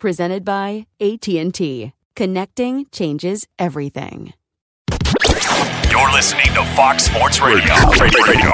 Presented 0.00 0.46
by 0.46 0.86
AT&T. 0.98 1.92
Connecting 2.16 2.86
changes 2.90 3.46
everything. 3.58 4.32
You're 5.90 6.12
listening 6.12 6.46
to 6.54 6.64
Fox 6.74 7.04
Sports 7.04 7.38
Radio. 7.42 7.74
Radio. 8.00 8.50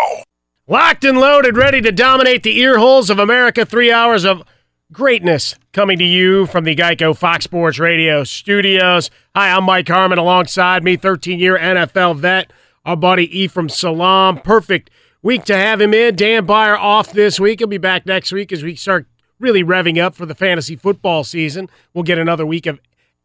Locked 0.67 1.05
and 1.05 1.21
loaded, 1.21 1.57
ready 1.57 1.81
to 1.83 1.93
dominate 1.93 2.43
the 2.43 2.59
ear 2.59 2.79
holes 2.79 3.11
of 3.11 3.21
America. 3.21 3.65
Three 3.65 3.93
hours 3.93 4.25
of 4.25 4.43
greatness 4.91 5.55
coming 5.73 5.99
to 5.99 6.05
you 6.05 6.47
from 6.47 6.65
the 6.65 6.75
Geico 6.75 7.17
Fox 7.17 7.45
Sports 7.45 7.79
Radio 7.79 8.25
studios. 8.25 9.09
Hi, 9.37 9.53
I'm 9.53 9.63
Mike 9.63 9.87
Harmon. 9.87 10.19
Alongside 10.19 10.83
me, 10.83 10.97
13 10.97 11.39
year 11.39 11.57
NFL 11.57 12.17
vet, 12.17 12.53
our 12.85 12.97
buddy 12.97 13.39
Ephraim 13.39 13.69
Salaam. 13.69 14.41
Perfect 14.41 14.91
week 15.23 15.45
to 15.45 15.57
have 15.57 15.81
him 15.81 15.95
in. 15.95 16.17
Dan 16.17 16.45
Beyer 16.45 16.77
off 16.77 17.13
this 17.13 17.39
week. 17.39 17.61
He'll 17.61 17.69
be 17.69 17.79
back 17.79 18.05
next 18.05 18.33
week 18.33 18.51
as 18.51 18.65
we 18.65 18.75
start 18.75 19.07
really 19.39 19.63
revving 19.63 20.03
up 20.03 20.15
for 20.15 20.27
the 20.27 20.35
fantasy 20.35 20.77
football 20.77 21.25
season. 21.25 21.69
We'll 21.93 22.05
get 22.05 22.19
another 22.19 22.47
week 22.47 22.67
of 22.67 22.81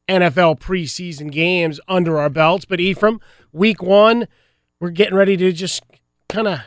NFL 0.08 0.60
preseason 0.60 1.32
games 1.32 1.80
under 1.88 2.18
our 2.18 2.30
belts. 2.30 2.66
But 2.66 2.80
Ephraim, 2.80 3.22
week 3.52 3.82
one, 3.82 4.28
we're 4.80 4.90
getting 4.90 5.16
ready 5.16 5.38
to 5.38 5.52
just 5.52 5.84
kind 6.28 6.48
of 6.48 6.60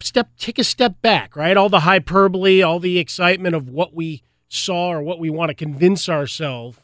step 0.00 0.30
take 0.38 0.58
a 0.58 0.64
step 0.64 1.00
back, 1.02 1.36
right? 1.36 1.56
All 1.56 1.68
the 1.68 1.80
hyperbole, 1.80 2.62
all 2.62 2.80
the 2.80 2.98
excitement 2.98 3.54
of 3.54 3.68
what 3.68 3.94
we 3.94 4.22
saw 4.48 4.90
or 4.90 5.02
what 5.02 5.18
we 5.18 5.30
want 5.30 5.50
to 5.50 5.54
convince 5.54 6.08
ourselves 6.08 6.78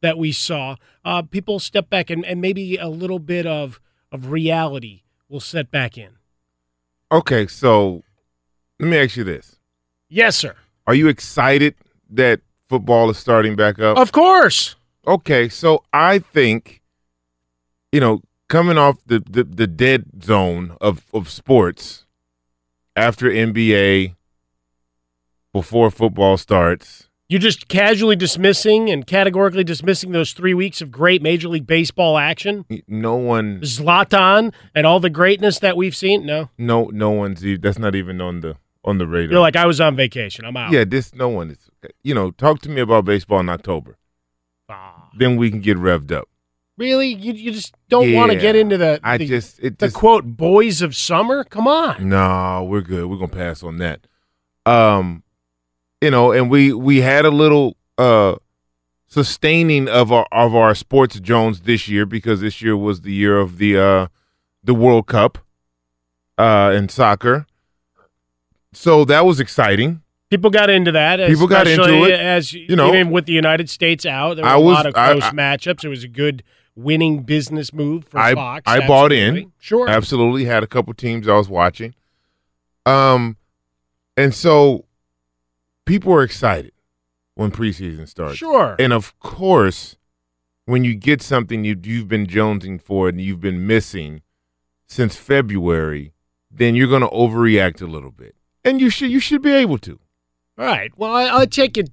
that 0.00 0.18
we 0.18 0.32
saw. 0.32 0.76
Uh, 1.04 1.22
people 1.22 1.58
step 1.58 1.88
back 1.88 2.10
and, 2.10 2.24
and 2.24 2.40
maybe 2.40 2.76
a 2.76 2.88
little 2.88 3.18
bit 3.18 3.46
of 3.46 3.80
of 4.12 4.30
reality 4.30 5.02
will 5.28 5.40
set 5.40 5.70
back 5.70 5.98
in. 5.98 6.10
Okay, 7.10 7.46
so 7.46 8.02
let 8.80 8.88
me 8.88 8.98
ask 8.98 9.16
you 9.16 9.24
this. 9.24 9.56
Yes, 10.08 10.36
sir. 10.36 10.54
Are 10.86 10.94
you 10.94 11.08
excited 11.08 11.74
that 12.10 12.40
football 12.68 13.10
is 13.10 13.18
starting 13.18 13.56
back 13.56 13.78
up? 13.78 13.98
Of 13.98 14.12
course. 14.12 14.76
Okay, 15.06 15.48
so 15.48 15.82
I 15.92 16.18
think, 16.18 16.82
you 17.92 18.00
know, 18.00 18.22
coming 18.48 18.78
off 18.78 18.98
the, 19.06 19.22
the, 19.28 19.44
the 19.44 19.66
dead 19.66 20.22
zone 20.22 20.76
of, 20.80 21.04
of 21.12 21.28
sports 21.28 22.06
after 22.94 23.30
NBA, 23.30 24.14
before 25.52 25.90
football 25.90 26.36
starts, 26.36 27.08
You're 27.28 27.40
just 27.40 27.68
casually 27.68 28.14
dismissing 28.16 28.90
and 28.90 29.06
categorically 29.06 29.64
dismissing 29.64 30.12
those 30.12 30.32
three 30.32 30.54
weeks 30.54 30.80
of 30.80 30.90
great 30.90 31.22
Major 31.22 31.48
League 31.48 31.66
Baseball 31.66 32.18
action. 32.18 32.64
no 32.86 33.16
one, 33.16 33.60
Zlatan 33.60 34.52
and 34.74 34.86
all 34.86 35.00
the 35.00 35.10
greatness 35.10 35.58
that 35.60 35.76
we've 35.76 35.96
seen. 35.96 36.26
No, 36.26 36.50
no, 36.58 36.90
no 36.92 37.10
one's. 37.10 37.42
That's 37.60 37.78
not 37.78 37.94
even 37.94 38.20
on 38.20 38.40
the 38.40 38.56
on 38.86 38.98
the 38.98 39.06
radar. 39.06 39.32
you're 39.32 39.40
like 39.40 39.56
I 39.56 39.66
was 39.66 39.80
on 39.80 39.96
vacation. 39.96 40.44
I'm 40.44 40.56
out. 40.56 40.72
yeah, 40.72 40.84
this 40.84 41.14
no 41.14 41.28
one 41.28 41.50
is. 41.50 41.58
You 42.02 42.14
know, 42.14 42.30
talk 42.30 42.60
to 42.62 42.68
me 42.68 42.80
about 42.80 43.04
baseball 43.04 43.40
in 43.40 43.48
October. 43.48 43.96
Ah. 44.68 45.10
Then 45.18 45.36
we 45.36 45.50
can 45.50 45.60
get 45.60 45.76
revved 45.76 46.12
up. 46.12 46.28
Really, 46.78 47.08
you 47.08 47.32
you 47.32 47.52
just 47.52 47.74
don't 47.88 48.12
want 48.12 48.32
to 48.32 48.38
get 48.38 48.54
into 48.54 48.76
the 48.76 49.00
I 49.02 49.18
just 49.18 49.58
it 49.60 49.78
the 49.78 49.86
just 49.86 49.96
quote 49.96 50.24
boys 50.24 50.82
of 50.82 50.94
summer. 50.94 51.42
Come 51.44 51.66
on. 51.66 52.08
No, 52.08 52.64
we're 52.68 52.82
good. 52.82 53.06
We're 53.06 53.16
gonna 53.16 53.28
pass 53.28 53.62
on 53.62 53.78
that. 53.78 54.06
Um, 54.66 55.22
you 56.02 56.10
know, 56.10 56.32
and 56.32 56.50
we 56.50 56.72
we 56.74 57.00
had 57.00 57.24
a 57.24 57.30
little 57.30 57.76
uh 57.96 58.36
sustaining 59.06 59.88
of 59.88 60.12
our 60.12 60.26
of 60.32 60.54
our 60.54 60.74
sports 60.74 61.18
Jones 61.20 61.62
this 61.62 61.88
year 61.88 62.04
because 62.04 62.40
this 62.42 62.60
year 62.60 62.76
was 62.76 63.00
the 63.00 63.12
year 63.12 63.38
of 63.38 63.56
the 63.58 63.78
uh 63.78 64.06
the 64.62 64.74
World 64.74 65.06
Cup 65.06 65.38
uh 66.36 66.72
in 66.74 66.88
soccer. 66.90 67.46
So 68.76 69.04
that 69.06 69.24
was 69.24 69.40
exciting. 69.40 70.02
People 70.28 70.50
got 70.50 70.68
into 70.68 70.92
that. 70.92 71.26
People 71.28 71.46
got 71.46 71.66
into 71.66 72.04
it. 72.04 72.12
as 72.20 72.52
You 72.52 72.76
know, 72.76 72.88
even 72.94 73.10
with 73.10 73.24
the 73.26 73.32
United 73.32 73.70
States 73.70 74.04
out. 74.04 74.34
There 74.36 74.44
were 74.44 74.50
I 74.50 74.54
a 74.54 74.60
was- 74.60 74.72
a 74.72 74.74
lot 74.74 74.86
of 74.86 74.94
close 74.94 75.22
I- 75.22 75.30
matchups. 75.30 75.84
It 75.84 75.88
was 75.88 76.04
a 76.04 76.08
good 76.08 76.42
winning 76.74 77.22
business 77.22 77.72
move 77.72 78.04
for 78.04 78.18
I 78.18 78.34
Fox. 78.34 78.64
I 78.66 78.86
bought 78.86 79.12
in. 79.12 79.50
Sure. 79.58 79.88
Absolutely 79.88 80.44
had 80.44 80.62
a 80.62 80.66
couple 80.66 80.92
teams 80.94 81.26
I 81.26 81.36
was 81.36 81.48
watching. 81.48 81.94
Um 82.84 83.36
and 84.16 84.34
so 84.34 84.84
people 85.86 86.12
were 86.12 86.22
excited 86.22 86.72
when 87.34 87.50
preseason 87.50 88.06
starts. 88.08 88.36
Sure. 88.36 88.76
And 88.78 88.92
of 88.92 89.18
course, 89.20 89.96
when 90.66 90.84
you 90.84 90.94
get 90.94 91.22
something 91.22 91.64
you 91.64 91.78
you've 91.82 92.08
been 92.08 92.26
jonesing 92.26 92.80
for 92.80 93.08
and 93.08 93.20
you've 93.20 93.40
been 93.40 93.66
missing 93.66 94.20
since 94.86 95.16
February, 95.16 96.12
then 96.50 96.74
you're 96.74 96.88
going 96.88 97.02
to 97.02 97.08
overreact 97.08 97.80
a 97.82 97.86
little 97.86 98.10
bit, 98.12 98.34
and 98.66 98.80
you 98.80 98.90
should 98.90 99.10
you 99.10 99.20
should 99.20 99.40
be 99.42 99.52
able 99.52 99.78
to. 99.78 99.98
All 100.58 100.64
right. 100.66 100.90
Well, 100.96 101.14
I, 101.14 101.40
I 101.40 101.46
take 101.46 101.76
it 101.78 101.90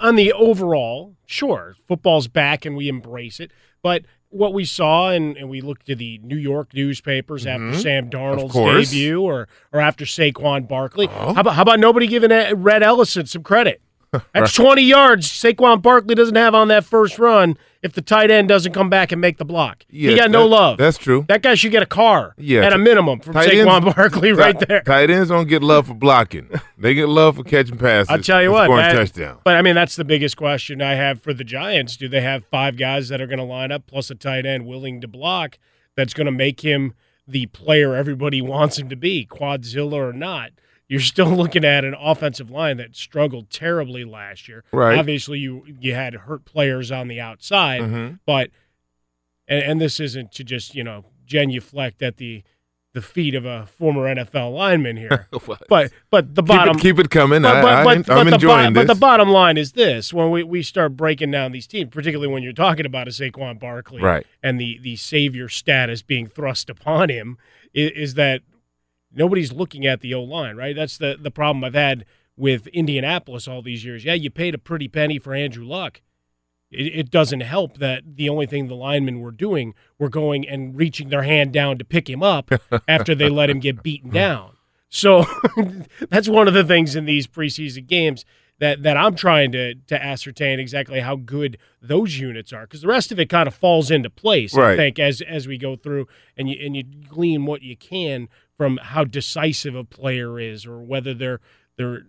on 0.00 0.16
the 0.16 0.32
overall. 0.32 1.16
Sure, 1.26 1.74
football's 1.88 2.28
back 2.28 2.64
and 2.64 2.76
we 2.76 2.88
embrace 2.88 3.40
it. 3.40 3.50
But 3.82 4.02
what 4.28 4.52
we 4.52 4.64
saw, 4.64 5.10
and, 5.10 5.36
and 5.36 5.48
we 5.48 5.60
looked 5.60 5.88
at 5.90 5.98
the 5.98 6.18
New 6.22 6.36
York 6.36 6.74
newspapers 6.74 7.46
after 7.46 7.66
Mhm. 7.66 7.80
Sam 7.82 8.10
Darnold's 8.10 8.90
debut, 8.90 9.20
or 9.22 9.48
or 9.72 9.80
after 9.80 10.04
Saquon 10.04 10.66
Barkley. 10.68 11.08
Oh. 11.08 11.34
How 11.34 11.40
about 11.40 11.54
how 11.54 11.62
about 11.62 11.80
nobody 11.80 12.06
giving 12.06 12.30
Rhett 12.30 12.82
Ellison 12.82 13.26
some 13.26 13.42
credit? 13.42 13.80
That's 14.32 14.52
20 14.54 14.82
yards 14.82 15.28
Saquon 15.28 15.82
Barkley 15.82 16.14
doesn't 16.14 16.36
have 16.36 16.54
on 16.54 16.68
that 16.68 16.84
first 16.84 17.18
run 17.18 17.56
if 17.84 17.92
the 17.92 18.02
tight 18.02 18.30
end 18.30 18.48
doesn't 18.48 18.72
come 18.72 18.90
back 18.90 19.12
and 19.12 19.20
make 19.20 19.36
the 19.38 19.44
block. 19.44 19.84
he 19.88 20.16
got 20.16 20.30
no 20.30 20.40
that- 20.42 20.48
love. 20.48 20.78
That's 20.78 20.98
true. 20.98 21.24
That 21.28 21.42
guy 21.42 21.54
should 21.54 21.70
get 21.70 21.82
a 21.82 21.86
car 21.86 22.34
Yeah, 22.36 22.62
at 22.62 22.72
a 22.72 22.78
minimum 22.78 23.20
from 23.20 23.34
Tight 23.34 23.50
Saquon 23.50 23.82
ends- 23.84 23.94
Barkley 23.94 24.32
right 24.32 24.58
there. 24.58 24.80
Tight 24.80 25.10
ends 25.10 25.28
don't 25.28 25.46
get 25.46 25.62
love 25.62 25.86
for 25.86 25.94
blocking; 25.94 26.48
they 26.76 26.94
get 26.94 27.08
love 27.08 27.36
for 27.36 27.44
catching 27.44 27.76
passes. 27.78 28.10
I'll 28.10 28.18
tell 28.20 28.42
you 28.42 28.50
what, 28.50 28.68
that- 28.74 28.94
touchdown. 28.94 29.38
But 29.44 29.56
I 29.56 29.62
mean, 29.62 29.76
that's 29.76 29.94
the 29.94 30.04
biggest 30.04 30.36
question 30.36 30.82
I 30.82 30.94
have 30.94 31.22
for 31.22 31.32
the 31.32 31.44
Giants. 31.44 31.96
Do 31.96 32.08
they 32.08 32.22
have 32.22 32.44
five 32.46 32.76
guys 32.76 33.08
that 33.10 33.20
are 33.20 33.26
going 33.28 33.38
to 33.38 33.44
line 33.44 33.70
up 33.70 33.86
plus 33.86 34.10
a 34.10 34.14
tight 34.16 34.46
end 34.46 34.66
willing 34.66 35.00
to 35.02 35.06
block 35.08 35.58
that's 35.94 36.14
going 36.14 36.24
to 36.26 36.32
make 36.32 36.62
him 36.62 36.94
the 37.28 37.46
player 37.46 37.94
everybody 37.94 38.40
wants 38.54 38.78
him 38.78 38.88
to 38.88 38.96
be, 38.96 39.26
quadzilla 39.30 39.92
or 39.94 40.12
not? 40.12 40.50
You're 40.94 41.00
still 41.00 41.26
looking 41.28 41.64
at 41.64 41.84
an 41.84 41.94
offensive 41.98 42.52
line 42.52 42.76
that 42.76 42.94
struggled 42.94 43.50
terribly 43.50 44.04
last 44.04 44.46
year. 44.46 44.62
Right. 44.72 44.96
Obviously, 44.96 45.40
you 45.40 45.64
you 45.80 45.92
had 45.94 46.14
hurt 46.14 46.44
players 46.44 46.92
on 46.92 47.08
the 47.08 47.20
outside, 47.20 47.80
Mhm. 47.80 48.20
but 48.24 48.50
and, 49.48 49.62
and 49.64 49.80
this 49.80 49.98
isn't 49.98 50.30
to 50.32 50.44
just 50.44 50.76
you 50.76 50.84
know 50.84 51.04
genuflect 51.26 52.00
at 52.00 52.18
the 52.18 52.44
the 52.92 53.02
feet 53.02 53.34
of 53.34 53.44
a 53.44 53.66
former 53.66 54.02
NFL 54.04 54.54
lineman 54.54 54.96
here, 54.96 55.26
but 55.68 55.90
but 56.10 56.34
the 56.36 56.42
keep 56.42 56.46
bottom 56.48 56.76
it, 56.76 56.80
keep 56.80 56.98
it 57.00 57.10
coming. 57.10 57.42
but, 57.42 57.56
I, 57.56 57.60
but, 57.60 57.68
I, 57.68 57.84
but, 57.84 57.96
am 57.96 58.04
but 58.04 58.24
the 58.30 58.34
enjoying 58.34 58.72
this. 58.72 58.86
But 58.86 58.94
the 58.94 59.00
bottom 59.00 59.30
line 59.30 59.56
is 59.56 59.72
this: 59.72 60.12
when 60.14 60.30
we, 60.30 60.44
we 60.44 60.62
start 60.62 60.96
breaking 60.96 61.32
down 61.32 61.50
these 61.50 61.66
teams, 61.66 61.90
particularly 61.90 62.32
when 62.32 62.44
you're 62.44 62.52
talking 62.52 62.86
about 62.86 63.08
a 63.08 63.10
Saquon 63.10 63.58
Barkley, 63.58 64.00
Right. 64.00 64.24
and 64.44 64.60
the 64.60 64.78
the 64.80 64.94
savior 64.94 65.48
status 65.48 66.02
being 66.02 66.28
thrust 66.28 66.70
upon 66.70 67.08
him, 67.08 67.36
is, 67.72 67.90
is 67.90 68.14
that 68.14 68.42
nobody's 69.14 69.52
looking 69.52 69.86
at 69.86 70.00
the 70.00 70.14
O 70.14 70.22
line, 70.22 70.56
right? 70.56 70.74
That's 70.74 70.98
the 70.98 71.16
the 71.20 71.30
problem 71.30 71.64
I've 71.64 71.74
had 71.74 72.04
with 72.36 72.66
Indianapolis 72.68 73.46
all 73.48 73.62
these 73.62 73.84
years. 73.84 74.04
Yeah, 74.04 74.14
you 74.14 74.30
paid 74.30 74.54
a 74.54 74.58
pretty 74.58 74.88
penny 74.88 75.18
for 75.18 75.34
Andrew 75.34 75.64
Luck. 75.64 76.00
It, 76.70 76.86
it 76.94 77.10
doesn't 77.10 77.40
help 77.40 77.78
that 77.78 78.16
the 78.16 78.28
only 78.28 78.46
thing 78.46 78.66
the 78.66 78.74
linemen 78.74 79.20
were 79.20 79.30
doing 79.30 79.74
were 79.98 80.08
going 80.08 80.48
and 80.48 80.76
reaching 80.76 81.08
their 81.08 81.22
hand 81.22 81.52
down 81.52 81.78
to 81.78 81.84
pick 81.84 82.08
him 82.08 82.22
up 82.22 82.50
after 82.88 83.14
they 83.14 83.28
let 83.28 83.50
him 83.50 83.60
get 83.60 83.82
beaten 83.82 84.10
down. 84.10 84.56
So 84.88 85.24
that's 86.08 86.28
one 86.28 86.48
of 86.48 86.54
the 86.54 86.64
things 86.64 86.94
in 86.94 87.04
these 87.04 87.26
preseason 87.26 87.86
games 87.86 88.24
that 88.58 88.82
that 88.82 88.96
I'm 88.96 89.14
trying 89.14 89.52
to 89.52 89.74
to 89.74 90.02
ascertain 90.02 90.60
exactly 90.60 91.00
how 91.00 91.16
good 91.16 91.58
those 91.82 92.18
units 92.18 92.52
are 92.52 92.62
because 92.62 92.82
the 92.82 92.88
rest 92.88 93.12
of 93.12 93.18
it 93.18 93.28
kind 93.28 93.46
of 93.46 93.54
falls 93.54 93.90
into 93.90 94.10
place. 94.10 94.54
I 94.72 94.76
think 94.76 94.98
as 94.98 95.20
as 95.20 95.48
we 95.48 95.58
go 95.58 95.76
through 95.76 96.06
and 96.36 96.48
you 96.48 96.64
and 96.64 96.76
you 96.76 96.84
glean 97.08 97.46
what 97.46 97.62
you 97.62 97.76
can 97.76 98.28
from 98.56 98.78
how 98.78 99.04
decisive 99.04 99.74
a 99.74 99.84
player 99.84 100.38
is 100.38 100.66
or 100.66 100.80
whether 100.80 101.14
they're 101.14 101.40
they're 101.76 102.06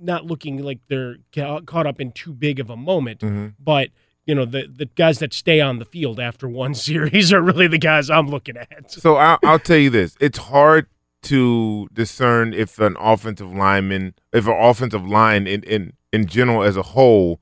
not 0.00 0.24
looking 0.24 0.62
like 0.62 0.78
they're 0.88 1.16
ca- 1.34 1.60
caught 1.60 1.86
up 1.86 2.00
in 2.00 2.12
too 2.12 2.32
big 2.32 2.58
of 2.58 2.70
a 2.70 2.76
moment, 2.76 3.20
mm-hmm. 3.20 3.48
but 3.58 3.90
you 4.26 4.34
know 4.34 4.44
the 4.44 4.66
the 4.66 4.86
guys 4.86 5.18
that 5.18 5.34
stay 5.34 5.60
on 5.60 5.78
the 5.78 5.84
field 5.84 6.20
after 6.20 6.48
one 6.48 6.74
series 6.88 7.32
are 7.32 7.42
really 7.42 7.66
the 7.66 7.78
guys 7.78 8.10
I'm 8.10 8.28
looking 8.28 8.56
at. 8.56 8.90
So 8.92 9.16
I'll, 9.16 9.38
I'll 9.44 9.58
tell 9.58 9.78
you 9.78 9.90
this: 9.90 10.16
it's 10.20 10.38
hard 10.38 10.86
to 11.22 11.88
discern 11.92 12.54
if 12.54 12.78
an 12.78 12.96
offensive 12.98 13.52
lineman, 13.54 14.14
if 14.32 14.46
an 14.46 14.56
offensive 14.58 15.06
line 15.06 15.46
in 15.46 15.62
in 15.64 15.92
in 16.12 16.26
general 16.26 16.62
as 16.62 16.76
a 16.76 16.82
whole, 16.82 17.40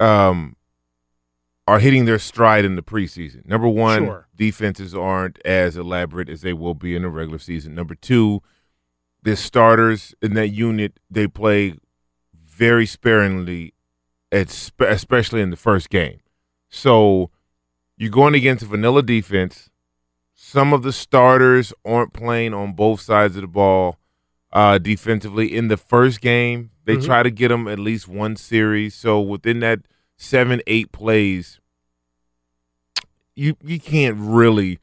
um, 0.00 0.56
are 1.66 1.78
hitting 1.80 2.04
their 2.04 2.18
stride 2.18 2.64
in 2.64 2.76
the 2.76 2.82
preseason. 2.82 3.44
Number 3.46 3.68
one, 3.68 4.04
Sure. 4.04 4.28
defenses 4.36 4.94
aren't 4.94 5.38
as 5.44 5.76
elaborate 5.76 6.28
as 6.28 6.42
they 6.42 6.52
will 6.52 6.74
be 6.74 6.94
in 6.94 7.02
the 7.02 7.08
regular 7.08 7.38
season. 7.38 7.74
Number 7.74 7.94
two, 7.94 8.42
the 9.22 9.36
starters 9.36 10.14
in 10.22 10.34
that 10.34 10.48
unit 10.48 11.00
they 11.10 11.26
play 11.26 11.74
very 12.34 12.86
sparingly, 12.86 13.74
especially 14.30 15.40
in 15.40 15.50
the 15.50 15.56
first 15.56 15.90
game. 15.90 16.20
So 16.68 17.30
you're 17.96 18.10
going 18.10 18.34
against 18.34 18.62
a 18.64 18.66
vanilla 18.66 19.02
defense. 19.02 19.70
Some 20.54 20.72
of 20.72 20.84
the 20.84 20.92
starters 20.92 21.72
aren't 21.84 22.12
playing 22.12 22.54
on 22.54 22.74
both 22.74 23.00
sides 23.00 23.34
of 23.34 23.42
the 23.42 23.48
ball 23.48 23.98
uh, 24.52 24.78
defensively. 24.78 25.52
In 25.52 25.66
the 25.66 25.76
first 25.76 26.20
game, 26.20 26.70
they 26.84 26.96
Mhm. 26.96 27.04
try 27.04 27.24
to 27.24 27.30
get 27.32 27.48
them 27.48 27.66
at 27.66 27.80
least 27.80 28.06
one 28.06 28.36
series. 28.36 28.94
So 28.94 29.20
within 29.20 29.58
that 29.60 29.80
seven, 30.16 30.62
eight 30.68 30.92
plays, 30.92 31.58
you 33.34 33.56
you 33.64 33.80
can't 33.80 34.16
really 34.16 34.78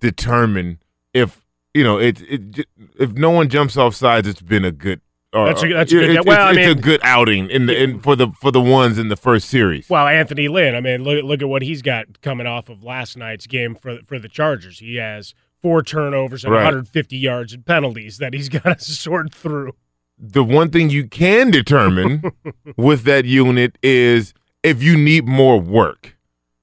determine 0.00 0.80
if 1.14 1.46
you 1.72 1.82
know 1.82 1.96
it. 1.96 2.20
it 2.20 2.66
if 2.98 3.12
no 3.14 3.30
one 3.30 3.48
jumps 3.48 3.78
off 3.78 3.94
sides, 3.94 4.28
it's 4.28 4.42
been 4.42 4.66
a 4.66 4.70
good. 4.70 5.00
Or, 5.36 5.46
That's 5.48 5.62
a- 5.62 5.68
that's 5.72 5.92
a 5.92 5.94
good- 5.96 6.10
uh, 6.16 6.20
it's, 6.20 6.26
well, 6.26 6.46
I 6.46 6.50
it's, 6.52 6.58
it's 6.58 6.78
a 6.80 6.82
good 6.82 7.00
outing 7.02 7.50
in 7.50 7.66
the 7.66 7.82
in, 7.82 8.00
for 8.00 8.16
the 8.16 8.28
for 8.40 8.50
the 8.50 8.60
ones 8.60 8.98
in 8.98 9.08
the 9.08 9.16
first 9.16 9.48
series. 9.48 9.88
Well, 9.90 10.06
Anthony 10.08 10.48
Lynn, 10.48 10.74
I 10.74 10.80
mean, 10.80 11.02
look 11.04 11.22
look 11.24 11.42
at 11.42 11.48
what 11.48 11.62
he's 11.62 11.82
got 11.82 12.22
coming 12.22 12.46
off 12.46 12.68
of 12.68 12.82
last 12.82 13.16
night's 13.16 13.46
game 13.46 13.74
for 13.74 13.98
for 14.06 14.18
the 14.18 14.28
Chargers. 14.28 14.78
He 14.78 14.96
has 14.96 15.34
four 15.60 15.82
turnovers 15.82 16.42
and 16.44 16.52
Right. 16.54 16.60
150 16.64 17.16
yards 17.16 17.52
and 17.52 17.66
penalties 17.66 18.18
that 18.18 18.32
he's 18.34 18.48
got 18.60 18.78
to 18.78 18.84
sort 18.84 19.34
through. 19.34 19.72
the 20.18 20.42
one 20.44 20.70
thing 20.70 20.88
you 20.90 21.06
can 21.06 21.50
determine 21.50 22.22
with 22.76 23.02
that 23.04 23.24
unit 23.26 23.76
is 23.82 24.32
if 24.62 24.82
you 24.82 24.96
need 24.96 25.26
more 25.26 25.60
work, 25.60 26.16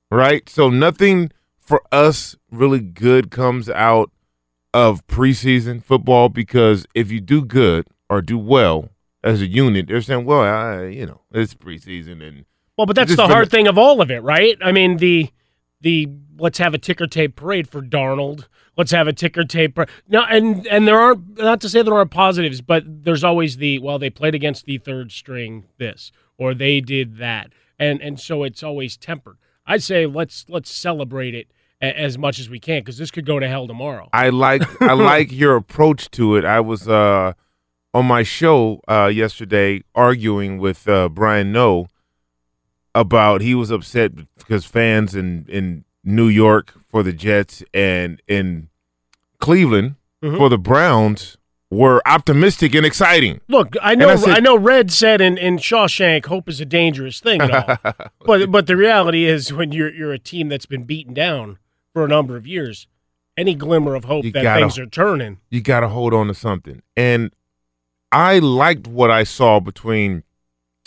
right? 0.10 0.50
So 0.50 0.70
nothing 0.72 1.32
for 1.60 1.82
us 1.92 2.36
really 2.52 2.80
good 2.82 3.30
comes 3.30 3.70
out 3.70 4.10
of 4.74 5.06
preseason 5.06 5.84
football 5.84 6.30
because 6.30 6.86
if 6.96 7.12
you 7.12 7.22
do 7.22 7.46
good 7.46 7.86
or 8.14 8.22
do 8.22 8.38
well 8.38 8.90
as 9.24 9.42
a 9.42 9.48
unit, 9.48 9.88
they're 9.88 10.02
saying, 10.02 10.26
well, 10.26 10.42
I, 10.42 10.86
you 10.86 11.06
know, 11.06 11.22
it's 11.32 11.56
preseason 11.56 12.22
and 12.26 12.46
Well, 12.78 12.86
but 12.86 12.96
that's 12.96 13.16
the 13.16 13.28
hard 13.28 13.50
thing 13.50 13.68
of 13.68 13.78
all 13.78 14.02
of 14.02 14.12
it, 14.12 14.22
right? 14.22 14.58
I 14.62 14.72
mean, 14.72 14.98
the 14.98 15.30
the 15.82 16.10
let's 16.38 16.58
have 16.60 16.74
a 16.74 16.78
ticker 16.78 17.08
tape 17.08 17.36
parade 17.36 17.68
for 17.68 17.82
Darnold. 17.82 18.48
Let's 18.78 18.92
have 18.92 19.08
a 19.08 19.14
ticker 19.14 19.44
tape. 19.44 19.76
Par- 19.76 19.88
no, 20.08 20.24
and 20.24 20.66
and 20.68 20.88
there 20.88 21.00
aren't 21.00 21.38
not 21.38 21.62
to 21.62 21.70
say 21.70 21.82
there 21.82 21.94
aren't 21.94 22.12
positives, 22.12 22.62
but 22.62 22.84
there's 22.86 23.24
always 23.24 23.58
the 23.58 23.80
well 23.80 24.00
they 24.00 24.10
played 24.10 24.36
against 24.36 24.66
the 24.66 24.78
third 24.78 25.12
string 25.12 25.66
this 25.78 26.12
or 26.38 26.54
they 26.54 26.82
did 26.82 27.18
that, 27.18 27.52
and 27.80 28.02
and 28.02 28.20
so 28.20 28.44
it's 28.44 28.64
always 28.64 28.98
tempered. 28.98 29.38
I'd 29.66 29.84
say 29.84 30.06
let's 30.06 30.46
let's 30.50 30.70
celebrate 30.72 31.34
it 31.36 31.48
a- 31.82 31.98
as 31.98 32.18
much 32.18 32.40
as 32.40 32.50
we 32.50 32.60
can 32.60 32.82
because 32.82 32.98
this 32.98 33.12
could 33.12 33.26
go 33.26 33.40
to 33.40 33.48
hell 33.48 33.68
tomorrow. 33.68 34.10
I 34.12 34.30
like 34.30 34.64
I 34.82 34.94
like 35.14 35.32
your 35.32 35.56
approach 35.56 36.10
to 36.12 36.36
it. 36.36 36.44
I 36.46 36.60
was 36.60 36.88
uh, 36.88 37.34
on 37.94 38.06
my 38.06 38.24
show 38.24 38.82
uh, 38.88 39.08
yesterday 39.14 39.84
arguing 39.96 40.58
with 40.58 40.88
uh, 40.88 41.10
Brian 41.10 41.52
No 41.52 41.88
about 42.96 43.42
he 43.42 43.56
was 43.56 43.72
upset 43.72 44.12
because 44.38 44.66
fans 44.66 45.16
in 45.16 45.46
in 45.50 45.84
New 46.04 46.28
York 46.28 46.74
for 46.90 47.02
the 47.04 47.14
Jets 47.14 47.64
and 47.74 48.22
in 48.28 48.70
Cleveland 49.40 49.96
Mhm. 50.24 50.38
for 50.38 50.48
the 50.50 50.58
Browns 50.58 51.38
were 51.70 52.02
optimistic 52.06 52.74
and 52.76 52.86
exciting. 52.86 53.42
Look, 53.50 53.76
I 53.82 53.94
know 53.96 54.10
I 54.10 54.16
said- 54.16 54.38
I 54.38 54.40
know 54.40 54.56
Red 54.58 54.90
said 54.92 55.20
in, 55.22 55.38
in 55.38 55.58
Shawshank, 55.58 56.28
hope 56.28 56.48
is 56.48 56.62
a 56.62 56.66
dangerous 56.66 57.20
thing 57.20 57.40
but 58.26 58.52
but 58.52 58.68
the 58.68 58.78
reality 58.78 59.26
is 59.26 59.52
when 59.52 59.72
you're 59.72 59.92
you're 59.94 60.14
a 60.14 60.20
team 60.20 60.50
that's 60.50 60.66
been 60.68 60.84
beaten 60.84 61.14
down 61.14 61.58
for 61.94 62.06
a 62.06 62.08
number 62.08 62.38
of 62.38 62.46
years, 62.48 62.88
any 63.38 63.54
glimmer 63.56 63.96
of 63.96 64.06
hope 64.06 64.24
that 64.24 64.44
gotta- 64.44 64.62
things 64.62 64.78
are 64.80 64.86
turning. 64.86 65.40
you 65.50 65.62
got 65.62 65.82
to 65.82 65.90
hold 65.90 66.14
on 66.14 66.28
to 66.28 66.34
something. 66.34 66.82
And 66.96 67.34
I 68.14 68.40
liked 68.40 68.88
what 68.88 69.10
I 69.10 69.24
saw 69.24 69.60
between 69.60 70.24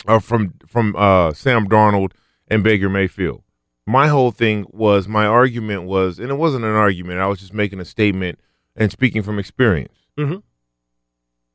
uh, 0.07 0.19
from 0.19 0.53
from 0.65 0.95
uh, 0.95 1.33
Sam 1.33 1.67
Darnold 1.67 2.11
and 2.47 2.63
Baker 2.63 2.89
Mayfield. 2.89 3.43
My 3.85 4.07
whole 4.07 4.31
thing 4.31 4.65
was 4.69 5.07
my 5.07 5.25
argument 5.25 5.83
was, 5.83 6.19
and 6.19 6.29
it 6.29 6.35
wasn't 6.35 6.65
an 6.65 6.73
argument. 6.73 7.19
I 7.19 7.27
was 7.27 7.39
just 7.39 7.53
making 7.53 7.79
a 7.79 7.85
statement 7.85 8.39
and 8.75 8.91
speaking 8.91 9.23
from 9.23 9.39
experience. 9.39 9.93
Mhm. 10.17 10.43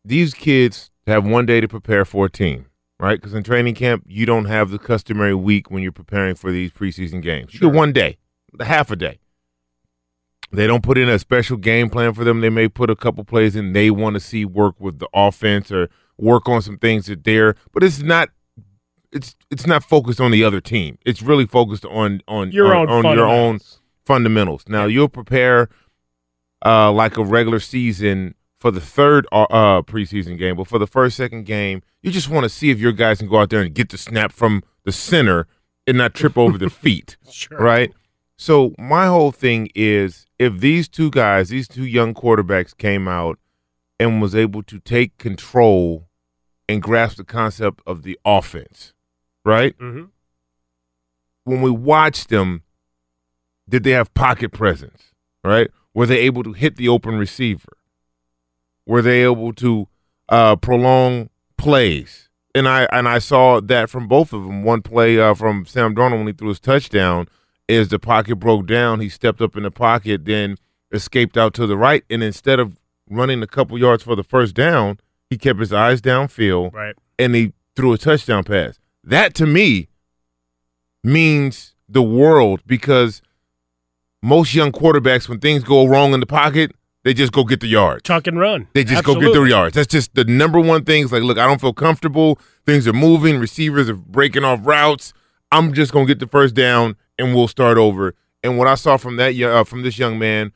These 0.04 0.34
kids 0.34 0.90
have 1.06 1.24
one 1.24 1.46
day 1.46 1.60
to 1.60 1.68
prepare 1.68 2.04
for 2.04 2.26
a 2.26 2.30
team, 2.30 2.66
right? 2.98 3.20
Because 3.20 3.34
in 3.34 3.42
training 3.42 3.74
camp, 3.74 4.04
you 4.06 4.26
don't 4.26 4.46
have 4.46 4.70
the 4.70 4.78
customary 4.78 5.34
week 5.34 5.70
when 5.70 5.82
you're 5.82 5.92
preparing 5.92 6.34
for 6.34 6.50
these 6.50 6.70
preseason 6.72 7.22
games. 7.22 7.54
You 7.54 7.60
get 7.60 7.72
one 7.72 7.92
day, 7.92 8.18
half 8.60 8.90
a 8.90 8.96
day. 8.96 9.18
They 10.52 10.66
don't 10.66 10.82
put 10.82 10.98
in 10.98 11.08
a 11.08 11.18
special 11.18 11.56
game 11.56 11.88
plan 11.90 12.12
for 12.14 12.24
them. 12.24 12.40
They 12.40 12.50
may 12.50 12.68
put 12.68 12.90
a 12.90 12.96
couple 12.96 13.24
plays 13.24 13.56
in 13.56 13.72
they 13.72 13.90
want 13.90 14.14
to 14.14 14.20
see 14.20 14.44
work 14.44 14.74
with 14.78 14.98
the 14.98 15.08
offense 15.14 15.72
or 15.72 15.88
work 16.18 16.48
on 16.48 16.60
some 16.62 16.76
things 16.78 17.06
that 17.06 17.24
they're, 17.24 17.54
but 17.72 17.82
it's 17.82 18.00
not. 18.00 18.28
It's 19.12 19.36
it's 19.50 19.66
not 19.66 19.84
focused 19.84 20.20
on 20.20 20.30
the 20.30 20.42
other 20.44 20.60
team. 20.60 20.98
It's 21.04 21.20
really 21.22 21.46
focused 21.46 21.84
on 21.84 22.22
on 22.28 22.50
Your 22.52 22.74
on, 22.74 22.88
own 22.88 23.06
on 23.06 23.16
your 23.16 23.26
own 23.28 23.60
fundamentals. 24.06 24.64
Now 24.68 24.86
you'll 24.86 25.08
prepare 25.08 25.68
uh, 26.64 26.90
like 26.92 27.16
a 27.16 27.24
regular 27.24 27.60
season 27.60 28.34
for 28.58 28.70
the 28.70 28.80
third 28.80 29.26
uh, 29.32 29.42
uh, 29.50 29.82
preseason 29.82 30.38
game, 30.38 30.56
but 30.56 30.68
for 30.68 30.78
the 30.78 30.86
first 30.86 31.16
second 31.16 31.44
game, 31.44 31.82
you 32.02 32.10
just 32.10 32.28
want 32.28 32.44
to 32.44 32.48
see 32.48 32.70
if 32.70 32.78
your 32.78 32.92
guys 32.92 33.18
can 33.18 33.28
go 33.28 33.38
out 33.38 33.50
there 33.50 33.60
and 33.60 33.74
get 33.74 33.88
the 33.90 33.98
snap 33.98 34.32
from 34.32 34.62
the 34.84 34.92
center 34.92 35.46
and 35.86 35.98
not 35.98 36.14
trip 36.14 36.38
over 36.38 36.56
the 36.56 36.70
feet 36.84 37.16
Sure. 37.30 37.58
right? 37.58 37.92
So 38.42 38.74
my 38.76 39.06
whole 39.06 39.30
thing 39.30 39.68
is 39.72 40.26
if 40.36 40.58
these 40.58 40.88
two 40.88 41.12
guys, 41.12 41.50
these 41.50 41.68
two 41.68 41.86
young 41.86 42.12
quarterbacks 42.12 42.76
came 42.76 43.06
out 43.06 43.38
and 44.00 44.20
was 44.20 44.34
able 44.34 44.64
to 44.64 44.80
take 44.80 45.16
control 45.16 46.08
and 46.68 46.82
grasp 46.82 47.18
the 47.18 47.24
concept 47.24 47.82
of 47.86 48.02
the 48.02 48.18
offense, 48.24 48.94
right? 49.44 49.78
Mhm. 49.78 50.08
When 51.44 51.62
we 51.62 51.70
watched 51.70 52.30
them, 52.30 52.64
did 53.68 53.84
they 53.84 53.92
have 53.92 54.12
pocket 54.14 54.50
presence, 54.50 55.14
right? 55.44 55.70
Were 55.94 56.06
they 56.06 56.18
able 56.18 56.42
to 56.42 56.52
hit 56.52 56.74
the 56.74 56.88
open 56.88 57.18
receiver? 57.18 57.76
Were 58.86 59.02
they 59.02 59.22
able 59.22 59.52
to 59.52 59.86
uh, 60.28 60.56
prolong 60.56 61.30
plays? 61.56 62.28
And 62.56 62.66
I 62.66 62.88
and 62.90 63.08
I 63.08 63.20
saw 63.20 63.60
that 63.60 63.88
from 63.88 64.08
both 64.08 64.32
of 64.32 64.42
them. 64.42 64.64
One 64.64 64.82
play 64.82 65.20
uh, 65.20 65.34
from 65.34 65.64
Sam 65.64 65.94
Darnold 65.94 66.18
when 66.18 66.26
he 66.26 66.32
threw 66.32 66.48
his 66.48 66.58
touchdown 66.58 67.28
is 67.68 67.88
the 67.88 67.98
pocket 67.98 68.36
broke 68.36 68.66
down. 68.66 69.00
He 69.00 69.08
stepped 69.08 69.40
up 69.40 69.56
in 69.56 69.62
the 69.62 69.70
pocket, 69.70 70.24
then 70.24 70.56
escaped 70.92 71.36
out 71.36 71.54
to 71.54 71.66
the 71.66 71.76
right, 71.76 72.04
and 72.10 72.22
instead 72.22 72.60
of 72.60 72.76
running 73.08 73.42
a 73.42 73.46
couple 73.46 73.78
yards 73.78 74.02
for 74.02 74.14
the 74.16 74.22
first 74.22 74.54
down, 74.54 74.98
he 75.30 75.38
kept 75.38 75.58
his 75.60 75.72
eyes 75.72 76.00
downfield, 76.02 76.72
Right. 76.74 76.94
and 77.18 77.34
he 77.34 77.52
threw 77.76 77.92
a 77.92 77.98
touchdown 77.98 78.44
pass. 78.44 78.78
That 79.04 79.34
to 79.36 79.46
me 79.46 79.88
means 81.04 81.74
the 81.88 82.02
world 82.02 82.60
because 82.66 83.22
most 84.22 84.54
young 84.54 84.72
quarterbacks, 84.72 85.28
when 85.28 85.40
things 85.40 85.64
go 85.64 85.86
wrong 85.86 86.14
in 86.14 86.20
the 86.20 86.26
pocket, 86.26 86.72
they 87.04 87.12
just 87.12 87.32
go 87.32 87.42
get 87.42 87.60
the 87.60 87.66
yards. 87.66 88.02
Chuck 88.04 88.26
and 88.28 88.38
run. 88.38 88.68
They 88.74 88.84
just 88.84 89.02
go 89.02 89.18
get 89.18 89.32
their 89.32 89.46
yards. 89.48 89.74
That's 89.74 89.88
just 89.88 90.14
the 90.14 90.24
number 90.24 90.60
one 90.60 90.84
thing. 90.84 91.02
It's 91.02 91.12
like, 91.12 91.22
look, 91.24 91.38
I 91.38 91.46
don't 91.46 91.60
feel 91.60 91.72
comfortable. 91.72 92.38
Things 92.64 92.86
are 92.86 92.92
moving. 92.92 93.38
Receivers 93.40 93.88
are 93.88 93.94
breaking 93.96 94.44
off 94.44 94.60
routes. 94.62 95.12
I'm 95.50 95.72
just 95.72 95.92
gonna 95.92 96.06
get 96.06 96.20
the 96.20 96.28
first 96.28 96.54
down, 96.54 96.96
and 97.18 97.34
we'll 97.34 97.48
start 97.48 97.78
over. 97.78 98.14
And 98.42 98.58
what 98.58 98.66
I 98.68 98.74
saw 98.74 98.96
from 98.96 99.16
that 99.16 99.40
uh, 99.40 99.64
from 99.64 99.82
this 99.82 99.98
young 99.98 100.18
man 100.18 100.52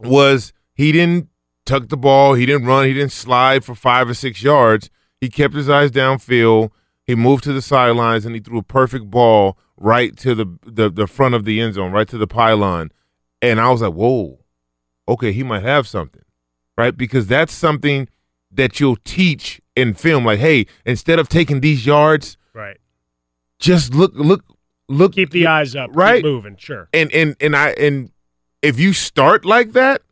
was 0.00 0.52
he 0.74 0.92
didn't 0.92 1.28
tuck 1.66 1.88
the 1.88 1.96
ball. 1.96 2.34
He 2.34 2.46
didn't 2.46 2.66
run. 2.66 2.86
He 2.86 2.94
didn't 2.94 3.12
slide 3.12 3.64
for 3.64 3.74
five 3.74 4.08
or 4.08 4.14
six 4.14 4.42
yards. 4.42 4.90
He 5.20 5.28
kept 5.28 5.54
his 5.54 5.68
eyes 5.68 5.90
downfield. 5.90 6.70
He 7.06 7.14
moved 7.14 7.44
to 7.44 7.52
the 7.52 7.62
sidelines 7.62 8.24
and 8.24 8.34
he 8.34 8.40
threw 8.40 8.58
a 8.58 8.62
perfect 8.62 9.10
ball 9.10 9.58
right 9.76 10.16
to 10.18 10.34
the, 10.34 10.46
the 10.64 10.90
the 10.90 11.06
front 11.06 11.34
of 11.34 11.44
the 11.44 11.60
end 11.60 11.74
zone, 11.74 11.92
right 11.92 12.08
to 12.08 12.18
the 12.18 12.26
pylon. 12.26 12.90
And 13.42 13.60
I 13.60 13.70
was 13.70 13.80
like, 13.82 13.94
whoa, 13.94 14.40
okay, 15.08 15.32
he 15.32 15.42
might 15.42 15.62
have 15.62 15.86
something, 15.88 16.22
right? 16.76 16.96
Because 16.96 17.26
that's 17.26 17.52
something 17.52 18.08
that 18.52 18.80
you'll 18.80 18.98
teach 19.04 19.60
in 19.76 19.94
film. 19.94 20.24
Like, 20.24 20.40
hey, 20.40 20.66
instead 20.84 21.18
of 21.18 21.28
taking 21.28 21.60
these 21.60 21.86
yards, 21.86 22.36
Right. 22.52 22.78
just 23.58 23.94
look, 23.94 24.12
look, 24.14 24.44
look. 24.90 25.14
Keep 25.14 25.30
the 25.30 25.46
eyes 25.46 25.74
up. 25.74 25.90
Right. 25.94 26.16
Keep 26.16 26.24
moving. 26.24 26.56
Sure. 26.56 26.88
and 26.92 27.12
and 27.12 27.36
and 27.40 27.56
I 27.56 27.70
and 27.70 28.10
if 28.62 28.78
you 28.78 28.92
start 28.92 29.44
like 29.44 29.72
that, 29.72 30.02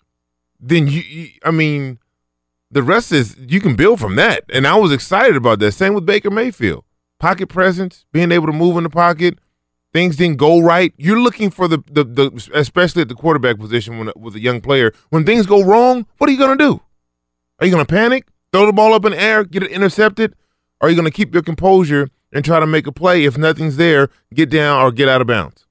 then 0.61 0.87
you, 0.89 1.03
you 1.03 1.29
I 1.45 1.51
mean, 1.51 1.99
the 2.71 2.83
rest 2.83 3.13
is 3.13 3.37
you 3.39 3.61
can 3.61 3.77
build 3.77 4.01
from 4.01 4.17
that. 4.17 4.45
And 4.51 4.67
I 4.67 4.77
was 4.77 4.93
excited 4.93 5.37
about 5.37 5.59
that. 5.61 5.73
Same 5.73 5.95
with 5.95 6.07
Baker 6.07 6.31
Mayfield, 6.31 6.85
pocket 7.19 7.49
presence, 7.49 8.07
being 8.13 8.33
able 8.33 8.47
to 8.47 8.53
move 8.53 8.77
in 8.77 8.85
the 8.85 8.91
pocket. 8.91 9.39
Things 9.93 10.17
didn't 10.17 10.37
go 10.37 10.61
right. 10.61 10.93
You're 10.97 11.21
looking 11.21 11.51
for 11.51 11.67
the 11.67 11.83
the, 11.91 12.05
the 12.05 12.51
especially 12.55 13.03
at 13.03 13.09
the 13.09 13.15
quarterback 13.15 13.59
position 13.59 13.99
when, 13.99 14.13
with 14.17 14.35
a 14.37 14.41
young 14.41 14.61
player. 14.61 14.93
When 15.11 15.25
things 15.25 15.47
go 15.47 15.63
wrong, 15.63 16.07
what 16.19 16.29
are 16.29 16.33
you 16.33 16.39
gonna 16.39 16.57
do? 16.57 16.81
Are 17.59 17.67
you 17.67 17.73
gonna 17.73 17.87
panic, 17.87 18.29
throw 18.53 18.67
the 18.67 18.73
ball 18.73 18.95
up 18.95 19.05
in 19.05 19.13
the 19.13 19.21
air, 19.21 19.45
get 19.45 19.63
it 19.63 19.71
intercepted? 19.71 20.35
Or 20.81 20.87
are 20.87 20.91
you 20.91 20.97
gonna 20.97 21.11
keep 21.11 21.33
your 21.35 21.43
composure 21.43 22.09
and 22.33 22.45
try 22.45 22.61
to 22.61 22.67
make 22.67 22.87
a 22.87 22.93
play? 22.93 23.25
If 23.25 23.39
nothing's 23.39 23.77
there, 23.77 24.09
get 24.35 24.51
down 24.51 24.83
or 24.83 24.93
get 24.93 25.09
out 25.09 25.21
of 25.21 25.27
bounds. 25.27 25.67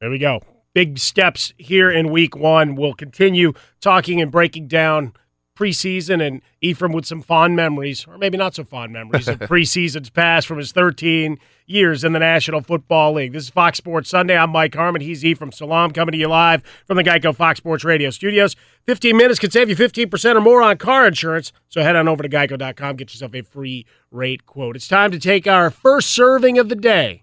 There 0.00 0.10
we 0.10 0.18
go. 0.18 0.40
Big 0.74 0.98
steps 0.98 1.52
here 1.58 1.90
in 1.90 2.10
week 2.10 2.34
one. 2.34 2.76
We'll 2.76 2.94
continue 2.94 3.52
talking 3.80 4.20
and 4.20 4.30
breaking 4.30 4.68
down 4.68 5.12
preseason 5.54 6.26
and 6.26 6.42
Ephraim 6.60 6.92
with 6.92 7.06
some 7.06 7.22
fond 7.22 7.56
memories, 7.56 8.06
or 8.06 8.18
maybe 8.18 8.38
not 8.38 8.54
so 8.54 8.64
fond 8.64 8.92
memories 8.92 9.28
of 9.28 9.38
preseasons 9.40 10.12
past 10.12 10.46
from 10.46 10.58
his 10.58 10.72
13 10.72 11.38
years 11.66 12.04
in 12.04 12.12
the 12.12 12.18
National 12.18 12.60
Football 12.60 13.14
League. 13.14 13.32
This 13.32 13.44
is 13.44 13.50
Fox 13.50 13.78
Sports 13.78 14.10
Sunday. 14.10 14.36
I'm 14.36 14.50
Mike 14.50 14.74
Harmon. 14.74 15.02
He's 15.02 15.24
Ephraim 15.24 15.52
Salaam 15.52 15.90
coming 15.92 16.12
to 16.12 16.18
you 16.18 16.28
live 16.28 16.62
from 16.86 16.96
the 16.96 17.04
Geico 17.04 17.34
Fox 17.34 17.58
Sports 17.58 17.84
Radio 17.84 18.10
studios. 18.10 18.56
15 18.86 19.16
minutes 19.16 19.38
can 19.38 19.50
save 19.50 19.68
you 19.68 19.76
15% 19.76 20.36
or 20.36 20.40
more 20.40 20.62
on 20.62 20.76
car 20.78 21.06
insurance. 21.06 21.52
So 21.68 21.82
head 21.82 21.96
on 21.96 22.08
over 22.08 22.22
to 22.22 22.28
geico.com, 22.28 22.96
get 22.96 23.12
yourself 23.12 23.34
a 23.34 23.42
free 23.42 23.86
rate 24.10 24.46
quote. 24.46 24.76
It's 24.76 24.88
time 24.88 25.10
to 25.12 25.18
take 25.18 25.46
our 25.46 25.70
first 25.70 26.10
serving 26.10 26.58
of 26.58 26.68
the 26.68 26.76
day. 26.76 27.21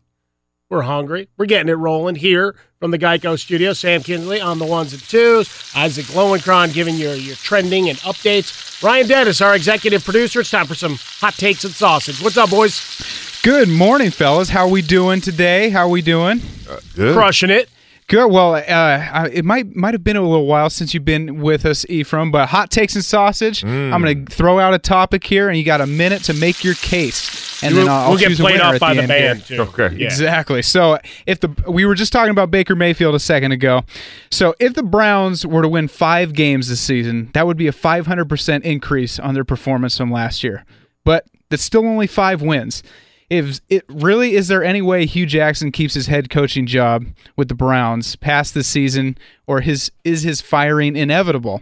We're 0.70 0.84
hungry. 0.84 1.30
We're 1.36 1.48
getting 1.48 1.70
it 1.70 1.74
rolling 1.74 2.14
here 2.14 2.56
from 2.80 2.92
the 2.92 3.00
Geico 3.00 3.40
studio. 3.40 3.74
Sam 3.74 4.04
Kinsley 4.04 4.40
on 4.40 4.60
the 4.60 4.66
ones 4.66 4.94
and 4.94 5.02
twos. 5.02 5.72
Isaac 5.76 6.06
Lowenkron 6.08 6.76
giving 6.76 6.94
you 6.94 7.10
your 7.10 7.36
trending 7.38 7.90
and 7.90 7.98
updates. 8.00 8.84
Ryan 8.84 9.08
Dennis, 9.08 9.42
our 9.42 9.56
executive 9.56 10.06
producer. 10.06 10.42
It's 10.42 10.52
time 10.52 10.68
for 10.68 10.76
some 10.76 10.98
hot 11.00 11.34
takes 11.34 11.64
and 11.64 11.74
sausage. 11.74 12.22
What's 12.22 12.38
up, 12.38 12.52
boys? 12.52 13.42
Good 13.42 13.68
morning, 13.68 14.12
fellas. 14.12 14.50
How 14.50 14.66
are 14.66 14.70
we 14.70 14.84
doing 14.84 15.22
today? 15.22 15.70
How 15.70 15.80
are 15.80 15.90
we 15.90 16.04
doing? 16.04 16.40
Uh, 16.70 16.80
good. 16.94 17.16
Crushing 17.16 17.50
it. 17.50 17.68
Good. 18.10 18.32
Well, 18.32 18.56
uh, 18.56 19.30
it 19.32 19.46
might 19.46 19.76
might 19.76 19.94
have 19.94 20.04
been 20.04 20.18
a 20.18 20.22
little 20.22 20.48
while 20.48 20.72
since 20.72 20.96
you've 20.96 21.06
been 21.06 21.42
with 21.42 21.64
us, 21.64 21.86
Ephraim. 21.88 22.32
But 22.32 22.50
hot 22.50 22.72
takes 22.72 22.96
and 22.96 23.06
sausage. 23.06 23.64
I'm 23.64 24.02
going 24.02 24.26
to 24.26 24.36
throw 24.36 24.60
out 24.60 24.74
a 24.74 24.80
topic 24.80 25.24
here, 25.24 25.48
and 25.48 25.58
you 25.58 25.64
got 25.64 25.80
a 25.80 25.86
minute 25.86 26.24
to 26.24 26.34
make 26.34 26.64
your 26.64 26.74
case, 26.74 27.62
and 27.64 27.76
we'll, 27.76 27.86
then 27.86 27.94
I'll, 27.94 28.02
I'll 28.02 28.10
we'll 28.10 28.18
get 28.20 28.30
choose 28.30 28.40
a 28.40 28.44
played 28.44 28.62
off 28.62 28.80
by 28.80 28.96
the, 28.96 29.04
end 29.04 29.12
here. 29.12 29.36
band, 29.36 29.46
too. 29.46 29.62
Okay. 29.62 29.96
Yeah. 29.96 30.06
Exactly. 30.06 30.64
So 30.64 30.98
if 31.28 31.40
the 31.40 31.50
we 31.68 31.86
were 31.86 31.94
just 31.94 32.12
talking 32.12 32.32
about 32.32 32.50
Baker 32.50 32.76
Mayfield 32.76 33.14
a 33.14 33.20
second 33.20 33.52
ago. 33.52 33.84
So 34.32 34.56
if 34.60 34.74
the 34.74 34.84
Browns 34.84 35.46
were 35.46 35.62
to 35.62 35.70
win 35.70 35.88
5 35.88 36.34
games 36.34 36.68
this 36.68 36.82
season, 36.82 37.30
that 37.34 37.46
would 37.46 37.58
be 37.58 37.68
a 37.68 37.72
500% 37.72 38.62
increase 38.64 39.20
on 39.20 39.36
their 39.36 39.46
performance 39.46 39.96
from 39.96 40.12
last 40.12 40.44
year. 40.44 40.66
But 41.04 41.26
that's 41.50 41.64
still 41.64 41.86
only 41.86 42.08
5 42.08 42.42
wins. 42.42 42.82
If 43.30 43.60
it 43.70 43.86
really 43.88 44.36
is 44.36 44.48
there 44.48 44.64
any 44.64 44.82
way 44.82 45.06
Hue 45.06 45.26
Jackson 45.26 45.72
keeps 45.72 45.94
his 45.94 46.08
head 46.08 46.30
coaching 46.30 46.66
job 46.66 47.06
with 47.36 47.48
the 47.48 47.56
Browns 47.56 48.16
past 48.16 48.54
this 48.54 48.68
season 48.68 49.18
or 49.46 49.62
his 49.62 49.92
is 50.04 50.24
his 50.24 50.42
firing 50.42 50.96
inevitable? 50.96 51.62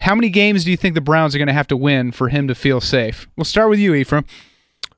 How 0.00 0.14
many 0.14 0.28
games 0.28 0.64
do 0.64 0.70
you 0.70 0.76
think 0.76 0.94
the 0.94 1.00
Browns 1.00 1.34
are 1.34 1.38
going 1.38 1.48
to 1.48 1.54
have 1.54 1.68
to 1.68 1.76
win 1.76 2.12
for 2.12 2.28
him 2.28 2.48
to 2.48 2.54
feel 2.54 2.80
safe? 2.80 3.26
We'll 3.36 3.44
start 3.44 3.70
with 3.70 3.78
you, 3.78 3.94
Ephraim. 3.94 4.26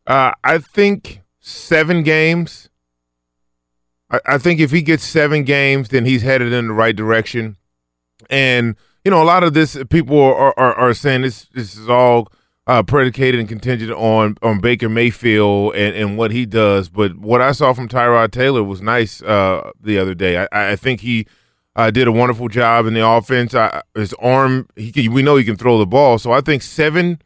Uh, 0.06 0.32
I 0.42 0.58
think 0.58 1.20
seven 1.38 2.02
games. 2.02 2.68
I, 4.10 4.20
I 4.26 4.38
think 4.38 4.58
if 4.58 4.72
he 4.72 4.82
gets 4.82 5.04
seven 5.04 5.44
games, 5.44 5.90
then 5.90 6.04
he's 6.04 6.22
headed 6.22 6.52
in 6.52 6.68
the 6.68 6.72
right 6.72 6.96
direction. 6.96 7.56
And 8.28 8.74
you 9.04 9.10
know, 9.10 9.22
a 9.22 9.24
lot 9.24 9.44
of 9.44 9.54
this 9.54 9.76
people 9.88 10.20
are 10.20 10.52
are, 10.58 10.74
are 10.74 10.94
saying 10.94 11.22
this 11.22 11.46
this 11.54 11.76
is 11.76 11.88
all 11.88 12.32
uh, 12.68 12.82
predicated 12.82 13.40
and 13.40 13.48
contingent 13.48 13.90
on 13.92 14.36
on 14.42 14.60
Baker 14.60 14.88
Mayfield 14.88 15.74
and, 15.74 15.96
and 15.96 16.18
what 16.18 16.30
he 16.30 16.44
does. 16.46 16.90
But 16.90 17.16
what 17.16 17.40
I 17.40 17.52
saw 17.52 17.72
from 17.72 17.88
Tyrod 17.88 18.30
Taylor 18.30 18.62
was 18.62 18.82
nice 18.82 19.22
uh, 19.22 19.70
the 19.80 19.98
other 19.98 20.14
day. 20.14 20.46
I, 20.52 20.72
I 20.72 20.76
think 20.76 21.00
he 21.00 21.26
uh, 21.74 21.90
did 21.90 22.06
a 22.06 22.12
wonderful 22.12 22.48
job 22.48 22.86
in 22.86 22.92
the 22.92 23.06
offense. 23.06 23.54
I, 23.54 23.82
his 23.94 24.12
arm, 24.14 24.68
he 24.76 24.92
can, 24.92 25.12
we 25.12 25.22
know 25.22 25.36
he 25.36 25.44
can 25.44 25.56
throw 25.56 25.78
the 25.78 25.86
ball. 25.86 26.18
So 26.18 26.30
I 26.30 26.42
think 26.42 26.62
seven 26.62 27.22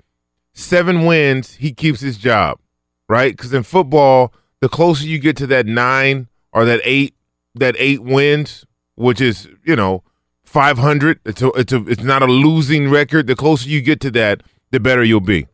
seven 0.54 1.04
wins, 1.04 1.56
he 1.56 1.72
keeps 1.72 2.00
his 2.00 2.16
job, 2.16 2.60
right? 3.08 3.36
Because 3.36 3.52
in 3.52 3.64
football, 3.64 4.32
the 4.60 4.68
closer 4.68 5.06
you 5.06 5.18
get 5.18 5.36
to 5.38 5.46
that 5.48 5.66
nine 5.66 6.28
or 6.52 6.64
that 6.64 6.80
eight, 6.84 7.16
that 7.56 7.74
eight 7.78 8.02
wins, 8.02 8.64
which 8.94 9.20
is 9.20 9.48
you 9.64 9.74
know 9.74 10.04
five 10.44 10.78
hundred. 10.78 11.18
It's 11.24 11.42
a, 11.42 11.48
it's 11.48 11.72
a, 11.72 11.84
it's 11.88 12.04
not 12.04 12.22
a 12.22 12.26
losing 12.26 12.88
record. 12.88 13.26
The 13.26 13.34
closer 13.34 13.68
you 13.68 13.80
get 13.80 14.00
to 14.02 14.10
that, 14.12 14.44
the 14.72 14.80
better 14.80 15.04
you'll 15.04 15.20
be. 15.20 15.46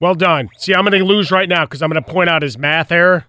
Well 0.00 0.14
done. 0.14 0.50
See, 0.58 0.74
I'm 0.74 0.84
going 0.84 0.98
to 0.98 1.04
lose 1.04 1.30
right 1.30 1.48
now 1.48 1.64
because 1.64 1.80
I'm 1.82 1.90
going 1.90 2.02
to 2.02 2.10
point 2.10 2.28
out 2.28 2.42
his 2.42 2.58
math 2.58 2.92
error. 2.92 3.24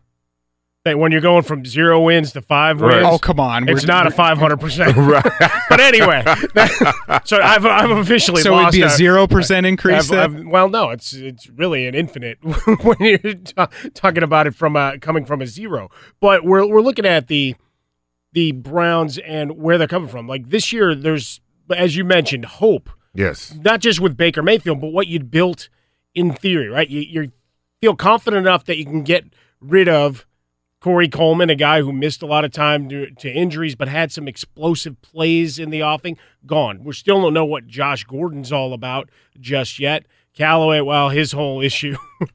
That 0.86 0.98
when 1.00 1.12
you're 1.12 1.20
going 1.22 1.44
from 1.44 1.66
zero 1.66 2.00
wins 2.02 2.32
to 2.32 2.42
five 2.42 2.80
Right. 2.80 3.02
wins, 3.02 3.08
Oh, 3.12 3.20
come 3.20 3.42
on. 3.42 3.68
it's 3.68 3.86
not 3.86 4.08
a 4.08 4.12
500. 4.12 4.58
percent 4.62 4.96
right. 4.96 5.22
But 5.70 5.82
anyway, 5.82 6.22
that- 6.54 7.22
so 7.26 7.42
I've, 7.42 7.66
I've 7.66 7.90
officially 7.90 8.42
So 8.42 8.58
it'd 8.58 8.72
be 8.72 8.84
a 8.84 8.90
zero 8.90 9.28
percent 9.28 9.66
increase. 9.66 10.10
I've- 10.10 10.36
I've- 10.38 10.46
well, 10.46 10.70
no, 10.70 10.92
it's 10.92 11.12
it's 11.14 11.50
really 11.50 11.88
an 11.88 11.96
infinite 11.96 12.38
when 12.84 12.98
you're 13.02 13.34
ta- 13.34 13.68
talking 13.96 14.24
about 14.24 14.48
it 14.48 14.56
from 14.56 14.78
a, 14.78 14.98
coming 15.00 15.26
from 15.26 15.42
a 15.42 15.46
zero. 15.48 15.90
But 16.22 16.46
we're 16.46 16.66
we're 16.66 16.82
looking 16.82 17.06
at 17.06 17.28
the 17.28 17.56
the 18.32 18.54
Browns 18.54 19.18
and 19.18 19.58
where 19.58 19.78
they're 19.78 19.88
coming 19.90 20.08
from. 20.08 20.26
Like 20.26 20.52
this 20.52 20.72
year, 20.72 20.96
there's 20.96 21.42
as 21.70 21.98
you 21.98 22.06
mentioned, 22.06 22.46
hope 22.46 22.90
Yes. 23.18 23.54
not 23.62 23.82
just 23.82 24.00
with 24.00 24.16
Baker 24.16 24.44
Mayfield, 24.44 24.80
but 24.80 24.94
what 24.94 25.08
you'd 25.08 25.32
built 25.32 25.70
in 26.14 26.34
theory, 26.34 26.70
right? 26.70 26.90
You 26.90 27.02
you 27.02 27.32
feel 27.82 27.96
confident 27.96 28.46
enough 28.46 28.66
that 28.66 28.78
you 28.78 28.86
can 28.86 29.04
get 29.04 29.26
rid 29.60 29.90
of 29.90 30.26
Corey 30.80 31.10
Coleman, 31.10 31.50
a 31.50 31.56
guy 31.56 31.82
who 31.82 31.92
missed 31.92 32.22
a 32.22 32.28
lot 32.28 32.46
of 32.46 32.52
time 32.52 32.88
to, 32.90 33.10
to 33.10 33.30
injuries, 33.32 33.76
but 33.76 33.88
had 33.88 34.12
some 34.12 34.28
explosive 34.28 35.02
plays 35.02 35.58
in 35.58 35.72
the 35.72 35.82
offing. 35.82 36.18
Gone. 36.46 36.84
We 36.84 36.94
still 36.94 37.22
don't 37.22 37.34
know 37.34 37.46
what 37.46 37.68
Josh 37.68 38.04
Gordon's 38.04 38.52
all 38.52 38.74
about 38.74 39.10
just 39.40 39.80
yet. 39.80 40.06
Callaway, 40.34 40.82
well, 40.82 41.10
his 41.10 41.32
whole 41.32 41.62
issue. 41.62 41.98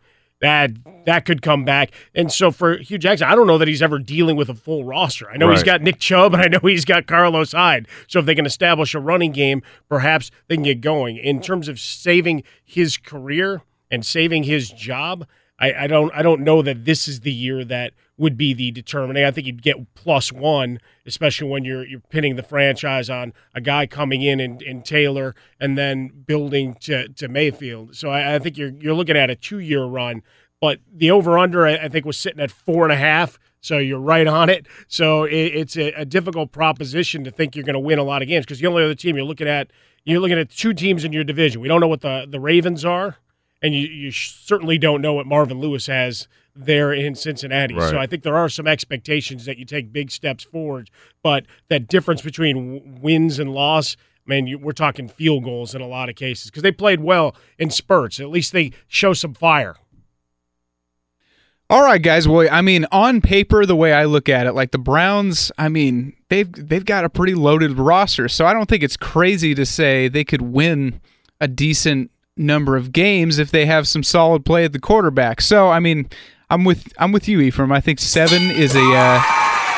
That 0.42 0.72
that 1.06 1.24
could 1.24 1.40
come 1.40 1.64
back, 1.64 1.92
and 2.16 2.30
so 2.32 2.50
for 2.50 2.76
Hue 2.76 2.98
Jackson, 2.98 3.28
I 3.28 3.36
don't 3.36 3.46
know 3.46 3.58
that 3.58 3.68
he's 3.68 3.80
ever 3.80 4.00
dealing 4.00 4.36
with 4.36 4.48
a 4.48 4.54
full 4.54 4.84
roster. 4.84 5.30
I 5.30 5.36
know 5.36 5.50
he's 5.50 5.62
got 5.62 5.82
Nick 5.82 6.00
Chubb, 6.00 6.34
and 6.34 6.42
I 6.42 6.48
know 6.48 6.58
he's 6.62 6.84
got 6.84 7.06
Carlos 7.06 7.52
Hyde. 7.52 7.86
So 8.08 8.18
if 8.18 8.26
they 8.26 8.34
can 8.34 8.44
establish 8.44 8.92
a 8.94 8.98
running 8.98 9.30
game, 9.30 9.62
perhaps 9.88 10.32
they 10.48 10.56
can 10.56 10.64
get 10.64 10.80
going. 10.80 11.16
In 11.16 11.40
terms 11.40 11.68
of 11.68 11.78
saving 11.78 12.42
his 12.64 12.96
career 12.96 13.62
and 13.88 14.04
saving 14.04 14.42
his 14.42 14.70
job, 14.70 15.26
I, 15.62 15.84
I 15.84 15.86
don't 15.86 16.12
I 16.12 16.22
don't 16.22 16.40
know 16.40 16.60
that 16.60 16.84
this 16.84 17.06
is 17.06 17.20
the 17.20 17.32
year 17.32 17.64
that 17.64 17.92
would 18.18 18.36
be 18.36 18.52
the 18.52 18.72
determining. 18.72 19.24
I 19.24 19.30
think 19.30 19.46
you'd 19.46 19.62
get 19.62 19.94
plus 19.94 20.32
one, 20.32 20.80
especially 21.06 21.48
when 21.48 21.64
you're 21.64 21.86
you're 21.86 22.00
pinning 22.00 22.34
the 22.34 22.42
franchise 22.42 23.08
on 23.08 23.32
a 23.54 23.60
guy 23.60 23.86
coming 23.86 24.22
in 24.22 24.40
and, 24.40 24.60
and 24.62 24.84
Taylor 24.84 25.36
and 25.60 25.78
then 25.78 26.08
building 26.26 26.74
to, 26.80 27.08
to 27.10 27.28
Mayfield. 27.28 27.94
So 27.94 28.10
I, 28.10 28.34
I 28.34 28.38
think 28.40 28.58
you're 28.58 28.70
you're 28.70 28.94
looking 28.94 29.16
at 29.16 29.30
a 29.30 29.36
two 29.36 29.60
year 29.60 29.84
run. 29.84 30.22
But 30.60 30.80
the 30.92 31.12
over 31.12 31.38
under 31.38 31.66
I, 31.66 31.76
I 31.76 31.88
think 31.88 32.04
was 32.04 32.18
sitting 32.18 32.40
at 32.40 32.50
four 32.50 32.84
and 32.84 32.92
a 32.92 32.96
half. 32.96 33.38
So 33.60 33.78
you're 33.78 34.00
right 34.00 34.26
on 34.26 34.50
it. 34.50 34.66
So 34.88 35.22
it, 35.22 35.54
it's 35.54 35.76
a, 35.76 35.92
a 35.92 36.04
difficult 36.04 36.50
proposition 36.50 37.22
to 37.22 37.30
think 37.30 37.54
you're 37.54 37.64
going 37.64 37.74
to 37.74 37.80
win 37.80 38.00
a 38.00 38.04
lot 38.04 38.20
of 38.20 38.26
games 38.26 38.44
because 38.44 38.58
the 38.58 38.66
only 38.66 38.82
other 38.82 38.96
team 38.96 39.14
you're 39.14 39.24
looking 39.24 39.46
at, 39.46 39.70
you're 40.04 40.18
looking 40.18 40.38
at 40.38 40.50
two 40.50 40.74
teams 40.74 41.04
in 41.04 41.12
your 41.12 41.22
division. 41.22 41.60
We 41.60 41.68
don't 41.68 41.80
know 41.80 41.86
what 41.86 42.00
the, 42.00 42.26
the 42.28 42.40
Ravens 42.40 42.84
are, 42.84 43.18
and 43.62 43.74
you, 43.74 43.86
you 43.86 44.10
certainly 44.10 44.76
don't 44.78 45.00
know 45.00 45.14
what 45.14 45.26
Marvin 45.26 45.60
Lewis 45.60 45.86
has 45.86 46.28
there 46.54 46.92
in 46.92 47.14
Cincinnati. 47.14 47.74
Right. 47.74 47.88
So 47.90 47.98
I 47.98 48.06
think 48.06 48.22
there 48.22 48.36
are 48.36 48.48
some 48.48 48.66
expectations 48.66 49.46
that 49.46 49.56
you 49.56 49.64
take 49.64 49.92
big 49.92 50.10
steps 50.10 50.44
forward, 50.44 50.90
but 51.22 51.46
that 51.68 51.88
difference 51.88 52.22
between 52.22 53.00
wins 53.00 53.38
and 53.38 53.52
loss. 53.52 53.96
Man, 54.24 54.46
you, 54.46 54.56
we're 54.56 54.70
talking 54.70 55.08
field 55.08 55.42
goals 55.42 55.74
in 55.74 55.80
a 55.80 55.86
lot 55.86 56.08
of 56.08 56.14
cases 56.14 56.50
because 56.50 56.62
they 56.62 56.70
played 56.70 57.00
well 57.00 57.34
in 57.58 57.70
spurts. 57.70 58.20
At 58.20 58.28
least 58.28 58.52
they 58.52 58.72
show 58.86 59.14
some 59.14 59.34
fire. 59.34 59.76
All 61.68 61.82
right, 61.82 62.00
guys. 62.00 62.28
Well, 62.28 62.46
I 62.52 62.60
mean, 62.60 62.86
on 62.92 63.20
paper, 63.20 63.66
the 63.66 63.74
way 63.74 63.92
I 63.92 64.04
look 64.04 64.28
at 64.28 64.46
it, 64.46 64.52
like 64.52 64.70
the 64.70 64.78
Browns, 64.78 65.50
I 65.58 65.68
mean, 65.68 66.12
they've 66.28 66.52
they've 66.52 66.84
got 66.84 67.04
a 67.04 67.08
pretty 67.08 67.34
loaded 67.34 67.78
roster, 67.78 68.28
so 68.28 68.46
I 68.46 68.52
don't 68.52 68.68
think 68.68 68.84
it's 68.84 68.96
crazy 68.96 69.56
to 69.56 69.66
say 69.66 70.06
they 70.06 70.22
could 70.22 70.42
win 70.42 71.00
a 71.40 71.48
decent 71.48 72.11
number 72.36 72.76
of 72.76 72.92
games 72.92 73.38
if 73.38 73.50
they 73.50 73.66
have 73.66 73.86
some 73.86 74.02
solid 74.02 74.44
play 74.44 74.64
at 74.64 74.72
the 74.72 74.78
quarterback. 74.78 75.40
So, 75.40 75.68
I 75.68 75.80
mean, 75.80 76.08
I'm 76.50 76.64
with 76.64 76.92
I'm 76.98 77.12
with 77.12 77.28
you, 77.28 77.40
Ephraim. 77.40 77.72
I 77.72 77.80
think 77.80 77.98
seven 77.98 78.42
is 78.50 78.74
a 78.74 78.84
uh, 78.84 79.22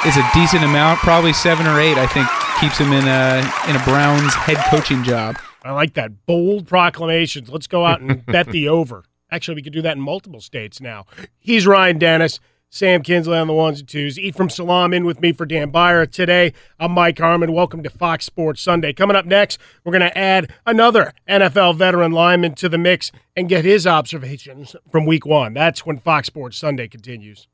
is 0.07 0.17
a 0.17 0.29
decent 0.35 0.65
amount, 0.65 0.99
probably 1.01 1.33
seven 1.33 1.67
or 1.67 1.81
eight. 1.81 1.97
I 1.99 2.07
think 2.07 2.27
keeps 2.61 2.79
him 2.79 2.93
in 2.93 3.07
a 3.07 3.39
in 3.69 3.77
a 3.77 3.85
Browns 3.85 4.35
head 4.35 4.59
coaching 4.71 5.05
job. 5.05 5.37
I 5.63 5.73
like 5.73 5.95
that 5.95 6.27
bold 6.27 6.67
proclamations. 6.67 7.49
Let's 7.49 7.67
go 7.67 7.85
out 7.85 8.01
and 8.01 8.25
bet 8.27 8.49
the 8.49 8.69
over. 8.69 9.05
Actually, 9.31 9.57
we 9.57 9.63
could 9.63 9.73
do 9.73 9.83
that 9.83 9.97
in 9.97 10.03
multiple 10.03 10.41
states 10.41 10.81
now. 10.81 11.07
He's 11.39 11.67
Ryan 11.67 11.99
Dennis, 11.99 12.39
Sam 12.75 13.05
Kinsley 13.05 13.39
on 13.39 13.47
the 13.47 13.53
ones 13.53 13.79
and 13.79 13.89
twos. 13.89 14.19
Ephraim 14.19 14.51
Salaam 14.51 14.93
in 14.93 15.05
with 15.05 15.21
me 15.21 15.33
for 15.33 15.47
Dan 15.47 15.71
Beyer 15.71 16.07
today. 16.07 16.53
I'm 16.81 16.91
Mike 16.91 17.21
Harmon. 17.21 17.53
Welcome 17.53 17.85
to 17.85 17.89
Fox 17.89 18.25
Sports 18.25 18.61
Sunday. 18.61 18.93
Coming 18.93 19.15
up 19.15 19.27
next, 19.27 19.61
we're 19.85 19.93
going 19.93 20.01
to 20.01 20.19
add 20.19 20.51
another 20.67 21.13
NFL 21.29 21.77
veteran 21.77 22.11
lineman 22.11 22.57
to 22.57 22.69
the 22.69 22.77
mix 22.77 23.13
and 23.37 23.49
get 23.49 23.65
his 23.65 23.87
observations 23.87 24.75
from 24.91 25.07
Week 25.07 25.25
One. 25.25 25.55
That's 25.55 25.87
when 25.87 25.99
Fox 25.99 26.27
Sports 26.27 26.59
Sunday 26.59 26.89
continues. 26.89 27.47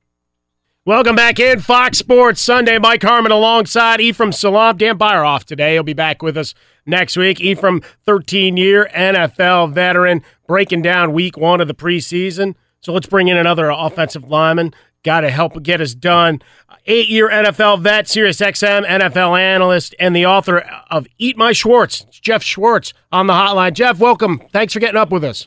Welcome 0.86 1.16
back 1.16 1.38
in 1.38 1.60
Fox 1.60 1.98
Sports 1.98 2.40
Sunday. 2.40 2.78
Mike 2.78 3.02
Harmon 3.02 3.30
alongside 3.30 4.00
Ephraim 4.00 4.32
Salaam. 4.32 4.78
Dan 4.78 4.96
Beyer 4.96 5.22
off 5.22 5.44
today. 5.44 5.74
He'll 5.74 5.82
be 5.82 5.92
back 5.92 6.22
with 6.22 6.38
us 6.38 6.54
next 6.86 7.18
week. 7.18 7.42
Ephraim, 7.42 7.82
13 8.06 8.56
year 8.56 8.88
NFL 8.96 9.74
veteran, 9.74 10.22
breaking 10.46 10.80
down 10.80 11.12
week 11.12 11.36
one 11.36 11.60
of 11.60 11.68
the 11.68 11.74
preseason. 11.74 12.54
So 12.80 12.94
let's 12.94 13.06
bring 13.06 13.28
in 13.28 13.36
another 13.36 13.68
offensive 13.68 14.30
lineman. 14.30 14.72
Got 15.02 15.22
to 15.22 15.30
help 15.30 15.62
get 15.62 15.80
us 15.80 15.94
done. 15.94 16.42
Eight 16.84 17.08
year 17.08 17.30
NFL 17.30 17.80
vet, 17.80 18.06
Sirius 18.06 18.38
XM 18.38 18.86
NFL 18.86 19.38
analyst, 19.38 19.94
and 19.98 20.14
the 20.14 20.26
author 20.26 20.58
of 20.90 21.06
Eat 21.16 21.38
My 21.38 21.52
Schwartz. 21.52 22.04
It's 22.08 22.20
Geoff 22.20 22.42
Schwartz 22.42 22.92
on 23.10 23.26
the 23.26 23.32
hotline. 23.32 23.72
Geoff, 23.72 23.98
welcome. 23.98 24.42
Thanks 24.52 24.74
for 24.74 24.80
getting 24.80 25.00
up 25.00 25.10
with 25.10 25.24
us. 25.24 25.46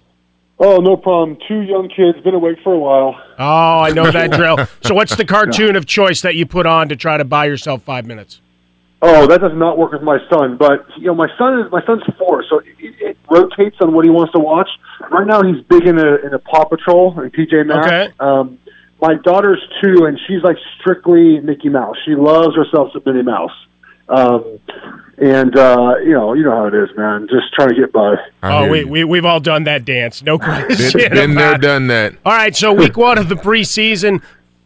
Oh, 0.58 0.78
no 0.78 0.98
problem. 0.98 1.38
Two 1.48 1.62
young 1.62 1.88
kids, 1.90 2.24
been 2.24 2.34
awake 2.34 2.58
for 2.64 2.74
a 2.74 2.80
while. 2.80 3.16
Oh, 3.38 3.80
I 3.82 3.92
know 3.92 4.10
that 4.10 4.32
drill. 4.38 4.58
So, 4.82 4.96
what's 4.96 5.16
the 5.16 5.26
cartoon 5.26 5.76
of 5.76 5.86
choice 5.86 6.22
that 6.22 6.36
you 6.36 6.48
put 6.48 6.66
on 6.66 6.90
to 6.90 6.96
try 6.96 7.18
to 7.18 7.26
buy 7.26 7.46
yourself 7.46 7.84
five 7.84 8.08
minutes? 8.08 8.40
Oh, 9.04 9.28
that 9.28 9.42
does 9.42 9.52
not 9.54 9.78
work 9.78 9.92
with 9.92 10.02
my 10.02 10.18
son. 10.32 10.58
But 10.58 10.88
you 10.98 11.08
know, 11.08 11.16
my 11.16 11.28
son 11.38 11.60
is 11.60 11.72
my 11.72 11.86
son's 11.86 12.04
four, 12.18 12.44
so 12.50 12.60
it, 12.60 12.66
it 12.80 13.18
rotates 13.30 13.76
on 13.82 13.94
what 13.94 14.06
he 14.06 14.10
wants 14.12 14.32
to 14.34 14.40
watch. 14.40 14.70
Right 15.12 15.28
now, 15.28 15.44
he's 15.44 15.62
big 15.66 15.86
in 15.86 16.00
a 16.00 16.16
in 16.26 16.34
a 16.34 16.40
Paw 16.40 16.66
Patrol 16.66 17.20
and 17.20 17.32
PJ 17.32 17.68
Masks. 17.68 17.88
Okay. 17.88 18.14
Um, 18.20 18.60
my 19.04 19.16
daughter's 19.16 19.62
two, 19.82 20.06
and 20.06 20.18
she's 20.28 20.42
like 20.44 20.56
strictly 20.80 21.42
Mickey 21.42 21.68
Mouse. 21.68 21.98
She 22.06 22.16
loves 22.16 22.56
herself 22.56 22.94
some 22.94 23.04
Minnie 23.06 23.22
Mouse. 23.22 23.52
Um, 24.08 24.60
and 25.18 25.58
uh, 25.58 25.96
you 26.02 26.14
know, 26.14 26.34
you 26.34 26.44
know 26.44 26.52
how 26.52 26.66
it 26.68 26.74
is, 26.74 26.90
man. 26.96 27.28
Just 27.30 27.54
trying 27.54 27.70
to 27.70 27.76
get 27.76 27.92
by. 27.92 28.16
I 28.42 28.66
oh, 28.66 28.70
we, 28.70 28.86
we 28.86 29.04
we've 29.04 29.26
all 29.26 29.42
done 29.42 29.66
that 29.66 29.84
dance. 29.84 30.24
No 30.24 30.40
question. 30.40 30.98
Been, 30.98 31.12
been 31.12 31.36
there, 31.36 31.58
done 31.58 31.88
that. 31.88 32.16
All 32.26 32.32
right, 32.32 32.56
so 32.56 32.72
week 32.72 32.96
one 32.98 33.18
of 33.18 33.28
the 33.28 33.36
preseason 33.36 34.24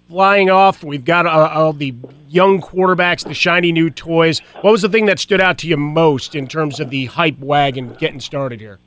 flying 0.07 0.51
off. 0.51 0.83
We've 0.83 1.03
got 1.03 1.25
uh, 1.25 1.49
all 1.51 1.73
the 1.73 1.95
young 2.29 2.61
quarterbacks, 2.61 3.23
the 3.23 3.33
shiny 3.33 3.71
new 3.71 3.89
toys. 3.89 4.39
What 4.61 4.71
was 4.71 4.83
the 4.83 4.89
thing 4.89 5.07
that 5.07 5.17
stood 5.17 5.41
out 5.41 5.57
to 5.59 5.67
you 5.67 5.77
most 5.77 6.35
in 6.35 6.47
terms 6.47 6.79
of 6.79 6.91
the 6.91 7.07
hype 7.07 7.39
wagon 7.39 7.95
getting 7.95 8.19
started 8.19 8.59
here? 8.59 8.77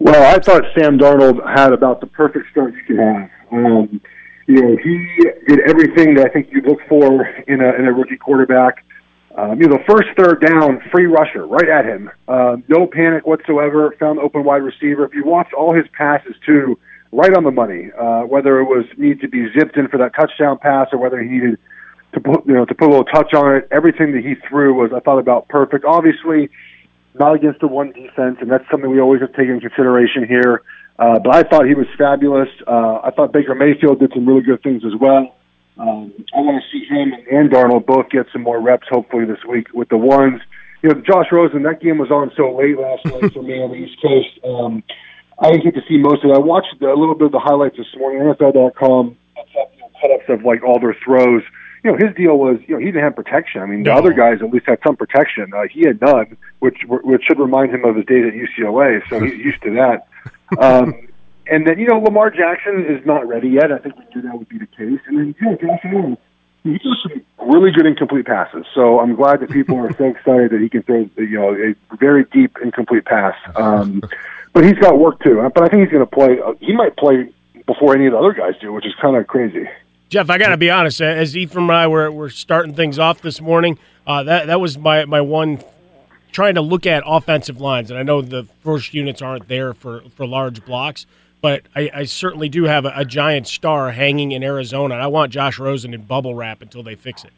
Well, 0.00 0.34
I 0.34 0.40
thought 0.40 0.64
Sam 0.76 0.98
Darnold 0.98 1.40
had 1.56 1.72
about 1.72 2.00
the 2.00 2.08
perfect 2.08 2.50
start 2.50 2.74
you 2.74 2.82
can 2.84 2.96
have. 2.98 3.30
Um, 3.52 4.00
you 4.46 4.60
know, 4.60 4.76
he 4.76 5.06
did 5.46 5.60
everything 5.60 6.14
that 6.14 6.26
I 6.26 6.28
think 6.28 6.48
you 6.52 6.60
look 6.62 6.80
for 6.88 7.26
in 7.48 7.60
a 7.60 7.72
in 7.74 7.86
a 7.86 7.92
rookie 7.92 8.16
quarterback. 8.16 8.84
Um, 9.36 9.60
you 9.60 9.66
know, 9.66 9.78
the 9.78 9.84
first 9.88 10.08
third 10.16 10.40
down, 10.40 10.80
free 10.92 11.06
rusher 11.06 11.46
right 11.46 11.68
at 11.68 11.84
him. 11.84 12.10
Uh, 12.28 12.56
no 12.68 12.86
panic 12.86 13.26
whatsoever. 13.26 13.94
Found 13.98 14.20
open 14.20 14.44
wide 14.44 14.62
receiver. 14.62 15.04
If 15.04 15.14
you 15.14 15.24
watch 15.24 15.52
all 15.52 15.74
his 15.74 15.86
passes 15.96 16.36
too, 16.46 16.78
right 17.14 17.34
on 17.34 17.44
the 17.44 17.50
money. 17.50 17.90
Uh, 17.98 18.22
whether 18.22 18.60
it 18.60 18.64
was 18.64 18.84
need 18.96 19.20
to 19.20 19.28
be 19.28 19.46
zipped 19.56 19.76
in 19.76 19.88
for 19.88 19.98
that 19.98 20.14
touchdown 20.14 20.58
pass 20.58 20.88
or 20.92 20.98
whether 20.98 21.22
he 21.22 21.28
needed 21.28 21.58
to 22.12 22.20
put 22.20 22.46
you 22.46 22.54
know 22.54 22.64
to 22.64 22.74
put 22.74 22.88
a 22.88 22.90
little 22.90 23.04
touch 23.04 23.32
on 23.34 23.56
it, 23.56 23.68
everything 23.70 24.12
that 24.12 24.24
he 24.24 24.34
threw 24.48 24.74
was 24.74 24.92
I 24.94 25.00
thought 25.00 25.18
about 25.18 25.48
perfect. 25.48 25.84
Obviously, 25.84 26.50
not 27.14 27.34
against 27.34 27.60
the 27.60 27.68
one 27.68 27.92
defense, 27.92 28.38
and 28.40 28.50
that's 28.50 28.68
something 28.70 28.90
we 28.90 29.00
always 29.00 29.20
have 29.20 29.32
to 29.32 29.36
take 29.36 29.48
into 29.48 29.68
consideration 29.68 30.26
here. 30.26 30.62
Uh, 30.98 31.18
but 31.18 31.34
I 31.34 31.42
thought 31.42 31.66
he 31.66 31.74
was 31.74 31.86
fabulous. 31.98 32.48
Uh, 32.66 33.00
I 33.02 33.10
thought 33.10 33.32
Baker 33.32 33.54
Mayfield 33.54 33.98
did 33.98 34.12
some 34.14 34.26
really 34.26 34.42
good 34.42 34.62
things 34.62 34.82
as 34.84 34.94
well. 34.98 35.34
Um, 35.76 36.12
I 36.32 36.38
want 36.40 36.62
to 36.62 36.70
see 36.70 36.84
him 36.84 37.12
and 37.30 37.50
Darnold 37.50 37.84
both 37.86 38.08
get 38.10 38.26
some 38.32 38.42
more 38.42 38.60
reps, 38.60 38.86
hopefully 38.88 39.24
this 39.24 39.44
week 39.48 39.68
with 39.74 39.88
the 39.88 39.96
ones. 39.96 40.40
You 40.82 40.90
know, 40.90 41.00
Josh 41.00 41.26
Rosen. 41.32 41.62
That 41.64 41.80
game 41.80 41.98
was 41.98 42.10
on 42.10 42.30
so 42.36 42.54
late 42.54 42.78
last 42.78 43.04
night 43.06 43.32
for 43.32 43.42
me 43.42 43.60
on 43.60 43.70
the 43.70 43.76
East 43.76 44.00
Coast. 44.00 44.38
Um, 44.44 44.84
I 45.38 45.50
didn't 45.50 45.64
get 45.64 45.74
to 45.74 45.82
see 45.88 45.98
most 45.98 46.22
of 46.22 46.30
it. 46.30 46.34
I 46.34 46.38
watched 46.38 46.80
a 46.80 46.94
little 46.94 47.14
bit 47.14 47.26
of 47.26 47.32
the 47.32 47.40
highlights 47.40 47.76
this 47.76 47.88
morning. 47.96 48.22
NFL.com 48.22 49.16
puts 49.34 49.50
up 49.60 49.72
you 49.74 49.80
know, 49.80 49.90
cut-ups 50.00 50.24
of 50.28 50.44
like 50.44 50.62
all 50.62 50.78
their 50.78 50.94
throws. 51.04 51.42
You 51.82 51.90
know, 51.90 51.96
his 51.98 52.14
deal 52.14 52.38
was 52.38 52.58
you 52.68 52.74
know 52.74 52.78
he 52.78 52.86
didn't 52.86 53.02
have 53.02 53.16
protection. 53.16 53.60
I 53.62 53.66
mean, 53.66 53.82
the 53.82 53.92
other 53.92 54.12
guys 54.12 54.38
at 54.42 54.50
least 54.50 54.66
had 54.66 54.78
some 54.86 54.96
protection. 54.96 55.52
Uh, 55.52 55.62
he 55.70 55.86
had 55.86 56.00
none, 56.00 56.36
which 56.60 56.78
which 56.86 57.22
should 57.26 57.40
remind 57.40 57.74
him 57.74 57.84
of 57.84 57.96
his 57.96 58.06
days 58.06 58.24
at 58.26 58.32
UCLA. 58.32 59.02
So 59.10 59.20
he's 59.20 59.34
used 59.44 59.62
to 59.62 59.70
that. 59.74 60.06
Um, 60.58 61.08
and 61.46 61.66
then 61.66 61.78
you 61.78 61.86
know 61.86 61.98
Lamar 61.98 62.30
Jackson 62.30 62.86
is 62.86 63.04
not 63.04 63.26
ready 63.26 63.48
yet. 63.48 63.72
I 63.72 63.78
think 63.78 63.96
we 63.96 64.04
knew 64.14 64.22
that 64.22 64.38
would 64.38 64.48
be 64.48 64.58
the 64.58 64.66
case. 64.66 65.00
And 65.06 65.18
then 65.18 65.34
know, 65.40 65.56
Josh 65.56 65.80
Allen, 65.84 66.16
he 66.62 66.78
threw 66.78 66.94
some 67.02 67.22
really 67.50 67.70
good 67.70 67.86
incomplete 67.86 68.26
passes. 68.26 68.66
So 68.74 69.00
I'm 69.00 69.14
glad 69.14 69.40
that 69.40 69.50
people 69.50 69.76
are 69.78 69.92
so 69.96 70.06
excited 70.06 70.50
that 70.52 70.60
he 70.60 70.68
can 70.68 70.82
throw 70.82 71.08
you 71.16 71.38
know 71.38 71.54
a 71.54 71.96
very 71.96 72.24
deep 72.32 72.56
incomplete 72.62 73.04
pass. 73.04 73.34
Um, 73.56 74.02
but 74.52 74.64
he's 74.64 74.78
got 74.78 74.98
work 74.98 75.22
too. 75.22 75.46
But 75.54 75.64
I 75.64 75.68
think 75.68 75.82
he's 75.82 75.92
going 75.92 76.06
to 76.06 76.10
play. 76.10 76.40
Uh, 76.40 76.54
he 76.60 76.72
might 76.72 76.96
play 76.96 77.28
before 77.66 77.94
any 77.94 78.06
of 78.06 78.12
the 78.12 78.18
other 78.18 78.32
guys 78.32 78.54
do, 78.60 78.72
which 78.72 78.86
is 78.86 78.94
kind 79.00 79.16
of 79.16 79.26
crazy. 79.26 79.68
Geoff, 80.08 80.30
I 80.30 80.38
got 80.38 80.50
to 80.50 80.56
be 80.56 80.70
honest. 80.70 81.00
As 81.00 81.36
Ephraim 81.36 81.70
and 81.70 81.76
I 81.76 81.86
were, 81.86 82.10
were 82.10 82.30
starting 82.30 82.74
things 82.74 82.98
off 82.98 83.20
this 83.20 83.40
morning, 83.40 83.78
uh, 84.06 84.22
that 84.22 84.46
that 84.46 84.60
was 84.60 84.78
my, 84.78 85.04
my 85.06 85.20
one 85.20 85.58
trying 86.34 86.56
to 86.56 86.60
look 86.60 86.84
at 86.84 87.04
offensive 87.06 87.60
lines. 87.60 87.90
And 87.90 87.98
I 87.98 88.02
know 88.02 88.20
the 88.20 88.44
first 88.62 88.92
units 88.92 89.22
aren't 89.22 89.46
there 89.48 89.72
for, 89.72 90.02
for 90.16 90.26
large 90.26 90.64
blocks, 90.66 91.06
but 91.40 91.62
I, 91.76 91.90
I 91.94 92.04
certainly 92.04 92.48
do 92.48 92.64
have 92.64 92.84
a, 92.84 92.92
a 92.96 93.04
giant 93.04 93.46
star 93.46 93.92
hanging 93.92 94.32
in 94.32 94.42
Arizona. 94.42 94.94
And 94.94 95.02
I 95.02 95.06
want 95.06 95.32
Josh 95.32 95.58
Rosen 95.58 95.94
in 95.94 96.02
bubble 96.02 96.34
wrap 96.34 96.60
until 96.60 96.82
they 96.82 96.96
fix 96.96 97.24
it. 97.24 97.32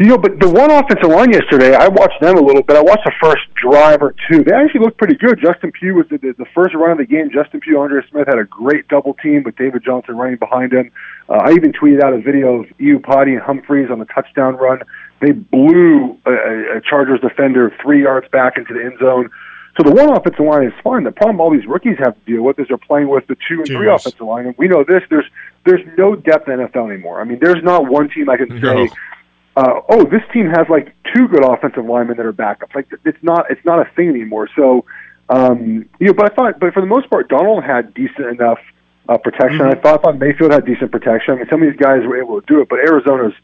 You 0.00 0.06
know, 0.06 0.16
but 0.16 0.40
the 0.40 0.48
one 0.48 0.70
offensive 0.70 1.10
line 1.10 1.30
yesterday, 1.30 1.74
I 1.74 1.86
watched 1.88 2.22
them 2.22 2.38
a 2.38 2.40
little 2.40 2.62
bit. 2.62 2.74
I 2.74 2.80
watched 2.80 3.04
the 3.04 3.12
first 3.20 3.42
drive 3.54 4.00
or 4.00 4.14
two. 4.30 4.42
They 4.42 4.50
actually 4.54 4.80
looked 4.80 4.96
pretty 4.96 5.14
good. 5.14 5.38
Justin 5.42 5.72
Pugh 5.72 5.92
was 5.94 6.06
the, 6.08 6.16
the, 6.16 6.32
the 6.38 6.46
first 6.54 6.74
run 6.74 6.92
of 6.92 6.96
the 6.98 7.04
game. 7.04 7.28
Justin 7.30 7.60
Pugh, 7.60 7.78
Andre 7.78 8.00
Smith 8.10 8.26
had 8.26 8.38
a 8.38 8.44
great 8.44 8.88
double 8.88 9.12
team 9.12 9.42
with 9.44 9.56
David 9.56 9.84
Johnson 9.84 10.16
running 10.16 10.38
behind 10.38 10.72
him. 10.72 10.90
Uh, 11.28 11.34
I 11.44 11.50
even 11.52 11.72
tweeted 11.72 12.02
out 12.02 12.14
a 12.14 12.18
video 12.22 12.60
of 12.60 12.66
Iupati 12.80 13.32
and 13.36 13.42
Humphries 13.42 13.90
on 13.90 13.98
the 13.98 14.06
touchdown 14.06 14.56
run. 14.56 14.78
They 15.20 15.32
blew 15.32 16.16
a, 16.24 16.78
a- 16.78 16.80
Chargers 16.80 17.20
defender 17.20 17.70
three 17.82 18.02
yards 18.02 18.26
back 18.32 18.56
into 18.56 18.72
the 18.72 18.80
end 18.82 18.98
zone. 19.00 19.28
So 19.76 19.84
the 19.88 19.92
one 19.94 20.16
offensive 20.16 20.44
line 20.46 20.64
is 20.66 20.72
fine. 20.82 21.04
The 21.04 21.12
problem 21.12 21.42
all 21.42 21.50
these 21.52 21.66
rookies 21.66 21.98
have 21.98 22.14
to 22.14 22.20
deal 22.24 22.42
with 22.42 22.58
is 22.58 22.68
they're 22.68 22.78
playing 22.78 23.08
with 23.10 23.26
the 23.26 23.36
two 23.46 23.58
and 23.58 23.66
three 23.66 23.86
Twos. 23.86 24.00
offensive 24.00 24.26
line. 24.26 24.46
And 24.46 24.54
we 24.56 24.66
know 24.66 24.82
this. 24.82 25.02
There's 25.10 25.26
there's 25.66 25.82
no 25.98 26.16
depth 26.16 26.48
in 26.48 26.58
NFL 26.58 26.90
anymore. 26.90 27.20
I 27.20 27.24
mean, 27.24 27.38
there's 27.38 27.62
not 27.62 27.86
one 27.86 28.08
team 28.08 28.30
I 28.30 28.38
can 28.38 28.48
No. 28.60 28.86
say 28.86 28.94
uh, 29.60 29.80
oh, 29.90 30.04
this 30.04 30.22
team 30.32 30.46
has 30.46 30.66
like 30.70 30.94
two 31.14 31.28
good 31.28 31.44
offensive 31.44 31.84
linemen 31.84 32.16
that 32.16 32.24
are 32.24 32.32
backups. 32.32 32.74
Like 32.74 32.88
it's 33.04 33.22
not 33.22 33.50
it's 33.50 33.64
not 33.64 33.78
a 33.78 33.90
thing 33.94 34.08
anymore. 34.08 34.48
So, 34.56 34.86
um, 35.28 35.86
you 35.98 36.06
know, 36.06 36.14
but 36.14 36.32
I 36.32 36.34
thought, 36.34 36.58
but 36.58 36.72
for 36.72 36.80
the 36.80 36.86
most 36.86 37.10
part, 37.10 37.28
Darnold 37.28 37.64
had 37.64 37.92
decent 37.92 38.26
enough 38.26 38.58
uh, 39.08 39.18
protection. 39.18 39.60
I 39.60 39.74
thought, 39.74 40.00
I 40.00 40.02
thought 40.02 40.18
Mayfield 40.18 40.52
had 40.52 40.64
decent 40.64 40.90
protection. 40.90 41.34
I 41.34 41.36
mean, 41.36 41.46
some 41.50 41.62
of 41.62 41.70
these 41.70 41.78
guys 41.78 42.06
were 42.06 42.16
able 42.16 42.40
to 42.40 42.46
do 42.46 42.62
it, 42.62 42.68
but 42.70 42.78
Arizona's 42.78 43.34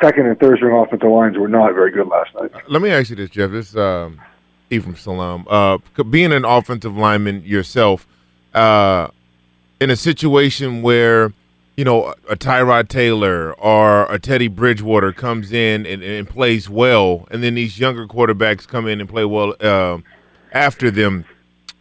second 0.00 0.26
and 0.26 0.38
third 0.38 0.58
string 0.58 0.74
offensive 0.74 1.08
lines 1.08 1.38
were 1.38 1.48
not 1.48 1.72
very 1.72 1.90
good 1.90 2.06
last 2.06 2.34
night. 2.34 2.50
Let 2.68 2.82
me 2.82 2.90
ask 2.90 3.08
you 3.08 3.16
this, 3.16 3.30
Geoff. 3.30 3.50
This 3.50 3.70
is 3.70 3.76
um, 3.78 4.20
Ephraim 4.68 4.96
Salaam. 4.96 5.46
Uh, 5.48 5.78
being 6.10 6.32
an 6.32 6.44
offensive 6.44 6.94
lineman 6.94 7.42
yourself, 7.44 8.06
uh, 8.52 9.08
in 9.80 9.90
a 9.90 9.96
situation 9.96 10.82
where 10.82 11.32
you 11.76 11.84
know, 11.84 12.14
a 12.28 12.36
Tyrod 12.36 12.88
Taylor 12.88 13.52
or 13.54 14.10
a 14.10 14.18
Teddy 14.18 14.48
Bridgewater 14.48 15.12
comes 15.12 15.52
in 15.52 15.84
and, 15.84 16.02
and 16.02 16.28
plays 16.28 16.70
well, 16.70 17.28
and 17.30 17.42
then 17.42 17.54
these 17.54 17.78
younger 17.78 18.06
quarterbacks 18.06 18.66
come 18.66 18.86
in 18.86 19.00
and 19.00 19.08
play 19.08 19.26
well 19.26 19.54
uh, 19.60 19.98
after 20.52 20.90
them 20.90 21.26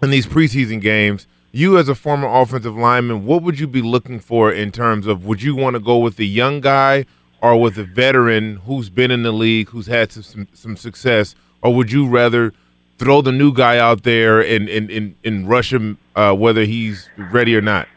in 0.03 0.10
these 0.10 0.27
preseason 0.27 0.81
games. 0.81 1.27
You, 1.53 1.77
as 1.77 1.88
a 1.88 1.95
former 1.95 2.27
offensive 2.27 2.75
lineman, 2.75 3.25
what 3.25 3.41
would 3.41 3.58
you 3.58 3.67
be 3.67 3.81
looking 3.81 4.19
for 4.19 4.51
in 4.51 4.73
terms 4.73 5.08
of 5.08 5.25
would 5.25 5.41
you 5.41 5.55
want 5.55 5.75
to 5.75 5.79
go 5.79 5.97
with 5.97 6.17
the 6.17 6.27
young 6.27 6.60
guy 6.60 7.05
or 7.41 7.60
with 7.62 7.77
a 7.77 7.86
veteran 7.86 8.58
who's 8.65 8.89
been 8.89 9.12
in 9.12 9.23
the 9.23 9.31
league, 9.31 9.69
who's 9.69 9.88
had 9.88 10.12
some, 10.12 10.49
some 10.53 10.75
success, 10.75 11.36
or 11.62 11.73
would 11.73 11.93
you 11.93 12.05
rather 12.05 12.53
throw 12.97 13.21
the 13.21 13.31
new 13.31 13.53
guy 13.53 13.77
out 13.77 14.03
there 14.03 14.41
and, 14.41 14.67
and, 14.67 14.89
and, 14.89 15.15
and 15.23 15.47
rush 15.47 15.71
him 15.71 15.97
uh, 16.17 16.34
whether 16.34 16.65
he's 16.65 17.10
ready 17.15 17.55
or 17.55 17.62
not? 17.62 17.88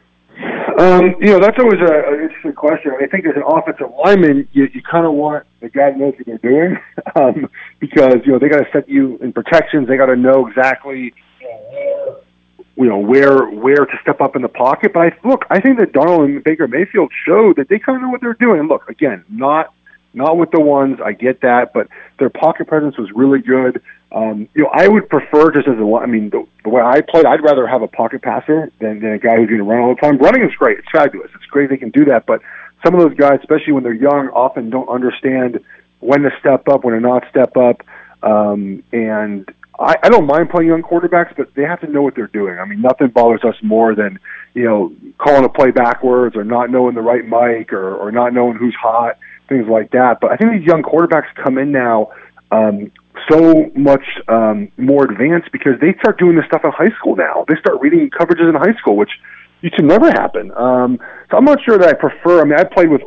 Um, 0.79 1.17
you 1.21 1.27
know, 1.27 1.41
that's 1.41 1.59
always 1.59 1.81
a, 1.81 1.93
an 2.07 2.21
interesting 2.23 2.53
question. 2.53 2.93
I 3.03 3.07
think 3.09 3.27
as 3.27 3.35
an 3.35 3.43
offensive 3.45 3.88
lineman, 4.05 4.47
you, 4.53 4.69
you 4.73 4.81
kind 4.81 5.05
of 5.05 5.12
want 5.12 5.45
the 5.61 5.69
guy 5.69 5.91
knows 5.91 6.14
what 6.17 6.25
they're 6.25 6.38
doing 6.38 6.79
um, 7.17 7.51
because, 7.81 8.19
you 8.25 8.31
know, 8.31 8.38
they 8.38 8.49
got 8.49 8.59
to 8.59 8.71
set 8.73 8.88
you 8.88 9.19
in 9.19 9.33
protections. 9.33 9.88
They 9.88 9.97
got 9.97 10.07
to 10.07 10.14
know 10.14 10.47
exactly, 10.47 11.14
you 11.41 12.87
know, 12.87 12.99
where 12.99 13.47
where 13.51 13.87
to 13.87 13.99
step 14.03 14.21
up 14.21 14.37
in 14.37 14.43
the 14.43 14.49
pocket. 14.49 14.93
But 14.95 15.01
I 15.01 15.29
look, 15.29 15.47
I 15.51 15.61
think 15.61 15.81
that 15.81 15.93
Darnold 15.93 16.27
and 16.27 16.45
Baker 16.45 16.69
Mayfield 16.69 17.11
showed 17.27 17.57
that 17.57 17.69
they 17.69 17.81
kind 17.81 17.97
of 17.97 18.03
know 18.03 18.11
what 18.11 18.21
they're 18.21 18.35
doing. 18.35 18.69
Look, 18.69 18.88
again, 18.88 19.25
not 19.29 19.75
not 20.18 20.37
with 20.37 20.50
the 20.50 20.61
ones. 20.61 20.98
I 21.02 21.12
get 21.12 21.40
that, 21.40 21.72
but 21.72 21.88
their 22.18 22.28
pocket 22.28 22.68
presence 22.68 22.98
was 22.98 23.11
really 23.14 23.40
good. 23.40 23.81
Um, 24.11 24.48
you 24.54 24.64
know, 24.64 24.70
I 24.72 24.88
would 24.88 25.09
prefer 25.09 25.50
just 25.50 25.68
as 25.68 25.78
a, 25.78 25.96
I 25.96 26.07
mean, 26.07 26.31
the, 26.31 26.46
the 26.64 26.70
way 26.70 26.83
I 26.83 27.00
played, 27.00 27.24
I'd 27.24 27.42
rather 27.42 27.66
have 27.66 27.83
a 27.83 27.88
pocket 27.88 28.22
passer 28.22 28.70
than, 28.81 29.00
than 29.00 29.12
a 29.12 29.18
guy 29.18 29.37
who's 29.37 29.48
going 29.48 29.59
to 29.59 29.64
run 29.64 29.81
all 29.81 29.94
the 29.94 30.00
time. 30.00 30.18
Running 30.18 30.42
is 30.42 30.54
great; 30.57 30.78
it's 30.78 30.88
fabulous. 30.92 31.31
It's 31.35 31.46
great 31.46 31.70
they 31.70 31.76
can 31.76 31.90
do 31.90 32.04
that, 32.07 32.26
but 32.26 32.42
some 32.85 32.94
of 32.94 33.00
those 33.00 33.16
guys, 33.16 33.38
especially 33.40 33.72
when 33.72 33.83
they're 33.83 33.92
young, 33.92 34.28
often 34.28 34.70
don't 34.70 34.88
understand 34.88 35.61
when 36.00 36.22
to 36.22 36.31
step 36.38 36.68
up, 36.68 36.85
when 36.85 36.94
to 36.94 37.00
not 37.00 37.24
step 37.31 37.57
up. 37.57 37.83
Um, 38.22 38.83
and 38.92 39.48
I, 39.78 39.96
I 40.02 40.09
don't 40.09 40.26
mind 40.26 40.50
playing 40.50 40.68
young 40.68 40.83
quarterbacks, 40.83 41.37
but 41.37 41.54
they 41.54 41.62
have 41.62 41.81
to 41.81 41.87
know 41.87 42.02
what 42.02 42.14
they're 42.14 42.26
doing. 42.28 42.59
I 42.59 42.64
mean, 42.64 42.81
nothing 42.81 43.09
bothers 43.09 43.44
us 43.44 43.57
more 43.62 43.94
than 43.94 44.18
you 44.54 44.64
know 44.64 44.92
calling 45.18 45.44
a 45.44 45.48
play 45.48 45.70
backwards 45.70 46.37
or 46.37 46.44
not 46.44 46.70
knowing 46.70 46.94
the 46.94 47.02
right 47.02 47.24
mic 47.24 47.72
or, 47.72 47.96
or 47.96 48.11
not 48.11 48.33
knowing 48.33 48.57
who's 48.57 48.74
hot, 48.74 49.18
things 49.48 49.66
like 49.68 49.90
that. 49.92 50.18
But 50.20 50.32
I 50.32 50.37
think 50.37 50.52
these 50.52 50.66
young 50.66 50.82
quarterbacks 50.82 51.34
come 51.34 51.58
in 51.58 51.72
now 51.72 52.12
um, 52.50 52.90
so 53.30 53.70
much 53.74 54.04
um, 54.28 54.70
more 54.76 55.04
advanced 55.04 55.50
because 55.52 55.74
they 55.80 55.94
start 56.00 56.18
doing 56.18 56.37
this 56.37 56.46
stuff 56.46 56.62
in 56.64 56.70
high 56.70 56.94
school 56.98 57.16
now. 57.16 57.44
They 57.48 57.56
start 57.56 57.80
reading 57.80 58.08
coverages 58.11 58.48
in 58.48 58.54
high 58.54 58.78
school, 58.78 58.96
which 58.96 59.11
used 59.61 59.76
to 59.76 59.82
never 59.82 60.11
happen. 60.11 60.52
Um, 60.52 60.98
so 61.30 61.37
I'm 61.37 61.44
not 61.44 61.58
sure 61.64 61.78
that 61.78 61.88
I 61.88 61.92
prefer. 61.94 62.40
I 62.40 62.44
mean, 62.44 62.58
I 62.58 62.64
played 62.64 62.90
with 62.90 63.02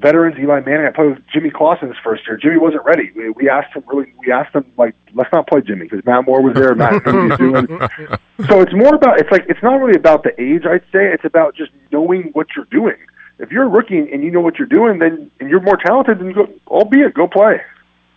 veterans, 0.00 0.36
Eli 0.38 0.60
Manning. 0.60 0.86
I 0.86 0.90
played 0.90 1.10
with 1.10 1.26
Jimmy 1.32 1.50
Clausen 1.50 1.88
his 1.88 1.96
first 2.02 2.26
year. 2.26 2.36
Jimmy 2.36 2.58
wasn't 2.58 2.84
ready. 2.84 3.10
We, 3.14 3.30
we 3.30 3.48
asked 3.48 3.74
him 3.74 3.84
really. 3.86 4.12
We 4.18 4.32
asked 4.32 4.54
him 4.54 4.70
like, 4.76 4.94
let's 5.14 5.32
not 5.32 5.46
play 5.46 5.60
Jimmy 5.60 5.86
because 5.88 6.04
Matt 6.04 6.26
Moore 6.26 6.42
was 6.42 6.54
there. 6.54 6.74
Matt 6.74 7.04
what 7.06 7.14
was 7.14 7.38
doing. 7.38 7.66
So 8.48 8.60
it's 8.60 8.74
more 8.74 8.94
about. 8.94 9.20
It's 9.20 9.30
like 9.30 9.44
it's 9.48 9.62
not 9.62 9.80
really 9.80 9.98
about 9.98 10.22
the 10.22 10.38
age. 10.40 10.62
I'd 10.64 10.84
say 10.92 11.12
it's 11.12 11.24
about 11.24 11.54
just 11.54 11.72
knowing 11.90 12.30
what 12.32 12.48
you're 12.56 12.66
doing. 12.70 12.96
If 13.40 13.50
you're 13.50 13.64
a 13.64 13.68
rookie 13.68 13.98
and 13.98 14.22
you 14.22 14.30
know 14.30 14.40
what 14.40 14.58
you're 14.58 14.68
doing, 14.68 14.98
then 14.98 15.30
and 15.40 15.48
you're 15.48 15.60
more 15.60 15.76
talented, 15.76 16.20
then 16.20 16.32
go. 16.32 16.48
Albeit, 16.68 17.14
go 17.14 17.26
play. 17.26 17.60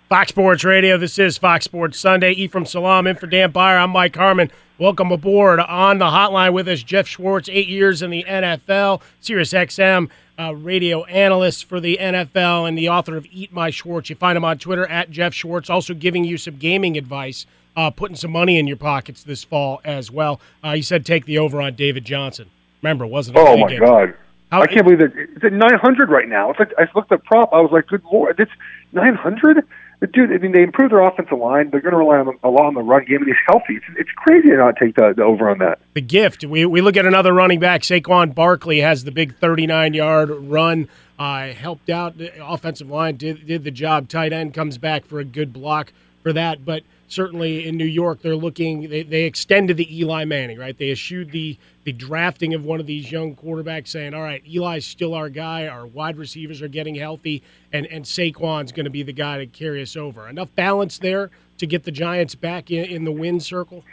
Fox 0.09 0.29
Sports 0.29 0.63
Radio. 0.63 0.97
This 0.97 1.17
is 1.17 1.37
Fox 1.37 1.65
Sports 1.65 1.97
Sunday. 1.97 2.33
Ephraim 2.33 2.65
Salaam 2.65 3.07
in 3.07 3.15
for 3.15 3.25
Dan 3.25 3.51
Beyer. 3.51 3.77
I'm 3.77 3.91
Mike 3.91 4.15
Harmon. 4.15 4.51
Welcome 4.77 5.11
aboard 5.11 5.59
on 5.59 5.99
the 5.99 6.05
hotline 6.05 6.53
with 6.53 6.67
us, 6.67 6.83
Geoff 6.83 7.07
Schwartz, 7.07 7.47
eight 7.49 7.67
years 7.67 8.01
in 8.01 8.09
the 8.09 8.23
NFL, 8.27 9.01
Sirius 9.21 9.53
XM 9.53 10.09
uh, 10.39 10.55
radio 10.55 11.03
analyst 11.05 11.65
for 11.65 11.79
the 11.79 11.97
NFL, 11.99 12.67
and 12.67 12.77
the 12.77 12.89
author 12.89 13.15
of 13.15 13.25
Eat 13.31 13.51
My 13.53 13.69
Schwartz. 13.69 14.09
You 14.09 14.15
find 14.15 14.37
him 14.37 14.45
on 14.45 14.57
Twitter 14.57 14.85
at 14.87 15.11
Geoff 15.11 15.33
Schwartz, 15.33 15.69
also 15.69 15.93
giving 15.93 16.23
you 16.23 16.37
some 16.37 16.57
gaming 16.57 16.97
advice, 16.97 17.45
uh, 17.75 17.89
putting 17.91 18.15
some 18.15 18.31
money 18.31 18.57
in 18.57 18.67
your 18.67 18.77
pockets 18.77 19.23
this 19.23 19.43
fall 19.43 19.81
as 19.83 20.11
well. 20.11 20.39
Uh, 20.63 20.73
he 20.73 20.81
said 20.81 21.05
take 21.05 21.25
the 21.25 21.37
over 21.37 21.61
on 21.61 21.75
David 21.75 22.05
Johnson. 22.05 22.49
Remember, 22.81 23.05
wasn't 23.05 23.37
it? 23.37 23.41
Oh 23.41 23.57
my 23.57 23.75
God! 23.77 24.15
How, 24.53 24.61
I 24.61 24.67
can't 24.67 24.83
believe 24.83 24.99
that 24.99 25.13
it's 25.15 25.43
at 25.43 25.51
900 25.51 26.09
right 26.11 26.29
now. 26.29 26.51
It's 26.51 26.59
like 26.59 26.73
I 26.77 26.83
looked 26.93 27.11
at 27.11 27.23
prop. 27.23 27.51
I 27.53 27.59
was 27.59 27.71
like, 27.71 27.87
good 27.87 28.03
lord, 28.11 28.39
it's 28.39 28.51
900. 28.91 29.67
Dude, 30.11 30.31
I 30.31 30.37
mean, 30.37 30.51
they 30.51 30.61
improved 30.61 30.91
their 30.91 31.01
offensive 31.01 31.39
line. 31.39 31.71
They're 31.71 31.81
going 31.81 31.93
to 31.93 31.97
rely 31.97 32.17
on 32.17 32.37
a 32.43 32.49
lot 32.49 32.67
on 32.67 32.75
the 32.75 32.81
run 32.81 33.03
game, 33.05 33.17
and 33.17 33.25
he's 33.25 33.35
healthy. 33.47 33.77
It's, 33.77 33.85
it's 33.97 34.11
crazy 34.11 34.49
to 34.49 34.57
not 34.57 34.75
take 34.75 34.95
the, 34.95 35.13
the 35.15 35.23
over 35.23 35.49
on 35.49 35.57
that. 35.57 35.79
The 35.95 36.01
gift. 36.01 36.45
We 36.45 36.67
we 36.67 36.81
look 36.81 36.97
at 36.97 37.07
another 37.07 37.33
running 37.33 37.59
back. 37.59 37.81
Saquon 37.81 38.35
Barkley 38.35 38.81
has 38.81 39.05
the 39.05 39.11
big 39.11 39.35
39 39.37 39.95
yard 39.95 40.29
run. 40.29 40.87
Uh, 41.17 41.47
helped 41.47 41.89
out 41.89 42.19
the 42.19 42.31
offensive 42.45 42.89
line. 42.89 43.17
Did 43.17 43.47
did 43.47 43.63
the 43.63 43.71
job. 43.71 44.07
Tight 44.07 44.33
end 44.33 44.53
comes 44.53 44.77
back 44.77 45.05
for 45.05 45.19
a 45.19 45.25
good 45.25 45.51
block 45.51 45.93
for 46.21 46.31
that. 46.33 46.63
But 46.63 46.83
certainly 47.13 47.67
in 47.67 47.77
New 47.77 47.85
York, 47.85 48.21
they're 48.21 48.35
looking. 48.35 48.89
They, 48.89 49.03
they 49.03 49.23
extended 49.23 49.77
the 49.77 49.99
Eli 49.99 50.25
Manning, 50.25 50.57
right? 50.57 50.77
They 50.77 50.91
eschewed 50.91 51.31
the 51.31 51.57
the 51.83 51.91
drafting 51.91 52.53
of 52.53 52.63
one 52.63 52.79
of 52.79 52.85
these 52.85 53.11
young 53.11 53.35
quarterbacks, 53.35 53.89
saying, 53.89 54.13
"All 54.13 54.21
right, 54.21 54.43
Eli's 54.45 54.85
still 54.85 55.13
our 55.13 55.29
guy. 55.29 55.67
Our 55.67 55.85
wide 55.85 56.17
receivers 56.17 56.61
are 56.61 56.67
getting 56.67 56.95
healthy, 56.95 57.43
and 57.71 57.85
and 57.87 58.05
Saquon's 58.05 58.71
going 58.71 58.85
to 58.85 58.89
be 58.89 59.03
the 59.03 59.13
guy 59.13 59.37
to 59.37 59.45
carry 59.45 59.81
us 59.81 59.95
over." 59.95 60.27
Enough 60.27 60.55
balance 60.55 60.97
there 60.97 61.29
to 61.57 61.67
get 61.67 61.83
the 61.83 61.91
Giants 61.91 62.35
back 62.35 62.71
in, 62.71 62.85
in 62.85 63.03
the 63.03 63.11
win 63.11 63.39
circle. 63.39 63.83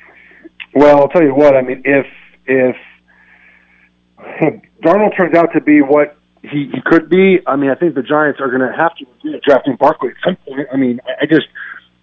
Well, 0.74 1.00
I'll 1.00 1.08
tell 1.08 1.22
you 1.22 1.34
what. 1.34 1.56
I 1.56 1.62
mean, 1.62 1.82
if 1.84 2.06
if 2.46 2.76
Darnold 4.82 5.16
turns 5.16 5.34
out 5.34 5.52
to 5.52 5.60
be 5.60 5.82
what 5.82 6.16
he, 6.42 6.70
he 6.72 6.80
could 6.84 7.08
be, 7.08 7.38
I 7.46 7.56
mean, 7.56 7.70
I 7.70 7.74
think 7.74 7.94
the 7.94 8.02
Giants 8.02 8.40
are 8.40 8.48
going 8.48 8.60
to 8.60 8.72
have 8.76 8.94
to 8.96 9.04
review 9.22 9.40
drafting 9.44 9.76
Barkley 9.76 10.10
at 10.10 10.16
some 10.24 10.36
point. 10.36 10.68
I 10.72 10.76
mean, 10.76 11.00
I, 11.06 11.24
I 11.24 11.26
just 11.26 11.48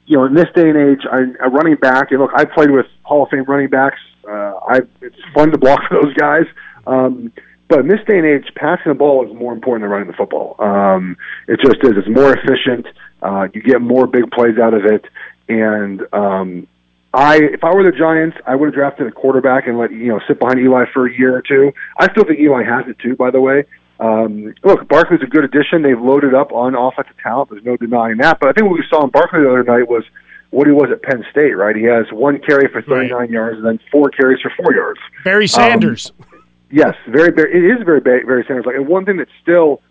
you 0.08 0.18
know, 0.18 0.26
in 0.26 0.34
this 0.34 0.48
day 0.56 0.70
and 0.70 0.78
age, 0.78 1.06
a 1.06 1.50
running 1.50 1.76
back. 1.76 2.12
And 2.12 2.20
look, 2.20 2.32
I 2.34 2.46
played 2.46 2.72
with 2.72 2.86
Hall 3.04 3.24
of 3.24 3.30
Fame 3.30 3.44
running 3.44 3.70
backs. 3.70 4.00
Uh, 4.28 4.60
I 4.68 4.80
it's 5.02 5.16
fun 5.34 5.52
to 5.52 5.58
block 5.58 5.82
for 5.88 6.02
those 6.02 6.14
guys. 6.16 6.46
Um, 6.88 7.32
but 7.68 7.80
in 7.80 7.88
this 7.88 8.00
day 8.08 8.18
and 8.18 8.26
age, 8.26 8.50
passing 8.56 8.92
the 8.92 8.96
ball 8.96 9.28
is 9.28 9.34
more 9.36 9.52
important 9.54 9.84
than 9.84 9.92
running 9.92 10.08
the 10.08 10.14
football. 10.14 10.56
Um, 10.60 11.18
it 11.48 11.60
just 11.60 11.78
is. 11.84 11.98
It's 11.98 12.08
more 12.08 12.34
efficient. 12.34 12.88
Uh, 13.22 13.48
you 13.54 13.62
get 13.62 13.82
more 13.82 14.08
big 14.08 14.32
plays 14.32 14.58
out 14.58 14.74
of 14.74 14.86
it. 14.86 15.06
And 15.50 16.02
um, 16.14 16.68
I, 17.14 17.38
if 17.38 17.64
I 17.64 17.74
were 17.74 17.84
the 17.84 17.92
Giants, 17.92 18.38
I 18.46 18.56
would 18.56 18.68
have 18.68 18.76
drafted 18.76 19.08
a 19.08 19.12
quarterback 19.12 19.68
and 19.68 19.78
let 19.78 19.92
you 19.92 20.08
know 20.08 20.22
sit 20.28 20.40
behind 20.40 20.60
Eli 20.60 20.86
for 20.94 21.08
a 21.08 21.14
year 21.14 21.36
or 21.36 21.42
two. 21.42 21.74
I 22.00 22.10
still 22.12 22.24
think 22.24 22.40
Eli 22.40 22.64
has 22.64 22.88
it 22.88 23.00
too. 23.00 23.18
By 23.18 23.32
the 23.32 23.42
way, 23.42 23.66
um, 24.00 24.54
look, 24.64 24.88
Barkley's 24.88 25.22
a 25.24 25.28
good 25.28 25.44
addition. 25.44 25.82
They've 25.82 26.00
loaded 26.00 26.34
up 26.34 26.52
on 26.52 26.76
offensive 26.76 27.16
talent. 27.22 27.50
There's 27.50 27.64
no 27.64 27.78
denying 27.78 28.18
that. 28.18 28.40
But 28.40 28.50
I 28.50 28.54
think 28.54 28.68
what 28.70 28.78
we 28.78 28.86
saw 28.90 29.04
in 29.04 29.10
Barkley 29.10 29.42
the 29.42 29.50
other 29.50 29.64
night 29.64 29.88
was 29.88 30.04
what 30.52 30.68
he 30.68 30.74
was 30.74 30.90
at 30.92 31.02
Penn 31.02 31.26
State, 31.32 31.54
right? 31.58 31.76
He 31.76 31.84
has 31.84 32.06
one 32.12 32.40
carry 32.40 32.68
for 32.72 32.82
39 32.82 33.12
right. 33.12 33.30
yards 33.30 33.58
and 33.58 33.66
then 33.66 33.80
four 33.92 34.10
carries 34.10 34.42
for 34.42 34.52
four 34.62 34.74
yards. 34.74 35.00
Barry 35.24 35.48
Sanders. 35.48 36.12
Um, 36.20 36.44
yes, 36.72 36.96
very, 37.08 37.32
very. 37.32 37.58
It 37.58 37.78
is 37.78 37.84
very, 37.84 38.00
Barry 38.00 38.46
Sanders. 38.48 38.66
Like, 38.66 38.76
and 38.76 38.88
one 38.88 39.06
thing 39.06 39.18
that's 39.18 39.32
still, 39.42 39.82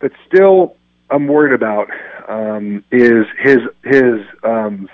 that's 0.00 0.14
still, 0.26 0.76
I'm 1.10 1.26
worried 1.26 1.52
about 1.52 1.90
um, 2.28 2.84
is 2.92 3.26
his 3.38 3.58
his 3.82 4.20
um, 4.44 4.88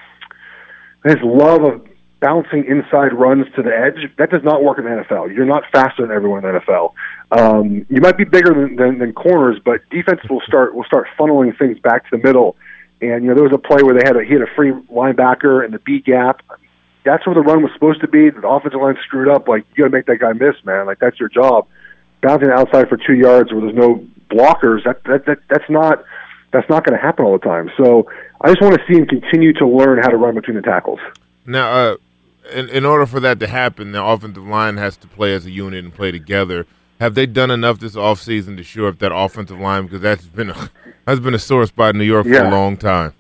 his 1.05 1.17
love 1.23 1.63
of 1.65 1.87
bouncing 2.25 2.65
inside 2.65 3.13
runs 3.13 3.45
to 3.55 3.63
the 3.63 3.69
edge. 3.69 4.11
That 4.17 4.31
does 4.31 4.43
not 4.43 4.65
work 4.65 4.79
in 4.79 4.85
the 4.85 4.91
NFL. 4.91 5.35
You're 5.35 5.45
not 5.45 5.65
faster 5.71 6.01
than 6.01 6.11
everyone 6.11 6.43
in 6.43 6.55
the 6.55 6.61
NFL. 6.61 6.95
Um, 7.31 7.85
you 7.91 8.01
might 8.01 8.17
be 8.17 8.25
bigger 8.25 8.55
than, 8.55 8.77
than, 8.77 8.99
than 8.99 9.13
corners, 9.13 9.61
but 9.63 9.83
defense 9.91 10.21
will 10.31 10.41
start 10.41 10.75
will 10.75 10.85
start 10.85 11.07
funneling 11.19 11.57
things 11.59 11.79
back 11.81 12.09
to 12.09 12.17
the 12.17 12.27
middle. 12.27 12.57
And 13.03 13.25
you 13.25 13.29
know 13.29 13.35
there 13.35 13.45
was 13.45 13.53
a 13.53 13.59
play 13.59 13.83
where 13.83 13.95
they 13.95 14.07
had 14.07 14.17
a 14.17 14.25
he 14.25 14.33
had 14.33 14.41
a 14.41 14.55
free 14.57 14.73
linebacker 14.73 15.63
in 15.67 15.73
the 15.73 15.79
B 15.81 16.01
gap. 16.01 16.41
That's 17.05 17.27
where 17.27 17.35
the 17.35 17.43
run 17.43 17.63
was 17.63 17.71
supposed 17.75 18.01
to 18.01 18.09
be. 18.09 18.31
The 18.31 18.49
offensive 18.49 18.81
line 18.81 18.97
screwed 19.05 19.29
up. 19.29 19.47
Like 19.47 19.67
you 19.77 19.85
got 19.85 19.91
to 19.91 19.95
make 19.95 20.07
that 20.07 20.17
guy 20.17 20.33
miss, 20.33 20.57
man. 20.65 20.87
Like 20.87 21.01
that's 21.01 21.21
your 21.21 21.29
job. 21.29 21.67
Bouncing 22.23 22.49
outside 22.49 22.89
for 22.89 22.97
two 22.97 23.17
yards 23.17 23.53
where 23.53 23.61
there's 23.61 23.77
no 23.77 24.03
blockers. 24.31 24.85
That 24.85 25.05
that, 25.05 25.27
that 25.27 25.39
that's 25.51 25.69
not 25.69 26.03
that's 26.53 26.71
not 26.71 26.87
going 26.87 26.99
to 26.99 27.05
happen 27.05 27.27
all 27.27 27.37
the 27.37 27.45
time. 27.45 27.71
So 27.77 28.09
I 28.41 28.49
just 28.49 28.63
want 28.63 28.81
to 28.81 28.81
see 28.89 28.99
him 28.99 29.05
continue 29.05 29.53
to 29.55 29.67
learn 29.67 29.99
how 29.99 30.09
to 30.09 30.17
run 30.17 30.35
between 30.35 30.57
the 30.57 30.63
tackles. 30.63 31.01
Now, 31.47 31.71
uh, 31.71 31.97
in 32.53 32.69
in 32.69 32.85
order 32.85 33.07
for 33.07 33.21
that 33.21 33.41
to 33.41 33.47
happen, 33.47 33.93
the 33.93 34.05
offensive 34.05 34.47
line 34.47 34.77
has 34.77 34.97
to 34.99 35.07
play 35.07 35.35
as 35.35 35.47
a 35.47 35.51
unit 35.51 35.85
and 35.85 35.95
play 35.95 36.11
together 36.11 36.67
have 37.01 37.15
they 37.15 37.27
done 37.27 37.51
enough 37.51 37.79
this 37.79 37.97
offseason 37.97 38.57
to 38.57 38.63
shore 38.63 38.89
up 38.89 38.99
that 38.99 39.15
offensive 39.15 39.59
line 39.59 39.85
because 39.85 40.01
that's 40.01 40.27
been 40.27 40.51
a 40.51 40.71
that's 41.05 41.21
been 41.21 41.35
a 41.35 41.39
sore 41.39 41.67
spot 41.67 41.95
in 41.95 41.99
New 41.99 42.05
York 42.05 42.27
yeah. 42.27 42.41
for 42.41 42.47
a 42.47 42.51
long 42.51 42.77
time. 42.77 43.13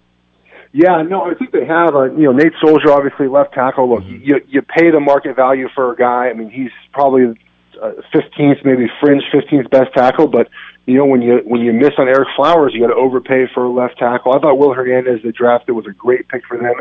Yeah, 0.72 1.02
no, 1.02 1.30
I 1.30 1.34
think 1.34 1.52
they 1.52 1.64
have. 1.64 1.94
Uh, 1.94 2.04
you 2.04 2.24
know, 2.24 2.32
Nate 2.32 2.52
Solder, 2.60 2.90
obviously 2.92 3.28
left 3.28 3.54
tackle. 3.54 3.88
Look, 3.88 4.02
mm-hmm. 4.02 4.24
you 4.24 4.40
you 4.48 4.62
pay 4.62 4.90
the 4.90 5.00
market 5.00 5.36
value 5.36 5.68
for 5.74 5.92
a 5.92 5.96
guy. 5.96 6.28
I 6.28 6.32
mean, 6.32 6.50
he's 6.50 6.72
probably 6.92 7.38
uh, 7.80 7.92
fifteenth, 8.12 8.58
uh, 8.58 8.62
maybe 8.64 8.86
fringe 9.00 9.22
fifteenth 9.30 9.70
best 9.70 9.92
tackle. 9.94 10.26
But 10.26 10.48
you 10.86 10.96
know, 10.98 11.06
when 11.06 11.22
you 11.22 11.42
when 11.44 11.60
you 11.60 11.72
miss 11.72 11.92
on 11.96 12.06
Ereck 12.06 12.34
Flowers, 12.34 12.72
you 12.74 12.80
got 12.80 12.92
to 12.92 12.98
overpay 13.00 13.46
for 13.54 13.64
a 13.64 13.70
left 13.70 13.98
tackle. 13.98 14.34
I 14.34 14.40
thought 14.40 14.58
Will 14.58 14.72
Hernandez, 14.72 15.22
the 15.22 15.30
draft, 15.30 15.68
it 15.68 15.72
was 15.72 15.86
a 15.86 15.92
great 15.92 16.26
pick 16.26 16.44
for 16.46 16.58
them. 16.58 16.74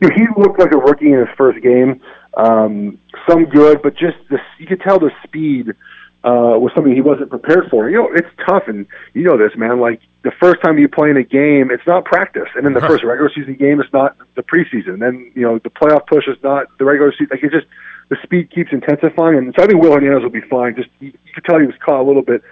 You 0.00 0.08
know, 0.08 0.14
he 0.14 0.26
looked 0.36 0.58
like 0.58 0.72
a 0.72 0.76
rookie 0.76 1.12
in 1.12 1.18
his 1.18 1.28
first 1.36 1.62
game. 1.62 2.00
Um, 2.36 2.98
some 3.28 3.44
good, 3.44 3.80
but 3.82 3.94
just 3.96 4.16
the 4.28 4.38
you 4.58 4.66
could 4.66 4.80
tell 4.80 4.98
the 4.98 5.10
speed 5.24 5.70
uh, 6.24 6.56
was 6.58 6.72
something 6.74 6.94
he 6.94 7.02
wasn't 7.02 7.30
prepared 7.30 7.68
for. 7.70 7.88
You 7.90 7.98
know, 7.98 8.10
it's 8.12 8.28
tough, 8.48 8.64
and 8.66 8.86
you 9.12 9.22
know 9.22 9.36
this, 9.36 9.56
man. 9.56 9.78
Like 9.78 10.00
the 10.22 10.32
first 10.40 10.62
time 10.62 10.78
you 10.78 10.88
play 10.88 11.10
in 11.10 11.16
a 11.16 11.22
game, 11.22 11.70
it's 11.70 11.86
not 11.86 12.04
practice, 12.04 12.48
and 12.56 12.64
then 12.64 12.72
the 12.72 12.80
first 12.80 13.04
regular 13.04 13.30
season 13.34 13.54
game, 13.54 13.80
it's 13.80 13.92
not 13.92 14.16
the 14.34 14.42
preseason. 14.42 14.98
Then 14.98 15.30
you 15.34 15.42
know 15.42 15.58
the 15.58 15.70
playoff 15.70 16.06
push 16.06 16.26
is 16.26 16.36
not 16.42 16.66
the 16.78 16.84
regular 16.84 17.12
season. 17.12 17.28
Like 17.30 17.44
it 17.44 17.52
just 17.52 17.66
the 18.08 18.16
speed 18.22 18.50
keeps 18.50 18.72
intensifying, 18.72 19.36
and 19.36 19.54
so 19.56 19.62
I 19.62 19.66
think 19.66 19.82
Will 19.82 19.92
Hernandez 19.92 20.22
will 20.22 20.30
be 20.30 20.40
fine. 20.48 20.74
Just 20.74 20.88
you, 20.98 21.08
you 21.08 21.32
could 21.34 21.44
tell 21.44 21.60
he 21.60 21.66
was 21.66 21.76
caught 21.84 22.00
a 22.00 22.06
little 22.06 22.22
bit, 22.22 22.42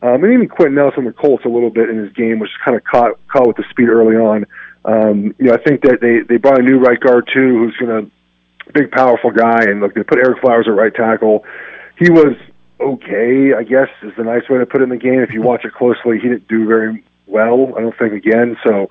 um, 0.00 0.24
and 0.24 0.32
even 0.32 0.48
Quenton 0.48 0.74
Nelson 0.74 1.04
with 1.04 1.16
Colts 1.16 1.44
a 1.44 1.48
little 1.48 1.70
bit 1.70 1.90
in 1.90 1.98
his 1.98 2.12
game 2.14 2.38
was 2.38 2.50
kind 2.64 2.76
of 2.76 2.84
caught 2.84 3.12
caught 3.28 3.46
with 3.46 3.56
the 3.56 3.64
speed 3.70 3.88
early 3.88 4.16
on. 4.16 4.46
Um, 4.84 5.34
you 5.38 5.46
know, 5.46 5.54
I 5.54 5.62
think 5.62 5.82
that 5.82 6.00
they 6.00 6.20
they 6.20 6.38
brought 6.38 6.58
a 6.58 6.62
new 6.62 6.78
right 6.78 6.98
guard 6.98 7.28
too, 7.32 7.58
who's 7.58 7.76
going 7.76 8.04
to 8.04 8.10
big, 8.72 8.90
powerful 8.90 9.30
guy, 9.30 9.64
and 9.64 9.80
look, 9.80 9.94
they 9.94 10.02
put 10.02 10.18
Ereck 10.18 10.40
Flowers 10.40 10.66
at 10.68 10.72
right 10.72 10.94
tackle. 10.94 11.44
He 11.98 12.10
was 12.10 12.36
okay, 12.80 13.52
I 13.54 13.64
guess, 13.64 13.88
is 14.02 14.12
the 14.16 14.24
nice 14.24 14.48
way 14.48 14.58
to 14.58 14.66
put 14.66 14.80
it 14.80 14.84
in 14.84 14.90
the 14.90 14.96
game. 14.96 15.20
If 15.20 15.32
you 15.32 15.42
watch 15.50 15.64
it 15.64 15.74
closely, 15.74 16.18
he 16.18 16.28
didn't 16.28 16.48
do 16.48 16.66
very 16.66 17.02
well. 17.26 17.74
I 17.76 17.80
don't 17.80 17.96
think 17.98 18.12
again. 18.12 18.56
So, 18.64 18.90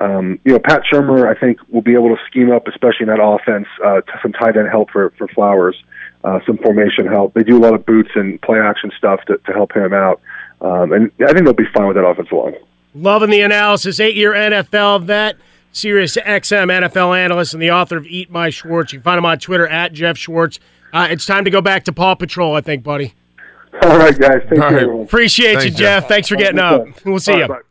um, 0.00 0.40
you 0.44 0.52
know, 0.52 0.58
Pat 0.58 0.82
Shurmur, 0.90 1.26
I 1.26 1.38
think, 1.38 1.60
will 1.68 1.82
be 1.82 1.94
able 1.94 2.14
to 2.14 2.22
scheme 2.26 2.50
up, 2.50 2.66
especially 2.68 3.02
in 3.02 3.08
that 3.08 3.22
offense, 3.22 3.66
uh, 3.84 4.00
some 4.22 4.32
tight 4.32 4.56
end 4.56 4.68
help 4.68 4.90
for 4.90 5.10
for 5.18 5.28
Flowers, 5.28 5.76
uh, 6.24 6.40
some 6.46 6.58
formation 6.58 7.06
help. 7.06 7.34
They 7.34 7.42
do 7.42 7.56
a 7.56 7.62
lot 7.62 7.74
of 7.74 7.86
boots 7.86 8.10
and 8.14 8.40
play 8.42 8.58
action 8.60 8.90
stuff 8.96 9.20
to, 9.26 9.38
to 9.38 9.52
help 9.52 9.74
him 9.74 9.92
out, 9.92 10.20
um, 10.60 10.92
and 10.92 11.10
I 11.20 11.32
think 11.32 11.44
they'll 11.44 11.54
be 11.54 11.68
fine 11.74 11.86
with 11.86 11.96
that 11.96 12.06
offensive 12.06 12.32
line. 12.32 12.54
Loving 12.94 13.30
the 13.30 13.40
analysis. 13.40 14.00
Eight 14.00 14.16
year 14.16 14.32
NFL 14.32 15.04
vet, 15.04 15.36
Sirius 15.72 16.16
XM 16.16 16.70
NFL 16.72 17.16
analyst, 17.16 17.54
and 17.54 17.62
the 17.62 17.70
author 17.70 17.96
of 17.96 18.06
Eat 18.06 18.30
My 18.30 18.50
Schwartz. 18.50 18.92
You 18.92 18.98
can 18.98 19.04
find 19.04 19.18
him 19.18 19.26
on 19.26 19.38
Twitter 19.38 19.66
at 19.68 19.92
Geoff 19.92 20.16
Schwartz. 20.18 20.58
Uh, 20.92 21.06
it's 21.10 21.26
time 21.26 21.44
to 21.44 21.50
go 21.50 21.60
back 21.60 21.84
to 21.84 21.92
Paw 21.92 22.14
Patrol, 22.14 22.54
I 22.54 22.60
think, 22.62 22.82
buddy. 22.82 23.14
All 23.82 23.98
right, 23.98 24.18
guys. 24.18 24.40
Thank 24.48 24.52
All 24.62 24.70
you. 24.70 24.76
right. 24.76 24.82
everyone. 24.82 25.04
Appreciate 25.04 25.62
you, 25.64 25.70
Geoff. 25.70 25.76
Geoff. 26.02 26.08
Thanks 26.08 26.28
for 26.28 26.36
getting 26.36 26.58
up. 26.58 26.86
We'll 27.04 27.18
see 27.18 27.32
All 27.32 27.38
you. 27.38 27.44
right, 27.46 27.62
bye. 27.62 27.68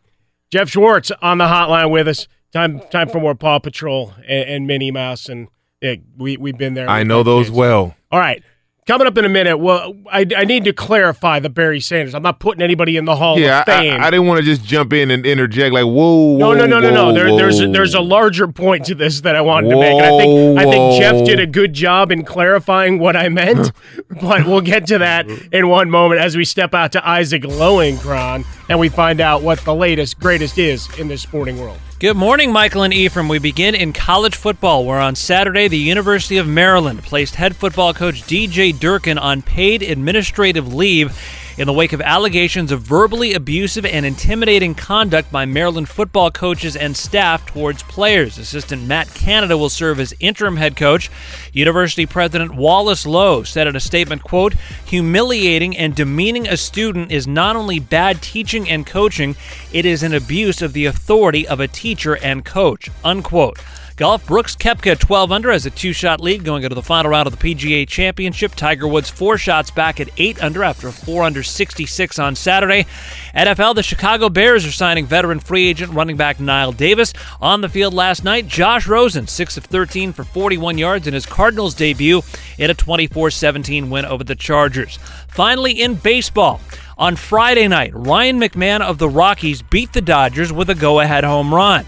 Geoff 0.52 0.70
Schwartz 0.70 1.12
on 1.22 1.40
the 1.40 1.46
hotline 1.46 1.92
with 1.92 2.08
us. 2.08 2.28
Time 2.54 2.80
time 2.92 3.10
for 3.10 3.20
more 3.20 3.36
Paw 3.36 3.60
Patrol 3.60 4.14
and, 4.28 4.50
and 4.50 4.68
Minnie 4.68 4.92
Mouse, 4.92 5.28
and 5.28 5.50
yeah, 5.82 5.96
we 6.18 6.38
we've 6.38 6.58
been 6.58 6.76
there. 6.76 6.90
I 6.90 7.04
know 7.04 7.22
those 7.24 7.48
kids. 7.48 7.58
well. 7.58 7.96
All 8.12 8.20
right, 8.20 8.42
coming 8.88 9.06
up 9.06 9.18
in 9.18 9.26
a 9.26 9.30
minute. 9.30 9.58
Well, 9.58 9.96
I, 10.12 10.26
I 10.36 10.46
need 10.46 10.64
to 10.64 10.74
clarify 10.74 11.40
the 11.40 11.50
Barry 11.50 11.80
Sanders. 11.80 12.16
I'm 12.16 12.24
not 12.24 12.40
putting 12.40 12.62
anybody 12.64 12.98
in 12.98 13.06
the 13.06 13.16
Hall 13.16 13.38
Yeah, 13.38 13.62
of 13.62 13.70
I, 13.70 13.72
Fame. 13.80 14.02
I, 14.02 14.08
I 14.08 14.12
didn't 14.12 14.26
want 14.26 14.40
to 14.40 14.46
just 14.46 14.64
jump 14.64 14.94
in 14.94 15.12
and 15.12 15.26
interject 15.26 15.74
like, 15.74 15.84
whoa, 15.84 16.38
no, 16.38 16.48
whoa, 16.48 16.54
no, 16.56 16.66
no, 16.66 16.80
no, 16.80 16.90
no. 16.92 17.06
whoa, 17.08 17.14
There, 17.14 17.36
there's 17.36 17.60
a, 17.60 17.68
there's 17.68 17.94
a 17.94 18.02
larger 18.02 18.48
point 18.48 18.86
to 18.86 18.96
this 18.96 19.22
that 19.22 19.36
I 19.36 19.42
wanted 19.42 19.70
to 19.70 19.76
make. 19.80 19.94
And 20.02 20.06
I 20.06 20.18
think 20.18 20.60
I 20.60 20.64
think 20.72 21.02
Geoff 21.02 21.26
did 21.26 21.40
a 21.40 21.46
good 21.46 21.74
job 21.74 22.12
in 22.12 22.24
clarifying 22.24 22.98
what 22.98 23.16
I 23.16 23.30
meant, 23.30 23.72
but 24.22 24.48
we'll 24.48 24.62
get 24.62 24.88
to 24.88 24.98
that 25.00 25.30
in 25.52 25.68
one 25.68 25.90
moment 25.90 26.22
as 26.22 26.38
we 26.38 26.46
step 26.46 26.74
out 26.74 26.94
to 26.94 27.08
Isaac 27.08 27.44
Lowenkron 27.44 28.46
and 28.70 28.80
we 28.80 28.90
find 28.90 29.22
out 29.22 29.42
what 29.44 29.60
the 29.60 29.76
latest, 29.76 30.20
greatest 30.20 30.58
is 30.58 30.88
in 30.98 31.08
this 31.08 31.22
sporting 31.22 31.60
world. 31.60 31.78
Good 32.00 32.16
morning, 32.16 32.52
Michael 32.52 32.84
and 32.84 32.94
Ephraim. 32.94 33.28
We 33.28 33.40
begin 33.40 33.74
in 33.74 33.92
college 33.92 34.36
football, 34.36 34.86
where 34.86 35.00
on 35.00 35.16
Saturday, 35.16 35.68
the 35.68 35.80
University 35.80 36.38
of 36.38 36.48
Maryland 36.48 37.02
placed 37.02 37.34
head 37.34 37.56
football 37.56 37.92
coach 37.92 38.22
DJ 38.22 38.80
Durkin 38.80 39.18
on 39.18 39.42
paid 39.42 39.82
administrative 39.82 40.72
leave 40.72 41.20
in 41.58 41.66
the 41.66 41.74
wake 41.74 41.94
of 41.94 42.02
allegations 42.02 42.72
of 42.72 42.82
verbally 42.82 43.34
abusive 43.34 43.86
and 43.86 44.06
intimidating 44.06 44.76
conduct 44.76 45.32
by 45.32 45.46
Maryland 45.46 45.90
football 45.90 46.30
coaches 46.30 46.76
and 46.76 46.96
staff 46.96 47.46
towards 47.48 47.82
players. 47.84 48.38
Assistant 48.38 48.84
Matt 48.84 49.12
Canada 49.14 49.58
will 49.58 49.70
serve 49.70 50.00
as 50.00 50.14
interim 50.20 50.58
head 50.58 50.76
coach. 50.76 51.10
University 51.54 52.06
President 52.06 52.54
Wallace 52.54 53.06
Loh 53.06 53.44
said 53.44 53.68
in 53.68 53.76
a 53.76 53.80
statement, 53.80 54.24
quote, 54.24 54.54
humiliating 54.86 55.76
and 55.76 55.96
demeaning 55.96 56.48
a 56.48 56.58
student 56.58 57.12
is 57.12 57.28
not 57.28 57.56
only 57.56 57.80
bad 57.80 58.22
teaching 58.22 58.70
and 58.70 58.86
coaching, 58.86 59.36
it 59.74 59.86
is 59.86 60.04
an 60.04 60.14
abuse 60.14 60.62
of 60.62 60.74
the 60.74 60.86
authority 60.86 61.48
of 61.48 61.60
a 61.60 61.68
teacher 61.68 62.18
and 62.18 62.46
coach, 62.46 62.90
unquote. 63.04 63.60
Golf, 63.98 64.28
Brooks 64.28 64.56
Koepka 64.56 65.00
12 65.00 65.32
under 65.32 65.52
has 65.52 65.66
a 65.66 65.72
two 65.72 65.92
shot 65.92 66.22
lead 66.22 66.44
going 66.44 66.62
into 66.62 66.76
the 66.76 66.84
final 66.84 67.10
round 67.10 67.26
of 67.26 67.36
the 67.36 67.56
PGA 67.56 67.88
Championship. 67.88 68.54
Tiger 68.54 68.88
Woods 68.88 69.10
four 69.10 69.40
shots 69.40 69.72
back 69.72 70.00
at 70.00 70.12
8 70.18 70.44
under 70.44 70.64
after 70.64 70.90
a 70.90 70.92
4 70.92 71.24
under 71.24 71.42
66 71.42 72.20
on 72.20 72.36
Saturday. 72.36 72.86
NFL, 73.34 73.74
the 73.74 73.82
Chicago 73.82 74.30
Bears 74.30 74.68
are 74.68 74.72
signing 74.72 75.08
veteran 75.08 75.40
free 75.40 75.68
agent 75.68 75.94
running 75.94 76.16
back 76.16 76.38
Knile 76.38 76.78
Davis. 76.78 77.12
On 77.42 77.62
the 77.62 77.70
field 77.70 77.96
last 77.96 78.24
night, 78.24 78.48
Josh 78.48 78.86
Rosen, 78.86 79.26
6 79.26 79.58
of 79.58 79.66
13 79.66 80.14
for 80.14 80.24
41 80.24 80.78
yards 80.78 81.08
in 81.08 81.16
his 81.16 81.26
Cardinals 81.26 81.74
debut 81.74 82.22
in 82.60 82.70
a 82.70 82.76
24 82.76 83.32
17 83.32 83.90
win 83.90 84.06
over 84.06 84.24
the 84.24 84.36
Chargers. 84.36 85.00
Finally, 85.28 85.72
in 85.72 85.96
baseball, 85.96 86.62
on 87.00 87.16
Friday 87.16 87.68
night, 87.68 87.96
Ryan 87.96 88.40
McMahon 88.40 88.82
of 88.82 89.00
the 89.00 89.10
Rockies 89.10 89.64
beat 89.64 89.94
the 89.94 90.02
Dodgers 90.02 90.54
with 90.54 90.70
a 90.70 90.76
go 90.76 91.00
ahead 91.00 91.24
home 91.24 91.52
run. 91.52 91.84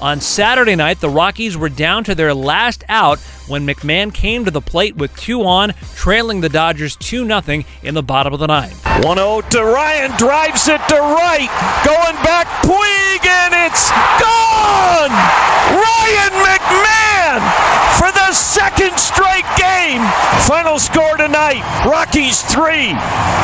On 0.00 0.20
Saturday 0.20 0.76
night, 0.76 1.00
the 1.00 1.08
Rockies 1.08 1.56
were 1.56 1.68
down 1.68 2.04
to 2.04 2.14
their 2.14 2.32
last 2.32 2.84
out 2.88 3.18
when 3.48 3.66
McMahon 3.66 4.14
came 4.14 4.44
to 4.44 4.50
the 4.50 4.60
plate 4.60 4.94
with 4.94 5.14
two 5.16 5.42
on, 5.42 5.74
trailing 5.96 6.40
the 6.40 6.48
Dodgers 6.48 6.94
2 6.96 7.26
0 7.26 7.64
in 7.82 7.94
the 7.94 8.02
bottom 8.02 8.32
of 8.32 8.38
the 8.38 8.46
ninth. 8.46 8.80
1 9.02 9.16
0 9.16 9.40
to 9.50 9.64
Ryan, 9.64 10.16
drives 10.16 10.68
it 10.68 10.80
to 10.88 10.94
right, 10.94 11.50
going 11.84 12.14
back, 12.22 12.46
Puig, 12.62 13.26
and 13.26 13.54
it's 13.66 13.90
gone! 14.22 15.10
Ryan 15.74 16.34
McMahon 16.46 17.42
for 17.98 18.12
the 18.12 18.32
second 18.32 18.96
straight 18.98 19.46
game. 19.56 20.02
Final 20.46 20.78
score 20.78 21.16
tonight 21.16 21.62
Rockies 21.84 22.42
3, 22.42 22.92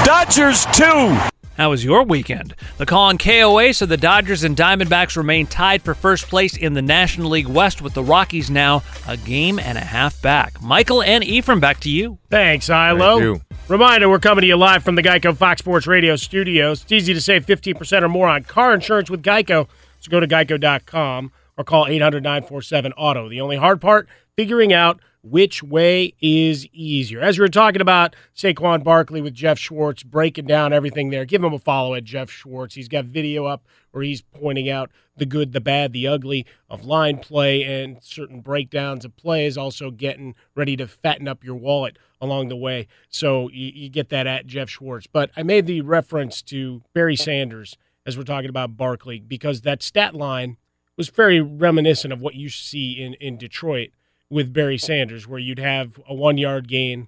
Dodgers 0.05 0.67
2. 0.67 1.34
How 1.57 1.71
was 1.71 1.85
your 1.85 2.03
weekend? 2.03 2.55
The 2.79 2.87
call 2.87 3.05
on 3.05 3.19
KOA 3.19 3.75
so 3.75 3.87
the 3.87 3.97
Dodgers 3.97 4.43
and 4.43 4.57
Diamondbacks 4.57 5.17
remain 5.17 5.47
tied 5.47 5.83
for 5.83 5.95
first 5.95 6.29
place 6.29 6.57
in 6.57 6.75
the 6.75 6.83
National 6.83 7.31
League 7.31 7.47
West 7.47 7.81
with 7.81 7.95
the 7.95 8.03
Rockies 8.03 8.51
now 8.51 8.83
a 9.07 9.17
game 9.17 9.59
and 9.61 9.79
a 9.79 9.85
half 9.85 10.21
back. 10.21 10.61
Michael 10.61 11.03
and 11.03 11.23
Ephraim, 11.23 11.61
back 11.61 11.79
to 11.81 11.91
you. 11.91 12.19
Thanks, 12.29 12.69
Ilo. 12.69 13.19
Thank 13.19 13.23
you. 13.23 13.41
Reminder, 13.69 14.09
we're 14.09 14.19
coming 14.19 14.43
to 14.43 14.49
you 14.49 14.57
live 14.57 14.83
from 14.83 14.97
the 14.97 15.03
Geico 15.03 15.37
Fox 15.37 15.61
Sports 15.61 15.87
Radio 15.87 16.17
studios. 16.17 16.83
It's 16.83 16.93
easy 16.93 17.15
to 17.15 17.21
save 17.21 17.47
15% 17.47 18.03
or 18.03 18.09
more 18.09 18.29
on 18.29 18.43
car 18.43 18.75
insurance 18.75 19.09
with 19.09 19.23
Geico. 19.23 19.69
So 20.01 20.11
go 20.11 20.21
to 20.21 20.27
geico.com 20.27 21.33
or 21.57 21.65
call 21.65 21.87
800-947-AUTO. 21.87 23.31
The 23.31 23.41
only 23.41 23.57
hard 23.57 23.81
part, 23.81 24.09
figuring 24.37 24.73
out 24.73 25.01
which 25.25 25.63
way 25.63 26.15
is 26.21 26.67
easier. 26.73 27.21
As 27.21 27.39
we 27.39 27.43
were 27.43 27.49
talking 27.49 27.81
about 27.81 28.15
Saquon 28.37 28.85
Barkley 28.85 29.23
with 29.23 29.33
Geoff 29.33 29.59
Schwartz, 29.59 30.03
breaking 30.03 30.47
down 30.47 30.75
everything 30.75 31.09
there, 31.09 31.25
give 31.25 31.43
him 31.43 31.55
a 31.55 31.59
follow 31.59 31.95
at 31.95 32.05
Geoff 32.05 32.31
Schwartz. 32.31 32.75
He's 32.75 32.89
got 32.89 33.07
video 33.07 33.47
up 33.47 33.67
where 33.93 34.05
he's 34.05 34.21
pointing 34.21 34.69
out 34.69 34.91
the 35.17 35.25
good, 35.25 35.53
the 35.53 35.63
bad, 35.63 35.93
the 35.93 36.07
ugly 36.07 36.45
of 36.69 36.85
line 36.85 37.19
play 37.19 37.63
and 37.63 38.03
certain 38.03 38.41
breakdowns 38.41 39.05
of 39.05 39.17
plays, 39.17 39.57
also 39.57 39.91
getting 39.91 40.35
ready 40.55 40.77
to 40.77 40.87
fatten 40.87 41.27
up 41.27 41.43
your 41.43 41.55
wallet 41.55 41.99
along 42.21 42.49
the 42.49 42.57
way. 42.57 42.87
So 43.09 43.49
you, 43.49 43.73
you 43.75 43.89
get 43.89 44.11
that 44.11 44.27
at 44.27 44.47
Geoff 44.47 44.69
Schwartz. 44.69 45.07
But 45.07 45.31
I 45.37 45.43
made 45.43 45.67
the 45.67 45.81
reference 45.81 46.43
to 46.43 46.83
Barry 46.93 47.17
Sanders 47.17 47.79
as 48.05 48.19
we're 48.19 48.25
talking 48.25 48.51
about 48.51 48.77
Barkley 48.77 49.21
because 49.21 49.63
that 49.63 49.83
stat 49.83 50.15
line 50.15 50.59
was 50.99 51.09
very 51.09 51.41
reminiscent 51.41 52.13
of 52.13 52.21
what 52.21 52.35
you 52.35 52.51
see 52.51 52.93
in, 52.93 53.15
in 53.15 53.39
Detroit 53.39 53.91
with 54.35 54.53
Barry 54.53 54.77
Sanders, 54.77 55.29
where 55.29 55.39
you'd 55.39 55.61
have 55.61 56.01
a 56.09 56.13
one 56.13 56.37
yard 56.39 56.67
gain, 56.67 57.07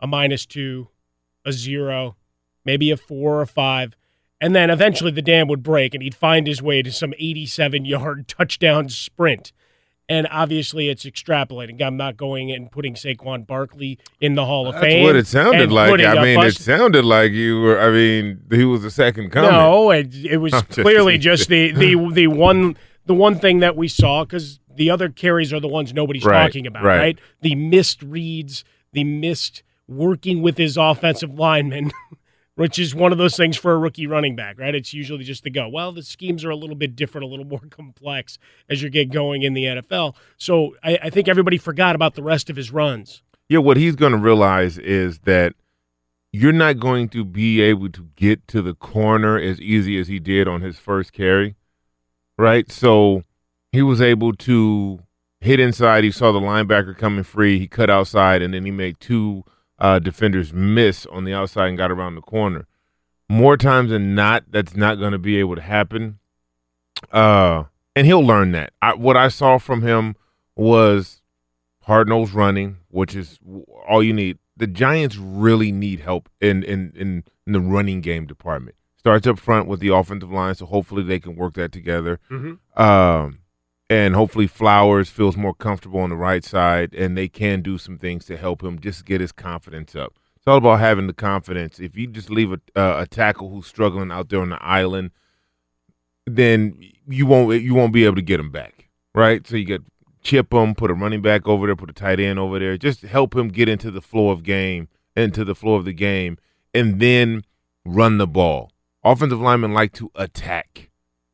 a 0.00 0.08
minus 0.08 0.44
two, 0.44 0.88
a 1.46 1.52
zero, 1.52 2.16
maybe 2.64 2.90
a 2.90 2.96
four 2.96 3.36
or 3.36 3.42
a 3.42 3.46
five. 3.46 3.96
And 4.40 4.56
then 4.56 4.68
eventually 4.68 5.12
the 5.12 5.22
dam 5.22 5.46
would 5.46 5.62
break 5.62 5.94
and 5.94 6.02
he'd 6.02 6.16
find 6.16 6.48
his 6.48 6.60
way 6.60 6.82
to 6.82 6.90
some 6.90 7.14
87 7.16 7.84
yard 7.84 8.26
touchdown 8.38 8.88
sprint. 8.88 9.52
And 10.08 10.26
obviously 10.32 10.88
it's 10.88 11.04
extrapolating. 11.04 11.80
I'm 11.80 11.96
not 11.96 12.16
going 12.16 12.50
and 12.50 12.72
putting 12.72 12.94
Saquon 12.94 13.46
Barkley 13.46 14.00
in 14.20 14.34
the 14.34 14.44
Hall 14.44 14.66
of 14.66 14.74
That's 14.74 14.84
Fame. 14.84 15.04
what 15.04 15.14
it 15.14 15.28
sounded 15.28 15.70
like. 15.70 16.00
I 16.00 16.20
mean, 16.20 16.42
it 16.42 16.56
sounded 16.56 17.04
like 17.04 17.30
you 17.30 17.60
were. 17.60 17.78
I 17.78 17.90
mean, 17.90 18.40
he 18.50 18.64
was 18.64 18.82
the 18.82 18.90
second 18.90 19.30
coming. 19.30 19.50
No, 19.50 19.90
it, 19.92 20.12
it 20.24 20.38
was 20.38 20.54
clearly 20.70 21.18
just 21.18 21.48
the, 21.48 21.72
the 21.72 22.10
the 22.14 22.26
one 22.26 22.76
the 23.08 23.14
one 23.14 23.38
thing 23.40 23.58
that 23.60 23.74
we 23.76 23.88
saw 23.88 24.24
because 24.24 24.60
the 24.72 24.90
other 24.90 25.08
carries 25.08 25.52
are 25.52 25.58
the 25.58 25.66
ones 25.66 25.92
nobody's 25.92 26.24
Right, 26.24 26.44
talking 26.44 26.66
about, 26.66 26.84
right. 26.84 26.98
right. 26.98 27.18
The 27.40 27.56
missed 27.56 28.02
reads, 28.02 28.62
the 28.92 29.02
missed 29.02 29.64
working 29.88 30.42
with 30.42 30.56
his 30.56 30.76
offensive 30.76 31.34
lineman, 31.34 31.90
which 32.54 32.78
is 32.78 32.94
one 32.94 33.10
of 33.10 33.18
those 33.18 33.36
things 33.36 33.56
for 33.56 33.72
a 33.72 33.78
rookie 33.78 34.06
running 34.06 34.36
back, 34.36 34.58
right? 34.58 34.74
It's 34.74 34.92
usually 34.94 35.24
just 35.24 35.42
to 35.44 35.50
go. 35.50 35.68
Well, 35.68 35.90
the 35.90 36.02
schemes 36.02 36.44
are 36.44 36.50
a 36.50 36.56
little 36.56 36.76
bit 36.76 36.94
different, 36.94 37.24
a 37.24 37.28
little 37.28 37.46
more 37.46 37.62
complex 37.70 38.38
as 38.68 38.82
you 38.82 38.90
get 38.90 39.10
going 39.10 39.42
in 39.42 39.54
the 39.54 39.64
NFL. 39.64 40.14
So 40.36 40.76
I, 40.84 40.98
I 41.04 41.10
think 41.10 41.26
everybody 41.26 41.58
forgot 41.58 41.96
about 41.96 42.14
the 42.14 42.22
rest 42.22 42.48
of 42.50 42.56
his 42.56 42.70
runs. 42.70 43.22
Yeah, 43.48 43.58
what 43.58 43.78
he's 43.78 43.96
going 43.96 44.12
to 44.12 44.18
realize 44.18 44.76
is 44.78 45.20
that 45.20 45.54
you're 46.30 46.52
not 46.52 46.78
going 46.78 47.08
to 47.08 47.24
be 47.24 47.62
able 47.62 47.88
to 47.88 48.10
get 48.14 48.46
to 48.48 48.60
the 48.60 48.74
corner 48.74 49.38
as 49.38 49.58
easy 49.60 49.98
as 49.98 50.08
he 50.08 50.18
did 50.18 50.46
on 50.46 50.60
his 50.60 50.78
first 50.78 51.14
carry, 51.14 51.56
right? 52.38 52.70
So 52.70 53.24
he 53.72 53.82
was 53.82 54.00
able 54.00 54.32
to 54.34 55.00
hit 55.40 55.60
inside. 55.60 56.04
He 56.04 56.10
saw 56.10 56.32
the 56.32 56.40
linebacker 56.40 56.96
coming 56.96 57.24
free. 57.24 57.58
He 57.58 57.68
cut 57.68 57.90
outside, 57.90 58.40
and 58.40 58.54
then 58.54 58.64
he 58.64 58.70
made 58.70 59.00
two 59.00 59.44
uh, 59.78 59.98
defenders 59.98 60.52
miss 60.52 61.06
on 61.06 61.24
the 61.24 61.34
outside 61.34 61.68
and 61.68 61.78
got 61.78 61.90
around 61.90 62.14
the 62.14 62.22
corner. 62.22 62.66
More 63.28 63.56
times 63.56 63.90
than 63.90 64.14
not, 64.14 64.44
that's 64.50 64.74
not 64.74 64.94
going 64.94 65.12
to 65.12 65.18
be 65.18 65.38
able 65.38 65.56
to 65.56 65.62
happen. 65.62 66.18
Uh, 67.12 67.64
and 67.94 68.06
he'll 68.06 68.24
learn 68.24 68.52
that. 68.52 68.72
I, 68.80 68.94
what 68.94 69.16
I 69.16 69.28
saw 69.28 69.58
from 69.58 69.82
him 69.82 70.16
was 70.56 71.20
hard 71.82 72.08
nose 72.08 72.32
running, 72.32 72.78
which 72.88 73.14
is 73.14 73.38
all 73.88 74.02
you 74.02 74.12
need. 74.12 74.38
The 74.56 74.66
Giants 74.66 75.16
really 75.16 75.70
need 75.70 76.00
help 76.00 76.28
in, 76.40 76.64
in 76.64 76.92
in 76.96 77.24
in 77.46 77.52
the 77.52 77.60
running 77.60 78.00
game 78.00 78.26
department. 78.26 78.76
Starts 79.08 79.26
up 79.26 79.38
front 79.38 79.66
with 79.66 79.80
the 79.80 79.88
offensive 79.88 80.30
line, 80.30 80.54
so 80.54 80.66
hopefully 80.66 81.02
they 81.02 81.18
can 81.18 81.34
work 81.34 81.54
that 81.54 81.72
together. 81.72 82.20
Mm-hmm. 82.30 82.78
Um, 82.78 83.38
and 83.88 84.14
hopefully 84.14 84.46
Flowers 84.46 85.08
feels 85.08 85.34
more 85.34 85.54
comfortable 85.54 86.00
on 86.00 86.10
the 86.10 86.16
right 86.16 86.44
side, 86.44 86.92
and 86.92 87.16
they 87.16 87.26
can 87.26 87.62
do 87.62 87.78
some 87.78 87.96
things 87.96 88.26
to 88.26 88.36
help 88.36 88.62
him 88.62 88.78
just 88.78 89.06
get 89.06 89.22
his 89.22 89.32
confidence 89.32 89.96
up. 89.96 90.12
It's 90.36 90.46
all 90.46 90.58
about 90.58 90.80
having 90.80 91.06
the 91.06 91.14
confidence. 91.14 91.80
If 91.80 91.96
you 91.96 92.06
just 92.06 92.28
leave 92.28 92.52
a, 92.52 92.60
uh, 92.76 93.00
a 93.00 93.06
tackle 93.06 93.48
who's 93.48 93.66
struggling 93.66 94.12
out 94.12 94.28
there 94.28 94.42
on 94.42 94.50
the 94.50 94.62
island, 94.62 95.12
then 96.26 96.78
you 97.08 97.24
won't 97.24 97.62
you 97.62 97.74
won't 97.74 97.94
be 97.94 98.04
able 98.04 98.16
to 98.16 98.20
get 98.20 98.38
him 98.38 98.50
back, 98.50 98.90
right? 99.14 99.46
So 99.46 99.56
you 99.56 99.64
get 99.64 99.80
chip 100.20 100.52
him, 100.52 100.74
put 100.74 100.90
a 100.90 100.94
running 100.94 101.22
back 101.22 101.48
over 101.48 101.64
there, 101.64 101.76
put 101.76 101.88
a 101.88 101.94
tight 101.94 102.20
end 102.20 102.38
over 102.38 102.58
there, 102.58 102.76
just 102.76 103.00
help 103.00 103.34
him 103.34 103.48
get 103.48 103.70
into 103.70 103.90
the 103.90 104.02
flow 104.02 104.28
of 104.28 104.42
game, 104.42 104.88
into 105.16 105.46
the 105.46 105.54
flow 105.54 105.76
of 105.76 105.86
the 105.86 105.94
game, 105.94 106.36
and 106.74 107.00
then 107.00 107.42
run 107.86 108.18
the 108.18 108.26
ball. 108.26 108.70
Offensive 109.04 109.40
linemen 109.40 109.72
like 109.72 109.92
to 109.94 110.10
attack, 110.14 110.90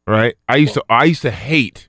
right? 0.07 0.35
I 0.48 0.57
used 0.57 0.74
to 0.74 0.85
I 0.88 1.05
used 1.05 1.22
to 1.22 1.31
hate 1.31 1.88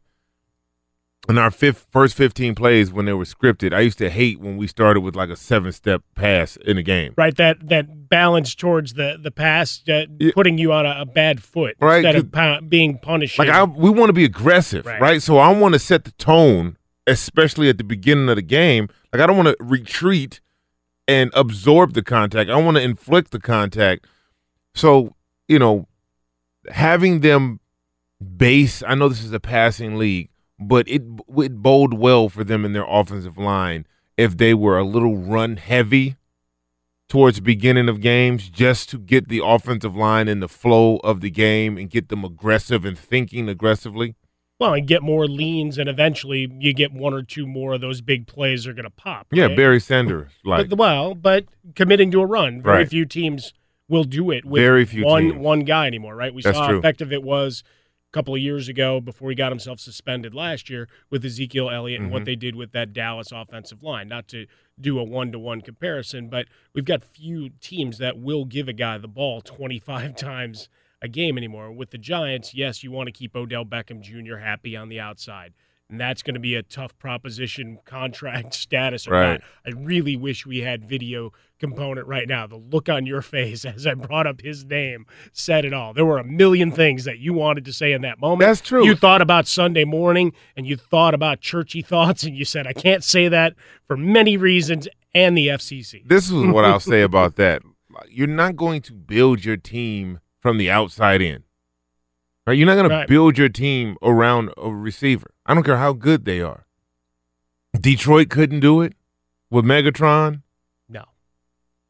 in 1.27 1.37
our 1.37 1.51
fifth, 1.51 1.87
first 1.89 2.15
15 2.15 2.55
plays 2.55 2.91
when 2.91 3.05
they 3.05 3.13
were 3.13 3.25
scripted, 3.25 3.73
I 3.73 3.79
used 3.81 3.97
to 3.99 4.09
hate 4.09 4.39
when 4.39 4.57
we 4.57 4.67
started 4.67 5.01
with 5.01 5.15
like 5.15 5.29
a 5.29 5.35
seven 5.35 5.71
step 5.71 6.03
pass 6.13 6.55
in 6.55 6.77
a 6.77 6.83
game. 6.83 7.13
Right, 7.17 7.35
that 7.37 7.67
that 7.69 8.09
balance 8.09 8.53
towards 8.55 8.93
the 8.93 9.17
the 9.21 9.31
pass, 9.31 9.81
uh, 9.89 10.05
putting 10.33 10.57
you 10.57 10.71
on 10.71 10.85
a, 10.85 11.01
a 11.01 11.05
bad 11.05 11.41
foot 11.41 11.75
Right, 11.79 12.05
instead 12.05 12.15
of 12.15 12.31
pu- 12.31 12.67
being 12.67 12.97
punished. 12.99 13.39
Like 13.39 13.49
I, 13.49 13.63
we 13.63 13.89
want 13.89 14.09
to 14.09 14.13
be 14.13 14.25
aggressive, 14.25 14.85
Right. 14.85 15.01
right. 15.01 15.21
So 15.21 15.37
I 15.37 15.51
want 15.51 15.73
to 15.73 15.79
set 15.79 16.03
the 16.03 16.11
tone, 16.11 16.77
especially 17.07 17.69
at 17.69 17.77
the 17.77 17.83
beginning 17.83 18.29
of 18.29 18.35
the 18.35 18.41
game. 18.41 18.89
Like 19.11 19.21
I 19.21 19.27
don't 19.27 19.37
want 19.37 19.47
to 19.49 19.57
retreat 19.59 20.41
and 21.07 21.31
absorb 21.33 21.93
the 21.93 22.03
contact. 22.03 22.49
I 22.49 22.57
want 22.57 22.77
to 22.77 22.83
inflict 22.83 23.31
the 23.31 23.39
contact. 23.39 24.05
So 24.73 25.14
you 25.47 25.59
know, 25.59 25.87
having 26.69 27.21
them 27.21 27.59
base. 28.37 28.81
I 28.83 28.95
know 28.95 29.09
this 29.09 29.23
is 29.23 29.33
a 29.33 29.39
passing 29.39 29.97
league, 29.97 30.29
but 30.59 30.87
it 30.87 31.01
would 31.27 31.61
bode 31.61 31.93
well 31.95 32.29
for 32.29 32.43
them 32.43 32.65
in 32.65 32.73
their 32.73 32.85
offensive 32.87 33.37
line 33.37 33.85
if 34.17 34.37
they 34.37 34.53
were 34.53 34.77
a 34.77 34.83
little 34.83 35.17
run 35.17 35.57
heavy 35.57 36.15
towards 37.07 37.39
beginning 37.39 37.87
of 37.87 38.01
games 38.01 38.49
just 38.49 38.89
to 38.89 38.97
get 38.97 39.27
the 39.27 39.41
offensive 39.43 39.95
line 39.95 40.27
in 40.27 40.39
the 40.39 40.47
flow 40.47 40.97
of 40.97 41.21
the 41.21 41.29
game 41.29 41.77
and 41.77 41.89
get 41.89 42.09
them 42.09 42.23
aggressive 42.23 42.83
and 42.85 42.97
thinking 42.97 43.47
aggressively. 43.47 44.15
well, 44.59 44.73
and 44.73 44.87
get 44.87 45.03
more 45.03 45.27
leans, 45.27 45.77
and 45.77 45.89
eventually 45.89 46.49
you 46.59 46.73
get 46.73 46.93
one 46.93 47.13
or 47.13 47.21
two 47.21 47.45
more 47.45 47.73
of 47.73 47.81
those 47.81 47.99
big 48.01 48.25
plays 48.25 48.65
are 48.65 48.73
going 48.73 48.85
to 48.85 48.89
pop. 48.89 49.27
Yeah. 49.31 49.49
Barry 49.49 49.81
Sanders 49.81 50.31
like 50.45 50.69
But, 50.69 50.77
well, 50.79 51.13
but 51.13 51.45
committing 51.75 52.09
to 52.11 52.21
a 52.21 52.25
run, 52.25 52.61
very 52.61 52.77
Right. 52.77 52.89
few 52.89 53.05
teams 53.05 53.53
will 53.87 54.03
do 54.03 54.31
it 54.31 54.45
with 54.45 54.61
Very 54.61 54.85
few 54.85 55.05
one 55.05 55.23
teams. 55.31 55.35
one 55.37 55.59
guy 55.61 55.87
anymore, 55.87 56.15
right? 56.15 56.33
We 56.33 56.41
That's 56.41 56.57
saw 56.57 56.63
how 56.63 56.69
true. 56.69 56.79
effective 56.79 57.11
it 57.13 57.23
was 57.23 57.63
a 58.09 58.11
couple 58.13 58.33
of 58.33 58.41
years 58.41 58.67
ago 58.67 58.99
before 58.99 59.29
he 59.29 59.35
got 59.35 59.51
himself 59.51 59.79
suspended 59.79 60.33
last 60.33 60.69
year 60.69 60.87
with 61.09 61.23
Ezekiel 61.25 61.69
Elliott 61.69 62.01
and 62.01 62.11
what 62.11 62.23
Mhm. 62.23 62.25
they 62.25 62.35
did 62.35 62.55
with 62.55 62.71
that 62.71 62.93
Dallas 62.93 63.31
offensive 63.31 63.83
line. 63.83 64.07
Not 64.07 64.27
to 64.29 64.47
do 64.79 64.97
a 64.99 65.03
one 65.03 65.31
to 65.31 65.39
one 65.39 65.61
comparison, 65.61 66.29
but 66.29 66.47
we've 66.73 66.85
got 66.85 67.03
few 67.03 67.49
teams 67.61 67.97
that 67.99 68.17
will 68.17 68.45
give 68.45 68.67
a 68.67 68.73
guy 68.73 68.97
the 68.97 69.07
ball 69.07 69.41
25 69.41 70.15
times 70.15 70.69
a 71.01 71.07
game 71.07 71.37
anymore. 71.37 71.71
With 71.71 71.91
the 71.91 71.97
Giants, 71.97 72.53
yes, 72.55 72.83
you 72.83 72.89
want 72.91 73.07
to 73.07 73.11
keep 73.11 73.35
Odell 73.35 73.65
Beckham 73.65 74.01
Jr. 74.01 74.37
happy 74.37 74.75
on 74.75 74.89
the 74.89 74.99
outside. 74.99 75.53
And 75.89 75.99
that's 76.01 76.23
going 76.23 76.33
to 76.33 76.39
be 76.39 76.55
a 76.55 76.63
tough 76.63 76.97
proposition 76.97 77.77
contract 77.85 78.53
status 78.55 79.07
or 79.07 79.11
Right. 79.11 79.31
not. 79.33 79.41
I 79.67 79.69
really 79.79 80.17
wish 80.17 80.43
we 80.45 80.59
had 80.61 80.83
video 80.83 81.31
component 81.59 82.07
right 82.07 82.27
now. 82.27 82.47
The 82.47 82.57
look 82.57 82.89
on 82.89 83.05
your 83.05 83.21
face 83.35 83.65
as 83.65 83.85
I 83.85 83.93
brought 83.93 84.25
up 84.25 84.41
his 84.41 84.65
name 84.65 85.05
said 85.31 85.63
it 85.63 85.73
all. 85.73 85.93
There 85.93 86.05
were 86.05 86.17
a 86.17 86.23
million 86.23 86.71
things 86.71 87.05
that 87.05 87.19
you 87.19 87.33
wanted 87.33 87.65
to 87.65 87.73
say 87.73 87.93
in 87.93 88.01
that 88.01 88.19
moment. 88.19 88.39
That's 88.47 88.61
true. 88.61 88.83
You 88.83 88.95
thought 88.95 89.21
about 89.21 89.47
Sunday 89.47 89.85
morning 89.85 90.33
and 90.57 90.65
you 90.65 90.75
thought 90.75 91.13
about 91.13 91.39
churchy 91.39 91.81
thoughts 91.83 92.23
and 92.23 92.35
you 92.35 92.45
said, 92.45 92.65
I 92.67 92.73
can't 92.73 93.03
say 93.03 93.27
that 93.27 93.53
for 93.87 93.95
many 93.95 94.37
reasons 94.37 94.87
and 95.13 95.37
the 95.37 95.47
FCC. 95.47 96.05
this 96.07 96.25
is 96.29 96.33
what 96.47 96.65
I'll 96.65 96.79
say 96.81 97.01
about 97.03 97.35
that. 97.37 97.61
You're 98.09 98.27
not 98.27 98.57
going 98.57 98.81
to 98.81 98.93
build 98.93 99.45
your 99.45 99.55
team 99.55 100.19
from 100.41 100.57
the 100.57 100.69
outside 100.69 101.21
in. 101.21 101.44
Right? 102.47 102.57
You're 102.57 102.67
not 102.67 102.75
going 102.75 102.89
Right. 102.89 103.01
to 103.01 103.07
build 103.07 103.37
your 103.37 103.49
team 103.49 103.97
around 104.03 104.51
a 104.57 104.69
receiver. 104.69 105.31
I 105.45 105.53
don't 105.53 105.63
care 105.63 105.77
how 105.77 105.93
good 105.93 106.25
they 106.25 106.41
are. 106.41 106.65
Detroit 107.79 108.29
couldn't 108.29 108.59
do 108.59 108.81
it 108.81 108.93
with 109.49 109.65
Megatron. 109.65 110.41
No. 110.87 111.05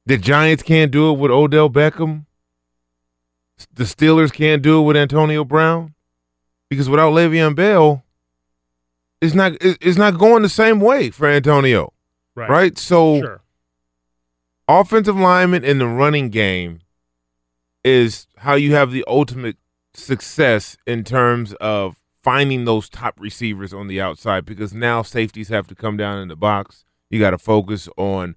The 0.06 0.18
Giants 0.18 0.64
can't 0.64 0.92
do 0.92 1.12
it 1.12 1.20
with 1.20 1.32
Odell 1.32 1.70
Beckham. 1.70 2.26
The 3.74 3.84
Steelers 3.84 4.34
can't 4.34 4.62
do 4.62 4.80
it 4.80 4.84
with 4.84 4.98
Antonio 4.98 5.44
Brown 5.46 5.94
because 6.70 6.90
without 6.90 7.14
Le'Veon 7.14 7.56
Bell, 7.56 8.04
it's 9.22 9.34
not 9.36 9.54
it's 9.62 9.98
not 9.98 10.18
going 10.18 10.42
the 10.42 10.50
same 10.50 10.80
way 10.80 11.10
for 11.10 11.28
Antonio, 11.28 11.94
Right. 12.36 12.50
right? 12.50 12.78
So 12.78 13.20
Sure. 13.22 13.42
offensive 14.68 15.16
lineman 15.16 15.64
in 15.64 15.80
the 15.80 15.88
running 15.88 16.30
game 16.30 16.82
is 17.84 18.28
how 18.38 18.56
you 18.56 18.74
have 18.74 18.92
the 18.92 19.04
ultimate 19.08 19.58
success 19.96 20.78
in 20.86 21.04
terms 21.04 21.54
of 21.56 22.02
finding 22.24 22.66
those 22.66 22.90
top 22.90 23.20
receivers 23.20 23.74
on 23.74 23.88
the 23.88 24.02
outside 24.02 24.46
because 24.46 24.74
now 24.74 25.02
safeties 25.02 25.50
have 25.50 25.68
to 25.68 25.76
come 25.76 25.96
down 25.98 26.20
in 26.20 26.28
the 26.28 26.36
box. 26.36 26.84
You 27.10 27.20
got 27.20 27.32
to 27.32 27.38
focus 27.38 27.88
on 27.98 28.36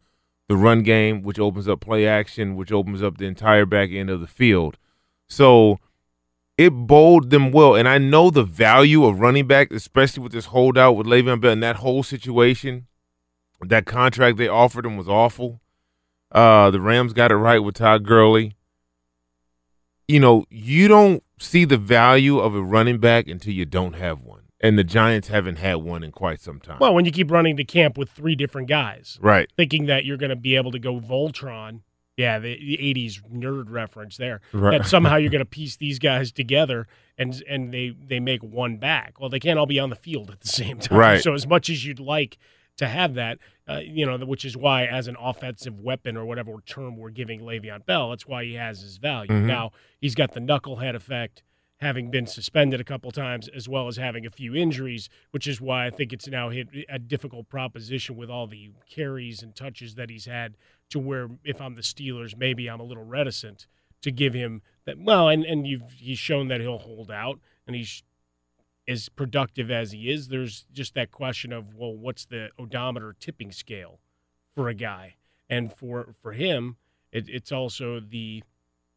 the 0.48 0.56
run 0.56 0.82
game, 0.82 1.22
which 1.22 1.38
opens 1.38 1.68
up 1.68 1.80
play 1.80 2.06
action, 2.06 2.56
which 2.56 2.72
opens 2.72 3.02
up 3.02 3.18
the 3.18 3.26
entire 3.26 3.66
back 3.66 3.90
end 3.90 4.10
of 4.10 4.20
the 4.20 4.26
field. 4.26 4.76
So 5.26 5.78
it 6.58 6.70
bowled 6.70 7.30
them 7.30 7.52
well. 7.52 7.74
And 7.74 7.88
I 7.88 7.98
know 7.98 8.30
the 8.30 8.42
value 8.42 9.04
of 9.04 9.20
running 9.20 9.46
back, 9.46 9.72
especially 9.72 10.22
with 10.22 10.32
this 10.32 10.46
holdout 10.46 10.96
with 10.96 11.06
Le'Veon 11.06 11.40
Bell 11.40 11.52
and 11.52 11.62
that 11.62 11.76
whole 11.76 12.02
situation. 12.02 12.86
That 13.60 13.86
contract 13.86 14.36
they 14.36 14.48
offered 14.48 14.84
him 14.86 14.96
was 14.96 15.08
awful. 15.08 15.60
Uh, 16.30 16.70
the 16.70 16.80
Rams 16.80 17.12
got 17.12 17.32
it 17.32 17.36
right 17.36 17.58
with 17.58 17.76
Todd 17.76 18.04
Gurley. 18.04 18.54
You 20.06 20.20
know, 20.20 20.44
you 20.50 20.88
don't 20.88 21.22
see 21.40 21.64
the 21.64 21.78
value 21.78 22.38
of 22.38 22.54
a 22.54 22.62
running 22.62 22.98
back 22.98 23.28
until 23.28 23.52
you 23.52 23.64
don't 23.64 23.94
have 23.94 24.22
one. 24.22 24.42
And 24.60 24.76
the 24.76 24.84
Giants 24.84 25.28
haven't 25.28 25.56
had 25.56 25.76
one 25.76 26.02
in 26.02 26.10
quite 26.10 26.40
some 26.40 26.58
time. 26.58 26.78
Well, 26.80 26.92
when 26.92 27.04
you 27.04 27.12
keep 27.12 27.30
running 27.30 27.56
to 27.58 27.64
camp 27.64 27.96
with 27.96 28.10
three 28.10 28.34
different 28.34 28.68
guys, 28.68 29.18
right. 29.20 29.48
thinking 29.56 29.86
that 29.86 30.04
you're 30.04 30.16
going 30.16 30.30
to 30.30 30.36
be 30.36 30.56
able 30.56 30.72
to 30.72 30.80
go 30.80 30.98
Voltron. 30.98 31.82
Yeah, 32.16 32.40
the, 32.40 32.58
the 32.58 32.76
80s 32.78 33.22
nerd 33.32 33.66
reference 33.68 34.16
there. 34.16 34.40
Right. 34.52 34.78
That 34.78 34.88
somehow 34.88 35.16
you're 35.16 35.30
going 35.30 35.38
to 35.38 35.44
piece 35.44 35.76
these 35.76 36.00
guys 36.00 36.32
together 36.32 36.88
and 37.16 37.40
and 37.48 37.72
they 37.72 37.94
they 38.04 38.18
make 38.18 38.42
one 38.42 38.78
back. 38.78 39.20
Well, 39.20 39.28
they 39.28 39.38
can't 39.38 39.58
all 39.58 39.66
be 39.66 39.78
on 39.78 39.90
the 39.90 39.96
field 39.96 40.30
at 40.30 40.40
the 40.40 40.48
same 40.48 40.78
time. 40.78 40.98
Right. 40.98 41.22
So 41.22 41.34
as 41.34 41.46
much 41.46 41.70
as 41.70 41.84
you'd 41.84 42.00
like 42.00 42.38
to 42.78 42.88
have 42.88 43.14
that, 43.14 43.38
uh, 43.68 43.80
you 43.84 44.06
know, 44.06 44.16
which 44.24 44.44
is 44.44 44.56
why 44.56 44.86
as 44.86 45.06
an 45.08 45.16
offensive 45.20 45.78
weapon 45.80 46.16
or 46.16 46.24
whatever 46.24 46.52
term 46.64 46.96
we're 46.96 47.10
giving 47.10 47.40
Le'Veon 47.40 47.84
Bell, 47.84 48.10
that's 48.10 48.26
why 48.26 48.44
he 48.44 48.54
has 48.54 48.80
his 48.80 48.96
value. 48.96 49.30
Mhm. 49.30 49.44
Now 49.46 49.72
he's 50.00 50.14
got 50.14 50.32
the 50.32 50.40
knucklehead 50.40 50.94
effect. 50.94 51.42
Having 51.80 52.10
been 52.10 52.26
suspended 52.26 52.80
a 52.80 52.84
couple 52.84 53.12
times, 53.12 53.46
as 53.46 53.68
well 53.68 53.86
as 53.86 53.96
having 53.96 54.26
a 54.26 54.30
few 54.30 54.52
injuries, 54.56 55.08
which 55.30 55.46
is 55.46 55.60
why 55.60 55.86
I 55.86 55.90
think 55.90 56.12
it's 56.12 56.26
now 56.26 56.48
hit 56.48 56.68
a 56.88 56.98
difficult 56.98 57.48
proposition 57.48 58.16
with 58.16 58.28
all 58.28 58.48
the 58.48 58.72
carries 58.90 59.44
and 59.44 59.54
touches 59.54 59.94
that 59.94 60.10
he's 60.10 60.24
had. 60.24 60.56
To 60.90 60.98
where, 60.98 61.28
if 61.44 61.60
I'm 61.60 61.76
the 61.76 61.82
Steelers, 61.82 62.36
maybe 62.36 62.66
I'm 62.68 62.80
a 62.80 62.84
little 62.84 63.04
reticent 63.04 63.68
to 64.02 64.10
give 64.10 64.34
him 64.34 64.62
that. 64.86 64.98
Well, 64.98 65.28
and 65.28 65.44
and 65.44 65.68
you've 65.68 65.92
he's 65.92 66.18
shown 66.18 66.48
that 66.48 66.60
he'll 66.60 66.78
hold 66.78 67.12
out, 67.12 67.38
and 67.66 67.76
he's 67.76 68.02
as 68.88 69.08
productive 69.08 69.70
as 69.70 69.92
he 69.92 70.10
is. 70.10 70.28
There's 70.28 70.64
just 70.72 70.94
that 70.94 71.12
question 71.12 71.52
of 71.52 71.74
well, 71.74 71.94
what's 71.94 72.24
the 72.24 72.48
odometer 72.58 73.14
tipping 73.20 73.52
scale 73.52 74.00
for 74.54 74.68
a 74.68 74.74
guy, 74.74 75.16
and 75.48 75.72
for 75.72 76.14
for 76.20 76.32
him, 76.32 76.76
it, 77.12 77.28
it's 77.28 77.52
also 77.52 78.00
the 78.00 78.42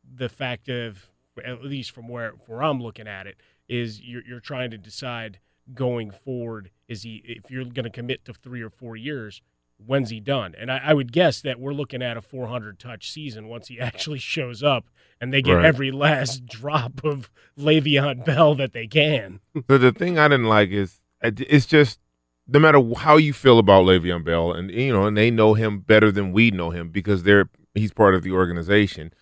the 0.03 0.29
fact 0.29 0.69
of 0.69 1.11
at 1.45 1.63
least 1.63 1.91
from 1.91 2.07
where 2.07 2.31
where 2.47 2.63
I'm 2.63 2.81
looking 2.81 3.07
at 3.07 3.27
it 3.27 3.37
is 3.67 4.01
you're 4.01 4.23
you're 4.25 4.39
trying 4.39 4.71
to 4.71 4.77
decide 4.77 5.39
going 5.73 6.11
forward 6.11 6.71
is 6.87 7.03
he 7.03 7.21
if 7.25 7.49
you're 7.49 7.63
going 7.65 7.83
to 7.85 7.89
commit 7.89 8.25
to 8.25 8.33
three 8.33 8.61
or 8.61 8.69
four 8.69 8.95
years 8.95 9.41
when's 9.85 10.09
he 10.09 10.19
done 10.19 10.53
and 10.59 10.71
I, 10.71 10.79
I 10.85 10.93
would 10.93 11.11
guess 11.11 11.41
that 11.41 11.59
we're 11.59 11.73
looking 11.73 12.01
at 12.01 12.17
a 12.17 12.21
400 12.21 12.79
touch 12.79 13.09
season 13.11 13.47
once 13.47 13.67
he 13.67 13.79
actually 13.89 14.19
shows 14.19 14.61
up 14.63 14.85
and 15.19 15.33
they 15.33 15.41
get 15.41 15.55
Right. 15.55 15.65
every 15.65 15.91
last 15.91 16.45
drop 16.57 17.03
of 17.03 17.29
Le'Veon 17.57 18.25
Bell 18.25 18.55
that 18.55 18.73
they 18.73 18.87
can 18.87 19.39
So 19.69 19.77
the 19.77 19.91
thing 19.91 20.17
I 20.19 20.27
didn't 20.27 20.47
like 20.47 20.69
is 20.69 20.99
it's 21.23 21.65
just 21.65 21.99
no 22.47 22.59
matter 22.59 22.81
how 22.97 23.17
you 23.17 23.31
feel 23.33 23.59
about 23.59 23.85
Le'Veon 23.85 24.25
Bell, 24.25 24.51
and 24.51 24.71
you 24.71 24.91
know, 24.91 25.05
and 25.05 25.15
they 25.15 25.29
know 25.31 25.53
him 25.53 25.79
better 25.79 26.11
than 26.11 26.33
we 26.33 26.49
know 26.51 26.71
him 26.71 26.89
because 26.89 27.23
they're 27.23 27.49
he's 27.75 27.93
part 27.93 28.15
of 28.15 28.23
the 28.23 28.31
organization, 28.31 29.13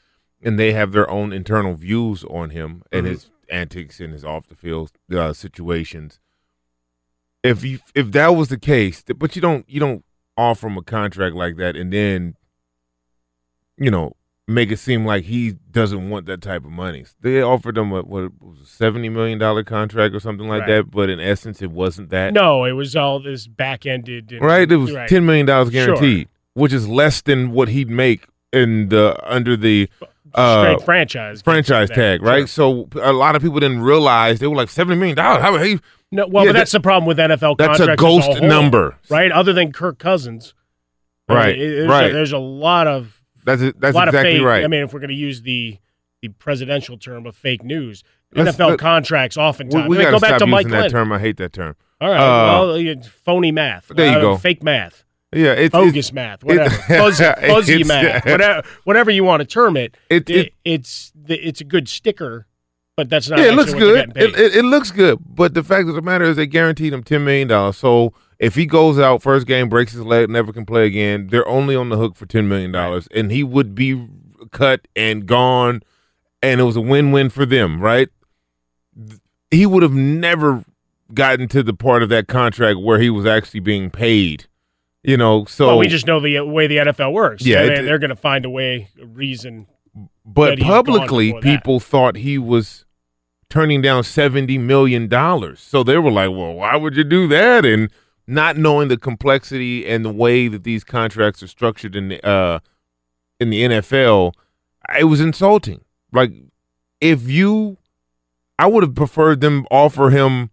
and 0.41 0.57
they 0.57 0.71
have 0.71 0.93
their 0.93 1.07
own 1.09 1.31
internal 1.33 1.75
views 1.75 2.23
on 2.23 2.51
him 2.51 2.81
and 2.91 3.05
Mhm. 3.05 3.09
his 3.09 3.31
antics 3.49 3.99
and 3.99 4.13
his 4.13 4.23
off 4.23 4.47
the 4.47 4.55
field 4.55 4.91
uh, 5.13 5.33
situations. 5.33 6.19
If 7.43 7.63
you 7.63 7.79
if 7.93 8.11
that 8.13 8.29
was 8.29 8.47
the 8.49 8.57
case, 8.57 9.03
but 9.15 9.35
you 9.35 9.41
don't 9.41 9.69
you 9.69 9.79
don't 9.79 10.03
offer 10.39 10.67
him 10.67 10.77
a 10.77 10.81
contract 10.81 11.35
like 11.35 11.57
that 11.57 11.75
and 11.75 11.91
then, 11.93 12.35
you 13.77 13.91
know, 13.91 14.15
make 14.47 14.71
it 14.71 14.77
seem 14.79 15.05
like 15.05 15.25
he 15.25 15.51
doesn't 15.71 16.09
want 16.09 16.25
that 16.25 16.41
type 16.41 16.65
of 16.65 16.71
money. 16.71 17.05
They 17.21 17.41
offered 17.41 17.77
him 17.77 17.91
a 17.91 18.01
what 18.01 18.31
was 18.41 18.61
a 18.61 18.65
seventy 18.65 19.09
million 19.09 19.37
dollar 19.37 19.63
contract 19.63 20.15
or 20.15 20.19
something 20.19 20.47
like 20.47 20.61
Right. 20.61 20.67
that, 20.77 20.91
but 20.91 21.09
in 21.09 21.19
essence, 21.19 21.61
it 21.61 21.71
wasn't 21.71 22.09
that. 22.09 22.33
No, 22.33 22.65
it 22.65 22.71
was 22.71 22.95
all 22.95 23.19
this 23.19 23.47
back 23.47 23.85
ended. 23.85 24.35
Right, 24.41 24.69
it 24.71 24.75
was 24.77 24.91
right. 24.93 25.07
ten 25.07 25.25
million 25.25 25.45
dollars 25.45 25.71
Sure. 25.71 25.85
guaranteed, 25.85 26.29
which 26.53 26.73
is 26.73 26.87
less 26.87 27.21
than 27.21 27.51
what 27.51 27.67
he'd 27.69 27.89
make 27.89 28.25
in 28.51 28.89
the 28.89 29.15
under 29.23 29.55
the 29.55 29.87
uh, 30.33 30.77
franchise. 30.79 31.41
franchise 31.43 31.89
tag. 31.89 32.21
Right, 32.23 32.49
so 32.49 32.87
a 33.01 33.13
lot 33.13 33.35
of 33.35 33.41
people 33.43 33.59
didn't 33.59 33.81
realize 33.81 34.39
they 34.39 34.47
were 34.47 34.55
like 34.55 34.69
seventy 34.69 34.97
million 34.97 35.15
dollars. 35.15 35.41
How 35.43 35.57
he? 35.57 35.79
No, 36.11 36.27
well, 36.27 36.45
Yeah, 36.45 36.51
but 36.51 36.57
that's 36.57 36.71
the 36.71 36.79
problem 36.79 37.05
with 37.07 37.17
NFL 37.19 37.57
that's 37.57 37.79
a 37.79 37.85
contracts. 37.85 38.01
ghost 38.01 38.27
whole, 38.39 38.47
number. 38.47 38.97
right? 39.09 39.31
Other 39.31 39.53
than 39.53 39.71
Kirk 39.71 39.99
Cousins, 39.99 40.53
Right, 41.27 41.55
it- 41.59 41.75
there's 41.75 41.87
right. 41.89 42.09
A, 42.09 42.13
there's 42.13 42.31
a 42.31 42.39
lot 42.39 42.87
of 42.87 43.21
That's 43.45 43.61
that's 43.61 43.75
a 43.75 43.91
lot 43.91 44.07
exactly 44.07 44.31
of 44.31 44.37
fake, 44.39 44.45
right. 44.45 44.63
I 44.63 44.67
mean, 44.67 44.81
if 44.83 44.91
we're 44.93 44.99
going 44.99 45.09
to 45.09 45.15
use 45.15 45.41
the 45.43 45.77
the 46.21 46.29
presidential 46.29 46.97
term 46.97 47.25
of 47.27 47.35
fake 47.35 47.63
news, 47.63 48.03
Let's- 48.33 48.57
NFL 48.57 48.69
let- 48.71 48.79
contracts 48.79 49.37
oftentimes. 49.37 49.87
we, 49.87 49.97
we 49.97 49.97
I 49.97 50.05
mean, 50.05 50.11
go 50.11 50.19
back 50.19 50.29
stop 50.29 50.39
to 50.39 50.45
using 50.45 50.49
Mike 50.51 50.67
that 50.69 50.89
term. 50.91 51.11
I 51.11 51.19
hate 51.19 51.37
that 51.37 51.53
term. 51.53 51.75
All 52.01 52.09
right, 52.09 52.17
Uh, 52.17 52.73
well, 52.73 53.03
phony 53.23 53.51
math. 53.51 53.89
there 53.95 54.11
you 54.11 54.17
uh, 54.17 54.21
go. 54.21 54.37
Fake 54.37 54.63
math. 54.63 55.03
Yeah, 55.31 55.51
it's 55.53 55.71
bogus 55.71 56.09
it's- 56.09 56.13
math, 56.13 56.39
it- 56.43 56.47
whatever, 56.47 56.69
fuzzy, 56.87 57.23
fuzzy 57.47 57.83
math, 57.83 58.25
whatever, 58.25 58.67
whatever 58.85 59.11
you 59.11 59.23
want 59.23 59.41
to 59.41 59.45
term 59.45 59.77
it. 59.77 59.95
It- 60.09 60.27
it- 60.29 60.53
it's 60.65 61.13
it's 61.27 61.61
a 61.61 61.65
good 61.65 61.87
sticker, 61.87 62.47
but 62.99 63.09
that's 63.09 63.29
not. 63.29 63.39
yeah, 63.39 63.45
it 63.45 63.53
looks 63.53 63.73
good. 63.73 64.11
It, 64.17 64.37
it, 64.37 64.55
it 64.57 64.65
looks 64.65 64.91
good, 64.91 65.19
but 65.25 65.53
the 65.53 65.63
fact 65.63 65.87
of 65.87 65.95
the 65.95 66.01
matter 66.01 66.25
is, 66.25 66.35
they 66.35 66.45
guaranteed 66.45 66.91
him 66.91 67.01
ten 67.01 67.23
million 67.23 67.47
dollars. 67.47 67.77
So 67.77 68.13
if 68.39 68.55
he 68.55 68.65
goes 68.65 68.99
out 68.99 69.21
first 69.21 69.47
game, 69.47 69.69
breaks 69.69 69.93
his 69.93 70.01
leg, 70.01 70.29
never 70.29 70.51
can 70.51 70.65
play 70.65 70.85
again, 70.85 71.27
they're 71.27 71.47
only 71.47 71.77
on 71.77 71.87
the 71.87 71.95
hook 71.95 72.17
for 72.17 72.25
ten 72.25 72.49
million 72.49 72.73
dollars, 72.73 73.07
and 73.15 73.31
he 73.31 73.41
would 73.41 73.73
be 73.73 74.05
cut 74.51 74.85
and 74.97 75.25
gone, 75.25 75.81
and 76.43 76.59
it 76.59 76.65
was 76.65 76.75
a 76.75 76.81
win-win 76.81 77.29
for 77.29 77.45
them, 77.45 77.79
right? 77.79 78.09
He 79.49 79.65
would 79.65 79.81
have 79.81 79.93
never 79.93 80.65
gotten 81.13 81.47
to 81.47 81.63
the 81.63 81.73
part 81.73 82.03
of 82.03 82.09
that 82.09 82.27
contract 82.27 82.81
where 82.81 82.99
he 82.99 83.09
was 83.09 83.25
actually 83.25 83.61
being 83.61 83.89
paid. 83.89 84.45
You 85.03 85.15
know, 85.15 85.45
so 85.45 85.67
well, 85.67 85.77
we 85.77 85.87
just 85.87 86.05
know 86.05 86.19
the 86.19 86.41
way 86.41 86.67
the 86.67 86.77
NFL 86.77 87.13
works. 87.13 87.45
Yeah, 87.45 87.63
they, 87.63 87.81
they're 87.81 87.97
going 87.97 88.09
to 88.09 88.17
find 88.17 88.43
a 88.43 88.49
way, 88.49 88.89
a 89.01 89.05
reason. 89.05 89.67
But 90.25 90.49
that 90.49 90.57
he's 90.59 90.67
gone 90.67 90.83
publicly, 90.83 91.27
before 91.27 91.41
that. 91.41 91.57
people 91.57 91.79
thought 91.79 92.15
he 92.17 92.37
was 92.37 92.85
turning 93.49 93.81
down 93.81 94.03
seventy 94.03 94.57
million 94.57 95.07
dollars. 95.07 95.59
So 95.59 95.83
they 95.83 95.97
were 95.97 96.11
like, 96.11 96.29
"Well, 96.29 96.53
why 96.53 96.75
would 96.75 96.95
you 96.95 97.03
do 97.03 97.27
that?" 97.27 97.65
And 97.65 97.91
not 98.27 98.57
knowing 98.57 98.87
the 98.87 98.97
complexity 98.97 99.87
and 99.87 100.05
the 100.05 100.11
way 100.11 100.47
that 100.47 100.63
these 100.63 100.83
contracts 100.83 101.41
are 101.41 101.47
structured 101.47 101.95
in 101.95 102.09
the 102.09 102.25
uh, 102.25 102.59
in 103.39 103.49
the 103.49 103.63
NFL, 103.63 104.33
it 104.97 105.05
was 105.05 105.19
insulting. 105.19 105.81
Like, 106.11 106.31
if 107.01 107.27
you, 107.27 107.77
I 108.57 108.67
would 108.67 108.83
have 108.83 108.95
preferred 108.95 109.41
them 109.41 109.65
offer 109.71 110.09
him, 110.09 110.51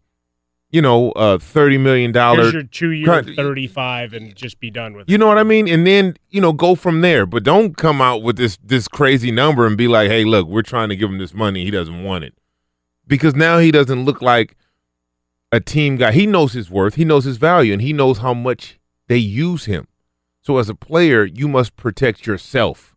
you 0.71 0.81
know, 0.81 1.13
uh, 1.13 1.39
thirty 1.39 1.77
million 1.79 2.13
dollars. 2.13 2.53
your 2.53 2.63
two 2.63 2.91
year, 2.91 3.23
thirty 3.23 3.67
five, 3.67 4.13
and 4.15 4.35
just 4.35 4.59
be 4.59 4.71
done 4.71 4.95
with 4.95 5.09
it. 5.09 5.13
You 5.13 5.19
know 5.19 5.27
what 5.27 5.39
I 5.39 5.43
mean? 5.43 5.69
And 5.69 5.87
then, 5.87 6.17
you 6.31 6.41
know, 6.41 6.53
go 6.53 6.75
from 6.75 7.03
there. 7.03 7.27
But 7.27 7.43
don't 7.43 7.77
come 7.77 8.01
out 8.01 8.23
with 8.23 8.37
this 8.37 8.59
this 8.65 8.89
crazy 8.89 9.31
number 9.31 9.67
and 9.67 9.77
be 9.77 9.89
like, 9.89 10.09
"Hey, 10.09 10.25
look, 10.25 10.49
we're 10.49 10.63
trying 10.63 10.89
to 10.89 10.97
give 10.97 11.11
him 11.11 11.19
this 11.19 11.35
money. 11.35 11.65
He 11.65 11.71
doesn't 11.71 12.03
want 12.03 12.25
it." 12.25 12.35
Because 13.07 13.35
now 13.35 13.59
he 13.59 13.71
doesn't 13.71 14.05
look 14.05 14.21
like 14.21 14.57
a 15.53 15.61
team 15.61 15.97
guy. 15.97 16.13
He 16.13 16.27
knows 16.27 16.53
his 16.53 16.71
worth, 16.71 16.95
he 16.95 17.05
knows 17.05 17.25
his 17.25 17.37
value, 17.37 17.73
and 17.73 17.83
he 17.83 17.93
knows 17.93 18.19
how 18.19 18.35
much 18.35 18.79
they 19.09 19.19
use 19.19 19.67
him. 19.67 19.87
So 20.43 20.59
as 20.59 20.69
a 20.69 20.75
player, 20.75 21.25
you 21.25 21.49
must 21.49 21.77
protect 21.77 22.27
yourself. 22.27 22.95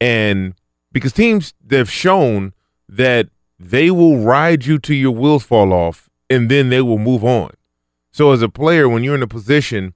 And 0.00 0.54
because 0.92 1.12
teams 1.12 1.54
they've 1.64 1.90
shown 1.90 2.52
that 2.88 3.28
they 3.58 3.90
will 3.90 4.18
ride 4.18 4.66
you 4.66 4.78
to 4.80 4.94
your 4.94 5.12
wheels 5.12 5.44
fall 5.44 5.72
off 5.72 6.08
and 6.28 6.50
then 6.50 6.68
they 6.68 6.80
will 6.80 6.98
move 6.98 7.24
on. 7.24 7.50
So 8.12 8.32
as 8.32 8.42
a 8.42 8.48
player, 8.48 8.88
when 8.88 9.04
you're 9.04 9.14
in 9.14 9.22
a 9.22 9.26
position 9.26 9.94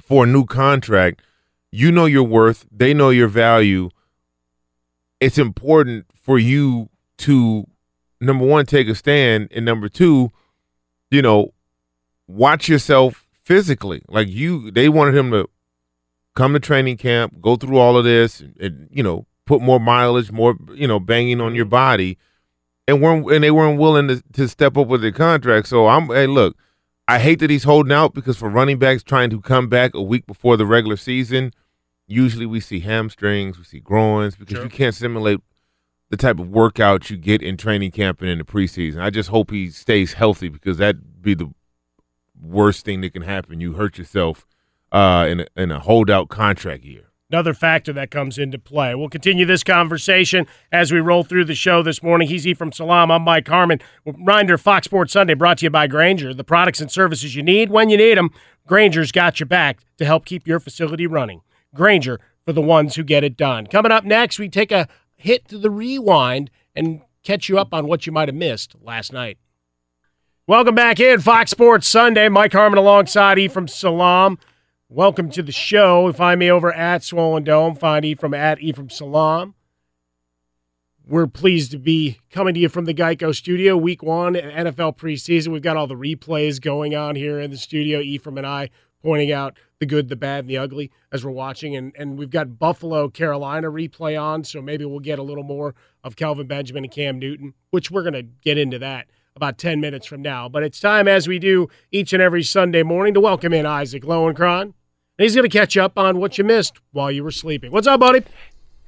for 0.00 0.24
a 0.24 0.26
new 0.26 0.44
contract, 0.44 1.22
you 1.70 1.90
know 1.90 2.04
your 2.04 2.22
worth, 2.22 2.66
they 2.70 2.94
know 2.94 3.10
your 3.10 3.28
value. 3.28 3.90
It's 5.20 5.38
important 5.38 6.06
for 6.14 6.38
you 6.38 6.88
to 7.18 7.66
number 8.22 8.44
one, 8.44 8.66
take 8.66 8.88
a 8.88 8.94
stand, 8.94 9.48
and 9.52 9.64
number 9.64 9.88
two, 9.88 10.30
you 11.10 11.22
know, 11.22 11.52
watch 12.26 12.68
yourself 12.68 13.26
physically. 13.42 14.02
Like 14.08 14.28
you 14.28 14.70
they 14.70 14.88
wanted 14.88 15.14
him 15.14 15.30
to 15.32 15.48
come 16.34 16.52
to 16.54 16.60
training 16.60 16.96
camp, 16.96 17.40
go 17.40 17.56
through 17.56 17.78
all 17.78 17.96
of 17.96 18.04
this, 18.04 18.40
and, 18.40 18.56
and 18.60 18.88
you 18.90 19.02
know, 19.02 19.26
put 19.46 19.60
more 19.60 19.80
mileage, 19.80 20.30
more 20.30 20.56
you 20.74 20.86
know, 20.86 21.00
banging 21.00 21.40
on 21.40 21.54
your 21.54 21.64
body, 21.64 22.18
and 22.88 23.02
weren't 23.02 23.30
and 23.30 23.44
they 23.44 23.50
weren't 23.50 23.78
willing 23.78 24.08
to, 24.08 24.22
to 24.32 24.48
step 24.48 24.76
up 24.76 24.86
with 24.86 25.02
their 25.02 25.12
contract. 25.12 25.68
So 25.68 25.88
I'm 25.88 26.06
hey, 26.06 26.26
look, 26.26 26.56
I 27.08 27.18
hate 27.18 27.40
that 27.40 27.50
he's 27.50 27.64
holding 27.64 27.92
out 27.92 28.14
because 28.14 28.36
for 28.36 28.48
running 28.48 28.78
backs 28.78 29.02
trying 29.02 29.30
to 29.30 29.40
come 29.40 29.68
back 29.68 29.94
a 29.94 30.02
week 30.02 30.26
before 30.26 30.56
the 30.56 30.66
regular 30.66 30.96
season, 30.96 31.52
usually 32.06 32.46
we 32.46 32.60
see 32.60 32.80
hamstrings, 32.80 33.58
we 33.58 33.64
see 33.64 33.80
groins 33.80 34.36
because 34.36 34.62
you 34.62 34.70
can't 34.70 34.94
simulate 34.94 35.40
the 36.12 36.18
type 36.18 36.38
of 36.38 36.50
workout 36.50 37.08
you 37.08 37.16
get 37.16 37.40
in 37.40 37.56
training 37.56 37.90
camp 37.90 38.20
and 38.20 38.28
in 38.28 38.36
the 38.36 38.44
preseason. 38.44 39.00
I 39.00 39.08
just 39.08 39.30
hope 39.30 39.50
he 39.50 39.70
stays 39.70 40.12
healthy 40.12 40.50
because 40.50 40.76
that'd 40.76 41.22
be 41.22 41.32
the 41.32 41.50
worst 42.38 42.84
thing 42.84 43.00
that 43.00 43.14
can 43.14 43.22
happen. 43.22 43.60
You 43.60 43.72
hurt 43.72 43.96
yourself 43.96 44.46
uh, 44.92 45.26
in 45.30 45.40
a, 45.40 45.46
in 45.56 45.72
a 45.72 45.80
holdout 45.80 46.28
contract 46.28 46.84
year. 46.84 47.08
Another 47.30 47.54
factor 47.54 47.94
that 47.94 48.10
comes 48.10 48.36
into 48.36 48.58
play. 48.58 48.94
We'll 48.94 49.08
continue 49.08 49.46
this 49.46 49.64
conversation 49.64 50.46
as 50.70 50.92
we 50.92 51.00
roll 51.00 51.24
through 51.24 51.46
the 51.46 51.54
show 51.54 51.82
this 51.82 52.02
morning. 52.02 52.28
He's 52.28 52.46
E 52.46 52.52
from 52.52 52.72
Salam. 52.72 53.10
I'm 53.10 53.22
Mike 53.22 53.48
Harmon. 53.48 53.80
Reminder 54.04 54.58
Fox 54.58 54.84
Sports 54.84 55.14
Sunday 55.14 55.32
brought 55.32 55.58
to 55.58 55.64
you 55.64 55.70
by 55.70 55.86
Grainger. 55.86 56.34
The 56.34 56.44
products 56.44 56.82
and 56.82 56.90
services 56.90 57.34
you 57.34 57.42
need 57.42 57.70
when 57.70 57.88
you 57.88 57.96
need 57.96 58.18
them. 58.18 58.32
Grainger's 58.66 59.12
got 59.12 59.40
your 59.40 59.46
back 59.46 59.78
to 59.96 60.04
help 60.04 60.26
keep 60.26 60.46
your 60.46 60.60
facility 60.60 61.06
running. 61.06 61.40
Grainger 61.74 62.20
for 62.44 62.52
the 62.52 62.60
ones 62.60 62.96
who 62.96 63.02
get 63.02 63.24
it 63.24 63.36
done. 63.36 63.66
Coming 63.66 63.92
up 63.92 64.04
next, 64.04 64.38
we 64.38 64.50
take 64.50 64.72
a 64.72 64.88
hit 65.22 65.46
the 65.48 65.70
rewind 65.70 66.50
and 66.74 67.00
catch 67.22 67.48
you 67.48 67.56
up 67.56 67.72
on 67.72 67.86
what 67.86 68.06
you 68.06 68.12
might 68.12 68.28
have 68.28 68.34
missed 68.34 68.74
last 68.82 69.12
night. 69.12 69.38
Welcome 70.48 70.74
back 70.74 70.98
in 70.98 71.20
Fox 71.20 71.52
Sports 71.52 71.86
Sunday. 71.88 72.28
Mike 72.28 72.52
Harmon 72.52 72.76
alongside 72.76 73.38
Ephraim 73.38 73.68
Salaam. 73.68 74.38
Welcome 74.88 75.30
to 75.30 75.42
the 75.42 75.52
show. 75.52 76.12
Find 76.12 76.40
me 76.40 76.50
over 76.50 76.72
at 76.72 77.04
Swollen 77.04 77.44
Dome. 77.44 77.76
Find 77.76 78.04
E 78.04 78.16
from 78.16 78.34
at 78.34 78.60
E 78.60 78.72
from 78.72 78.90
Salam. 78.90 79.54
We're 81.06 81.28
pleased 81.28 81.70
to 81.70 81.78
be 81.78 82.18
coming 82.30 82.54
to 82.54 82.60
you 82.60 82.68
from 82.68 82.84
the 82.84 82.94
Geico 82.94 83.34
studio, 83.34 83.76
week 83.76 84.02
one, 84.02 84.34
NFL 84.34 84.96
preseason. 84.96 85.48
We've 85.48 85.62
got 85.62 85.76
all 85.76 85.86
the 85.86 85.94
replays 85.94 86.60
going 86.60 86.96
on 86.96 87.14
here 87.14 87.38
in 87.38 87.52
the 87.52 87.56
studio. 87.56 88.00
E 88.00 88.14
Ephraim 88.14 88.38
and 88.38 88.46
I 88.46 88.70
pointing 89.02 89.32
out 89.32 89.58
the 89.78 89.86
good, 89.86 90.08
the 90.08 90.16
bad, 90.16 90.40
and 90.44 90.50
the 90.50 90.58
ugly 90.58 90.90
as 91.10 91.24
we're 91.24 91.30
watching. 91.30 91.76
And, 91.76 91.92
and 91.98 92.18
we've 92.18 92.30
got 92.30 92.58
Buffalo, 92.58 93.08
Carolina 93.08 93.70
replay 93.70 94.20
on, 94.20 94.44
so 94.44 94.62
maybe 94.62 94.84
we'll 94.84 95.00
get 95.00 95.18
a 95.18 95.22
little 95.22 95.44
more 95.44 95.74
of 96.04 96.16
Kelvin 96.16 96.46
Benjamin 96.46 96.84
and 96.84 96.92
Cam 96.92 97.18
Newton, 97.18 97.54
which 97.70 97.90
we're 97.90 98.02
going 98.02 98.12
to 98.14 98.22
get 98.22 98.58
into 98.58 98.78
that 98.78 99.08
about 99.34 99.58
10 99.58 99.80
minutes 99.80 100.06
from 100.06 100.22
now. 100.22 100.48
But 100.48 100.62
it's 100.62 100.80
time, 100.80 101.08
as 101.08 101.26
we 101.26 101.38
do 101.38 101.68
each 101.90 102.12
and 102.12 102.22
every 102.22 102.42
Sunday 102.42 102.82
morning, 102.82 103.14
to 103.14 103.20
welcome 103.20 103.52
in 103.52 103.66
Isaac 103.66 104.02
Lowenkron. 104.02 104.62
And 104.62 104.74
he's 105.18 105.34
going 105.34 105.48
to 105.48 105.58
catch 105.58 105.76
up 105.76 105.98
on 105.98 106.18
what 106.18 106.38
you 106.38 106.44
missed 106.44 106.78
while 106.92 107.10
you 107.10 107.24
were 107.24 107.30
sleeping. 107.30 107.72
What's 107.72 107.86
up, 107.86 108.00
buddy? 108.00 108.24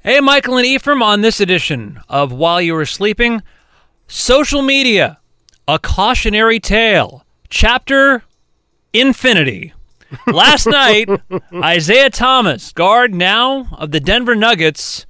Hey, 0.00 0.20
Michael 0.20 0.58
and 0.58 0.66
Ephraim, 0.66 1.02
on 1.02 1.22
this 1.22 1.40
edition 1.40 2.00
of 2.08 2.30
While 2.30 2.60
You 2.60 2.74
Were 2.74 2.84
Sleeping, 2.84 3.42
social 4.06 4.60
media, 4.60 5.18
a 5.66 5.78
cautionary 5.78 6.60
tale, 6.60 7.24
chapter 7.48 8.22
infinity. 8.92 9.72
Last 10.26 10.66
night, 10.66 11.08
Isaiah 11.52 12.10
Thomas, 12.10 12.72
guard 12.72 13.14
now 13.14 13.68
of 13.72 13.90
the 13.90 14.00
Denver 14.00 14.34
Nuggets, 14.34 15.06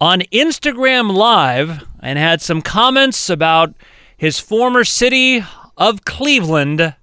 on 0.00 0.20
Instagram 0.32 1.12
Live 1.12 1.84
and 2.00 2.18
had 2.18 2.40
some 2.40 2.62
comments 2.62 3.28
about 3.28 3.74
his 4.16 4.38
former 4.38 4.84
city 4.84 5.44
of 5.76 6.04
Cleveland 6.04 6.94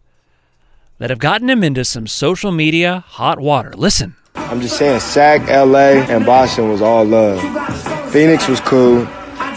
that 0.97 1.09
have 1.09 1.19
gotten 1.19 1.49
him 1.49 1.63
into 1.63 1.83
some 1.83 2.07
social 2.07 2.51
media 2.51 3.03
hot 3.07 3.39
water. 3.39 3.73
Listen. 3.75 4.15
I'm 4.35 4.61
just 4.61 4.77
saying, 4.77 4.99
SAC, 4.99 5.47
LA, 5.49 6.03
and 6.09 6.25
Boston 6.25 6.69
was 6.69 6.81
all 6.81 7.03
love. 7.03 7.41
Phoenix 8.11 8.47
was 8.47 8.59
cool. 8.61 9.07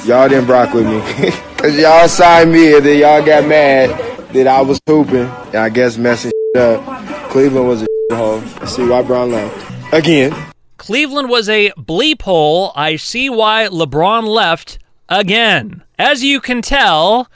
Y'all 0.05 0.29
didn't 0.29 0.47
rock 0.47 0.73
with 0.75 0.87
me. 0.87 1.31
Because 1.59 1.77
y'all 1.77 2.07
signed 2.07 2.53
me 2.53 2.77
and 2.77 2.87
then 2.87 3.01
y'all 3.01 3.21
got 3.21 3.45
mad 3.45 3.91
that 4.33 4.47
I 4.47 4.61
was 4.61 4.81
hooping. 4.87 5.27
I 5.57 5.69
guess 5.71 5.99
messing 5.99 6.31
up. 6.57 7.08
Cleveland 7.29 7.69
was 7.69 7.83
a 7.83 7.87
bleep 8.11 8.17
hole. 8.17 8.43
I 8.61 8.67
see 8.67 8.89
why 8.89 9.03
Brown 9.03 9.31
left. 9.31 9.93
Again. 9.93 10.35
Cleveland 10.79 11.29
was 11.29 11.49
a 11.49 11.71
bleep 11.73 12.23
hole. 12.23 12.73
I 12.75 12.97
see 12.97 13.29
why 13.29 13.69
LeBron 13.71 14.27
left 14.27 14.79
again. 15.11 15.83
As 15.99 16.25
you 16.25 16.41
can 16.41 16.63
tell, 16.63 17.29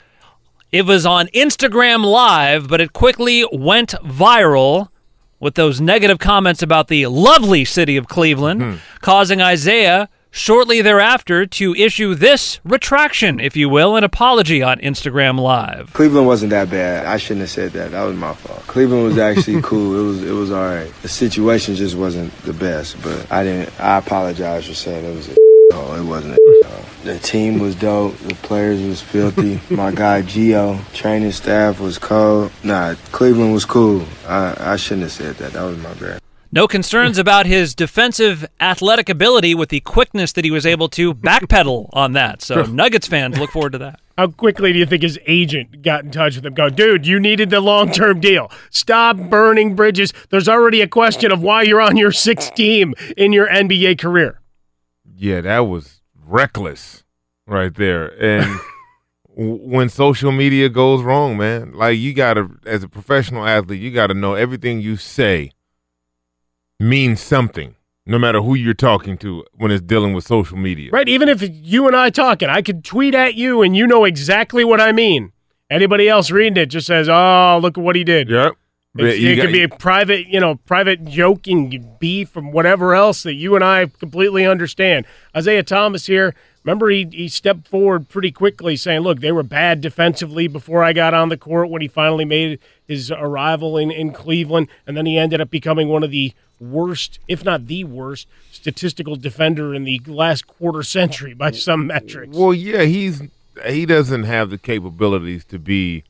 it 0.71 0.87
was 0.87 1.05
on 1.05 1.27
Instagram 1.27 2.03
Live, 2.03 2.67
but 2.67 2.81
it 2.81 2.93
quickly 2.93 3.45
went 3.51 3.91
viral 4.03 4.89
with 5.39 5.53
those 5.53 5.79
negative 5.79 6.17
comments 6.17 6.63
about 6.63 6.87
the 6.87 7.05
lovely 7.05 7.63
city 7.63 7.95
of 7.95 8.07
Cleveland, 8.07 8.61
hmm. 8.61 8.75
causing 9.01 9.41
Isaiah 9.41 10.09
shortly 10.33 10.81
thereafter 10.81 11.45
to 11.45 11.75
issue 11.75 12.15
this 12.15 12.59
retraction, 12.65 13.39
if 13.39 13.55
you 13.55 13.69
will, 13.69 13.95
an 13.95 14.03
apology 14.03 14.61
on 14.63 14.77
Instagram 14.79 15.39
Live. 15.39 15.93
Cleveland 15.93 16.25
wasn't 16.27 16.49
that 16.49 16.69
bad. 16.69 17.05
I 17.05 17.17
shouldn't 17.17 17.41
have 17.41 17.51
said 17.51 17.71
that. 17.73 17.91
That 17.91 18.03
was 18.03 18.17
my 18.17 18.33
fault. 18.33 18.59
Cleveland 18.67 19.03
was 19.05 19.17
actually 19.19 19.61
cool. 19.69 19.97
It 19.97 20.03
was 20.03 20.23
it 20.23 20.31
was 20.31 20.51
all 20.51 20.65
right. 20.65 20.91
The 21.03 21.07
situation 21.07 21.75
just 21.75 21.95
wasn't 21.95 22.35
the 22.41 22.53
best, 22.53 23.01
but 23.03 23.31
I 23.31 23.43
didn't. 23.43 23.79
I 23.79 23.97
apologize 23.99 24.65
for 24.67 24.73
saying 24.73 25.05
it 25.05 25.15
was 25.15 25.29
a 25.29 25.35
hole. 25.75 25.93
It 25.95 26.03
wasn't. 26.03 26.33
A. 26.33 26.39
The 27.03 27.19
team 27.19 27.59
was 27.59 27.75
dope. 27.75 28.15
The 28.19 28.33
players 28.35 28.81
was 28.81 29.01
filthy. 29.01 29.59
my 29.69 29.91
guy 29.91 30.21
Gio, 30.21 30.79
training 30.93 31.33
staff 31.33 31.81
was 31.81 31.97
cold. 31.97 32.49
Nah, 32.63 32.95
Cleveland 33.11 33.51
was 33.53 33.65
cool. 33.65 34.05
I 34.25 34.55
I 34.57 34.75
shouldn't 34.77 35.01
have 35.03 35.11
said 35.11 35.35
that. 35.35 35.51
That 35.51 35.63
was 35.63 35.77
my 35.79 35.93
bad. 35.95 36.21
No 36.55 36.67
concerns 36.67 37.17
about 37.17 37.47
his 37.47 37.73
defensive 37.73 38.45
athletic 38.61 39.09
ability 39.09 39.55
with 39.55 39.69
the 39.69 39.79
quickness 39.79 40.33
that 40.33 40.45
he 40.45 40.51
was 40.51 40.67
able 40.67 40.87
to 40.89 41.11
backpedal 41.11 41.89
on 41.93 42.13
that. 42.13 42.43
So 42.43 42.61
Nuggets 42.65 43.07
fans 43.07 43.39
look 43.39 43.49
forward 43.49 43.71
to 43.71 43.79
that. 43.79 43.99
How 44.19 44.27
quickly 44.27 44.71
do 44.71 44.77
you 44.77 44.85
think 44.85 45.01
his 45.01 45.17
agent 45.25 45.81
got 45.81 46.03
in 46.03 46.11
touch 46.11 46.35
with 46.35 46.45
him? 46.45 46.53
Go, 46.53 46.69
dude, 46.69 47.07
you 47.07 47.19
needed 47.19 47.49
the 47.49 47.59
long 47.59 47.91
term 47.91 48.19
deal. 48.19 48.51
Stop 48.69 49.17
burning 49.17 49.75
bridges. 49.75 50.13
There's 50.29 50.47
already 50.47 50.81
a 50.81 50.87
question 50.87 51.31
of 51.31 51.41
why 51.41 51.63
you're 51.63 51.81
on 51.81 51.97
your 51.97 52.11
sixth 52.11 52.53
team 52.53 52.93
in 53.17 53.33
your 53.33 53.47
NBA 53.47 53.97
career. 53.97 54.39
Yeah, 55.15 55.41
that 55.41 55.61
was 55.61 56.01
reckless 56.23 57.03
right 57.47 57.73
there. 57.73 58.09
And 58.21 58.59
when 59.35 59.89
social 59.89 60.31
media 60.31 60.69
goes 60.69 61.01
wrong, 61.01 61.35
man, 61.35 61.73
like 61.73 61.97
you 61.97 62.13
got 62.13 62.35
to, 62.35 62.59
as 62.63 62.83
a 62.83 62.87
professional 62.87 63.43
athlete, 63.43 63.81
you 63.81 63.89
got 63.89 64.07
to 64.07 64.13
know 64.13 64.35
everything 64.35 64.81
you 64.81 64.97
say 64.97 65.49
means 66.79 67.21
something, 67.21 67.75
no 68.05 68.19
matter 68.19 68.41
who 68.41 68.55
you're 68.55 68.73
talking 68.73 69.17
to 69.19 69.43
when 69.53 69.71
it's 69.71 69.81
dealing 69.81 70.13
with 70.13 70.25
social 70.25 70.57
media. 70.57 70.89
Right? 70.91 71.07
Even 71.07 71.29
if 71.29 71.41
you 71.41 71.87
and 71.87 71.95
I 71.95 72.09
talking, 72.09 72.49
I 72.49 72.61
could 72.61 72.83
tweet 72.83 73.15
at 73.15 73.35
you 73.35 73.61
and 73.61 73.75
you 73.75 73.87
know 73.87 74.03
exactly 74.05 74.63
what 74.63 74.81
I 74.81 74.91
mean. 74.91 75.31
Anybody 75.69 76.07
else 76.09 76.29
reading 76.29 76.57
it 76.57 76.67
just 76.67 76.85
says, 76.85 77.09
"Oh, 77.09 77.57
look 77.61 77.77
at 77.77 77.83
what 77.83 77.95
he 77.95 78.03
did." 78.03 78.29
Yep. 78.29 78.53
It 78.95 79.41
could 79.41 79.51
be 79.51 79.63
a 79.63 79.69
private, 79.69 80.27
you 80.27 80.39
know, 80.39 80.55
private 80.55 81.03
joking, 81.05 81.97
beef, 81.99 82.29
from 82.29 82.51
whatever 82.51 82.93
else 82.93 83.23
that 83.23 83.33
you 83.33 83.55
and 83.55 83.63
I 83.63 83.87
completely 83.87 84.45
understand. 84.45 85.07
Isaiah 85.35 85.63
Thomas 85.63 86.05
here. 86.05 86.35
Remember, 86.63 86.89
he, 86.89 87.07
he 87.11 87.27
stepped 87.27 87.67
forward 87.67 88.07
pretty 88.07 88.31
quickly, 88.31 88.75
saying, 88.75 89.01
"Look, 89.01 89.19
they 89.19 89.31
were 89.31 89.43
bad 89.43 89.81
defensively 89.81 90.47
before 90.47 90.83
I 90.83 90.93
got 90.93 91.13
on 91.13 91.29
the 91.29 91.37
court 91.37 91.69
when 91.69 91.81
he 91.81 91.87
finally 91.87 92.25
made 92.25 92.59
his 92.87 93.11
arrival 93.11 93.77
in, 93.77 93.91
in 93.91 94.13
Cleveland, 94.13 94.69
and 94.87 94.95
then 94.95 95.05
he 95.05 95.17
ended 95.17 95.41
up 95.41 95.49
becoming 95.49 95.89
one 95.89 96.03
of 96.03 96.11
the 96.11 96.33
worst, 96.59 97.19
if 97.27 97.43
not 97.43 97.67
the 97.67 97.83
worst, 97.83 98.27
statistical 98.51 99.17
defender 99.17 99.73
in 99.73 99.83
the 99.83 100.01
last 100.07 100.47
quarter 100.47 100.83
century 100.83 101.33
by 101.33 101.51
some 101.51 101.87
metrics." 101.87 102.35
Well, 102.35 102.53
yeah, 102.53 102.83
he's 102.83 103.21
he 103.65 103.85
doesn't 103.85 104.23
have 104.23 104.49
the 104.49 104.57
capabilities 104.57 105.43
to 105.45 105.59
be 105.59 106.03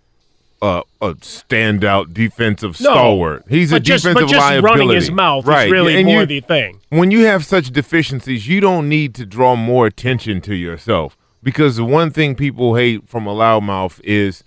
a, 0.64 0.82
a 1.02 1.14
standout 1.16 2.14
defensive 2.14 2.80
No, 2.80 2.92
stalwart. 2.92 3.44
He's 3.50 3.72
a 3.74 3.80
just- 3.80 4.06
but 4.06 4.12
defensive 4.14 4.30
just 4.30 4.42
liability. 4.42 4.80
running 4.80 4.96
his 4.96 5.12
mouth 5.12 5.46
is 5.48 5.72
really 5.72 5.98
and 5.98 6.06
more 6.06 6.22
you- 6.22 6.26
the 6.26 6.40
thing. 6.40 6.80
When 6.90 7.12
you 7.12 7.26
have 7.26 7.46
such 7.46 7.70
deficiencies, 7.72 8.48
you 8.48 8.62
don't 8.62 8.88
need 8.88 9.14
to 9.16 9.26
draw 9.26 9.56
more 9.58 9.86
attention 9.86 10.40
to 10.42 10.56
yourself 10.56 11.18
because 11.44 11.76
the 11.76 11.84
one 11.84 12.12
thing 12.12 12.34
people 12.36 12.76
hate 12.76 13.08
from 13.10 13.28
a 13.28 13.34
loudmouth 13.34 14.00
is 14.06 14.44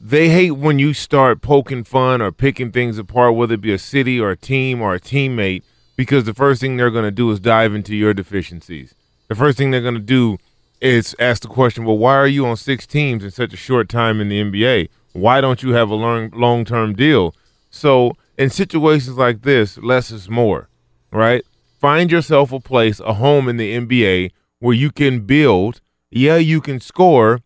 they 0.00 0.30
hate 0.30 0.52
when 0.52 0.78
you 0.78 0.94
start 0.94 1.42
poking 1.42 1.84
fun 1.84 2.20
or 2.20 2.32
picking 2.32 2.72
things 2.72 2.98
apart, 2.98 3.34
whether 3.34 3.54
it 3.54 3.60
be 3.60 3.72
a 3.72 3.78
city 3.78 4.18
or 4.18 4.30
a 4.30 4.36
team 4.36 4.80
or 4.80 4.94
a 4.94 5.00
teammate, 5.00 5.62
because 5.96 6.24
the 6.24 6.34
first 6.34 6.60
thing 6.60 6.76
they're 6.76 6.90
going 6.90 7.04
to 7.04 7.10
do 7.10 7.30
is 7.30 7.38
dive 7.38 7.74
into 7.74 7.94
your 7.94 8.12
deficiencies. 8.14 8.94
The 9.28 9.34
first 9.34 9.58
thing 9.58 9.70
they're 9.70 9.80
going 9.82 9.94
to 9.94 10.00
do 10.00 10.38
is 10.82 11.14
ask 11.18 11.42
the 11.42 11.48
question, 11.48 11.84
well, 11.84 11.96
why 11.96 12.14
are 12.16 12.26
you 12.26 12.44
on 12.44 12.56
six 12.56 12.86
teams 12.86 13.24
in 13.24 13.30
such 13.30 13.54
a 13.54 13.56
short 13.56 13.88
time 13.88 14.20
in 14.20 14.28
the 14.28 14.42
NBA? 14.42 14.88
Why 15.12 15.40
don't 15.40 15.62
you 15.62 15.72
have 15.72 15.90
a 15.90 15.94
long 15.94 16.64
term 16.64 16.94
deal? 16.94 17.34
So, 17.70 18.16
in 18.36 18.50
situations 18.50 19.16
like 19.16 19.42
this, 19.42 19.78
less 19.78 20.10
is 20.10 20.28
more, 20.28 20.68
right? 21.12 21.44
Find 21.80 22.10
yourself 22.10 22.52
a 22.52 22.60
place, 22.60 23.00
a 23.00 23.14
home 23.14 23.48
in 23.48 23.56
the 23.56 23.78
NBA 23.78 24.32
where 24.58 24.74
you 24.74 24.90
can 24.90 25.20
build. 25.20 25.80
Yeah, 26.10 26.36
you 26.36 26.60
can 26.60 26.80
score, 26.80 27.40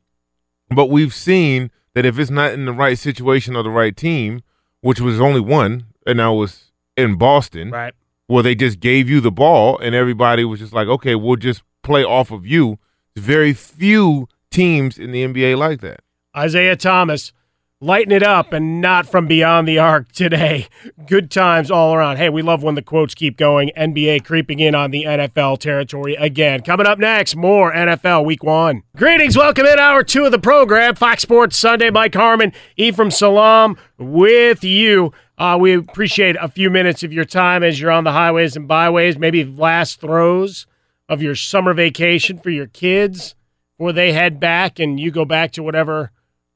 but 0.71 0.87
we've 0.87 1.15
seen 1.15 1.71
that 1.95 2.05
if 2.05 2.19
it's 2.19 2.31
not 2.31 2.53
in 2.53 2.65
the 2.65 2.73
right 2.73 2.99
situation 2.99 3.55
or 3.55 3.63
the 3.63 3.71
right 3.71 3.97
team, 3.97 4.43
which 4.81 5.01
was 5.01 5.21
only 5.21 5.41
one, 5.41 5.87
and 6.07 6.21
I 6.21 6.31
was 6.31 6.73
in 6.97 7.17
Boston, 7.17 7.71
right? 7.71 7.95
Where 8.27 8.43
they 8.43 8.55
just 8.55 8.81
gave 8.81 9.09
you 9.09 9.21
the 9.21 9.31
ball 9.31 9.79
and 9.79 9.95
everybody 9.95 10.45
was 10.45 10.59
just 10.59 10.73
like, 10.73 10.89
okay, 10.89 11.15
we'll 11.15 11.37
just 11.37 11.63
play 11.83 12.03
off 12.03 12.33
of 12.33 12.45
you. 12.45 12.79
Very 13.17 13.55
few 13.55 14.29
teams 14.51 14.99
in 14.99 15.11
the 15.11 15.25
NBA 15.25 15.57
like 15.57 15.81
that. 15.81 16.01
Isaiah 16.37 16.77
Thomas, 16.77 17.33
lighten 17.81 18.13
it 18.13 18.23
up 18.23 18.53
and 18.53 18.83
not 18.83 19.07
from 19.07 19.27
beyond 19.27 19.67
the 19.67 19.79
arc 19.79 20.13
today. 20.13 20.67
Good 21.07 21.31
times 21.31 21.71
all 21.71 21.95
around. 21.95 22.19
Hey, 22.19 22.29
we 22.29 22.43
love 22.43 22.63
when 22.63 22.75
the 22.75 22.83
quotes 22.83 23.15
keep 23.15 23.39
going. 23.39 23.71
NBA 23.75 24.27
creeping 24.27 24.61
in 24.61 24.75
on 24.75 24.91
the 24.91 25.05
NFL 25.05 25.59
territory 25.61 26.15
again. 26.15 26.61
Coming 26.61 26.87
up 26.87 26.99
next, 26.99 27.37
more 27.37 27.73
NFL 27.73 28.27
Week 28.27 28.43
One. 28.45 28.83
Greetings, 28.97 29.35
welcome 29.35 29.65
in 29.65 29.79
hour 29.79 30.03
two 30.03 30.27
of 30.27 30.33
the 30.33 30.39
program. 30.39 30.95
Fox 30.95 31.23
Sports 31.23 31.57
Sunday. 31.57 31.89
Mike 31.89 32.15
Harmon, 32.15 32.53
Ephraim 32.77 33.11
Salaam, 33.11 33.79
with 33.99 34.63
you. 34.63 35.13
Uh, 35.39 35.57
we 35.59 35.75
appreciate 35.75 36.37
a 36.39 36.49
few 36.49 36.69
minutes 36.69 37.03
of 37.03 37.15
your 37.15 37.25
time 37.25 37.63
as 37.63 37.81
you're 37.81 37.91
on 37.91 38.05
the 38.05 38.13
highways 38.13 38.57
and 38.57 38.69
byways. 38.69 39.19
Maybe 39.19 39.43
last 39.43 40.01
throws 40.01 40.67
of 41.09 41.23
your 41.23 41.35
summer 41.35 41.75
vacation 41.75 42.39
for 42.39 42.51
your 42.51 42.67
kids, 42.67 43.35
before 43.79 43.93
they 43.93 44.13
head 44.13 44.41
back 44.41 44.79
and 44.79 44.99
you 44.99 45.11
go 45.11 45.25
back 45.25 45.53
to 45.53 45.63
whatever 45.63 46.11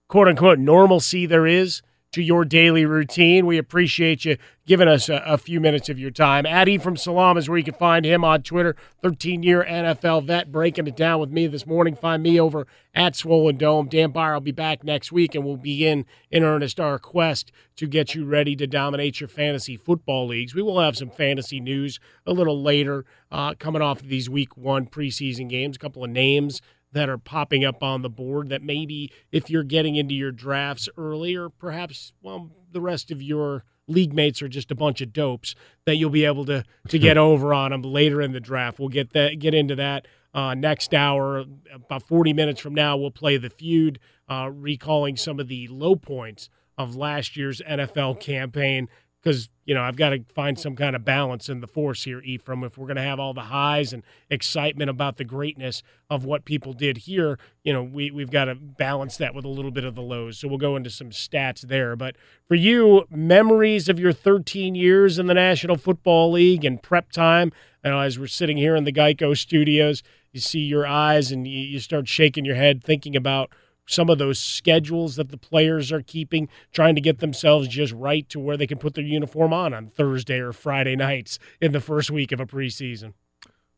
quote 0.09 0.29
unquote 0.29 0.59
normalcy 0.59 1.27
there 1.27 1.47
is 1.47 1.83
to 2.13 2.23
your 2.23 2.45
daily 2.45 2.85
routine. 2.85 3.47
We 3.47 3.59
appreciate 3.59 4.25
you 4.25 4.37
giving 4.71 4.87
us 4.87 5.09
a, 5.09 5.21
a 5.27 5.37
few 5.37 5.61
minutes 5.61 5.89
of 5.89 5.99
your 5.99 6.13
time. 6.13 6.47
Addy 6.47 6.79
from 6.79 6.97
Salaam 6.97 7.37
is 7.37 7.49
where 7.49 7.59
you 7.59 7.65
can 7.65 7.75
find 7.75 8.07
him 8.07 8.23
on 8.23 8.41
Twitter. 8.41 8.77
13 9.03 9.43
year 9.43 9.67
NFL 9.69 10.25
vet 10.25 10.53
breaking 10.53 10.87
it 10.87 10.95
down 10.95 11.19
with 11.19 11.29
me 11.29 11.49
this 11.49 11.67
morning. 11.67 11.97
Find 11.97 12.23
me 12.23 12.39
over 12.39 12.69
at 12.95 13.17
Swollen 13.17 13.57
Dome. 13.57 13.89
Dan 13.89 14.13
Beyer 14.13 14.35
will 14.35 14.41
be 14.41 14.53
back 14.53 14.85
next 14.85 15.11
week 15.11 15.35
and 15.35 15.45
we'll 15.45 15.57
begin 15.57 16.07
in 16.31 16.45
earnest 16.45 16.79
our 16.79 17.01
quest 17.01 17.51
to 17.75 17.89
get 17.89 18.15
you 18.15 18.25
ready 18.25 18.55
to 18.55 18.69
dominate 18.69 19.19
your 19.19 19.27
fantasy 19.27 19.77
football 19.77 20.29
leagues. 20.29 20.55
We 20.55 20.63
will 20.63 20.79
have 20.79 20.97
some 20.97 21.11
fantasy 21.11 21.59
news 21.59 21.99
a 22.25 22.33
little 22.33 22.63
later 22.63 23.05
uh, 23.33 23.55
coming 23.59 23.83
off 23.83 24.01
of 24.01 24.09
these 24.09 24.31
week 24.31 24.57
one 24.57 24.87
preseason 24.87 25.49
games, 25.49 25.75
a 25.75 25.81
couple 25.81 26.05
of 26.05 26.11
names 26.11 26.63
that 26.93 27.09
are 27.09 27.19
popping 27.19 27.65
up 27.65 27.83
on 27.83 28.03
the 28.03 28.09
board 28.09 28.51
that 28.51 28.63
maybe 28.63 29.11
if 29.33 29.51
you're 29.51 29.65
getting 29.65 29.97
into 29.97 30.15
your 30.15 30.31
drafts 30.31 30.89
early 30.97 31.35
or 31.35 31.49
perhaps 31.49 32.13
well 32.23 32.53
the 32.71 32.81
rest 32.81 33.11
of 33.11 33.21
your 33.21 33.65
league 33.91 34.13
mates 34.13 34.41
are 34.43 34.49
just 34.49 34.71
a 34.71 34.75
bunch 34.75 35.01
of 35.01 35.13
dopes 35.13 35.55
that 35.85 35.97
you'll 35.97 36.11
be 36.11 36.25
able 36.25 36.45
to 36.47 36.65
to 36.89 36.99
get 37.07 37.19
over 37.19 37.53
on 37.53 37.71
them 37.71 37.83
later 37.83 38.21
in 38.23 38.33
the 38.33 38.41
draft. 38.41 38.79
We'll 38.79 38.89
get 38.89 39.13
that 39.13 39.39
get 39.39 39.55
into 39.55 39.77
that 39.77 40.07
uh, 40.35 40.55
next 40.55 40.95
hour. 40.95 41.45
About 41.73 42.07
40 42.07 42.33
minutes 42.33 42.61
from 42.61 42.75
now, 42.75 42.97
we'll 42.97 43.11
play 43.11 43.37
the 43.37 43.51
feud, 43.51 43.99
uh, 44.29 44.51
recalling 44.53 45.17
some 45.17 45.41
of 45.41 45.49
the 45.49 45.69
low 45.69 45.97
points 45.97 46.49
of 46.79 46.97
last 46.97 47.37
year's 47.37 47.61
NFL 47.69 48.21
campaign 48.21 48.89
because 49.23 49.49
you 49.65 49.75
know 49.75 49.83
I've 49.83 49.97
got 49.97 50.11
to 50.11 50.25
find 50.35 50.59
some 50.59 50.77
kind 50.77 50.97
of 50.97 51.05
balance 51.05 51.49
in 51.49 51.61
the 51.61 51.67
force 51.67 52.05
here, 52.05 52.21
Ephraim. 52.23 52.65
If 52.65 52.79
we're 52.79 52.87
going 52.87 52.97
to 52.97 53.03
have 53.03 53.21
all 53.21 53.35
the 53.35 53.43
highs 53.43 53.93
and 53.93 54.03
excitement 54.31 54.91
about 54.91 55.17
the 55.17 55.25
greatness 55.25 55.83
of 56.09 56.25
what 56.25 56.45
people 56.45 56.73
did 56.73 56.99
here, 56.99 57.39
you 57.65 57.73
know 57.73 57.83
we 57.83 58.11
we've 58.11 58.31
got 58.31 58.47
to 58.47 58.55
balance 58.55 59.17
that 59.19 59.35
with 59.35 59.45
a 59.45 59.49
little 59.49 59.71
bit 59.71 59.85
of 59.85 59.95
the 59.95 60.03
lows. 60.03 60.39
So 60.39 60.49
we'll 60.49 60.59
go 60.59 60.77
into 60.77 60.91
some 60.91 61.11
stats 61.11 61.63
there. 61.63 61.97
But 61.97 62.17
for 62.49 62.55
you, 62.55 63.07
memories 63.11 63.89
of 63.89 63.99
your 63.99 64.13
13 64.13 64.75
years 64.75 65.19
in 65.19 65.27
the 65.27 65.35
National 65.35 65.77
Football 65.77 66.33
League 66.33 66.65
and 66.65 66.83
prep 66.83 67.13
time. 67.13 67.53
You 67.85 67.91
know, 67.93 68.01
as 68.01 68.19
we're 68.19 68.27
sitting 68.27 68.59
here 68.59 68.77
in 68.77 68.85
the 68.85 68.93
Geico 68.93 69.37
Studios, 69.37 70.03
you 70.33 70.41
see 70.41 70.61
your 70.61 70.87
eyes 70.87 71.33
and 71.33 71.47
you, 71.47 71.59
you 71.59 71.81
start 71.81 72.09
shaking 72.09 72.45
your 72.45 72.55
head, 72.55 72.85
thinking 72.85 73.17
about 73.17 73.51
some 73.87 74.09
of 74.09 74.19
those 74.19 74.39
schedules 74.39 75.17
that 75.17 75.31
the 75.31 75.37
players 75.37 75.91
are 75.91 76.03
keeping, 76.03 76.49
trying 76.73 76.95
to 76.95 77.01
get 77.01 77.19
themselves 77.19 77.69
just 77.69 77.93
right 77.93 78.29
to 78.29 78.39
where 78.39 78.57
they 78.57 78.67
can 78.67 78.79
put 78.79 78.95
their 78.95 79.05
uniform 79.05 79.53
on 79.53 79.75
on 79.75 79.89
Thursday 79.89 80.39
or 80.39 80.53
Friday 80.53 80.97
nights 80.97 81.39
in 81.61 81.73
the 81.73 81.81
first 81.81 82.11
week 82.11 82.33
of 82.33 82.41
a 82.41 82.47
preseason. 82.47 83.15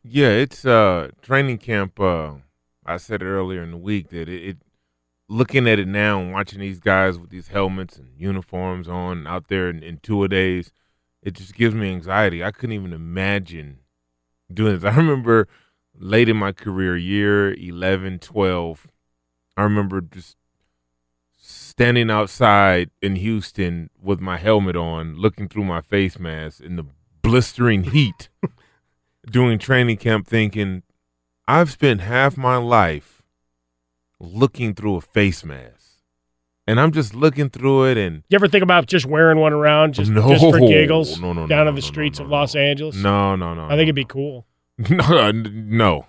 Yeah, 0.04 0.28
it's 0.28 0.64
uh 0.64 1.10
training 1.22 1.58
camp. 1.58 2.00
Uh, 2.00 2.34
I 2.84 2.96
said 2.96 3.22
earlier 3.22 3.62
in 3.62 3.70
the 3.70 3.76
week 3.76 4.08
that 4.10 4.28
it, 4.28 4.48
it 4.48 4.56
looking 5.28 5.68
at 5.68 5.78
it 5.78 5.88
now 5.88 6.20
and 6.20 6.32
watching 6.32 6.60
these 6.60 6.80
guys 6.80 7.18
with 7.18 7.30
these 7.30 7.48
helmets 7.48 7.96
and 7.96 8.08
uniforms 8.18 8.88
on 8.88 9.26
out 9.26 9.48
there 9.48 9.70
in, 9.70 9.82
in 9.82 9.98
two 9.98 10.22
a 10.24 10.28
days, 10.28 10.72
it 11.22 11.34
just 11.34 11.54
gives 11.54 11.74
me 11.74 11.90
anxiety. 11.90 12.44
I 12.44 12.50
couldn't 12.50 12.74
even 12.74 12.92
imagine 12.92 13.78
doing 14.52 14.78
this. 14.78 14.84
I 14.92 14.96
remember 14.96 15.48
late 15.98 16.28
in 16.28 16.36
my 16.36 16.52
career, 16.52 16.96
year 16.96 17.54
11, 17.54 18.18
12, 18.18 18.86
I 19.62 19.64
remember 19.64 20.00
just 20.00 20.36
standing 21.38 22.10
outside 22.10 22.90
in 23.00 23.14
Houston 23.14 23.90
with 24.02 24.20
my 24.20 24.36
helmet 24.36 24.74
on, 24.74 25.14
looking 25.16 25.48
through 25.48 25.64
my 25.64 25.80
face 25.80 26.18
mask 26.18 26.60
in 26.60 26.74
the 26.74 26.84
blistering 27.22 27.84
heat, 27.84 28.28
doing 29.30 29.60
training 29.60 29.98
camp, 29.98 30.26
thinking, 30.26 30.82
I've 31.46 31.70
spent 31.70 32.00
half 32.00 32.36
my 32.36 32.56
life 32.56 33.22
looking 34.18 34.74
through 34.74 34.96
a 34.96 35.00
face 35.00 35.44
mask. 35.44 36.00
And 36.66 36.80
I'm 36.80 36.90
just 36.90 37.14
looking 37.14 37.48
through 37.48 37.84
it 37.84 37.96
and 37.98 38.24
You 38.30 38.36
ever 38.36 38.48
think 38.48 38.64
about 38.64 38.86
just 38.86 39.06
wearing 39.06 39.38
one 39.38 39.52
around 39.52 39.94
just, 39.94 40.10
No. 40.10 40.28
just 40.28 40.42
for 40.44 40.58
giggles 40.58 41.20
No, 41.20 41.32
no, 41.32 41.46
down 41.46 41.68
in 41.68 41.76
the 41.76 41.82
streets 41.82 42.18
of 42.18 42.28
Los 42.28 42.56
Angeles? 42.56 42.96
no, 42.96 43.36
no, 43.36 43.54
no. 43.54 43.66
I 43.66 43.70
think 43.70 43.82
it'd 43.82 43.94
be 43.94 44.04
cool. 44.04 44.44
No, 44.90 45.30
no, 45.30 46.06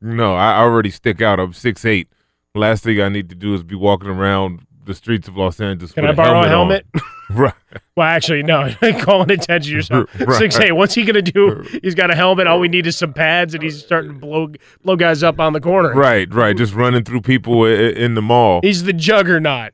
no. 0.00 0.34
I 0.34 0.58
already 0.58 0.90
stick 0.90 1.22
out. 1.22 1.38
I'm 1.38 1.52
six 1.52 1.84
eight. 1.84 2.08
Last 2.56 2.84
thing 2.84 3.00
I 3.00 3.08
need 3.08 3.28
to 3.28 3.34
do 3.34 3.54
is 3.54 3.62
be 3.62 3.74
walking 3.74 4.08
around 4.08 4.66
the 4.84 4.94
streets 4.94 5.28
of 5.28 5.36
Los 5.36 5.60
Angeles. 5.60 5.92
Can 5.92 6.04
with 6.04 6.12
I 6.12 6.14
borrow 6.14 6.42
a 6.42 6.48
helmet? 6.48 6.86
helmet? 6.94 7.10
right. 7.30 7.82
Well, 7.96 8.06
actually, 8.06 8.42
no. 8.42 8.72
Calling 9.00 9.30
attention 9.30 9.70
to 9.70 9.76
yourself. 9.76 10.10
Right. 10.26 10.38
Six 10.38 10.58
eight. 10.60 10.72
What's 10.72 10.94
he 10.94 11.04
gonna 11.04 11.22
do? 11.22 11.66
He's 11.82 11.94
got 11.94 12.10
a 12.10 12.14
helmet. 12.14 12.46
All 12.46 12.58
we 12.58 12.68
need 12.68 12.86
is 12.86 12.96
some 12.96 13.12
pads, 13.12 13.54
and 13.54 13.62
he's 13.62 13.82
starting 13.84 14.14
to 14.14 14.18
blow 14.18 14.48
blow 14.82 14.96
guys 14.96 15.22
up 15.22 15.38
on 15.40 15.52
the 15.52 15.60
corner. 15.60 15.92
Right, 15.92 16.32
right. 16.32 16.56
Just 16.56 16.74
running 16.74 17.04
through 17.04 17.20
people 17.22 17.64
in 17.66 18.14
the 18.14 18.22
mall. 18.22 18.60
He's 18.62 18.84
the 18.84 18.92
juggernaut. 18.92 19.72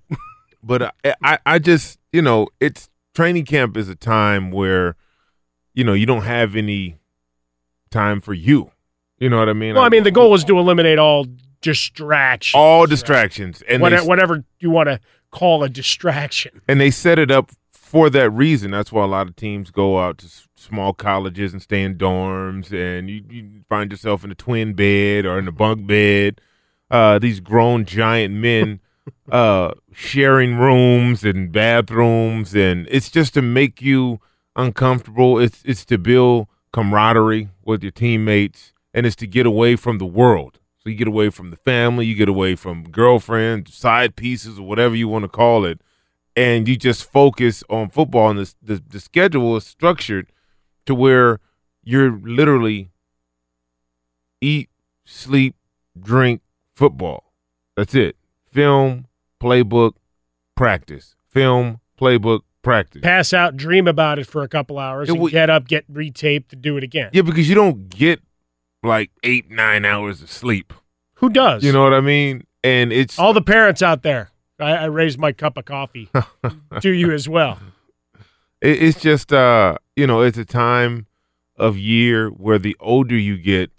But 0.62 0.94
I, 1.04 1.14
I, 1.22 1.38
I 1.44 1.58
just, 1.58 1.98
you 2.12 2.22
know, 2.22 2.48
it's 2.60 2.88
training 3.14 3.44
camp 3.44 3.76
is 3.76 3.88
a 3.88 3.96
time 3.96 4.50
where, 4.50 4.96
you 5.74 5.84
know, 5.84 5.92
you 5.92 6.06
don't 6.06 6.22
have 6.22 6.54
any 6.54 6.98
time 7.90 8.20
for 8.20 8.32
you. 8.32 8.70
You 9.18 9.28
know 9.28 9.38
what 9.38 9.48
I 9.48 9.52
mean? 9.52 9.74
Well, 9.74 9.84
I 9.84 9.88
mean, 9.88 10.04
the 10.04 10.10
goal 10.10 10.34
is 10.34 10.44
to 10.44 10.58
eliminate 10.58 10.98
all 10.98 11.26
distractions. 11.62 12.58
all 12.58 12.86
distractions, 12.86 13.62
and 13.68 13.80
whatever, 13.80 14.02
they, 14.02 14.08
whatever 14.08 14.44
you 14.60 14.70
want 14.70 14.88
to 14.88 15.00
call 15.30 15.64
a 15.64 15.68
distraction. 15.68 16.60
and 16.68 16.80
they 16.80 16.90
set 16.90 17.18
it 17.18 17.30
up 17.30 17.50
for 17.72 18.10
that 18.10 18.30
reason. 18.30 18.70
That's 18.70 18.92
why 18.92 19.04
a 19.04 19.06
lot 19.06 19.28
of 19.28 19.36
teams 19.36 19.70
go 19.70 19.98
out 19.98 20.18
to 20.18 20.26
small 20.54 20.92
colleges 20.92 21.52
and 21.52 21.60
stay 21.60 21.82
in 21.82 21.96
dorms, 21.96 22.72
and 22.72 23.10
you, 23.10 23.22
you 23.30 23.60
find 23.68 23.90
yourself 23.90 24.24
in 24.24 24.30
a 24.30 24.34
twin 24.34 24.74
bed 24.74 25.26
or 25.26 25.38
in 25.38 25.48
a 25.48 25.52
bunk 25.52 25.86
bed. 25.86 26.40
Uh, 26.90 27.18
these 27.18 27.40
grown 27.40 27.84
giant 27.84 28.34
men 28.34 28.80
uh, 29.32 29.72
sharing 29.92 30.56
rooms 30.56 31.24
and 31.24 31.52
bathrooms, 31.52 32.54
and 32.54 32.86
it's 32.90 33.10
just 33.10 33.34
to 33.34 33.42
make 33.42 33.82
you 33.82 34.20
uncomfortable. 34.56 35.38
It's 35.38 35.62
it's 35.64 35.84
to 35.86 35.98
build 35.98 36.48
camaraderie 36.72 37.48
with 37.64 37.82
your 37.82 37.92
teammates, 37.92 38.72
and 38.94 39.06
it's 39.06 39.16
to 39.16 39.26
get 39.26 39.46
away 39.46 39.76
from 39.76 39.98
the 39.98 40.06
world. 40.06 40.58
So 40.82 40.90
you 40.90 40.96
get 40.96 41.06
away 41.06 41.30
from 41.30 41.50
the 41.50 41.56
family, 41.56 42.06
you 42.06 42.16
get 42.16 42.28
away 42.28 42.56
from 42.56 42.82
girlfriends, 42.82 43.72
side 43.72 44.16
pieces, 44.16 44.58
or 44.58 44.66
whatever 44.66 44.96
you 44.96 45.06
want 45.06 45.22
to 45.24 45.28
call 45.28 45.64
it, 45.64 45.80
and 46.34 46.66
you 46.66 46.76
just 46.76 47.08
focus 47.08 47.62
on 47.70 47.88
football. 47.88 48.30
And 48.30 48.40
the, 48.40 48.54
the 48.60 48.82
the 48.88 49.00
schedule 49.00 49.56
is 49.56 49.64
structured 49.64 50.32
to 50.86 50.94
where 50.94 51.38
you're 51.84 52.10
literally 52.10 52.90
eat, 54.40 54.70
sleep, 55.04 55.54
drink, 56.00 56.42
football. 56.74 57.32
That's 57.76 57.94
it. 57.94 58.16
Film, 58.50 59.06
playbook, 59.40 59.92
practice. 60.56 61.14
Film, 61.28 61.78
playbook, 61.96 62.40
practice. 62.62 63.02
Pass 63.02 63.32
out, 63.32 63.56
dream 63.56 63.86
about 63.86 64.18
it 64.18 64.26
for 64.26 64.42
a 64.42 64.48
couple 64.48 64.80
hours, 64.80 65.08
It 65.08 65.16
and 65.16 65.30
get 65.30 65.48
up, 65.48 65.68
get 65.68 65.90
retaped, 65.92 66.48
to 66.48 66.56
do 66.56 66.76
it 66.76 66.82
again. 66.82 67.10
Yeah, 67.12 67.22
because 67.22 67.48
you 67.48 67.54
don't 67.54 67.88
get 67.88 68.20
like 68.82 69.10
eight, 69.22 69.50
nine 69.50 69.84
hours 69.84 70.22
of 70.22 70.30
sleep. 70.30 70.72
Who 71.14 71.30
does? 71.30 71.62
You 71.64 71.72
know 71.72 71.82
what 71.84 71.94
I 71.94 72.00
mean? 72.00 72.46
And 72.64 72.92
it's 72.92 73.18
all 73.18 73.32
the 73.32 73.42
parents 73.42 73.82
out 73.82 74.02
there. 74.02 74.30
I, 74.60 74.72
I 74.72 74.84
raised 74.86 75.18
my 75.18 75.32
cup 75.32 75.56
of 75.56 75.64
coffee 75.64 76.08
to 76.80 76.90
you 76.90 77.10
as 77.12 77.28
well. 77.28 77.58
it, 78.60 78.82
it's 78.82 79.00
just 79.00 79.32
uh 79.32 79.76
you 79.96 80.06
know 80.06 80.20
it's 80.22 80.38
a 80.38 80.44
time 80.44 81.06
of 81.56 81.76
year 81.78 82.28
where 82.28 82.58
the 82.58 82.76
older 82.80 83.16
you 83.16 83.36
get, 83.38 83.70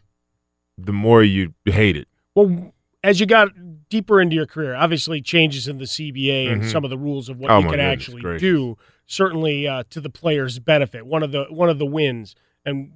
the 0.77 0.93
more 0.93 1.23
you 1.23 1.53
hate 1.65 1.97
it. 1.97 2.07
Well, 2.35 2.73
as 3.03 3.19
you 3.19 3.25
got 3.25 3.49
deeper 3.89 4.21
into 4.21 4.35
your 4.35 4.45
career, 4.45 4.75
obviously 4.75 5.21
changes 5.21 5.67
in 5.67 5.77
the 5.77 5.85
CBA 5.85 6.51
and 6.51 6.61
Mhm. 6.63 6.71
some 6.71 6.83
of 6.83 6.89
the 6.89 6.97
rules 6.97 7.29
of 7.29 7.37
what 7.39 7.51
Oh, 7.51 7.57
you 7.57 7.63
can 7.63 7.71
goodness 7.71 7.91
actually 7.93 8.21
gracious. 8.21 8.41
do, 8.41 8.77
certainly 9.05 9.67
uh, 9.67 9.83
to 9.89 9.99
the 10.01 10.09
player's 10.09 10.59
benefit. 10.59 11.05
One 11.05 11.23
of 11.23 11.31
the 11.31 11.45
one 11.49 11.69
of 11.69 11.77
the 11.79 11.85
wins, 11.85 12.35
and 12.65 12.91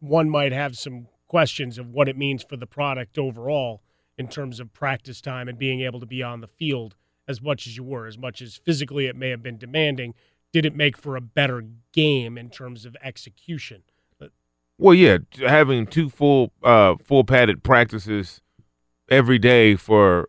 one 0.00 0.28
might 0.30 0.52
have 0.52 0.76
some 0.76 1.06
questions 1.28 1.78
of 1.78 1.90
what 1.90 2.08
it 2.08 2.16
means 2.16 2.42
for 2.42 2.56
the 2.56 2.66
product 2.66 3.18
overall 3.18 3.82
in 4.18 4.28
terms 4.28 4.60
of 4.60 4.72
practice 4.72 5.20
time 5.20 5.48
and 5.48 5.58
being 5.58 5.80
able 5.80 6.00
to 6.00 6.06
be 6.06 6.22
on 6.22 6.40
the 6.40 6.46
field 6.46 6.94
as 7.28 7.42
much 7.42 7.66
as 7.66 7.76
you 7.76 7.84
were, 7.84 8.06
as 8.06 8.16
much 8.16 8.40
as 8.40 8.56
physically 8.56 9.06
it 9.06 9.16
may 9.16 9.30
have 9.30 9.42
been 9.42 9.58
demanding. 9.58 10.14
Did 10.52 10.64
it 10.64 10.74
make 10.74 10.96
for 10.96 11.16
a 11.16 11.20
better 11.20 11.64
game 11.92 12.38
in 12.38 12.50
terms 12.50 12.86
of 12.86 12.96
execution? 13.02 13.82
Well, 14.78 14.94
yeah, 14.94 15.18
having 15.38 15.86
two 15.86 16.10
full 16.10 16.52
uh 16.62 16.96
full 17.02 17.24
padded 17.24 17.62
practices 17.62 18.42
every 19.08 19.38
day 19.38 19.74
for 19.74 20.26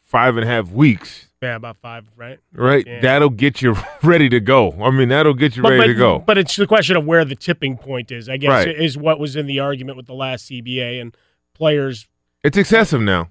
five 0.00 0.36
and 0.36 0.44
a 0.44 0.48
half 0.48 0.70
weeks, 0.70 1.28
Yeah, 1.42 1.54
about 1.56 1.78
five, 1.78 2.04
right? 2.16 2.38
right? 2.52 2.84
Yeah. 2.86 3.00
That'll 3.00 3.30
get 3.30 3.62
you 3.62 3.74
ready 4.02 4.28
to 4.28 4.40
go. 4.40 4.72
I 4.82 4.90
mean, 4.90 5.08
that'll 5.08 5.32
get 5.34 5.56
you 5.56 5.62
But- 5.62 5.70
ready 5.70 5.80
but, 5.80 5.86
to 5.86 5.94
go. 5.94 6.18
But 6.18 6.36
it's 6.38 6.54
the 6.56 6.66
question 6.66 6.96
of 6.96 7.06
where 7.06 7.24
the 7.24 7.34
tipping 7.34 7.78
point 7.78 8.12
is, 8.12 8.28
I 8.28 8.36
guess, 8.36 8.66
Right. 8.66 8.68
is 8.68 8.98
what 8.98 9.18
was 9.18 9.36
in 9.36 9.46
the 9.46 9.58
argument 9.60 9.96
with 9.96 10.06
the 10.06 10.14
last 10.14 10.46
CBA 10.46 11.00
and 11.00 11.16
players. 11.54 12.08
It's 12.44 12.58
excessive 12.58 13.00
now. 13.00 13.30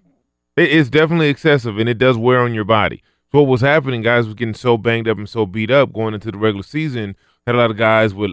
It 0.58 0.70
is 0.72 0.90
definitely 0.90 1.30
excessive, 1.30 1.78
and 1.78 1.88
it 1.88 1.98
does 2.00 2.18
wear 2.18 2.40
on 2.40 2.54
your 2.54 2.66
body. 2.66 3.04
So 3.32 3.40
what 3.40 3.48
was 3.48 3.62
happening? 3.62 4.02
Guys 4.02 4.26
was 4.26 4.34
getting 4.34 4.56
so 4.56 4.76
banged 4.76 5.08
up 5.08 5.18
and 5.20 5.30
so 5.30 5.46
beat 5.46 5.70
up 5.70 5.94
going 5.94 6.16
into 6.16 6.32
the 6.32 6.38
regular 6.40 6.64
season. 6.64 7.16
Had 7.46 7.54
a 7.56 7.60
lot 7.60 7.70
of 7.72 7.78
guys 7.78 8.14
with 8.14 8.32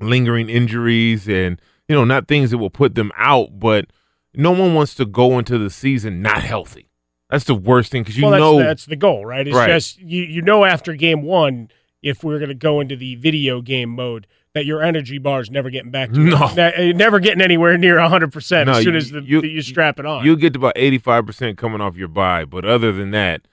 lingering 0.00 0.48
injuries, 0.50 1.28
and 1.28 1.60
you 1.88 1.94
know, 1.94 2.04
not 2.04 2.28
things 2.28 2.50
that 2.50 2.58
will 2.58 2.70
put 2.70 2.94
them 2.94 3.10
out, 3.16 3.58
but 3.58 3.86
no 4.34 4.50
one 4.52 4.74
wants 4.74 4.94
to 4.96 5.06
go 5.06 5.38
into 5.38 5.56
the 5.58 5.70
season 5.70 6.20
not 6.22 6.42
healthy. 6.42 6.88
That's 7.32 7.44
the 7.44 7.54
worst 7.54 7.90
thing 7.90 8.02
because 8.02 8.16
you 8.16 8.22
well, 8.24 8.30
that's, 8.32 8.40
know 8.40 8.58
that's 8.58 8.86
the 8.86 8.94
goal, 8.96 9.24
right? 9.26 9.46
It's 9.48 9.56
Right. 9.56 9.68
just 9.68 9.98
you, 10.00 10.22
you 10.22 10.42
know 10.42 10.64
after 10.64 10.94
game 10.94 11.22
one, 11.22 11.70
if 12.02 12.22
we're 12.22 12.38
going 12.38 12.50
to 12.50 12.54
go 12.54 12.78
into 12.80 12.94
the 12.94 13.14
video 13.16 13.60
game 13.62 13.88
mode, 13.88 14.26
that 14.54 14.66
your 14.66 14.82
energy 14.82 15.16
bar 15.16 15.40
is 15.40 15.50
never 15.50 15.70
getting 15.70 15.90
back 15.90 16.12
to 16.12 16.18
No. 16.20 16.36
uh, 16.36 16.70
never 16.94 17.18
getting 17.20 17.40
anywhere 17.40 17.78
near 17.78 17.98
hundred 18.00 18.32
percent 18.32 18.66
No, 18.66 18.74
as 18.74 18.84
soon 18.84 18.92
you- 18.92 18.98
as 18.98 19.10
the, 19.10 19.22
you- 19.22 19.40
you 19.42 19.62
strap 19.62 19.98
it 19.98 20.04
on. 20.04 20.24
you'll 20.26 20.36
get 20.36 20.52
to 20.52 20.58
about 20.58 20.74
eighty 20.76 20.98
five 20.98 21.24
percent 21.26 21.56
coming 21.56 21.80
off 21.80 21.96
your 21.96 22.08
buy, 22.08 22.44
but 22.44 22.64
other 22.66 22.92
than 22.92 23.10
that, 23.12 23.48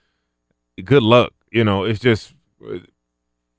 good 0.84 1.02
luck. 1.02 1.32
You 1.50 1.64
know, 1.64 1.84
it's 1.84 2.00
just 2.00 2.34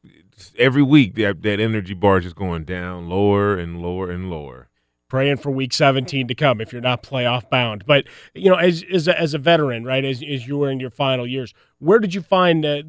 it's 0.03 0.53
every 0.57 0.83
week 0.83 1.15
that 1.15 1.41
that 1.41 1.59
energy 1.59 1.93
bar 1.95 2.19
is 2.19 2.25
just 2.25 2.35
going 2.35 2.63
down 2.63 3.09
lower 3.09 3.57
and 3.57 3.81
lower 3.81 4.09
and 4.11 4.29
lower. 4.29 4.67
Praying 5.11 5.35
for 5.35 5.51
week 5.51 5.73
17 5.73 6.29
to 6.29 6.33
come 6.33 6.61
if 6.61 6.71
you're 6.71 6.81
not 6.81 7.03
playoff 7.03 7.49
bound. 7.49 7.85
But, 7.85 8.05
you 8.33 8.49
know, 8.49 8.55
as, 8.55 8.81
as, 8.93 9.09
a, 9.09 9.19
as 9.19 9.33
a 9.33 9.37
veteran, 9.37 9.83
right, 9.83 10.05
as, 10.05 10.23
as 10.23 10.47
you 10.47 10.57
were 10.57 10.71
in 10.71 10.79
your 10.79 10.89
final 10.89 11.27
years, 11.27 11.53
where 11.79 11.99
did 11.99 12.13
you 12.13 12.21
find 12.21 12.65
uh, 12.65 12.83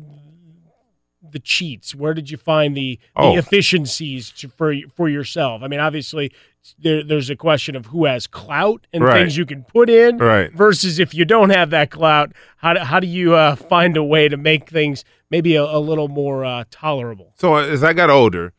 the 1.29 1.41
cheats? 1.41 1.97
Where 1.97 2.15
did 2.15 2.31
you 2.31 2.37
find 2.37 2.77
the, 2.77 3.01
the 3.17 3.23
Oh. 3.23 3.37
efficiencies 3.37 4.31
to, 4.39 4.49
for, 4.49 4.73
for 4.95 5.09
yourself? 5.09 5.63
I 5.65 5.67
mean, 5.67 5.81
obviously, 5.81 6.31
there, 6.79 7.03
there's 7.03 7.29
a 7.29 7.35
question 7.35 7.75
of 7.75 7.87
who 7.87 8.05
has 8.05 8.29
clout 8.29 8.87
and 8.93 9.03
Right. 9.03 9.15
things 9.23 9.37
you 9.37 9.45
can 9.45 9.65
put 9.65 9.91
in 9.91 10.19
Right. 10.19 10.53
versus 10.53 11.01
if 11.01 11.13
you 11.15 11.25
don't 11.25 11.51
have 11.51 11.71
that 11.71 11.91
clout, 11.91 12.31
how 12.59 12.75
do, 12.75 12.81
how 12.83 13.01
do 13.01 13.09
you 13.09 13.35
uh, 13.35 13.57
find 13.57 13.97
a 13.97 14.05
way 14.05 14.29
to 14.29 14.37
make 14.37 14.69
things 14.71 15.05
maybe 15.29 15.57
a, 15.57 15.65
a 15.65 15.81
little 15.81 16.07
more 16.07 16.45
uh, 16.45 16.63
tolerable? 16.71 17.33
So 17.37 17.57
as 17.57 17.83
I 17.83 17.93
got 17.95 18.11
older, 18.11 18.53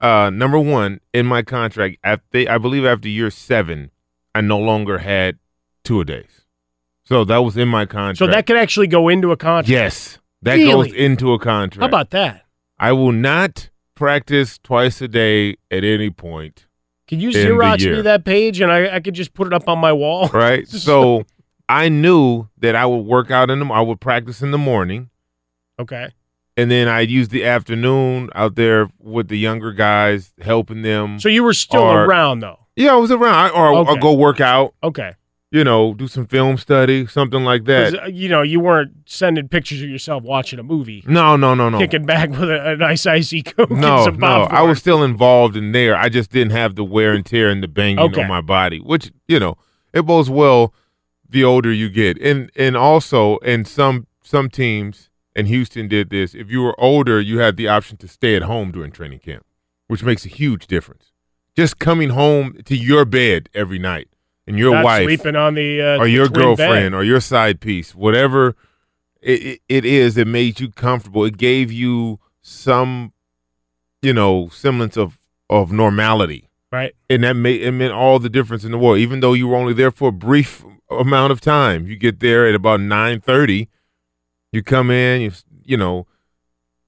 uh, 0.00 0.30
number 0.30 0.58
one 0.58 1.00
in 1.12 1.26
my 1.26 1.42
contract, 1.42 1.96
after 2.04 2.48
I 2.50 2.58
believe 2.58 2.84
after 2.84 3.08
year 3.08 3.30
seven, 3.30 3.90
I 4.34 4.40
no 4.40 4.58
longer 4.58 4.98
had 4.98 5.38
two 5.84 6.00
a 6.00 6.04
days. 6.04 6.44
So 7.04 7.24
that 7.24 7.38
was 7.38 7.56
in 7.56 7.68
my 7.68 7.86
contract. 7.86 8.18
So 8.18 8.26
that 8.26 8.46
could 8.46 8.56
actually 8.58 8.86
go 8.86 9.08
into 9.08 9.32
a 9.32 9.36
contract. 9.36 9.68
yes, 9.68 10.18
that 10.42 10.54
Really? 10.56 10.90
goes 10.90 10.96
into 10.96 11.32
a 11.32 11.38
contract. 11.38 11.80
How 11.80 11.86
about 11.88 12.10
that? 12.10 12.44
I 12.78 12.92
will 12.92 13.12
not 13.12 13.70
practice 13.94 14.58
twice 14.58 15.00
a 15.00 15.08
day 15.08 15.56
at 15.70 15.84
any 15.84 16.10
point. 16.10 16.66
Can 17.08 17.20
you 17.20 17.30
Xerox 17.30 17.90
me 17.90 18.02
that 18.02 18.24
page 18.26 18.60
and 18.60 18.70
I, 18.70 18.96
I 18.96 19.00
could 19.00 19.14
just 19.14 19.32
put 19.32 19.46
it 19.46 19.52
up 19.54 19.68
on 19.68 19.78
my 19.78 19.92
wall? 19.92 20.28
right? 20.32 20.68
So 20.68 21.24
I 21.68 21.88
knew 21.88 22.46
that 22.58 22.76
I 22.76 22.84
would 22.86 23.06
work 23.06 23.30
out 23.30 23.50
in 23.50 23.58
the 23.58 23.66
I 23.66 23.80
would 23.80 24.00
practice 24.00 24.42
in 24.42 24.50
the 24.52 24.58
morning, 24.58 25.10
Okay. 25.80 26.08
And 26.58 26.70
then 26.70 26.88
I'd 26.88 27.08
use 27.10 27.28
the 27.28 27.44
afternoon 27.44 28.28
out 28.34 28.54
there 28.56 28.88
with 28.98 29.28
the 29.28 29.38
younger 29.38 29.72
guys, 29.72 30.32
helping 30.42 30.82
them. 30.82 31.18
So 31.20 31.28
you 31.28 31.42
were 31.44 31.54
still 31.54 31.80
Or- 31.82 32.04
around 32.04 32.40
though. 32.40 32.58
yeah, 32.76 32.92
I 32.92 32.96
was 32.96 33.10
around, 33.10 33.34
I- 33.34 33.48
or 33.50 33.68
Okay. 33.74 33.90
I'll 33.90 33.96
go 33.96 34.12
work 34.12 34.40
out, 34.40 34.74
Okay. 34.82 35.12
you 35.50 35.62
know, 35.64 35.94
do 35.94 36.06
some 36.08 36.26
film 36.26 36.58
study, 36.58 37.06
something 37.06 37.44
like 37.44 37.64
that. 37.66 38.02
uh, 38.02 38.06
you 38.06 38.28
know, 38.28 38.42
you 38.42 38.60
weren't 38.60 38.90
sending 39.06 39.48
pictures 39.48 39.80
of 39.82 39.88
yourself 39.88 40.22
watching 40.22 40.58
a 40.58 40.62
movie. 40.62 41.02
No, 41.06 41.36
no, 41.36 41.54
no, 41.54 41.68
no. 41.68 41.78
Kicking 41.78 42.04
back 42.04 42.30
with 42.30 42.50
a, 42.50 42.70
a 42.72 42.76
nice 42.76 43.06
icy 43.06 43.42
coke 43.56 43.70
and 43.70 43.80
No, 43.80 44.04
some 44.04 44.18
no. 44.18 44.26
I 44.50 44.62
was 44.62 44.78
still 44.78 45.02
involved 45.04 45.56
in 45.56 45.72
there. 45.72 45.96
I 45.96 46.08
just 46.08 46.30
didn't 46.30 46.52
have 46.52 46.74
the 46.74 46.84
wear 46.84 47.12
and 47.14 47.24
tear 47.24 47.48
and 47.50 47.62
the 47.62 47.68
banging 47.68 48.00
Okay. 48.00 48.22
on 48.22 48.28
my 48.28 48.40
body, 48.40 48.78
which 48.80 49.10
you 49.28 49.38
know 49.38 49.56
it 49.94 50.02
bodes 50.02 50.28
well 50.28 50.74
the 51.30 51.44
older 51.44 51.72
you 51.72 51.88
get. 51.88 52.20
And 52.20 52.50
and 52.56 52.76
also, 52.76 53.36
in 53.38 53.64
some 53.64 54.06
some 54.22 54.50
teams, 54.50 55.07
and 55.38 55.46
Houston 55.46 55.86
did 55.86 56.10
this. 56.10 56.34
If 56.34 56.50
you 56.50 56.62
were 56.62 56.78
older, 56.80 57.20
you 57.20 57.38
had 57.38 57.56
the 57.56 57.68
option 57.68 57.96
to 57.98 58.08
stay 58.08 58.34
at 58.34 58.42
home 58.42 58.72
during 58.72 58.90
training 58.90 59.20
camp, 59.20 59.46
which 59.86 60.02
makes 60.02 60.24
a 60.26 60.28
huge 60.28 60.66
difference. 60.66 61.12
Just 61.56 61.78
coming 61.78 62.10
home 62.10 62.58
to 62.64 62.76
your 62.76 63.04
bed 63.04 63.48
every 63.54 63.78
night 63.78 64.08
and 64.48 64.58
your 64.58 64.74
Not 64.74 64.84
wife 64.84 65.04
sleeping 65.04 65.36
on 65.36 65.54
the 65.54 65.80
uh, 65.80 65.98
or 65.98 66.08
your 66.08 66.28
girlfriend 66.28 66.90
bed. 66.90 66.94
or 66.94 67.04
your 67.04 67.20
side 67.20 67.60
piece, 67.60 67.94
whatever 67.94 68.56
it, 69.22 69.42
it, 69.42 69.60
it 69.68 69.84
is 69.84 70.16
that 70.16 70.26
made 70.26 70.58
you 70.58 70.72
comfortable. 70.72 71.24
It 71.24 71.36
gave 71.36 71.70
you 71.70 72.18
some, 72.42 73.12
you 74.02 74.12
know, 74.12 74.48
semblance 74.48 74.96
of 74.96 75.20
of 75.48 75.70
normality, 75.70 76.50
right? 76.72 76.96
And 77.08 77.22
that 77.22 77.34
made 77.34 77.62
it 77.62 77.70
meant 77.70 77.92
all 77.92 78.18
the 78.18 78.28
difference 78.28 78.64
in 78.64 78.72
the 78.72 78.78
world. 78.78 78.98
Even 78.98 79.20
though 79.20 79.34
you 79.34 79.46
were 79.46 79.56
only 79.56 79.72
there 79.72 79.92
for 79.92 80.08
a 80.08 80.12
brief 80.12 80.64
amount 80.90 81.30
of 81.30 81.40
time, 81.40 81.86
you 81.86 81.94
get 81.94 82.18
there 82.18 82.48
at 82.48 82.56
about 82.56 82.80
nine 82.80 83.20
thirty. 83.20 83.68
You 84.52 84.62
come 84.62 84.90
in, 84.90 85.20
you 85.20 85.32
you 85.64 85.76
know, 85.76 86.06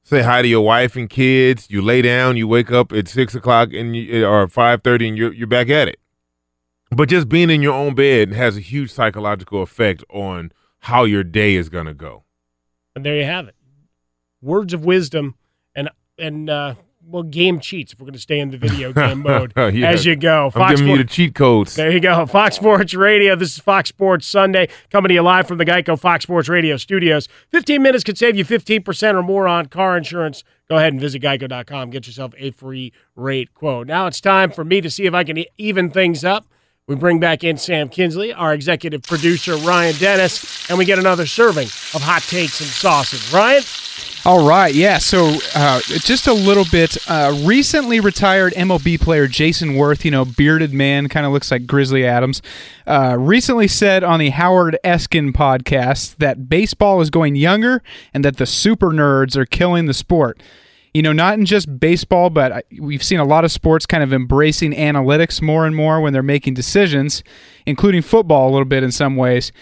say 0.03 0.23
hi 0.23 0.43
to 0.43 0.49
your 0.49 0.65
wife 0.65 0.97
and 0.97 1.09
kids. 1.09 1.69
You 1.71 1.83
lay 1.83 2.03
down, 2.03 2.37
you 2.37 2.49
wake 2.49 2.73
up 2.73 2.93
at 2.93 3.09
six 3.09 3.35
o'clock 3.35 3.73
and 3.73 3.95
you, 3.95 4.25
or 4.27 4.49
five 4.49 4.83
thirty, 4.83 5.09
and 5.09 5.17
you're 5.17 5.33
you're 5.33 5.47
back 5.47 5.69
at 5.69 5.89
it. 5.89 6.01
But 6.91 7.09
just 7.09 7.29
being 7.29 7.51
in 7.51 7.63
your 7.63 7.75
own 7.75 7.95
bed 7.95 8.33
has 8.33 8.57
a 8.57 8.61
huge 8.61 8.91
psychological 8.91 9.63
effect 9.63 10.03
on 10.11 10.53
how 10.81 11.05
your 11.05 11.23
day 11.23 11.55
is 11.55 11.69
going 11.69 11.87
to 11.87 11.95
go. 11.95 12.25
And 12.97 13.05
there 13.05 13.17
you 13.17 13.25
have 13.25 13.47
it. 13.47 13.55
Words 14.43 14.75
of 14.75 14.85
wisdom 14.85 15.37
and 15.75 15.91
and 16.19 16.51
uh, 16.51 16.75
well, 17.11 17.23
game 17.23 17.61
cheats. 17.61 17.93
If 17.93 18.01
we're 18.01 18.05
going 18.07 18.15
to 18.15 18.21
stay 18.21 18.39
in 18.39 18.51
the 18.51 18.57
video 18.59 18.93
game 18.95 19.21
mode 19.23 19.53
Yeah. 19.57 19.91
as 19.91 20.05
you 20.07 20.17
go. 20.17 20.47
I'm 20.47 20.51
Fox 20.53 20.81
giving 20.81 20.93
you 20.93 20.99
the 20.99 21.05
cheat 21.05 21.35
codes. 21.35 21.75
There 21.75 21.91
you 21.91 22.01
go. 22.01 22.25
Fox 22.27 22.57
Sports 22.57 22.95
Radio. 22.95 23.37
This 23.37 23.51
is 23.55 23.59
Fox 23.59 23.89
Sports 23.89 24.27
Sunday 24.27 24.69
coming 24.91 25.09
to 25.09 25.15
you 25.15 25.23
live 25.23 25.47
from 25.49 25.59
the 25.59 25.65
Geico 25.65 25.99
Fox 25.99 26.25
Sports 26.25 26.49
Radio 26.49 26.77
studios. 26.77 27.29
15 27.49 27.83
minutes 27.83 28.05
could 28.05 28.17
save 28.19 28.37
you 28.37 28.45
15% 28.45 29.15
or 29.15 29.23
more 29.23 29.49
on 29.49 29.67
car 29.67 29.97
insurance. 29.97 30.45
Go 30.69 30.77
ahead 30.77 30.93
and 30.93 31.01
visit 31.01 31.21
geico.com. 31.23 31.91
Get 31.91 32.07
yourself 32.07 32.33
a 32.39 32.53
free 32.53 32.93
rate 33.17 33.53
quote. 33.55 33.87
Now 33.89 34.07
it's 34.07 34.21
time 34.21 34.53
for 34.53 34.65
me 34.65 34.81
to 34.81 34.89
see 34.91 35.07
if 35.07 35.15
I 35.15 35.25
can 35.25 35.43
even 35.59 35.91
things 35.91 36.25
up. 36.25 36.47
We 36.89 36.97
bring 36.97 37.21
back 37.21 37.45
in 37.45 37.57
Sam 37.57 37.89
Kinsley, 37.89 38.33
our 38.33 38.53
executive 38.53 39.03
producer, 39.03 39.57
Ryan 39.57 39.95
Dennis, 39.97 40.69
and 40.69 40.77
we 40.79 40.85
get 40.85 40.99
another 40.99 41.27
serving 41.27 41.67
of 41.95 42.03
hot 42.03 42.23
takes 42.23 42.61
and 42.61 42.69
sausage. 42.69 43.33
Ryan? 43.33 43.63
All 44.27 44.47
right, 44.47 44.75
yeah. 44.75 44.99
So 44.99 45.39
uh, 45.55 45.81
just 45.81 46.27
a 46.27 46.33
little 46.35 46.67
bit. 46.71 46.99
Uh, 47.09 47.41
recently 47.45 48.01
retired 48.01 48.53
MLB 48.55 49.01
player 49.01 49.27
Jayson 49.27 49.77
Werth, 49.77 50.05
you 50.05 50.11
know, 50.11 50.27
bearded 50.27 50.75
man, 50.75 51.09
kind 51.09 51.25
of 51.25 51.33
looks 51.33 51.51
like 51.51 51.67
Grizzly 51.67 52.05
Adams, 52.05 52.43
uh, 52.87 53.17
recently 53.19 53.67
said 53.67 54.05
on 54.05 54.21
the 54.21 54.31
Howard 54.31 54.77
Eskin 54.85 55.33
podcast 55.33 56.17
that 56.17 56.51
baseball 56.51 57.01
is 57.01 57.09
going 57.09 57.35
younger 57.35 57.83
and 58.13 58.23
that 58.25 58.37
the 58.37 58.47
super 58.47 58.91
nerds 58.91 59.37
are 59.37 59.47
killing 59.47 59.87
the 59.87 59.95
sport. 59.95 60.43
You 60.93 61.03
know, 61.03 61.13
not 61.13 61.39
in 61.39 61.47
just 61.47 61.79
baseball, 61.79 62.31
but 62.31 62.65
we've 62.79 63.03
seen 63.03 63.21
a 63.21 63.25
lot 63.25 63.45
of 63.45 63.53
sports 63.53 63.87
kind 63.87 64.03
of 64.03 64.13
embracing 64.13 64.73
analytics 64.73 65.41
more 65.41 65.65
and 65.65 65.77
more 65.77 66.01
when 66.01 66.13
they're 66.13 66.23
making 66.23 66.55
decisions, 66.55 67.23
including 67.65 68.03
football 68.03 68.49
a 68.49 68.51
little 68.51 68.65
bit 68.65 68.83
in 68.83 68.91
some 68.91 69.15
ways. 69.15 69.53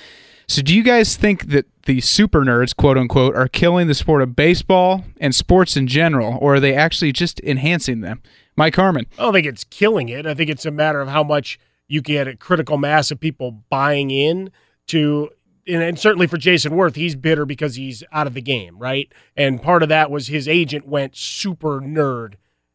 So, 0.46 0.62
do 0.62 0.74
you 0.74 0.82
guys 0.82 1.16
think 1.16 1.48
that 1.48 1.66
the 1.84 2.00
super 2.00 2.40
nerds, 2.40 2.74
quote 2.74 2.96
unquote, 2.96 3.36
are 3.36 3.48
killing 3.48 3.86
the 3.86 3.94
sport 3.94 4.22
of 4.22 4.34
baseball 4.34 5.04
and 5.20 5.34
sports 5.34 5.76
in 5.76 5.86
general, 5.86 6.38
or 6.40 6.54
are 6.54 6.60
they 6.60 6.74
actually 6.74 7.12
just 7.12 7.38
enhancing 7.40 8.00
them? 8.00 8.22
Mike 8.56 8.76
Harmon. 8.76 9.06
I 9.18 9.22
don't 9.22 9.34
think 9.34 9.46
it's 9.46 9.64
killing 9.64 10.08
it. 10.08 10.26
I 10.26 10.32
think 10.32 10.48
it's 10.48 10.64
a 10.64 10.70
matter 10.70 11.02
of 11.02 11.08
how 11.08 11.22
much 11.22 11.58
you 11.86 12.00
get 12.00 12.26
a 12.26 12.36
critical 12.36 12.78
mass 12.78 13.10
of 13.10 13.20
people 13.20 13.62
buying 13.68 14.10
in 14.10 14.50
to, 14.88 15.28
and, 15.68 15.82
and 15.82 15.98
certainly 15.98 16.26
for 16.26 16.38
Jayson 16.38 16.72
Werth, 16.72 16.96
he's 16.96 17.14
bitter 17.14 17.44
because 17.44 17.76
he's 17.76 18.02
out 18.10 18.26
of 18.26 18.34
the 18.34 18.42
game, 18.42 18.78
right? 18.78 19.12
And 19.36 19.62
part 19.62 19.82
of 19.82 19.88
that 19.90 20.10
was 20.10 20.26
his 20.26 20.48
agent 20.48 20.88
went 20.88 21.16
super 21.16 21.80
nerd, 21.80 22.34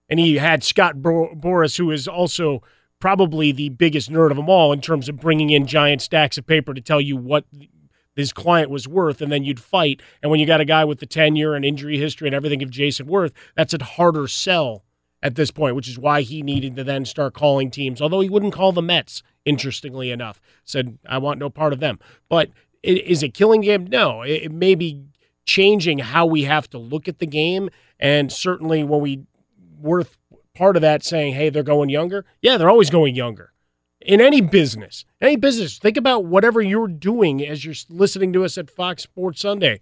and 0.10 0.20
he 0.20 0.38
had 0.38 0.64
Scott 0.64 1.02
Bor- 1.02 1.36
Boras, 1.36 1.78
who 1.78 1.92
is 1.92 2.08
also 2.08 2.62
probably 3.00 3.52
the 3.52 3.70
biggest 3.70 4.10
nerd 4.10 4.32
of 4.32 4.38
them 4.38 4.50
all 4.50 4.72
in 4.72 4.80
terms 4.80 5.10
of 5.10 5.20
bringing 5.20 5.50
in 5.50 5.68
giant 5.68 6.02
stacks 6.02 6.38
of 6.38 6.48
paper 6.48 6.74
to 6.74 6.80
tell 6.80 7.02
you 7.02 7.18
what 7.18 7.46
his 8.16 8.32
client 8.32 8.70
was 8.70 8.88
worth, 8.88 9.22
and 9.22 9.32
then 9.32 9.44
you'd 9.44 9.60
fight. 9.60 10.02
And 10.22 10.30
when 10.30 10.40
you 10.40 10.46
got 10.46 10.62
a 10.62 10.66
guy 10.66 10.86
with 10.86 11.00
the 11.00 11.06
tenure 11.06 11.56
and 11.56 11.66
injury 11.66 11.98
history 11.98 12.28
and 12.28 12.36
everything 12.36 12.64
of 12.64 12.70
Jayson 12.70 13.08
Werth, 13.08 13.32
that's 13.56 13.74
a 13.74 13.84
harder 13.84 14.28
sell 14.28 14.84
at 15.24 15.36
this 15.36 15.52
point, 15.52 15.76
which 15.76 15.88
is 15.88 15.98
why 15.98 16.22
he 16.22 16.44
needed 16.44 16.76
to 16.76 16.84
then 16.84 17.06
start 17.06 17.34
calling 17.34 17.72
teams. 17.72 18.02
Although 18.02 18.20
he 18.20 18.30
wouldn't 18.30 18.54
call 18.54 18.72
the 18.74 18.82
Mets, 18.82 19.24
interestingly 19.46 20.12
enough, 20.12 20.40
said 20.64 21.00
I 21.08 21.18
want 21.18 21.40
no 21.40 21.50
part 21.50 21.74
of 21.74 21.80
them. 21.80 22.00
But 22.30 22.50
is 22.84 23.24
it 23.24 23.34
killing 23.34 23.62
game? 23.62 23.86
No, 23.86 24.22
it, 24.22 24.44
it 24.44 24.52
may 24.52 24.76
be 24.76 25.04
changing 25.46 26.00
how 26.00 26.26
we 26.26 26.44
have 26.44 26.70
to 26.72 26.78
look 26.78 27.08
at 27.08 27.20
the 27.20 27.26
game, 27.26 27.70
and 28.00 28.32
certainly 28.32 28.84
when 28.84 29.02
we 29.02 29.24
worth 29.80 30.18
part 30.54 30.76
of 30.76 30.82
that 30.82 31.04
saying, 31.04 31.34
hey, 31.34 31.50
they're 31.50 31.64
going 31.64 31.90
younger. 31.90 32.26
Yeah, 32.42 32.58
they're 32.58 32.70
always 32.70 32.90
going 32.90 33.16
younger 33.16 33.54
in 34.02 34.22
any 34.22 34.42
business. 34.42 35.06
Any 35.22 35.36
business. 35.36 35.78
Think 35.78 35.98
about 35.98 36.26
whatever 36.26 36.62
you're 36.62 36.88
doing 36.88 37.46
as 37.46 37.66
you're 37.66 37.76
listening 37.90 38.34
to 38.34 38.46
us 38.46 38.58
at 38.58 38.70
Fox 38.70 39.04
Sports 39.04 39.42
Sunday. 39.42 39.80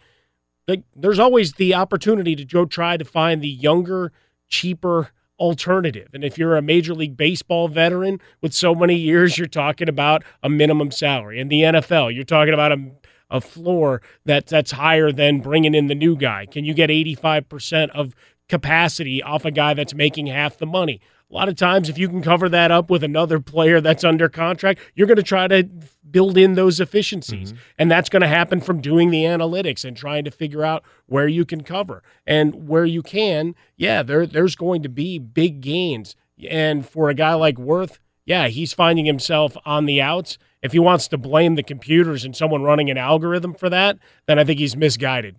Like, 0.68 0.84
there's 0.96 1.20
always 1.20 1.54
the 1.54 1.74
opportunity 1.74 2.36
to 2.36 2.46
go 2.46 2.66
try 2.66 2.98
to 2.98 3.06
find 3.06 3.42
the 3.42 3.50
younger, 3.50 4.12
cheaper 4.48 5.12
alternative. 5.42 6.10
And 6.14 6.24
if 6.24 6.38
you're 6.38 6.56
a 6.56 6.62
Major 6.62 6.94
League 6.94 7.18
Baseball 7.18 7.68
veteran 7.68 8.22
with 8.42 8.54
so 8.54 8.76
many 8.76 8.96
years, 8.96 9.40
you're 9.40 9.48
talking 9.48 9.90
about 9.90 10.24
a 10.44 10.50
minimum 10.50 10.92
salary. 10.92 11.40
In 11.40 11.48
the 11.48 11.62
NFL, 11.62 12.14
you're 12.14 12.24
talking 12.24 12.54
about 12.54 12.72
a 12.72 12.92
a 13.32 13.40
floor 13.40 14.02
that 14.26 14.48
that's 14.48 14.72
higher 14.72 15.12
than 15.12 15.40
bringing 15.40 15.74
in 15.74 15.88
the 15.88 15.96
new 15.96 16.18
guy. 16.18 16.46
Can 16.46 16.66
you 16.66 16.74
get 16.74 16.90
85% 16.90 17.90
of 17.92 18.14
capacity 18.50 19.24
off 19.24 19.46
a 19.46 19.52
guy 19.52 19.74
that's 19.74 19.94
making 19.94 20.28
half 20.28 20.58
the 20.58 20.66
money? 20.66 21.00
A 21.32 21.34
lot 21.34 21.48
of 21.48 21.56
times, 21.56 21.88
if 21.88 21.98
you 21.98 22.10
can 22.10 22.22
cover 22.22 22.50
that 22.50 22.72
up 22.72 22.90
with 22.90 23.04
another 23.04 23.40
player 23.40 23.80
that's 23.80 24.04
under 24.04 24.28
contract, 24.28 24.82
you're 24.96 25.08
going 25.08 25.16
to 25.16 25.24
try 25.24 25.48
to 25.48 25.64
build 26.10 26.38
in 26.38 26.56
those 26.56 26.82
efficiencies. 26.82 27.54
Mm-hmm. 27.54 27.62
And 27.80 27.90
that's 27.90 28.10
going 28.10 28.22
to 28.22 28.28
happen 28.28 28.60
from 28.60 28.82
doing 28.82 29.12
the 29.12 29.24
analytics 29.24 29.86
and 29.86 29.96
trying 29.96 30.26
to 30.26 30.32
figure 30.32 30.66
out 30.66 30.84
where 31.06 31.30
you 31.30 31.46
can 31.46 31.64
cover. 31.64 32.04
And 32.28 32.68
where 32.68 32.84
you 32.84 33.02
can, 33.02 33.56
yeah, 33.78 34.04
there, 34.04 34.28
there's 34.28 34.56
going 34.56 34.84
to 34.84 34.90
be 34.90 35.20
big 35.20 35.62
gains. 35.62 36.18
And 36.50 36.86
for 36.86 37.10
a 37.10 37.14
guy 37.14 37.34
like 37.36 37.56
Werth, 37.56 38.00
yeah, 38.26 38.50
he's 38.50 38.74
finding 38.74 39.06
himself 39.06 39.56
on 39.66 39.86
the 39.86 40.02
outs. 40.02 40.38
If 40.62 40.74
he 40.74 40.80
wants 40.80 41.08
to 41.08 41.18
blame 41.18 41.56
the 41.56 41.64
computers 41.64 42.26
and 42.26 42.36
someone 42.36 42.62
running 42.62 42.90
an 42.90 42.98
algorithm 42.98 43.54
for 43.54 43.70
that, 43.70 43.98
then 44.28 44.38
I 44.38 44.44
think 44.44 44.60
he's 44.60 44.76
misguided. 44.76 45.38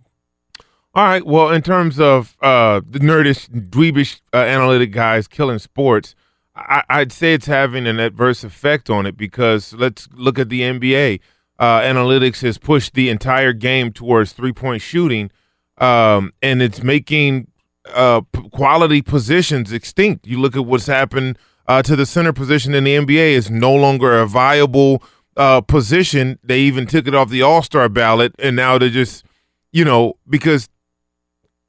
All 0.95 1.05
right. 1.05 1.25
Well, 1.25 1.49
in 1.49 1.61
terms 1.63 1.99
of 1.99 2.37
uh, 2.41 2.81
the 2.87 2.99
nerdish, 2.99 3.49
dweebish 3.69 4.21
uh, 4.33 4.37
analytic 4.37 4.91
guys 4.91 5.27
killing 5.27 5.57
sports, 5.59 6.13
I- 6.55 6.83
I'd 6.87 7.11
say 7.11 7.33
it's 7.33 7.47
having 7.47 7.87
an 7.87 7.99
adverse 7.99 8.43
effect 8.43 8.89
on 8.89 9.05
it 9.07 9.17
because 9.17 9.73
let's 9.73 10.07
look 10.13 10.37
at 10.37 10.49
the 10.49 10.61
NBA. 10.61 11.19
Uh, 11.57 11.81
analytics 11.81 12.41
has 12.41 12.57
pushed 12.57 12.93
the 12.93 13.09
entire 13.09 13.53
game 13.53 13.91
towards 13.91 14.33
three 14.33 14.53
point 14.53 14.81
shooting, 14.83 15.31
um, 15.79 16.31
and 16.43 16.61
it's 16.61 16.83
making 16.83 17.47
uh, 17.93 18.21
p- 18.31 18.49
quality 18.49 19.01
positions 19.01 19.71
extinct. 19.73 20.27
You 20.27 20.39
look 20.39 20.55
at 20.55 20.65
what's 20.65 20.85
happened 20.87 21.39
uh, 21.67 21.81
to 21.83 21.95
the 21.95 22.05
center 22.05 22.33
position 22.33 22.75
in 22.75 22.83
the 22.83 22.95
NBA 22.97 23.31
is 23.31 23.49
no 23.49 23.73
longer 23.73 24.19
a 24.19 24.27
viable 24.27 25.01
uh, 25.37 25.61
position. 25.61 26.37
They 26.43 26.59
even 26.61 26.85
took 26.85 27.07
it 27.07 27.15
off 27.15 27.29
the 27.29 27.41
All 27.41 27.63
Star 27.63 27.89
ballot, 27.89 28.35
and 28.39 28.55
now 28.55 28.77
they're 28.77 28.89
just, 28.89 29.25
you 29.71 29.85
know, 29.85 30.13
because 30.29 30.69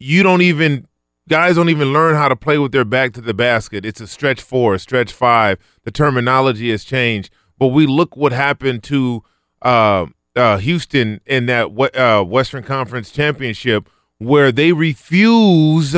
you 0.05 0.23
don't 0.23 0.43
even 0.43 0.87
guys 1.29 1.57
don't 1.57 1.71
even 1.71 1.93
learn 1.93 2.15
how 2.15 2.29
to 2.29 2.37
play 2.37 2.59
with 2.59 2.73
their 2.73 2.85
back 2.85 3.15
to 3.15 3.21
the 3.23 3.33
basket. 3.33 3.87
It's 3.87 4.01
a 4.01 4.07
stretch 4.07 4.43
four, 4.43 4.75
a 4.75 4.79
stretch 4.79 5.13
five. 5.13 5.59
The 5.85 5.91
terminology 5.91 6.71
has 6.71 6.85
changed, 6.85 7.31
but 7.59 7.69
we 7.69 7.87
look 7.87 8.15
what 8.17 8.33
happened 8.33 8.83
to 8.85 9.23
uh, 9.63 10.07
uh, 10.37 10.59
Houston 10.59 11.21
in 11.25 11.47
that 11.47 11.69
uh, 11.97 12.23
Western 12.23 12.63
Conference 12.63 13.11
championship, 13.11 13.89
where 14.19 14.53
they 14.53 14.73
refuse. 14.73 15.97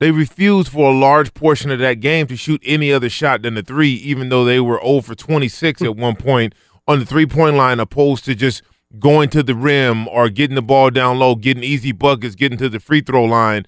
They 0.00 0.10
refused 0.10 0.68
for 0.68 0.90
a 0.90 0.94
large 0.94 1.32
portion 1.34 1.70
of 1.70 1.78
that 1.78 2.00
game 2.00 2.26
to 2.26 2.36
shoot 2.36 2.60
any 2.64 2.92
other 2.92 3.08
shot 3.08 3.42
than 3.42 3.54
the 3.54 3.62
three, 3.62 3.92
even 3.92 4.28
though 4.28 4.44
they 4.44 4.58
were 4.58 4.80
0 4.82 5.02
for 5.02 5.14
26 5.14 5.82
at 5.82 5.96
one 5.96 6.16
point 6.16 6.52
on 6.88 6.98
the 6.98 7.06
three 7.06 7.26
point 7.26 7.54
line, 7.54 7.78
opposed 7.78 8.24
to 8.24 8.34
just 8.34 8.62
going 8.98 9.28
to 9.30 9.42
the 9.42 9.54
rim 9.54 10.06
or 10.08 10.28
getting 10.28 10.54
the 10.54 10.62
ball 10.62 10.90
down 10.90 11.18
low, 11.18 11.34
getting 11.34 11.64
easy 11.64 11.92
buckets, 11.92 12.34
getting 12.34 12.58
to 12.58 12.68
the 12.68 12.80
free 12.80 13.00
throw 13.00 13.24
line. 13.24 13.66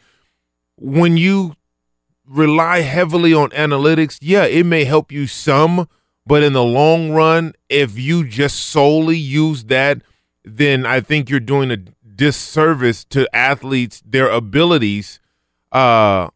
When 0.77 1.17
you 1.17 1.55
rely 2.27 2.81
heavily 2.81 3.33
on 3.33 3.51
analytics, 3.51 4.19
yeah, 4.21 4.45
it 4.45 4.67
may 4.67 4.85
help 4.85 5.11
you 5.11 5.27
some, 5.27 5.89
But 6.27 6.43
in 6.43 6.53
the 6.55 6.65
long 6.65 7.13
run, 7.13 7.53
if 7.69 7.97
you 7.97 8.27
just 8.27 8.67
solely 8.67 9.17
use 9.17 9.65
that, 9.65 10.03
then 10.45 10.85
I 10.85 11.01
think 11.01 11.31
you're 11.31 11.39
doing 11.39 11.71
a 11.71 11.77
disservice 11.77 13.05
to 13.07 13.33
athletes, 13.35 14.03
their 14.05 14.29
abilities, 14.29 15.21
uh, 15.71 16.29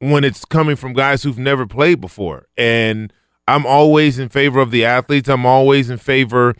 when 0.00 0.22
it's 0.22 0.44
coming 0.44 0.76
from 0.76 0.92
guys 0.92 1.22
who've 1.22 1.38
never 1.38 1.66
played 1.66 2.00
before. 2.00 2.46
And 2.58 3.10
I'm 3.48 3.64
always 3.64 4.18
in 4.18 4.28
favor 4.28 4.60
of 4.60 4.70
the 4.70 4.84
athletes. 4.84 5.30
I'm 5.30 5.46
always 5.46 5.88
in 5.88 5.96
favor 5.96 6.54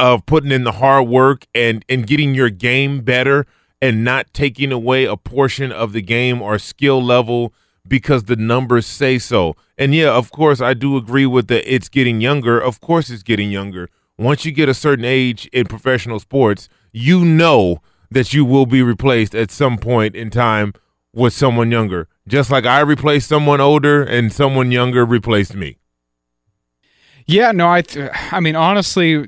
of 0.00 0.24
putting 0.24 0.50
in 0.50 0.64
the 0.64 0.72
hard 0.72 1.06
work 1.06 1.46
and 1.54 1.84
and 1.88 2.06
getting 2.06 2.34
your 2.34 2.48
game 2.50 3.02
better 3.02 3.46
and 3.82 4.02
not 4.02 4.32
taking 4.32 4.72
away 4.72 5.04
a 5.04 5.16
portion 5.16 5.70
of 5.70 5.92
the 5.92 6.00
game 6.02 6.40
or 6.40 6.58
skill 6.58 7.02
level 7.02 7.52
because 7.86 8.24
the 8.24 8.36
numbers 8.36 8.86
say 8.86 9.18
so. 9.18 9.54
And 9.76 9.94
yeah, 9.94 10.10
of 10.12 10.30
course, 10.30 10.60
I 10.60 10.74
do 10.74 10.96
agree 10.96 11.26
with 11.26 11.48
the 11.48 11.72
it's 11.72 11.88
getting 11.88 12.20
younger. 12.20 12.58
Of 12.58 12.80
course, 12.80 13.10
it's 13.10 13.22
getting 13.22 13.50
younger. 13.50 13.90
Once 14.18 14.44
you 14.44 14.52
get 14.52 14.68
a 14.68 14.74
certain 14.74 15.04
age 15.04 15.46
in 15.52 15.66
professional 15.66 16.18
sports, 16.18 16.68
you 16.92 17.24
know 17.24 17.80
that 18.10 18.32
you 18.32 18.44
will 18.44 18.66
be 18.66 18.82
replaced 18.82 19.34
at 19.34 19.50
some 19.50 19.76
point 19.76 20.16
in 20.16 20.30
time 20.30 20.72
with 21.12 21.32
someone 21.32 21.70
younger. 21.70 22.08
Just 22.26 22.50
like 22.50 22.64
I 22.64 22.80
replaced 22.80 23.28
someone 23.28 23.60
older 23.60 24.02
and 24.02 24.32
someone 24.32 24.72
younger 24.72 25.04
replaced 25.04 25.54
me. 25.54 25.76
Yeah, 27.26 27.52
no, 27.52 27.68
I, 27.68 27.82
th- 27.82 28.10
I 28.32 28.40
mean, 28.40 28.56
honestly, 28.56 29.26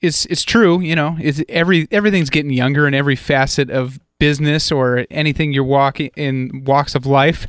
it's 0.00 0.24
it's 0.26 0.42
true. 0.44 0.80
You 0.80 0.94
know, 0.96 1.16
it's 1.20 1.42
every 1.48 1.86
everything's 1.90 2.30
getting 2.30 2.50
younger 2.52 2.86
in 2.86 2.94
every 2.94 3.16
facet 3.16 3.70
of 3.70 3.98
business 4.18 4.72
or 4.72 5.06
anything 5.10 5.52
you're 5.52 5.64
walking 5.64 6.10
in 6.16 6.64
walks 6.64 6.94
of 6.94 7.06
life. 7.06 7.46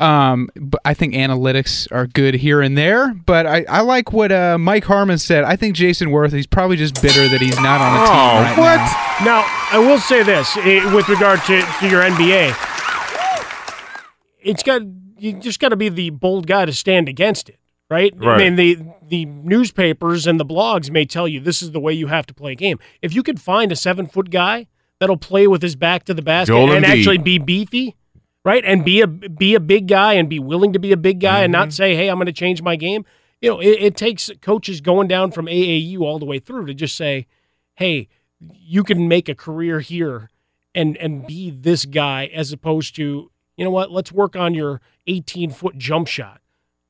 Um, 0.00 0.48
but 0.56 0.80
I 0.86 0.94
think 0.94 1.12
analytics 1.12 1.86
are 1.92 2.06
good 2.06 2.32
here 2.34 2.62
and 2.62 2.76
there. 2.76 3.12
But 3.12 3.46
I, 3.46 3.66
I 3.68 3.80
like 3.82 4.14
what 4.14 4.32
uh, 4.32 4.56
Mike 4.56 4.84
Harmon 4.84 5.18
said. 5.18 5.44
I 5.44 5.56
think 5.56 5.76
Jayson 5.76 6.08
Werth, 6.08 6.32
he's 6.32 6.46
probably 6.46 6.76
just 6.78 7.02
bitter 7.02 7.28
that 7.28 7.38
he's 7.42 7.60
not 7.60 7.82
on 7.82 7.96
a 7.96 8.06
team 8.06 8.16
Oh, 8.16 8.42
right 8.42 8.58
what? 8.58 8.76
now. 9.26 9.42
Now, 9.42 9.68
I 9.72 9.78
will 9.78 9.98
say 9.98 10.22
this 10.22 10.56
eh, 10.56 10.94
with 10.94 11.06
regard 11.10 11.40
to, 11.42 11.60
to 11.80 11.88
your 11.90 12.00
NBA. 12.00 12.56
It's 14.42 14.62
got 14.62 14.82
you 15.18 15.34
just 15.34 15.60
got 15.60 15.68
to 15.68 15.76
be 15.76 15.90
the 15.90 16.08
bold 16.08 16.46
guy 16.46 16.64
to 16.64 16.72
stand 16.72 17.06
against 17.06 17.50
it, 17.50 17.58
right? 17.90 18.14
I 18.34 18.38
mean, 18.38 18.56
the 18.56 18.78
the 19.08 19.24
newspapers 19.26 20.26
and 20.26 20.38
the 20.38 20.46
blogs 20.46 20.90
may 20.90 21.04
tell 21.04 21.26
you 21.28 21.40
this 21.40 21.62
is 21.62 21.72
the 21.72 21.80
way 21.80 21.92
you 21.92 22.06
have 22.06 22.26
to 22.26 22.34
play 22.34 22.52
a 22.52 22.56
game. 22.56 22.78
If 23.02 23.14
you 23.14 23.22
could 23.22 23.40
find 23.40 23.72
a 23.72 23.76
seven 23.76 24.06
foot 24.06 24.30
guy 24.30 24.66
that'll 24.98 25.16
play 25.16 25.46
with 25.46 25.62
his 25.62 25.76
back 25.76 26.04
to 26.04 26.14
the 26.14 26.22
basket 26.22 26.52
Joel 26.52 26.72
and 26.72 26.84
Embiid. 26.84 26.88
actually 26.98 27.18
be 27.18 27.38
beefy, 27.38 27.96
right, 28.44 28.64
and 28.64 28.84
be 28.84 29.00
a 29.00 29.06
be 29.06 29.54
a 29.54 29.60
big 29.60 29.88
guy 29.88 30.14
and 30.14 30.28
be 30.28 30.38
willing 30.38 30.72
to 30.72 30.78
be 30.78 30.92
a 30.92 30.96
big 30.96 31.20
guy 31.20 31.40
and 31.42 31.52
Mm-hmm. 31.52 31.60
not 31.60 31.72
say, 31.72 31.94
"Hey, 31.96 32.08
I'm 32.08 32.16
going 32.16 32.26
to 32.26 32.32
change 32.32 32.62
my 32.62 32.76
game." 32.76 33.04
You 33.40 33.50
know, 33.50 33.60
it, 33.60 33.78
it 33.80 33.96
takes 33.96 34.30
coaches 34.42 34.80
going 34.82 35.08
down 35.08 35.30
from 35.32 35.46
AAU 35.46 36.00
all 36.00 36.18
the 36.18 36.26
way 36.26 36.38
through 36.38 36.66
to 36.66 36.74
just 36.74 36.96
say, 36.96 37.26
"Hey, 37.74 38.08
you 38.38 38.84
can 38.84 39.08
make 39.08 39.28
a 39.28 39.34
career 39.34 39.80
here 39.80 40.30
and 40.74 40.96
and 40.98 41.26
be 41.26 41.50
this 41.50 41.84
guy 41.86 42.30
as 42.32 42.52
opposed 42.52 42.94
to 42.96 43.30
you 43.56 43.64
know 43.64 43.70
what 43.70 43.90
let's 43.90 44.12
work 44.12 44.36
on 44.36 44.54
your 44.54 44.80
18 45.08 45.50
foot 45.50 45.76
jump 45.76 46.06
shot 46.06 46.39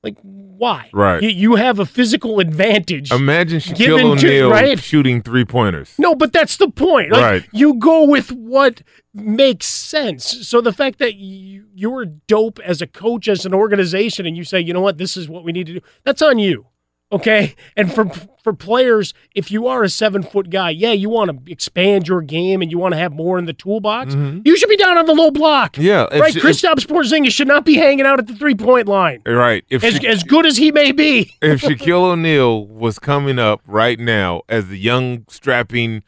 like 0.03 0.16
why 0.22 0.90
Right. 0.92 1.22
you, 1.22 1.28
you 1.28 1.55
have 1.57 1.78
a 1.78 1.86
physical 1.86 2.40
advantage 2.40 3.11
Imagine 3.12 3.61
Shaquille 3.61 4.03
O'Neal 4.03 4.51
right? 4.51 4.78
shooting 4.78 5.22
three 5.22 5.44
pointers. 5.44 5.94
no 5.98 6.14
but 6.14 6.32
that's 6.32 6.57
the 6.57 6.68
point 6.70 7.12
like, 7.12 7.20
Right. 7.22 7.44
you 7.53 7.74
go 7.74 8.05
with 8.05 8.30
what 8.32 8.82
makes 9.12 9.66
sense 9.66 10.46
so 10.48 10.61
the 10.61 10.72
fact 10.72 10.98
that 11.01 11.16
you, 11.16 11.66
you're 11.74 12.05
dope 12.07 12.59
as 12.61 12.80
a 12.80 12.86
coach 12.86 13.28
as 13.28 13.44
an 13.44 13.53
organization 13.55 14.24
and 14.26 14.36
you 14.36 14.44
say 14.44 14.61
you 14.61 14.72
know 14.72 14.80
what 14.80 14.98
this 14.98 15.16
is 15.16 15.28
what 15.28 15.44
we 15.44 15.53
need 15.53 15.66
to 15.66 15.74
do 15.74 15.80
that's 16.05 16.22
on 16.22 16.38
you 16.38 16.66
okay? 17.12 17.54
And 17.76 17.92
for 17.92 18.11
for 18.42 18.52
players 18.54 19.12
if 19.34 19.50
you 19.50 19.66
are 19.66 19.82
a 19.82 19.88
seven 19.90 20.22
foot 20.22 20.48
guy 20.48 20.70
yeah 20.70 20.92
you 20.92 21.11
want 21.11 21.30
to 21.30 21.52
expand 21.52 22.08
your 22.08 22.22
game 22.22 22.62
and 22.62 22.70
you 22.70 22.78
want 22.78 22.94
to 22.94 22.98
have 22.98 23.12
more 23.12 23.38
in 23.38 23.44
the 23.44 23.52
toolbox 23.52 24.14
you 24.14 24.56
should 24.56 24.68
be 24.70 24.76
down 24.76 24.96
on 24.96 25.06
the 25.06 25.12
low 25.12 25.30
block. 25.30 25.74
Mm-hmm. 25.74 25.82
Yeah, 25.82 26.06
if 26.11 26.20
right? 26.20 26.34
Kristaps 26.34 26.86
Porzingis 26.86 27.32
should 27.32 27.48
not 27.48 27.64
be 27.64 27.74
hanging 27.74 28.06
out 28.06 28.18
at 28.18 28.26
the 28.26 28.34
three 28.34 28.54
point 28.54 28.88
line. 28.88 29.22
Right. 29.26 29.64
If 29.68 29.84
as, 29.84 29.96
Sha- 29.96 30.08
as 30.08 30.22
good 30.22 30.46
as 30.46 30.56
he 30.56 30.72
may 30.72 30.92
be. 30.92 31.34
if 31.42 31.61
Shaquille 31.61 32.12
O'Neal 32.12 32.66
was 32.66 32.98
coming 32.98 33.38
up 33.38 33.61
right 33.66 33.98
now 33.98 34.42
as 34.48 34.68
the 34.68 34.78
young 34.78 35.24
strapping 35.28 36.02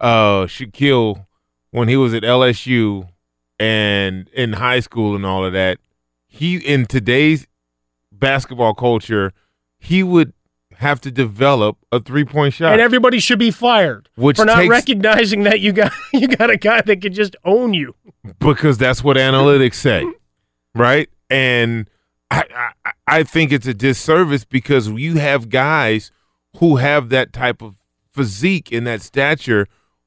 uh 0.00 0.46
Shaquille 0.46 1.26
when 1.70 1.88
he 1.88 1.96
was 1.96 2.14
at 2.14 2.22
LSU 2.22 3.08
and 3.58 4.28
in 4.30 4.54
high 4.54 4.80
school 4.80 5.16
and 5.16 5.26
all 5.26 5.44
of 5.44 5.52
that, 5.52 5.78
he 6.26 6.56
in 6.56 6.86
today's 6.86 7.46
basketball 8.10 8.74
culture, 8.74 9.32
he 9.78 10.02
would 10.02 10.32
have 10.82 11.00
to 11.00 11.10
develop 11.10 11.78
a 11.90 11.98
three 12.00 12.24
point 12.24 12.52
shot. 12.54 12.72
and 12.72 12.80
everybody 12.80 13.18
should 13.18 13.38
be 13.38 13.50
fired 13.50 14.08
Which 14.16 14.36
for 14.36 14.44
not 14.44 14.56
takes- 14.56 14.70
recognizing 14.70 15.44
that 15.44 15.60
you 15.60 15.72
got 15.72 15.92
you 16.12 16.28
got 16.28 16.50
a 16.50 16.56
guy 16.56 16.82
that 16.82 17.00
can 17.00 17.12
just 17.14 17.34
own 17.44 17.72
you 17.74 17.94
because 18.38 18.76
that's 18.78 19.02
what 19.02 19.16
analytics 19.16 19.74
say, 19.74 20.04
right? 20.74 21.08
And 21.30 21.88
I, 22.30 22.44
I 22.84 22.90
I 23.06 23.22
think 23.24 23.52
it's 23.52 23.66
a 23.66 23.74
disservice 23.74 24.44
because 24.44 24.88
you 24.88 25.16
have 25.16 25.48
guys 25.48 26.10
who 26.58 26.76
have 26.76 27.08
that 27.08 27.32
type 27.32 27.62
of 27.62 27.76
physique 28.12 28.70
and 28.72 28.86
that 28.86 29.00
stature 29.02 29.66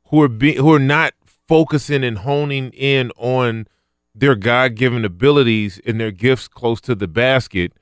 who 0.10 0.22
are 0.22 0.28
be, 0.28 0.56
who 0.56 0.72
are 0.74 0.80
not 0.80 1.14
focusing 1.48 2.04
and 2.04 2.20
honing 2.20 2.70
in 2.72 3.12
on 3.18 3.68
their 4.14 4.36
God 4.36 4.76
given 4.76 5.04
abilities 5.04 5.82
and 5.86 6.00
their 6.00 6.12
gifts 6.12 6.48
close 6.48 6.80
to 6.82 6.96
the 6.96 7.08
basket. 7.08 7.74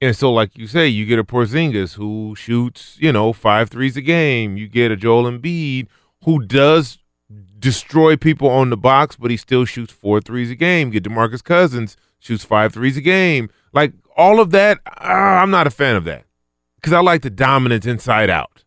And 0.00 0.16
so, 0.16 0.32
like 0.32 0.56
you 0.56 0.66
say, 0.66 0.88
you 0.88 1.04
get 1.04 1.18
a 1.18 1.24
Porzingis 1.24 1.94
who 1.94 2.34
shoots, 2.34 2.96
you 2.98 3.12
know, 3.12 3.32
five 3.32 3.68
threes 3.68 3.96
a 3.96 4.00
game. 4.00 4.56
You 4.56 4.66
get 4.66 4.90
a 4.90 4.96
Joel 4.96 5.30
Embiid 5.30 5.88
who 6.24 6.42
does 6.42 6.98
destroy 7.58 8.16
people 8.16 8.48
on 8.48 8.70
the 8.70 8.76
box, 8.76 9.16
but 9.16 9.30
he 9.30 9.36
still 9.36 9.64
shoots 9.64 9.92
four 9.92 10.20
threes 10.20 10.50
a 10.50 10.54
game. 10.54 10.90
Get 10.90 11.04
Demarcus 11.04 11.44
Cousins 11.44 11.96
shoots 12.18 12.44
five 12.44 12.72
threes 12.72 12.96
a 12.96 13.02
game. 13.02 13.50
Like 13.72 13.92
all 14.16 14.40
of 14.40 14.50
that, 14.50 14.78
uh, 14.86 15.02
I'm 15.02 15.50
not 15.50 15.66
a 15.66 15.70
fan 15.70 15.96
of 15.96 16.04
that 16.04 16.24
because 16.76 16.92
I 16.92 17.00
like 17.00 17.22
the 17.22 17.30
dominance 17.30 17.86
inside 17.86 18.30
out. 18.30 18.64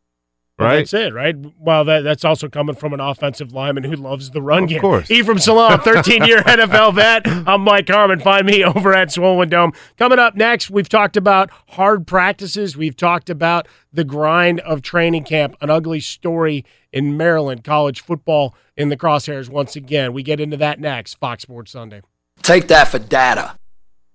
Well, 0.59 0.67
Right? 0.67 0.77
That's 0.79 0.93
it, 0.93 1.13
right? 1.13 1.35
Well, 1.59 1.83
that, 1.85 2.03
that's 2.03 2.23
also 2.23 2.47
coming 2.47 2.75
from 2.75 2.93
an 2.93 2.99
offensive 2.99 3.53
lineman 3.53 3.85
who 3.85 3.95
loves 3.95 4.29
the 4.29 4.41
run 4.41 4.63
Of 4.63 4.69
game. 4.69 4.77
Of 4.77 4.81
course. 4.81 5.09
Ephraim 5.11 5.39
Salaam, 5.39 5.79
13 5.79 6.25
year 6.25 6.41
NFL 6.43 6.93
vet. 6.93 7.27
I'm 7.27 7.61
Mike 7.61 7.89
Harmon. 7.89 8.19
Find 8.19 8.45
me 8.45 8.63
over 8.75 8.93
at 8.93 9.11
Swollen 9.11 9.49
Dome. 9.49 9.73
Coming 9.97 10.19
up 10.19 10.35
next, 10.35 10.69
we've 10.69 10.89
talked 10.89 11.17
about 11.17 11.49
hard 11.69 12.05
practices. 12.05 12.77
We've 12.77 12.95
talked 12.95 13.31
about 13.31 13.67
the 13.91 14.03
grind 14.03 14.59
of 14.59 14.83
training 14.83 15.23
camp, 15.23 15.55
an 15.59 15.71
ugly 15.71 15.99
story 15.99 16.65
in 16.91 17.17
Maryland, 17.17 17.63
college 17.63 18.01
football 18.01 18.53
in 18.77 18.89
the 18.89 18.97
crosshairs 18.97 19.49
once 19.49 19.75
again. 19.75 20.13
We 20.13 20.21
get 20.21 20.39
into 20.39 20.57
that 20.57 20.79
next. 20.79 21.15
Fox 21.15 21.41
Sports 21.43 21.71
Sunday. 21.71 22.01
Take 22.43 22.67
that 22.67 22.89
for 22.89 22.99
data. 22.99 23.57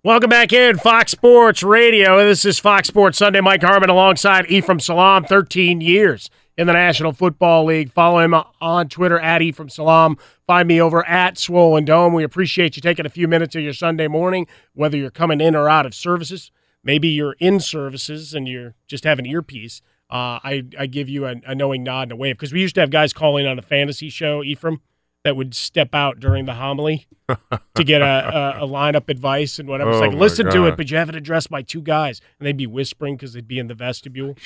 Welcome 0.04 0.30
back 0.30 0.52
in 0.52 0.78
Fox 0.78 1.10
Sports 1.10 1.64
Radio. 1.64 2.24
This 2.24 2.44
is 2.44 2.60
Fox 2.60 2.86
Sports 2.86 3.18
Sunday. 3.18 3.40
Mike 3.40 3.62
Harmon 3.62 3.90
alongside 3.90 4.46
Ephraim 4.46 4.78
Salaam, 4.78 5.24
13 5.24 5.80
years 5.80 6.30
in 6.56 6.68
the 6.68 6.72
National 6.72 7.12
Football 7.12 7.64
League. 7.64 7.92
Follow 7.92 8.20
him 8.20 8.32
on 8.60 8.88
Twitter 8.88 9.18
at 9.18 9.42
Ephraim 9.42 9.68
Salaam. 9.68 10.16
Find 10.46 10.68
me 10.68 10.80
over 10.80 11.04
at 11.08 11.36
Swollen 11.36 11.84
Dome. 11.84 12.14
We 12.14 12.22
appreciate 12.22 12.76
you 12.76 12.80
taking 12.80 13.06
a 13.06 13.10
few 13.10 13.26
minutes 13.26 13.56
of 13.56 13.62
your 13.62 13.72
Sunday 13.72 14.06
morning, 14.06 14.46
whether 14.72 14.96
you're 14.96 15.10
coming 15.10 15.40
in 15.40 15.56
or 15.56 15.68
out 15.68 15.84
of 15.84 15.96
services. 15.96 16.52
Maybe 16.84 17.08
you're 17.08 17.34
in 17.40 17.58
services 17.58 18.34
and 18.34 18.46
you're 18.46 18.76
just 18.86 19.02
having 19.02 19.26
earpiece. 19.26 19.82
Uh, 20.08 20.38
I, 20.44 20.62
I 20.78 20.86
give 20.86 21.08
you 21.08 21.26
a, 21.26 21.34
a 21.44 21.56
knowing 21.56 21.82
nod 21.82 22.04
and 22.04 22.12
a 22.12 22.16
wave 22.16 22.36
because 22.36 22.52
we 22.52 22.60
used 22.60 22.76
to 22.76 22.80
have 22.82 22.90
guys 22.90 23.12
calling 23.12 23.48
on 23.48 23.58
a 23.58 23.62
fantasy 23.62 24.10
show, 24.10 24.44
Ephraim, 24.44 24.80
that 25.28 25.36
would 25.36 25.54
step 25.54 25.94
out 25.94 26.18
during 26.18 26.46
the 26.46 26.54
homily 26.54 27.06
to 27.74 27.84
get 27.84 28.00
a, 28.00 28.56
a, 28.60 28.64
a 28.64 28.66
lineup 28.66 29.10
advice 29.10 29.58
and 29.58 29.68
whatever. 29.68 29.90
It's 29.90 29.98
Oh 29.98 30.06
like, 30.06 30.14
listen 30.14 30.50
to 30.50 30.64
it, 30.64 30.78
but 30.78 30.90
you 30.90 30.96
have 30.96 31.10
it 31.10 31.14
addressed 31.14 31.50
by 31.50 31.60
two 31.60 31.82
guys. 31.82 32.22
And 32.40 32.46
they'd 32.46 32.56
be 32.56 32.66
whispering 32.66 33.16
because 33.16 33.34
they'd 33.34 33.46
be 33.46 33.58
in 33.58 33.66
the 33.66 33.74
vestibule. 33.74 34.36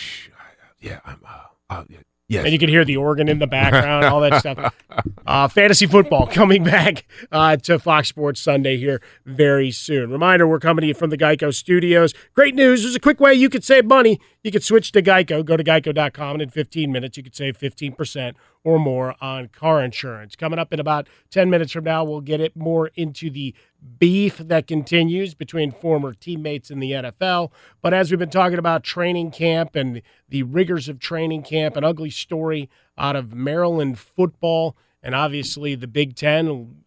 Yeah, 0.80 0.98
I'm. 1.04 1.20
Uh, 1.24 1.38
uh, 1.70 1.84
yes. 2.32 2.44
And 2.44 2.52
you 2.52 2.58
can 2.58 2.68
hear 2.68 2.84
the 2.84 2.96
organ 2.96 3.28
in 3.28 3.38
the 3.38 3.46
background, 3.46 4.04
all 4.04 4.20
that 4.20 4.40
stuff. 4.40 4.74
Uh, 5.24 5.48
fantasy 5.48 5.86
football 5.86 6.26
coming 6.26 6.64
back 6.64 7.06
uh, 7.30 7.56
to 7.56 7.78
Fox 7.78 8.08
Sports 8.08 8.40
Sunday 8.40 8.76
here 8.76 9.00
very 9.24 9.70
soon. 9.70 10.10
Reminder 10.10 10.46
we're 10.46 10.58
coming 10.58 10.82
to 10.82 10.88
you 10.88 10.94
from 10.94 11.08
the 11.08 11.16
Geico 11.16 11.54
studios. 11.54 12.12
Great 12.34 12.54
news 12.54 12.82
there's 12.82 12.96
a 12.96 13.00
quick 13.00 13.20
way 13.20 13.32
you 13.32 13.48
could 13.48 13.64
save 13.64 13.86
money. 13.86 14.20
You 14.42 14.50
could 14.50 14.64
switch 14.64 14.92
to 14.92 15.02
Geico. 15.02 15.44
Go 15.44 15.56
to 15.56 15.64
geico.com, 15.64 16.34
and 16.34 16.42
in 16.42 16.50
15 16.50 16.90
minutes, 16.90 17.16
you 17.16 17.22
could 17.22 17.36
save 17.36 17.56
15% 17.56 18.34
or 18.64 18.78
more 18.78 19.14
on 19.20 19.48
car 19.48 19.82
insurance. 19.82 20.36
Coming 20.36 20.58
up 20.58 20.72
in 20.72 20.80
about 20.80 21.08
10 21.30 21.48
minutes 21.48 21.72
from 21.72 21.84
now, 21.84 22.04
we'll 22.04 22.20
get 22.20 22.40
it 22.40 22.56
more 22.56 22.90
into 22.96 23.30
the 23.30 23.54
beef 23.98 24.38
that 24.38 24.66
continues 24.66 25.34
between 25.34 25.72
former 25.72 26.12
teammates 26.12 26.70
in 26.70 26.80
the 26.80 26.92
NFL. 26.92 27.50
But 27.80 27.94
as 27.94 28.10
we've 28.10 28.18
been 28.18 28.30
talking 28.30 28.58
about 28.58 28.84
training 28.84 29.30
camp 29.30 29.76
and 29.76 30.02
the 30.28 30.42
rigors 30.44 30.88
of 30.88 30.98
training 30.98 31.42
camp, 31.42 31.76
an 31.76 31.84
ugly 31.84 32.10
story 32.10 32.68
out 32.96 33.16
of 33.16 33.34
Maryland 33.34 33.98
football, 33.98 34.76
and 35.02 35.14
obviously 35.14 35.74
the 35.74 35.86
Big 35.86 36.14
Ten, 36.14 36.82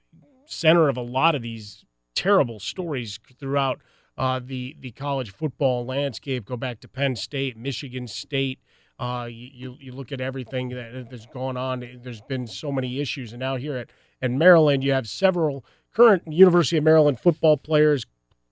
center 0.45 0.89
of 0.89 0.97
a 0.97 1.01
lot 1.01 1.35
of 1.35 1.41
these 1.41 1.85
terrible 2.15 2.59
stories 2.59 3.19
throughout 3.39 3.79
uh, 4.17 4.39
the 4.43 4.75
the 4.79 4.91
college 4.91 5.31
football 5.31 5.85
landscape. 5.85 6.45
Go 6.45 6.55
back 6.55 6.79
to 6.81 6.87
Penn 6.87 7.15
State, 7.15 7.57
Michigan 7.57 8.07
State. 8.07 8.59
Uh, 8.97 9.27
you 9.29 9.75
you 9.79 9.91
look 9.91 10.11
at 10.11 10.21
everything 10.21 10.69
that 10.69 11.09
that's 11.09 11.25
gone 11.25 11.57
on. 11.57 11.99
There's 12.01 12.21
been 12.21 12.47
so 12.47 12.71
many 12.71 12.99
issues, 12.99 13.33
and 13.33 13.39
now 13.39 13.57
here 13.57 13.75
at 13.75 13.89
at 14.21 14.31
Maryland, 14.31 14.83
you 14.83 14.93
have 14.93 15.07
several 15.07 15.65
current 15.95 16.23
University 16.27 16.77
of 16.77 16.83
Maryland 16.83 17.19
football 17.19 17.57
players, 17.57 18.05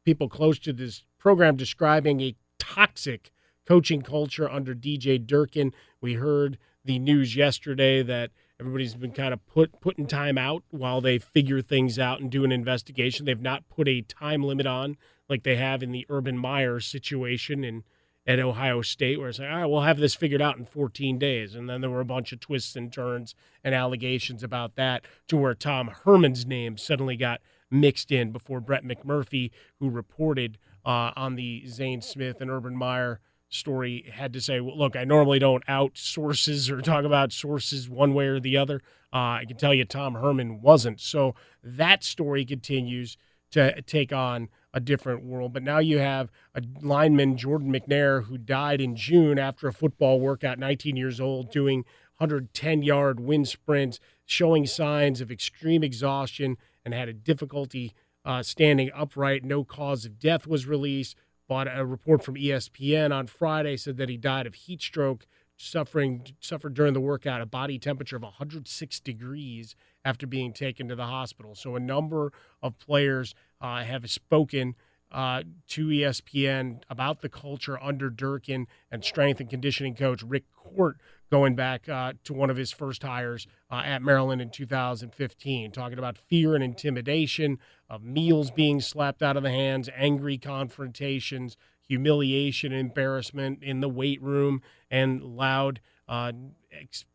people 0.05 0.29
close 0.29 0.57
to 0.59 0.73
this 0.73 1.03
program, 1.19 1.55
describing 1.55 2.21
a 2.21 2.35
toxic 2.57 3.31
coaching 3.67 4.01
culture 4.01 4.49
under 4.49 4.73
DJ 4.73 5.23
Durkin. 5.23 5.73
We 6.01 6.13
heard 6.15 6.57
the 6.85 6.99
news 6.99 7.35
yesterday 7.35 8.01
that 8.03 8.31
everybody's 8.59 8.95
been 8.95 9.11
kind 9.11 9.33
of 9.33 9.45
put 9.45 9.79
putting 9.81 10.07
time 10.07 10.37
out 10.37 10.63
while 10.69 11.01
they 11.01 11.17
figure 11.17 11.61
things 11.61 11.99
out 11.99 12.21
and 12.21 12.31
do 12.31 12.43
an 12.43 12.51
investigation. 12.51 13.25
They've 13.25 13.39
not 13.39 13.69
put 13.69 13.87
a 13.87 14.01
time 14.01 14.43
limit 14.43 14.65
on 14.65 14.97
like 15.29 15.43
they 15.43 15.57
have 15.57 15.83
in 15.83 15.91
the 15.91 16.05
Urban 16.09 16.37
Meyer 16.37 16.79
situation 16.79 17.63
in 17.63 17.83
at 18.25 18.39
Ohio 18.39 18.81
State, 18.81 19.19
where 19.19 19.29
it's 19.29 19.39
like, 19.39 19.49
all 19.49 19.57
right, 19.57 19.65
we'll 19.65 19.81
have 19.81 19.97
this 19.97 20.15
figured 20.15 20.41
out 20.41 20.57
in 20.57 20.65
14 20.65 21.19
days. 21.19 21.55
And 21.55 21.69
then 21.69 21.81
there 21.81 21.89
were 21.89 21.99
a 21.99 22.05
bunch 22.05 22.31
of 22.31 22.39
twists 22.39 22.75
and 22.75 22.91
turns 22.91 23.35
and 23.63 23.75
allegations 23.75 24.43
about 24.43 24.75
that 24.75 25.05
to 25.27 25.37
where 25.37 25.53
Tom 25.53 25.89
Herman's 26.05 26.45
name 26.45 26.77
suddenly 26.77 27.17
got 27.17 27.41
mixed 27.69 28.11
in 28.11 28.31
before 28.31 28.61
Brett 28.61 28.85
McMurphy, 28.85 29.51
who 29.79 29.89
reported 29.89 30.57
uh, 30.85 31.11
on 31.15 31.35
the 31.35 31.65
Zach 31.67 32.03
Smith 32.03 32.39
and 32.39 32.49
Urban 32.49 32.77
Meyer 32.77 33.19
story, 33.49 34.09
had 34.11 34.33
to 34.33 34.41
say, 34.41 34.59
well, 34.59 34.77
look, 34.77 34.95
I 34.95 35.03
normally 35.03 35.39
don't 35.39 35.63
out 35.67 35.97
sources 35.97 36.69
or 36.69 36.81
talk 36.81 37.05
about 37.05 37.31
sources 37.31 37.89
one 37.89 38.13
way 38.13 38.27
or 38.27 38.39
the 38.39 38.57
other. 38.57 38.81
Uh, 39.11 39.41
I 39.41 39.45
can 39.47 39.57
tell 39.57 39.73
you 39.73 39.85
Tom 39.85 40.15
Herman 40.15 40.61
wasn't. 40.61 40.99
So 40.99 41.35
that 41.63 42.03
story 42.03 42.45
continues 42.45 43.17
to 43.53 43.81
take 43.83 44.11
on 44.11 44.49
a 44.73 44.79
different 44.79 45.23
world. 45.23 45.53
But 45.53 45.63
now 45.63 45.77
you 45.77 45.99
have 45.99 46.31
a 46.55 46.61
lineman, 46.81 47.37
Jordan 47.37 47.71
McNair, 47.71 48.25
who 48.25 48.37
died 48.37 48.81
in 48.81 48.95
June 48.95 49.37
after 49.37 49.67
a 49.67 49.73
football 49.73 50.19
workout, 50.19 50.57
19 50.57 50.95
years 50.95 51.19
old, 51.19 51.51
doing 51.51 51.85
110 52.17 52.81
yard 52.81 53.19
wind 53.19 53.47
sprints, 53.47 53.99
showing 54.25 54.65
signs 54.65 55.21
of 55.21 55.31
extreme 55.31 55.83
exhaustion, 55.83 56.57
and 56.83 56.93
had 56.93 57.09
a 57.09 57.13
difficulty 57.13 57.93
uh, 58.25 58.41
standing 58.41 58.89
upright. 58.95 59.43
No 59.43 59.63
cause 59.63 60.05
of 60.05 60.19
death 60.19 60.47
was 60.47 60.65
released. 60.65 61.15
But 61.47 61.67
a 61.71 61.85
report 61.85 62.23
from 62.23 62.35
ESPN 62.35 63.13
on 63.13 63.27
Friday 63.27 63.77
said 63.77 63.97
that 63.97 64.09
he 64.09 64.17
died 64.17 64.47
of 64.47 64.55
heat 64.55 64.81
stroke, 64.81 65.27
suffering 65.57 66.27
suffered 66.39 66.73
during 66.73 66.93
the 66.93 66.99
workout 66.99 67.41
a 67.41 67.45
body 67.45 67.79
temperature 67.79 68.15
of 68.15 68.23
106 68.23 68.99
degrees 68.99 69.75
after 70.03 70.27
being 70.27 70.53
taken 70.53 70.87
to 70.87 70.95
the 70.95 71.05
hospital. 71.05 71.55
So 71.55 71.75
a 71.75 71.79
number 71.79 72.31
of 72.61 72.77
players 72.79 73.33
uh, 73.61 73.83
have 73.83 74.09
spoken 74.09 74.75
uh, 75.13 75.43
to 75.67 75.87
ESPN 75.87 76.81
about 76.89 77.21
the 77.21 77.29
culture 77.29 77.81
under 77.81 78.09
Durkin 78.09 78.67
and 78.91 79.05
strength 79.05 79.39
and 79.39 79.49
conditioning 79.49 79.95
coach 79.95 80.23
Rick 80.23 80.45
Court 80.51 80.97
going 81.29 81.55
back 81.55 81.87
uh, 81.87 82.13
to 82.23 82.33
one 82.33 82.49
of 82.49 82.57
his 82.57 82.71
first 82.71 83.03
hires 83.03 83.47
uh, 83.71 83.81
at 83.85 84.01
Maryland 84.01 84.41
in 84.41 84.49
2015, 84.49 85.71
talking 85.71 85.99
about 85.99 86.17
fear 86.17 86.55
and 86.55 86.63
intimidation, 86.63 87.59
of 87.89 88.03
meals 88.03 88.49
being 88.49 88.81
slapped 88.81 89.21
out 89.21 89.37
of 89.37 89.43
the 89.43 89.51
hands, 89.51 89.89
angry 89.95 90.37
confrontations, 90.37 91.57
humiliation, 91.87 92.71
embarrassment 92.71 93.63
in 93.63 93.81
the 93.81 93.89
weight 93.89 94.21
room, 94.21 94.61
and 94.89 95.21
loud, 95.21 95.79
uh, 96.07 96.31
ex- 96.71 97.05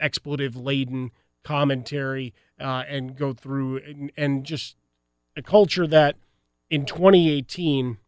expletive 0.00 0.56
laden 0.56 1.10
commentary, 1.44 2.34
uh, 2.60 2.84
and 2.88 3.16
go 3.16 3.32
through 3.32 3.78
and, 3.78 4.12
and 4.16 4.44
just 4.44 4.76
a 5.36 5.42
culture 5.42 5.86
that 5.86 6.16
in 6.70 6.84
2018 6.84 7.98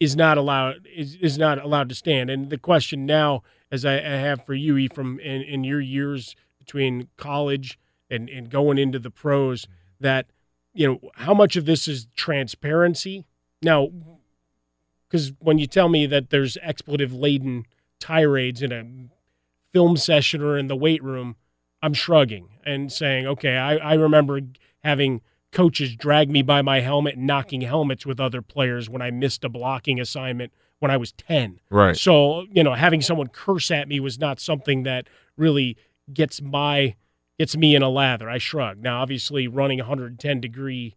is 0.00 0.14
not 0.14 0.36
allowed 0.36 0.86
is, 0.94 1.16
is 1.16 1.38
not 1.38 1.58
allowed 1.58 1.88
to 1.88 1.94
stand. 1.94 2.30
And 2.30 2.50
the 2.50 2.58
question 2.58 3.06
now, 3.06 3.42
as 3.70 3.84
I, 3.84 3.94
I 3.94 4.16
have 4.16 4.44
for 4.44 4.54
you, 4.54 4.76
Ephraim, 4.76 5.18
in, 5.20 5.42
in 5.42 5.64
your 5.64 5.80
years 5.80 6.36
between 6.58 7.08
college 7.16 7.78
and, 8.10 8.28
and 8.28 8.50
going 8.50 8.78
into 8.78 8.98
the 8.98 9.10
pros, 9.10 9.66
that 10.00 10.26
you 10.72 10.86
know 10.86 11.10
how 11.14 11.34
much 11.34 11.56
of 11.56 11.64
this 11.64 11.88
is 11.88 12.06
transparency 12.14 13.24
now 13.64 13.88
because 15.08 15.32
when 15.38 15.58
you 15.58 15.66
tell 15.66 15.88
me 15.88 16.06
that 16.06 16.30
there's 16.30 16.56
expletive 16.62 17.12
laden 17.12 17.64
tirades 18.00 18.62
in 18.62 18.72
a 18.72 18.84
film 19.72 19.96
session 19.96 20.42
or 20.42 20.56
in 20.58 20.66
the 20.68 20.76
weight 20.76 21.02
room 21.02 21.36
i'm 21.82 21.94
shrugging 21.94 22.48
and 22.64 22.92
saying 22.92 23.26
okay 23.26 23.56
i, 23.56 23.76
I 23.76 23.94
remember 23.94 24.40
having 24.82 25.20
coaches 25.52 25.94
drag 25.96 26.30
me 26.30 26.42
by 26.42 26.62
my 26.62 26.80
helmet 26.80 27.16
and 27.16 27.26
knocking 27.26 27.62
helmets 27.62 28.04
with 28.04 28.20
other 28.20 28.42
players 28.42 28.88
when 28.90 29.02
i 29.02 29.10
missed 29.10 29.44
a 29.44 29.48
blocking 29.48 29.98
assignment 30.00 30.52
when 30.80 30.90
i 30.90 30.96
was 30.96 31.12
10 31.12 31.60
Right. 31.70 31.96
so 31.96 32.44
you 32.50 32.62
know 32.62 32.74
having 32.74 33.00
someone 33.00 33.28
curse 33.28 33.70
at 33.70 33.88
me 33.88 34.00
was 34.00 34.18
not 34.18 34.40
something 34.40 34.82
that 34.82 35.08
really 35.36 35.76
gets 36.12 36.42
my 36.42 36.94
gets 37.38 37.56
me 37.56 37.74
in 37.74 37.82
a 37.82 37.88
lather. 37.88 38.30
I 38.30 38.38
shrug. 38.38 38.78
Now, 38.78 39.00
obviously, 39.02 39.48
running 39.48 39.78
110 39.78 40.40
degree, 40.40 40.94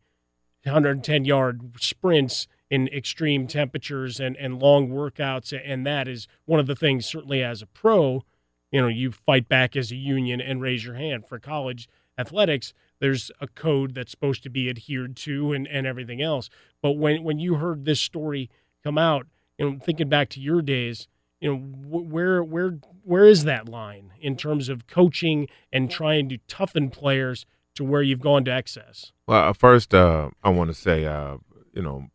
110 0.63 1.25
yard 1.25 1.71
sprints 1.79 2.47
in 2.69 2.87
extreme 2.89 3.47
temperatures 3.47 4.19
and, 4.19 4.35
and 4.37 4.59
long 4.61 4.89
workouts, 4.89 5.57
and 5.65 5.85
that 5.85 6.07
is 6.07 6.27
one 6.45 6.59
of 6.59 6.67
the 6.67 6.75
things, 6.75 7.05
certainly 7.05 7.43
as 7.43 7.61
a 7.61 7.65
pro, 7.67 8.23
you 8.71 8.81
know, 8.81 8.87
you 8.87 9.11
fight 9.11 9.47
back 9.47 9.75
as 9.75 9.91
a 9.91 9.95
union 9.95 10.41
and 10.41 10.61
raise 10.61 10.83
your 10.83 10.95
hand. 10.95 11.25
For 11.27 11.39
college 11.39 11.87
athletics, 12.17 12.73
there's 12.99 13.31
a 13.39 13.47
code 13.47 13.93
that's 13.95 14.11
supposed 14.11 14.43
to 14.43 14.49
be 14.49 14.69
adhered 14.69 15.15
to 15.17 15.53
and, 15.53 15.67
and 15.67 15.87
everything 15.87 16.21
else. 16.21 16.49
But 16.81 16.93
when, 16.93 17.23
when 17.23 17.39
you 17.39 17.55
heard 17.55 17.85
this 17.85 18.01
story 18.01 18.49
come 18.83 18.97
out, 18.97 19.27
you 19.57 19.69
know, 19.69 19.79
thinking 19.79 20.09
back 20.09 20.29
to 20.29 20.41
your 20.41 20.61
days, 20.61 21.07
you 21.39 21.51
know 21.51 21.57
where 21.57 22.43
where 22.43 22.79
where 23.03 23.25
is 23.25 23.43
that 23.43 23.69
line 23.69 24.11
in 24.19 24.35
terms 24.35 24.69
of 24.69 24.87
coaching 24.87 25.47
and 25.71 25.89
trying 25.91 26.29
to 26.29 26.37
toughen 26.47 26.89
players 26.89 27.45
to 27.75 27.83
where 27.83 28.01
you've 28.01 28.21
gone 28.21 28.43
to 28.45 28.51
excess 28.51 29.11
Well, 29.27 29.49
uh, 29.49 29.53
first, 29.53 29.93
uh, 29.93 30.31
I 30.43 30.49
want 30.49 30.69
to 30.69 30.73
say, 30.73 31.05
uh, 31.05 31.37
you 31.73 31.81
know, 31.83 32.07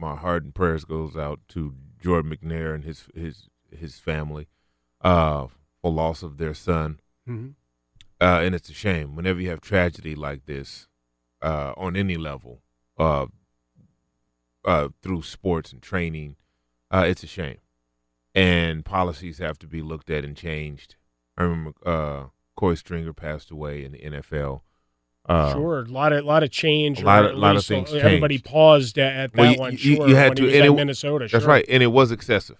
my 0.00 0.16
heart 0.16 0.42
and 0.44 0.54
prayers 0.54 0.84
goes 0.84 1.16
out 1.16 1.40
to 1.48 1.74
Jordan 2.02 2.34
McNair 2.34 2.74
and 2.74 2.84
his 2.84 3.06
his 3.14 3.48
his 3.70 3.98
family 3.98 4.48
uh, 5.02 5.46
for 5.80 5.92
loss 5.92 6.22
of 6.22 6.38
their 6.38 6.54
son. 6.54 7.00
Mhm. 7.28 7.54
Uh, 8.20 8.40
and 8.42 8.54
it's 8.54 8.68
a 8.68 8.74
shame 8.74 9.14
whenever 9.16 9.40
you 9.40 9.48
have 9.50 9.60
tragedy 9.60 10.14
like 10.14 10.44
this 10.46 10.88
uh, 11.42 11.72
on 11.76 11.96
any 11.96 12.16
level, 12.16 12.62
uh, 12.98 13.26
uh, 14.64 14.88
through 15.02 15.22
sports 15.22 15.72
and 15.72 15.80
training, 15.80 16.36
uh, 16.90 17.04
it's 17.06 17.22
a 17.22 17.26
shame. 17.26 17.58
And 18.34 18.84
policies 18.84 19.38
have 19.38 19.58
to 19.60 19.66
be 19.66 19.80
looked 19.82 20.10
at 20.10 20.24
and 20.24 20.36
changed. 20.36 20.96
I 21.36 21.42
remember 21.44 21.72
uh, 21.84 22.26
Korey 22.58 22.76
Stringer 22.76 23.12
passed 23.14 23.50
away 23.50 23.84
in 23.84 23.92
the 23.92 23.98
NFL. 23.98 24.62
Uh, 25.30 25.52
sure 25.52 25.80
a 25.80 25.84
lot 25.84 26.12
of 26.12 26.24
lot 26.24 26.42
of 26.42 26.50
change 26.50 27.00
a 27.02 27.04
lot 27.04 27.24
of, 27.24 27.36
lot 27.36 27.54
of 27.56 27.64
things 27.64 27.94
everybody 27.94 28.34
changed. 28.36 28.44
paused 28.46 28.98
at, 28.98 29.14
at 29.16 29.32
that 29.32 29.40
Well, 29.40 29.52
you- 29.52 29.58
one 29.58 29.72
you, 29.72 29.78
sure 29.96 30.08
you 30.08 30.16
had 30.16 30.36
to 30.36 30.42
he 30.42 30.46
was 30.48 30.54
and 30.56 30.64
it- 30.66 30.72
minnesota 30.74 31.28
that's 31.30 31.44
sure. 31.44 31.48
right 31.48 31.64
and 31.68 31.82
it 31.82 31.88
was 31.88 32.10
excessive 32.10 32.56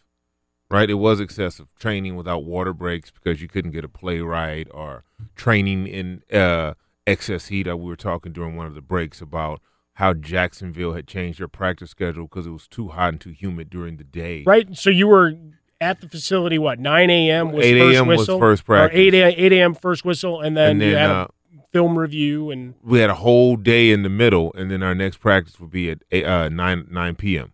right 0.70 0.88
it 0.88 0.94
was 0.94 1.18
excessive 1.20 1.66
training 1.78 2.14
without 2.16 2.44
water 2.44 2.72
breaks 2.72 3.10
because 3.10 3.42
you 3.42 3.48
couldn't 3.48 3.72
get 3.72 3.84
a 3.84 3.88
play 3.88 4.20
right 4.20 4.68
or 4.70 5.02
training 5.34 5.86
in 5.88 6.22
uh, 6.32 6.74
excess 7.06 7.48
heat 7.48 7.66
Uh, 7.68 7.76
we 7.76 7.88
were 7.88 7.96
talking 7.96 8.32
during 8.32 8.54
one 8.56 8.66
of 8.66 8.74
the 8.76 8.80
breaks 8.82 9.20
about 9.20 9.60
how 9.94 10.14
jacksonville 10.14 10.92
had 10.92 11.06
changed 11.08 11.40
their 11.40 11.48
practice 11.48 11.90
schedule 11.90 12.24
because 12.28 12.46
it 12.46 12.50
was 12.50 12.68
too 12.68 12.88
hot 12.88 13.08
and 13.08 13.20
too 13.20 13.30
humid 13.30 13.68
during 13.68 13.96
the 13.96 14.04
day 14.04 14.44
right 14.46 14.76
so 14.76 14.90
you 14.90 15.08
were 15.08 15.32
at 15.80 16.00
the 16.00 16.08
facility 16.08 16.56
what 16.58 16.78
9 16.78 17.10
a.m 17.10 17.50
was 17.52 17.64
8 17.64 17.78
first 17.78 17.96
a.m. 17.96 18.06
was 18.06 18.26
first 18.26 18.64
practice. 18.64 18.96
or 18.96 19.00
8 19.00 19.14
a, 19.14 19.42
8 19.46 19.52
a.m 19.54 19.74
first 19.74 20.04
whistle 20.04 20.40
and 20.40 20.56
then, 20.56 20.72
And 20.72 20.82
you 20.82 20.94
had 20.94 21.10
uh, 21.10 21.26
film 21.72 21.98
review 21.98 22.50
and 22.50 22.74
we 22.82 22.98
had 22.98 23.10
a 23.10 23.14
whole 23.14 23.56
day 23.56 23.90
in 23.92 24.02
the 24.02 24.08
middle 24.08 24.52
and 24.54 24.70
then 24.70 24.82
our 24.82 24.94
next 24.94 25.18
practice 25.18 25.58
would 25.60 25.70
be 25.70 25.90
at 25.90 25.98
eight, 26.10 26.24
uh, 26.24 26.48
9 26.48 26.88
9 26.90 27.14
p.m 27.14 27.52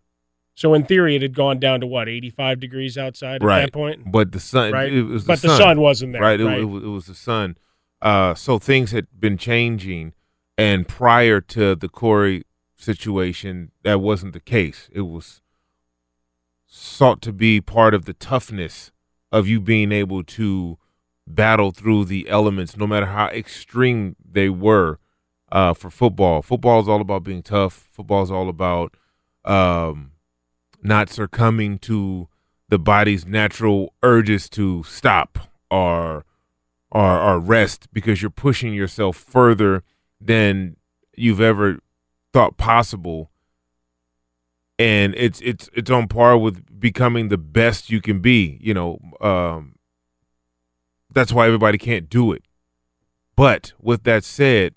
So 0.54 0.72
in 0.74 0.84
theory, 0.86 1.16
it 1.16 1.22
had 1.22 1.34
gone 1.34 1.58
down 1.60 1.80
to 1.80 1.86
what 1.86 2.08
eighty 2.08 2.30
five 2.30 2.58
degrees 2.60 2.96
outside 2.96 3.42
at 3.42 3.46
right. 3.46 3.60
that 3.62 3.72
point. 3.72 4.10
But 4.10 4.32
the 4.32 4.40
sun, 4.40 4.72
Right. 4.72 4.92
it 4.92 5.02
was 5.02 5.24
But 5.24 5.42
the 5.42 5.48
the 5.48 5.56
sun, 5.56 5.60
sun 5.60 5.80
wasn't 5.80 6.12
there, 6.12 6.22
Right, 6.22 6.40
It, 6.40 6.46
right. 6.46 6.60
it 6.60 6.64
was, 6.64 6.82
it 6.82 6.86
was 6.88 7.06
the 7.06 7.14
sun. 7.14 7.56
Uh, 8.00 8.34
so 8.34 8.58
things 8.58 8.92
had 8.92 9.06
been 9.18 9.36
changing, 9.38 10.14
and 10.56 10.86
prior 10.88 11.40
to 11.40 11.74
the 11.74 11.88
Korey 11.88 12.44
situation, 12.76 13.70
that 13.82 14.00
wasn't 14.00 14.32
the 14.32 14.40
case. 14.40 14.88
It 14.92 15.02
was 15.02 15.40
sought 16.66 17.20
to 17.22 17.32
be 17.32 17.60
part 17.60 17.94
of 17.94 18.04
the 18.04 18.12
toughness 18.14 18.90
of 19.32 19.48
you 19.48 19.60
being 19.60 19.92
able 19.92 20.22
to 20.24 20.78
battle 21.26 21.70
through 21.70 22.04
the 22.04 22.28
elements, 22.28 22.76
no 22.76 22.86
matter 22.86 23.06
how 23.06 23.26
extreme 23.28 24.16
they 24.24 24.48
were. 24.48 24.98
Uh, 25.52 25.72
for 25.72 25.90
football, 25.90 26.42
football 26.42 26.80
is 26.80 26.88
all 26.88 27.00
about 27.00 27.22
being 27.22 27.42
tough. 27.42 27.88
Football 27.92 28.24
is 28.24 28.32
all 28.32 28.48
about 28.48 28.96
um, 29.44 30.10
not 30.82 31.08
succumbing 31.08 31.78
to 31.78 32.28
the 32.68 32.80
body's 32.80 33.24
natural 33.24 33.94
urges 34.02 34.48
to 34.50 34.82
stop 34.82 35.38
or 35.70 36.24
or, 36.90 37.20
or 37.20 37.38
rest 37.38 37.86
because 37.92 38.20
you're 38.20 38.30
pushing 38.30 38.74
yourself 38.74 39.16
further 39.16 39.84
than 40.20 40.76
you've 41.16 41.40
ever 41.40 41.78
thought 42.32 42.56
possible 42.56 43.30
and 44.78 45.14
it's 45.16 45.40
it's 45.40 45.70
it's 45.74 45.90
on 45.90 46.08
par 46.08 46.36
with 46.36 46.78
becoming 46.78 47.28
the 47.28 47.38
best 47.38 47.90
you 47.90 48.00
can 48.00 48.20
be. 48.20 48.58
You 48.60 48.74
know, 48.74 48.98
um, 49.20 49.75
that's 51.16 51.32
why 51.32 51.46
everybody 51.46 51.78
can't 51.78 52.10
do 52.10 52.30
it. 52.30 52.42
But 53.36 53.72
with 53.80 54.04
that 54.04 54.22
said, 54.22 54.74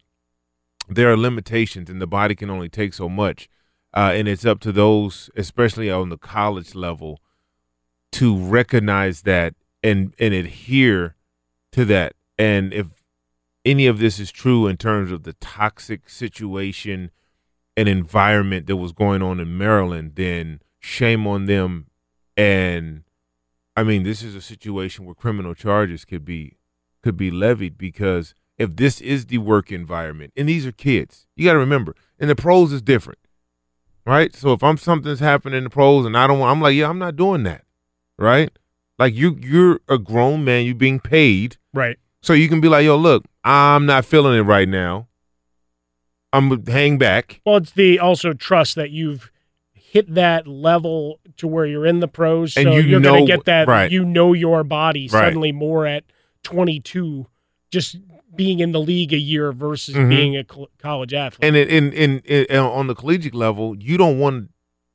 there 0.88 1.12
are 1.12 1.18
limitations, 1.18 1.90
and 1.90 2.02
the 2.02 2.08
body 2.08 2.34
can 2.34 2.50
only 2.50 2.70
take 2.70 2.94
so 2.94 3.10
much, 3.10 3.50
uh, 3.94 4.12
and 4.14 4.26
it's 4.30 4.46
up 4.46 4.62
to 4.62 4.72
those, 4.72 5.30
especially 5.36 5.92
on 5.92 6.08
the 6.08 6.18
college 6.18 6.76
level, 6.76 7.20
to 8.14 8.38
recognize 8.38 9.24
that 9.24 9.54
and 9.84 10.14
and 10.18 10.34
adhere 10.34 11.16
to 11.74 11.84
that. 11.86 12.14
And 12.38 12.74
if 12.74 13.04
any 13.66 13.86
of 13.86 14.00
this 14.00 14.18
is 14.18 14.32
true 14.32 14.66
in 14.66 14.78
terms 14.78 15.12
of 15.12 15.24
the 15.24 15.34
toxic 15.34 16.10
situation 16.10 17.12
and 17.76 17.90
environment 17.90 18.66
that 18.68 18.78
was 18.78 18.94
going 18.94 19.22
on 19.22 19.42
in 19.42 19.58
Maryland, 19.58 20.14
then 20.16 20.62
shame 20.80 21.28
on 21.28 21.46
them. 21.48 21.88
And 22.38 23.04
I 23.80 23.84
mean, 23.84 24.04
this 24.04 24.22
is 24.22 24.36
a 24.36 24.42
situation 24.42 25.06
where 25.06 25.16
criminal 25.16 25.54
charges 25.54 26.04
could 26.04 26.26
be 26.26 26.58
could 27.02 27.16
be 27.16 27.32
levied 27.32 27.78
because 27.78 28.36
if 28.58 28.76
this 28.76 29.00
is 29.00 29.28
the 29.28 29.38
work 29.38 29.72
environment, 29.72 30.34
and 30.36 30.50
these 30.50 30.66
are 30.66 30.74
kids, 30.74 31.28
you 31.38 31.46
got 31.46 31.54
to 31.54 31.60
remember, 31.60 31.96
and 32.20 32.30
the 32.30 32.36
pros 32.36 32.74
is 32.74 32.82
different, 32.82 33.20
right? 34.06 34.36
So 34.36 34.52
if 34.52 34.66
I'm 34.66 34.76
something's 34.76 35.22
happening 35.22 35.60
in 35.60 35.64
the 35.64 35.70
pros 35.70 36.06
and 36.06 36.18
I 36.18 36.28
don't 36.28 36.40
want, 36.40 36.52
I'm 36.52 36.62
like, 36.62 36.76
yeah, 36.76 36.90
I'm 36.90 37.00
not 37.00 37.16
doing 37.16 37.44
that, 37.44 37.64
right? 38.18 38.52
Like 38.98 39.16
you, 39.16 39.40
you're 39.40 39.80
a 39.88 39.98
grown 39.98 40.44
man, 40.44 40.66
you're 40.66 40.76
being 40.76 41.00
paid, 41.00 41.56
right? 41.74 41.98
So 42.22 42.34
you 42.34 42.50
can 42.50 42.60
be 42.60 42.68
like, 42.68 42.84
yo, 42.84 42.98
look, 42.98 43.24
I'm 43.46 43.86
not 43.86 44.04
feeling 44.04 44.38
it 44.38 44.42
right 44.42 44.68
now. 44.68 45.08
I'm 46.34 46.66
hang 46.66 46.98
back. 46.98 47.40
Well, 47.46 47.56
it's 47.56 47.72
the 47.72 47.98
also 47.98 48.34
trust 48.34 48.76
that 48.76 48.90
you've 48.90 49.32
hit 49.92 50.14
that 50.14 50.48
level 50.48 51.20
to 51.38 51.48
where 51.48 51.66
you're 51.66 51.86
in 51.86 52.00
the 52.00 52.08
pros, 52.08 52.56
And 52.58 52.66
so 52.66 52.76
you 52.76 52.82
you're 52.82 53.00
going 53.02 53.26
to 53.26 53.32
get 53.36 53.46
that. 53.46 53.68
right. 53.68 53.92
You 53.92 54.06
know 54.06 54.34
your 54.34 54.64
body 54.64 55.04
Right. 55.12 55.26
suddenly 55.26 55.52
more 55.52 55.86
at 55.88 56.04
22, 56.44 57.26
just 57.72 57.98
being 58.36 58.60
in 58.60 58.72
the 58.72 58.80
league 58.80 59.12
a 59.14 59.18
year 59.18 59.52
versus 59.52 59.96
Mhm. 59.96 60.10
being 60.10 60.38
a 60.38 60.44
col- 60.44 60.70
college 60.78 61.14
athlete. 61.14 61.44
And 61.48 61.56
in, 61.58 61.92
in 61.94 62.20
in 62.20 62.58
on 62.60 62.88
the 62.88 62.96
collegiate 62.96 63.34
level, 63.36 63.76
you 63.80 63.98
don't 63.98 64.20
want 64.20 64.50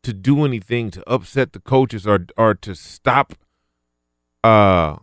to 0.04 0.12
do 0.12 0.44
anything 0.44 0.90
to 0.92 1.02
upset 1.10 1.52
the 1.52 1.60
coaches 1.60 2.06
or 2.06 2.26
or 2.36 2.54
to 2.54 2.74
stop 2.74 3.34
uh 4.42 4.96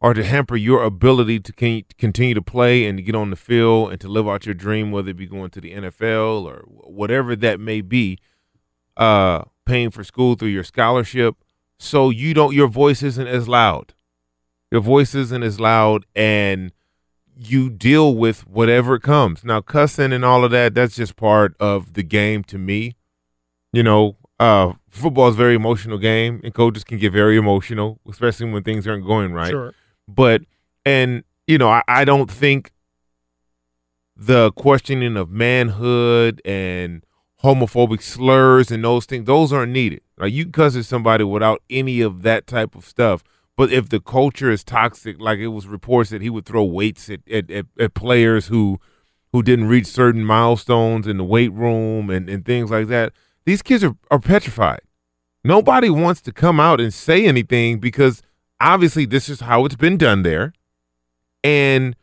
or 0.00 0.14
to 0.14 0.22
hamper 0.24 0.56
your 0.56 0.82
ability 0.84 1.40
to 1.40 1.52
con- 1.52 1.82
continue 1.98 2.34
to 2.34 2.42
play 2.42 2.86
and 2.86 2.98
to 2.98 3.02
get 3.02 3.14
on 3.14 3.30
the 3.30 3.36
field 3.36 3.90
and 3.90 4.00
to 4.00 4.08
live 4.08 4.28
out 4.28 4.44
your 4.46 4.54
dream, 4.54 4.90
whether 4.92 5.10
it 5.10 5.16
be 5.16 5.26
going 5.26 5.50
to 5.50 5.60
the 5.60 5.72
NFL 5.72 6.44
or 6.44 6.64
whatever 6.68 7.34
that 7.36 7.58
may 7.58 7.80
be, 7.80 8.18
uh, 8.96 9.42
paying 9.64 9.90
for 9.90 10.04
school 10.04 10.34
through 10.34 10.48
your 10.48 10.64
scholarship. 10.64 11.36
So 11.78 12.10
you 12.10 12.34
don't, 12.34 12.54
your 12.54 12.68
voice 12.68 13.02
isn't 13.02 13.26
as 13.26 13.48
loud. 13.48 13.94
Your 14.70 14.80
voice 14.80 15.14
isn't 15.14 15.42
as 15.42 15.60
loud, 15.60 16.06
and 16.14 16.72
you 17.36 17.70
deal 17.70 18.14
with 18.14 18.46
whatever 18.46 18.98
comes. 18.98 19.44
Now, 19.44 19.60
cussing 19.60 20.12
and 20.12 20.24
all 20.24 20.44
of 20.44 20.50
that, 20.50 20.74
that's 20.74 20.96
just 20.96 21.16
part 21.16 21.54
of 21.60 21.92
the 21.92 22.02
game 22.02 22.42
to 22.44 22.58
me. 22.58 22.96
You 23.72 23.82
know, 23.82 24.16
uh, 24.40 24.72
football 24.88 25.28
is 25.28 25.34
a 25.34 25.38
very 25.38 25.54
emotional 25.54 25.98
game, 25.98 26.40
and 26.42 26.52
coaches 26.52 26.82
can 26.82 26.98
get 26.98 27.12
very 27.12 27.36
emotional, 27.36 28.00
especially 28.08 28.50
when 28.50 28.62
things 28.62 28.86
aren't 28.86 29.06
going 29.06 29.32
right. 29.32 29.50
Sure. 29.50 29.74
But, 30.08 30.42
and, 30.84 31.24
you 31.46 31.58
know, 31.58 31.68
I, 31.68 31.82
I 31.86 32.04
don't 32.04 32.30
think 32.30 32.72
the 34.16 34.50
questioning 34.52 35.16
of 35.16 35.30
manhood 35.30 36.40
and 36.44 37.04
homophobic 37.46 38.02
slurs 38.02 38.70
and 38.70 38.84
those 38.84 39.06
things, 39.06 39.26
those 39.26 39.52
aren't 39.52 39.72
needed. 39.72 40.00
Like, 40.18 40.32
you 40.32 40.44
can 40.44 40.52
cuss 40.52 40.76
at 40.76 40.84
somebody 40.84 41.24
without 41.24 41.62
any 41.70 42.00
of 42.00 42.22
that 42.22 42.46
type 42.46 42.74
of 42.74 42.84
stuff. 42.84 43.22
But 43.56 43.72
if 43.72 43.88
the 43.88 44.00
culture 44.00 44.50
is 44.50 44.64
toxic, 44.64 45.20
like 45.20 45.38
it 45.38 45.48
was 45.48 45.66
reports 45.66 46.10
that 46.10 46.20
he 46.20 46.28
would 46.28 46.44
throw 46.44 46.64
weights 46.64 47.08
at, 47.08 47.20
at, 47.30 47.50
at, 47.50 47.66
at 47.78 47.94
players 47.94 48.48
who 48.48 48.78
who 49.32 49.42
didn't 49.42 49.68
reach 49.68 49.86
certain 49.86 50.24
milestones 50.24 51.06
in 51.06 51.18
the 51.18 51.24
weight 51.24 51.52
room 51.52 52.08
and, 52.10 52.28
and 52.28 52.44
things 52.44 52.70
like 52.70 52.86
that, 52.86 53.12
these 53.44 53.60
kids 53.60 53.84
are, 53.84 53.94
are 54.10 54.18
petrified. 54.18 54.80
Nobody 55.44 55.90
wants 55.90 56.20
to 56.22 56.32
come 56.32 56.58
out 56.58 56.80
and 56.80 56.92
say 56.92 57.26
anything 57.26 57.78
because 57.78 58.22
obviously 58.60 59.04
this 59.04 59.28
is 59.28 59.40
how 59.40 59.64
it's 59.64 59.76
been 59.76 59.98
done 59.98 60.22
there. 60.22 60.52
And 61.44 61.96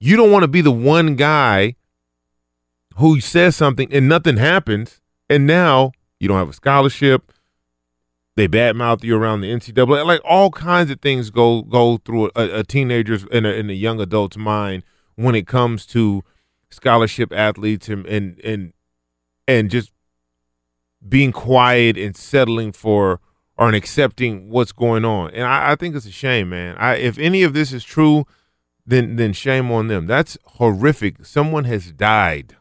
you 0.00 0.16
don't 0.16 0.32
want 0.32 0.42
to 0.42 0.48
be 0.48 0.62
the 0.62 0.72
one 0.72 1.14
guy 1.14 1.76
who 2.96 3.20
says 3.20 3.56
something 3.56 3.92
and 3.92 4.08
nothing 4.08 4.36
happens. 4.36 5.00
And 5.28 5.46
now 5.46 5.92
you 6.20 6.28
don't 6.28 6.38
have 6.38 6.48
a 6.48 6.54
scholarship. 6.54 7.32
They 8.36 8.48
badmouth 8.48 9.04
you 9.04 9.16
around 9.16 9.40
the 9.40 9.50
NCAA. 9.50 10.04
Like 10.04 10.20
all 10.24 10.50
kinds 10.50 10.90
of 10.90 11.00
things 11.00 11.30
go 11.30 11.62
go 11.62 11.98
through 11.98 12.30
a, 12.34 12.60
a 12.60 12.64
teenager's 12.64 13.24
and 13.30 13.46
a, 13.46 13.54
and 13.56 13.70
a 13.70 13.74
young 13.74 14.00
adult's 14.00 14.36
mind 14.36 14.82
when 15.14 15.34
it 15.34 15.46
comes 15.46 15.86
to 15.86 16.22
scholarship 16.70 17.32
athletes 17.32 17.88
and 17.88 18.04
and 18.06 18.40
and, 18.40 18.72
and 19.46 19.70
just 19.70 19.92
being 21.08 21.30
quiet 21.30 21.96
and 21.96 22.16
settling 22.16 22.72
for 22.72 23.20
or 23.56 23.68
accepting 23.70 24.50
what's 24.50 24.72
going 24.72 25.04
on. 25.04 25.30
And 25.30 25.44
I, 25.44 25.72
I 25.72 25.76
think 25.76 25.94
it's 25.94 26.06
a 26.06 26.10
shame, 26.10 26.48
man. 26.48 26.76
I 26.76 26.96
if 26.96 27.18
any 27.18 27.44
of 27.44 27.54
this 27.54 27.72
is 27.72 27.84
true, 27.84 28.26
then 28.84 29.14
then 29.14 29.32
shame 29.32 29.70
on 29.70 29.86
them. 29.86 30.06
That's 30.06 30.36
horrific. 30.44 31.24
Someone 31.24 31.64
has 31.64 31.92
died. 31.92 32.56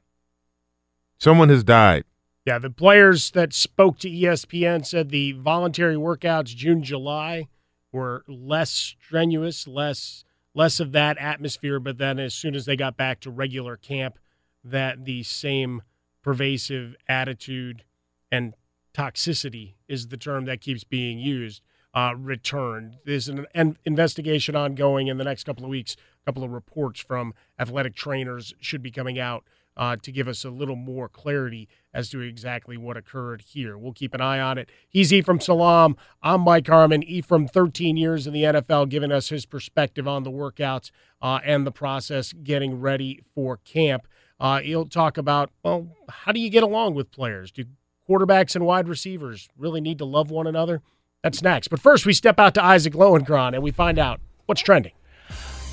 Someone 1.24 1.48
has 1.48 1.64
died. 1.64 2.04
Yeah, 2.46 2.60
the 2.60 2.70
players 2.70 3.32
that 3.32 3.54
spoke 3.54 3.98
to 4.00 4.10
ESPN 4.10 4.86
said 4.86 5.08
the 5.08 5.32
voluntary 5.32 5.96
workouts 5.96 6.54
June 6.54 6.84
July 6.84 7.48
were 7.94 8.26
less 8.28 8.70
strenuous, 8.70 9.66
less 9.66 10.26
less 10.54 10.82
of 10.82 10.92
that 10.92 11.18
atmosphere, 11.20 11.80
but 11.80 11.98
then 11.98 12.20
as 12.20 12.34
soon 12.34 12.56
as 12.56 12.66
they 12.66 12.76
got 12.76 12.98
back 12.98 13.22
to 13.22 13.32
regular 13.32 13.78
camp, 13.78 14.20
that 14.66 15.06
the 15.06 15.24
same 15.24 15.84
pervasive 16.22 16.94
attitude 17.08 17.86
and 18.30 18.54
toxicity 18.94 19.76
is 19.88 20.10
the 20.10 20.18
term 20.18 20.44
that 20.44 20.60
keeps 20.60 20.84
being 20.84 21.20
used. 21.20 21.62
Uh, 21.96 22.16
returned. 22.18 22.98
There's 23.06 23.30
an, 23.30 23.46
an 23.54 23.78
investigation 23.86 24.58
ongoing 24.58 25.08
in 25.08 25.18
the 25.18 25.24
next 25.24 25.46
couple 25.46 25.64
of 25.64 25.70
weeks. 25.70 25.96
A 25.96 26.26
couple 26.26 26.44
of 26.44 26.52
reports 26.52 27.00
from 27.00 27.34
athletic 27.58 27.96
trainers 27.96 28.54
should 28.60 28.82
be 28.82 28.92
coming 28.92 29.20
out 29.20 29.46
uh, 29.76 29.96
to 30.02 30.12
give 30.12 30.28
us 30.28 30.46
a 30.46 30.50
little 30.50 30.76
more 30.76 31.10
clarity 31.10 31.68
as 31.94 32.10
to 32.10 32.22
exactly 32.22 32.78
what 32.78 32.98
occurred 32.98 33.42
here. 33.42 33.78
We'll 33.78 33.94
keep 33.94 34.14
an 34.14 34.22
eye 34.22 34.40
on 34.40 34.58
it. 34.58 34.70
He's 34.88 35.14
Ephraim 35.14 35.40
Salaam. 35.40 35.96
I'm 36.22 36.42
Mike 36.42 36.68
Harmon. 36.68 37.04
Ephraim, 37.04 37.48
13 37.48 37.98
years 37.98 38.28
in 38.28 38.34
the 38.34 38.44
NFL, 38.44 38.90
giving 38.90 39.12
us 39.12 39.30
his 39.30 39.46
perspective 39.46 40.08
on 40.08 40.24
the 40.24 40.32
workouts 40.32 40.92
uh, 41.22 41.40
and 41.44 41.66
the 41.66 41.72
process 41.72 42.34
getting 42.34 42.80
ready 42.80 43.22
for 43.34 43.58
camp. 43.58 44.08
Uh, 44.40 44.60
he'll 44.60 44.86
talk 44.86 45.18
about, 45.18 45.52
well, 45.64 45.88
how 46.10 46.32
do 46.32 46.40
you 46.40 46.50
get 46.50 46.64
along 46.64 46.96
with 46.96 47.12
players? 47.12 47.52
Do 47.52 47.66
quarterbacks 48.10 48.56
and 48.56 48.66
wide 48.66 48.88
receivers 48.88 49.50
really 49.58 49.82
need 49.82 49.98
to 50.00 50.06
love 50.06 50.32
one 50.32 50.48
another? 50.48 50.82
That's 51.22 51.42
next. 51.42 51.70
But 51.70 51.80
first, 51.80 52.06
we 52.06 52.14
step 52.14 52.40
out 52.40 52.54
to 52.56 52.64
Isaac 52.64 52.94
Lowenkron 52.94 53.54
and 53.54 53.64
we 53.64 53.72
find 53.72 53.98
out 53.98 54.20
what's 54.46 54.62
trending. 54.62 54.92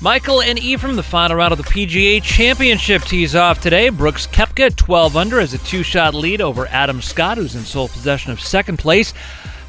Michael 0.03 0.41
and 0.41 0.57
Ephraim, 0.57 0.95
the 0.95 1.03
final 1.03 1.37
round 1.37 1.51
of 1.51 1.59
the 1.59 1.63
PGA 1.63 2.23
Championship 2.23 3.03
tees 3.03 3.35
off 3.35 3.61
today. 3.61 3.89
Brooks 3.89 4.25
Koepka 4.25 4.65
at 4.65 4.77
12 4.77 5.15
under 5.15 5.39
has 5.39 5.53
a 5.53 5.59
two 5.59 5.83
shot 5.83 6.15
lead 6.15 6.41
over 6.41 6.65
Adam 6.65 7.03
Scott, 7.03 7.37
who's 7.37 7.53
in 7.53 7.61
sole 7.61 7.87
possession 7.87 8.31
of 8.31 8.41
second 8.41 8.77
place. 8.77 9.13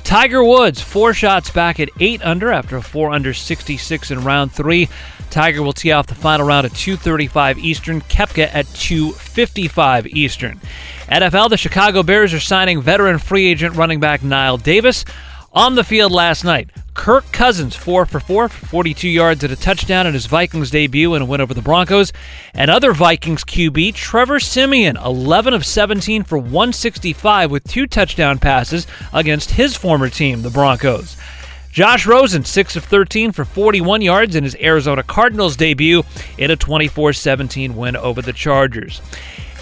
Tiger 0.05 0.43
Woods, 0.43 0.81
four 0.81 1.13
shots 1.13 1.51
back 1.51 1.79
at 1.81 1.91
8 2.01 2.23
under 2.25 2.51
after 2.51 2.79
a 2.79 2.83
4 2.83 3.11
under 3.11 3.35
66 3.35 4.11
in 4.11 4.25
round 4.25 4.53
3. 4.53 4.89
Tiger 5.29 5.63
will 5.63 5.75
tee 5.75 5.93
off 5.93 6.07
the 6.07 6.15
final 6.15 6.47
round 6.47 6.65
at 6.65 6.73
2:35 6.73 7.59
Eastern, 7.59 8.01
Koepka 8.01 8.49
at 8.55 8.65
2:55 8.73 10.07
Eastern. 10.07 10.59
NFL, 11.11 11.51
the 11.51 11.59
Chicago 11.59 12.03
Bears 12.03 12.33
are 12.33 12.41
signing 12.41 12.81
veteran 12.81 13.19
free 13.19 13.49
agent 13.49 13.77
running 13.77 14.01
back 14.01 14.23
Knile 14.23 14.63
Davis. 14.63 15.05
On 15.55 15.75
the 15.75 15.85
field 15.85 16.13
last 16.13 16.45
night, 16.45 16.71
Kirk 16.95 17.31
Cousins, 17.31 17.77
4 17.77 18.07
for 18.07 18.21
4 18.21 18.49
42 18.49 19.07
yards 19.07 19.45
at 19.45 19.51
a 19.51 19.57
touchdown 19.57 20.07
in 20.07 20.15
his 20.15 20.25
Vikings 20.25 20.71
debut 20.71 21.13
and 21.13 21.23
a 21.23 21.27
win 21.27 21.43
over 21.43 21.53
the 21.53 21.61
Broncos. 21.61 22.11
And 22.55 22.71
other 22.71 22.95
Vikings 22.95 23.45
QB, 23.45 23.95
Trevor 23.95 24.41
Siemian, 24.41 24.97
11 24.97 25.53
of 25.53 25.67
17 25.67 26.23
for 26.23 26.39
165 26.39 27.51
with 27.51 27.65
two 27.65 27.87
touchdown 27.87 28.39
passes 28.39 28.87
against 29.13 29.51
his 29.51 29.77
former 29.77 30.09
team, 30.09 30.41
the 30.41 30.49
Broncos. 30.49 31.19
Josh 31.71 32.07
Rosen, 32.07 32.47
6 32.47 32.77
of 32.77 32.85
13 32.85 33.33
for 33.33 33.45
41 33.45 34.01
yards 34.01 34.35
in 34.35 34.45
his 34.45 34.57
Arizona 34.57 35.03
Cardinals 35.03 35.57
debut 35.57 36.03
in 36.39 36.51
a 36.51 36.57
24 36.57 37.13
17 37.13 37.77
win 37.77 37.95
over 37.97 38.23
the 38.23 38.33
Chargers. 38.33 39.03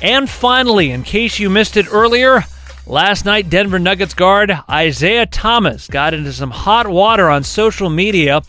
And 0.02 0.30
finally, 0.30 0.92
in 0.92 1.02
case 1.02 1.40
you 1.40 1.50
missed 1.50 1.76
it 1.76 1.92
earlier, 1.92 2.44
last 2.86 3.24
night 3.24 3.50
Denver 3.50 3.78
Nuggets 3.78 4.14
guard 4.14 4.52
Isaiah 4.68 5.26
Thomas 5.26 5.86
got 5.86 6.14
into 6.14 6.32
some 6.32 6.50
hot 6.50 6.86
water 6.86 7.28
on 7.28 7.44
social 7.44 7.90
media 7.90 8.42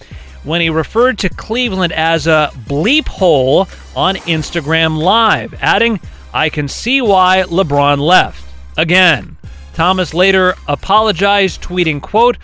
when 0.43 0.61
he 0.61 0.69
referred 0.69 1.19
to 1.19 1.29
Cleveland 1.29 1.93
as 1.93 2.27
a 2.27 2.51
bleep 2.67 3.07
hole 3.07 3.67
on 3.95 4.15
Instagram 4.15 4.97
Live, 4.97 5.53
adding, 5.61 5.99
I 6.33 6.49
can 6.49 6.67
see 6.67 7.01
why 7.01 7.43
LeBron 7.47 7.99
left. 7.99 8.43
Again. 8.77 9.37
Thomas 9.73 10.13
later 10.13 10.55
apologized, 10.67 11.61
tweeting, 11.61 12.01
quote, 12.01 12.37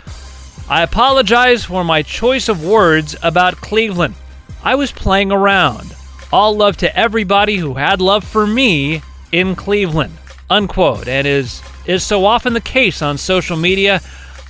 I 0.68 0.82
apologize 0.82 1.64
for 1.64 1.84
my 1.84 2.02
choice 2.02 2.48
of 2.48 2.64
words 2.64 3.16
about 3.22 3.56
Cleveland. 3.56 4.14
I 4.62 4.74
was 4.74 4.92
playing 4.92 5.32
around. 5.32 5.94
All 6.32 6.56
love 6.56 6.76
to 6.78 6.96
everybody 6.98 7.56
who 7.56 7.74
had 7.74 8.00
love 8.00 8.24
for 8.24 8.46
me 8.46 9.02
in 9.32 9.56
Cleveland. 9.56 10.16
Unquote. 10.50 11.08
And 11.08 11.26
is 11.26 11.62
is 11.88 12.04
so 12.04 12.24
often 12.24 12.52
the 12.52 12.60
case 12.60 13.02
on 13.02 13.18
social 13.18 13.56
media, 13.56 14.00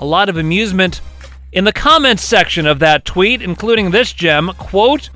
a 0.00 0.04
lot 0.04 0.28
of 0.28 0.36
amusement 0.36 1.00
in 1.52 1.64
the 1.64 1.72
comments 1.72 2.22
section 2.22 2.66
of 2.66 2.80
that 2.80 3.06
tweet, 3.06 3.40
including 3.40 3.90
this 3.90 4.12
gem, 4.12 4.52
quote, 4.58 5.08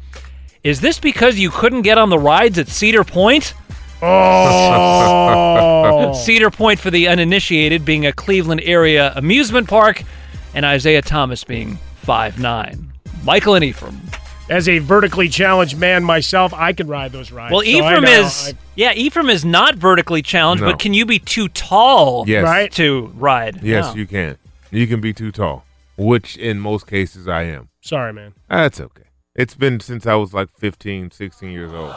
Is 0.65 0.81
this 0.81 0.99
because 0.99 1.39
you 1.39 1.51
couldn't 1.51 1.83
get 1.83 1.99
on 1.99 2.09
the 2.09 2.19
rides 2.19 2.59
at 2.59 2.69
Cedar 2.69 3.05
Point? 3.05 3.53
Oh. 4.01 5.33
Cedar 6.25 6.51
Point, 6.51 6.81
for 6.81 6.91
the 6.91 7.09
uninitiated, 7.09 7.85
being 7.85 8.07
a 8.07 8.13
Cleveland 8.13 8.63
area 8.65 9.13
amusement 9.15 9.69
park, 9.69 10.03
and 10.55 10.65
Isaiah 10.65 11.03
Thomas 11.03 11.45
being 11.45 11.77
five 11.97 12.39
nine. 12.39 12.93
Michael 13.25 13.55
and 13.55 13.65
Ephraim. 13.65 14.01
As 14.51 14.69
a 14.69 14.79
vertically 14.81 15.29
challenged 15.29 15.79
man 15.79 16.05
myself, 16.05 16.53
I 16.53 16.73
can 16.73 16.87
ride 16.89 17.13
those 17.13 17.31
rides. 17.31 17.53
Well, 17.53 17.63
So 17.63 17.67
Ephraim 17.69 18.03
know. 18.03 18.11
is 18.11 18.49
I- 18.49 18.59
yeah, 18.75 18.93
Ephraim 18.93 19.31
is 19.31 19.45
not 19.45 19.77
vertically 19.77 20.21
challenged, 20.21 20.63
No. 20.63 20.71
but 20.71 20.79
can 20.79 20.93
you 20.95 21.07
be 21.07 21.19
too 21.19 21.49
tall 21.49 22.25
Yes. 22.27 22.45
Right. 22.45 22.71
to 22.73 23.13
ride? 23.17 23.61
Yes, 23.63 23.87
No. 23.87 23.95
you 23.95 24.07
can. 24.07 24.37
You 24.71 24.87
can 24.87 25.01
be 25.01 25.13
too 25.13 25.31
tall, 25.33 25.65
which 25.97 26.37
in 26.37 26.59
most 26.59 26.87
cases 26.87 27.29
I 27.29 27.43
am. 27.45 27.69
sorry, 27.81 28.13
man. 28.13 28.33
That's 28.49 28.81
okay. 28.81 29.03
It's 29.35 29.55
been 29.55 29.81
since 29.81 30.07
I 30.07 30.15
was 30.15 30.35
like 30.35 30.51
15, 30.59 31.11
16 31.11 31.51
years 31.51 31.73
old. 31.73 31.91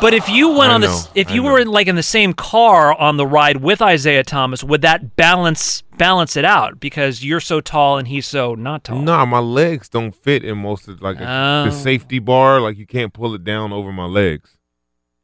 But 0.00 0.12
if 0.12 0.28
you 0.28 0.48
went 0.48 0.72
I 0.72 0.74
on 0.74 0.80
know, 0.80 0.86
this, 0.88 1.08
if 1.14 1.30
I 1.30 1.34
you 1.34 1.42
know. 1.42 1.52
were 1.52 1.58
in, 1.60 1.68
like 1.68 1.86
in 1.86 1.94
the 1.94 2.02
same 2.02 2.32
car 2.32 2.98
on 2.98 3.16
the 3.16 3.26
ride 3.26 3.58
with 3.58 3.80
Isaiah 3.80 4.24
Thomas, 4.24 4.64
would 4.64 4.82
that 4.82 5.14
balance 5.14 5.82
balance 5.98 6.36
it 6.36 6.44
out 6.44 6.80
because 6.80 7.22
you're 7.24 7.38
so 7.40 7.60
tall 7.60 7.98
and 7.98 8.08
he's 8.08 8.26
so 8.26 8.54
not 8.56 8.82
tall? 8.82 8.98
No, 8.98 9.24
my 9.26 9.38
legs 9.38 9.88
don't 9.88 10.12
fit 10.12 10.42
in 10.44 10.58
most 10.58 10.88
of 10.88 11.00
like 11.00 11.20
a, 11.20 11.24
Oh. 11.30 11.64
the 11.66 11.70
safety 11.70 12.18
bar. 12.18 12.60
Like 12.60 12.76
you 12.76 12.86
can't 12.86 13.12
pull 13.12 13.34
it 13.34 13.44
down 13.44 13.72
over 13.72 13.92
my 13.92 14.06
legs. 14.06 14.56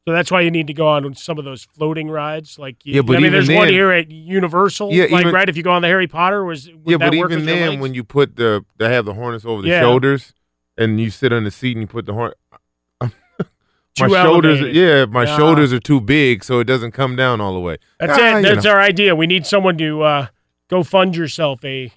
So 0.07 0.13
that's 0.15 0.31
why 0.31 0.43
you 0.43 0.53
need 0.53 0.69
to 0.69 0.73
go 0.75 0.87
on 0.87 1.15
some 1.17 1.37
of 1.37 1.45
those 1.45 1.65
floating 1.65 2.09
rides. 2.09 2.61
Like, 2.61 2.77
you, 2.85 2.95
Yeah, 2.95 3.01
but 3.01 3.15
I 3.15 3.17
mean, 3.17 3.27
even 3.27 3.33
there's 3.33 3.49
one 3.49 3.67
then- 3.67 3.75
here 3.75 3.91
at 3.91 4.09
Universal. 4.09 4.93
Yeah, 4.93 5.07
like 5.11 5.23
even- 5.23 5.35
right 5.35 5.49
if 5.49 5.57
you 5.57 5.65
go 5.65 5.73
on 5.73 5.83
the 5.83 5.89
Harry 5.89 6.07
Potter, 6.07 6.45
was 6.45 6.69
would 6.69 6.79
yeah, 6.87 6.97
that 6.99 7.11
but 7.11 7.19
work 7.19 7.31
even 7.33 7.41
with 7.41 7.49
your 7.49 7.57
then, 7.59 7.69
legs? 7.71 7.83
when 7.83 7.95
you 7.95 8.05
put 8.05 8.37
the 8.37 8.65
they 8.79 8.93
have 8.93 9.05
the 9.05 9.15
harness 9.15 9.45
over 9.45 9.63
the 9.63 9.69
Yeah. 9.69 9.81
shoulders, 9.81 10.33
and 10.79 11.01
you 11.01 11.11
sit 11.11 11.33
on 11.33 11.45
the 11.45 11.51
seat 11.51 11.73
and 11.77 11.83
you 11.83 11.87
put 11.87 12.07
the 12.07 12.13
horn. 12.15 12.33
my 13.99 14.09
shoulders, 14.09 14.59
elevated. 14.61 14.77
yeah, 14.77 15.05
my 15.07 15.25
shoulders 15.25 15.73
are 15.73 15.81
too 15.81 16.01
big, 16.01 16.45
so 16.45 16.59
it 16.61 16.65
doesn't 16.65 16.93
come 16.93 17.17
down 17.17 17.41
all 17.41 17.55
the 17.55 17.61
way. 17.61 17.79
That's 17.99 18.13
Ah, 18.19 18.39
it. 18.39 18.43
That's 18.43 18.65
know. 18.65 18.73
our 18.73 18.81
idea. 18.81 19.15
We 19.17 19.27
need 19.27 19.47
someone 19.47 19.79
to 19.79 20.03
uh, 20.03 20.27
go 20.69 20.83
fund 20.83 21.17
yourself 21.17 21.65
a 21.65 21.93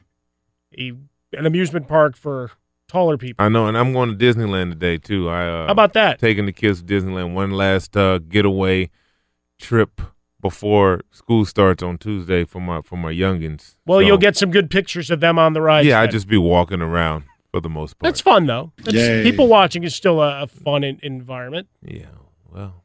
a 0.78 0.94
an 1.34 1.46
amusement 1.46 1.88
park 1.88 2.16
for 2.16 2.52
taller 2.88 3.18
people. 3.18 3.44
I 3.46 3.50
know, 3.50 3.68
and 3.68 3.78
I'm 3.78 3.92
going 3.94 4.10
to 4.10 4.16
Disneyland 4.16 4.72
today 4.72 4.98
too. 4.98 5.30
I 5.30 5.46
uh, 5.48 5.66
How 5.66 5.72
about 5.74 5.94
that? 5.94 6.20
Taking 6.20 6.46
the 6.46 6.54
kids 6.54 6.82
to 6.82 6.88
Disneyland 6.88 7.34
one 7.34 7.52
last 7.52 7.98
uh, 7.98 8.20
getaway 8.20 8.90
trip 9.60 10.02
before 10.42 11.02
school 11.12 11.44
starts 11.44 11.84
on 11.84 11.98
Tuesday 11.98 12.46
for 12.46 12.62
my 12.62 12.82
for 12.82 12.96
my 12.96 13.12
youngins. 13.12 13.76
Well, 13.86 13.98
So, 14.00 14.06
you'll 14.08 14.18
get 14.18 14.38
some 14.38 14.52
good 14.52 14.70
pictures 14.70 15.12
of 15.12 15.20
them 15.20 15.38
on 15.38 15.52
the 15.52 15.62
ride. 15.62 15.86
yeah. 15.86 16.00
I 16.00 16.08
just 16.08 16.30
be 16.30 16.38
walking 16.38 16.82
around 16.82 17.26
for 17.52 17.62
the 17.62 17.70
most 17.70 17.98
part. 17.98 18.08
That's 18.08 18.22
fun 18.22 18.46
though. 18.46 18.72
That's, 18.78 19.24
people 19.24 19.48
watching 19.48 19.84
is 19.84 19.96
still 19.96 20.22
a, 20.22 20.44
a 20.44 20.48
fun 20.48 20.84
in, 20.84 21.00
environment. 21.04 21.68
Yeah. 21.82 22.06
Well, 22.52 22.84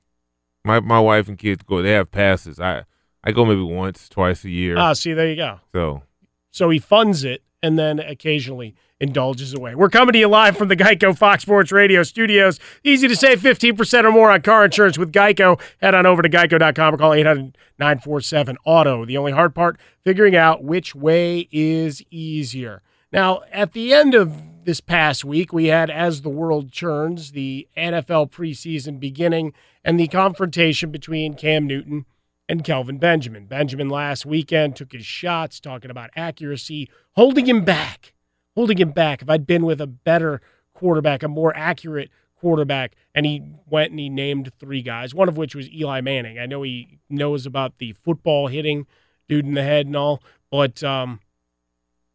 my 0.64 0.80
my 0.80 1.00
wife 1.00 1.28
and 1.28 1.38
kids 1.38 1.62
go. 1.62 1.82
They 1.82 1.92
have 1.92 2.10
passes. 2.10 2.60
I 2.60 2.84
I 3.22 3.32
go 3.32 3.44
maybe 3.44 3.62
once, 3.62 4.08
twice 4.08 4.44
a 4.44 4.50
year. 4.50 4.76
Ah, 4.76 4.92
see, 4.92 5.12
there 5.12 5.28
you 5.28 5.36
go. 5.36 5.60
so 5.72 6.02
So 6.50 6.70
he 6.70 6.78
funds 6.78 7.24
it 7.24 7.42
and 7.62 7.78
then 7.78 7.98
occasionally 7.98 8.74
indulges 9.00 9.54
away. 9.54 9.74
We're 9.74 9.88
coming 9.88 10.12
to 10.12 10.18
you 10.18 10.28
live 10.28 10.56
from 10.56 10.68
the 10.68 10.76
Geico 10.76 11.16
Fox 11.16 11.42
Sports 11.42 11.72
Radio 11.72 12.02
studios. 12.02 12.60
Easy 12.84 13.08
to 13.08 13.16
save 13.16 13.40
15% 13.40 14.04
or 14.04 14.12
more 14.12 14.30
on 14.30 14.42
car 14.42 14.66
insurance 14.66 14.98
with 14.98 15.12
Geico. 15.12 15.60
Head 15.80 15.94
on 15.94 16.04
over 16.06 16.22
to 16.22 16.28
geico.com 16.28 16.94
or 16.94 16.98
call 16.98 17.14
800 17.14 17.56
947 17.78 18.56
Auto. 18.64 19.04
The 19.04 19.16
only 19.16 19.32
hard 19.32 19.54
part, 19.54 19.78
figuring 20.02 20.36
out 20.36 20.62
which 20.62 20.94
way 20.94 21.48
is 21.50 22.02
easier. 22.10 22.82
Now, 23.10 23.42
at 23.50 23.72
the 23.72 23.94
end 23.94 24.14
of 24.14 24.32
this 24.64 24.80
past 24.80 25.24
week, 25.24 25.52
we 25.52 25.66
had 25.66 25.90
As 25.90 26.22
the 26.22 26.28
World 26.28 26.70
Churns, 26.70 27.32
the 27.32 27.68
NFL 27.76 28.30
preseason 28.30 28.98
beginning, 28.98 29.52
and 29.84 29.98
the 29.98 30.08
confrontation 30.08 30.90
between 30.90 31.34
Cam 31.34 31.66
Newton 31.66 32.06
and 32.48 32.64
Kelvin 32.64 32.98
Benjamin. 32.98 33.46
Benjamin 33.46 33.88
last 33.88 34.26
weekend 34.26 34.76
took 34.76 34.92
his 34.92 35.06
shots, 35.06 35.60
talking 35.60 35.90
about 35.90 36.10
accuracy, 36.16 36.90
holding 37.12 37.46
him 37.46 37.64
back, 37.64 38.12
holding 38.54 38.78
him 38.78 38.90
back. 38.90 39.22
If 39.22 39.30
I'd 39.30 39.46
been 39.46 39.64
with 39.64 39.80
a 39.80 39.86
better 39.86 40.40
quarterback, 40.74 41.22
a 41.22 41.28
more 41.28 41.56
accurate 41.56 42.10
quarterback, 42.36 42.94
and 43.14 43.24
he 43.24 43.42
went 43.66 43.90
and 43.90 44.00
he 44.00 44.08
named 44.08 44.50
three 44.58 44.82
guys, 44.82 45.14
one 45.14 45.28
of 45.28 45.36
which 45.36 45.54
was 45.54 45.70
Eli 45.70 46.00
Manning. 46.00 46.38
I 46.38 46.46
know 46.46 46.62
he 46.62 46.98
knows 47.08 47.46
about 47.46 47.78
the 47.78 47.92
football 47.92 48.48
hitting 48.48 48.86
dude 49.28 49.46
in 49.46 49.54
the 49.54 49.62
head 49.62 49.86
and 49.86 49.96
all, 49.96 50.22
but 50.50 50.82
um, 50.84 51.20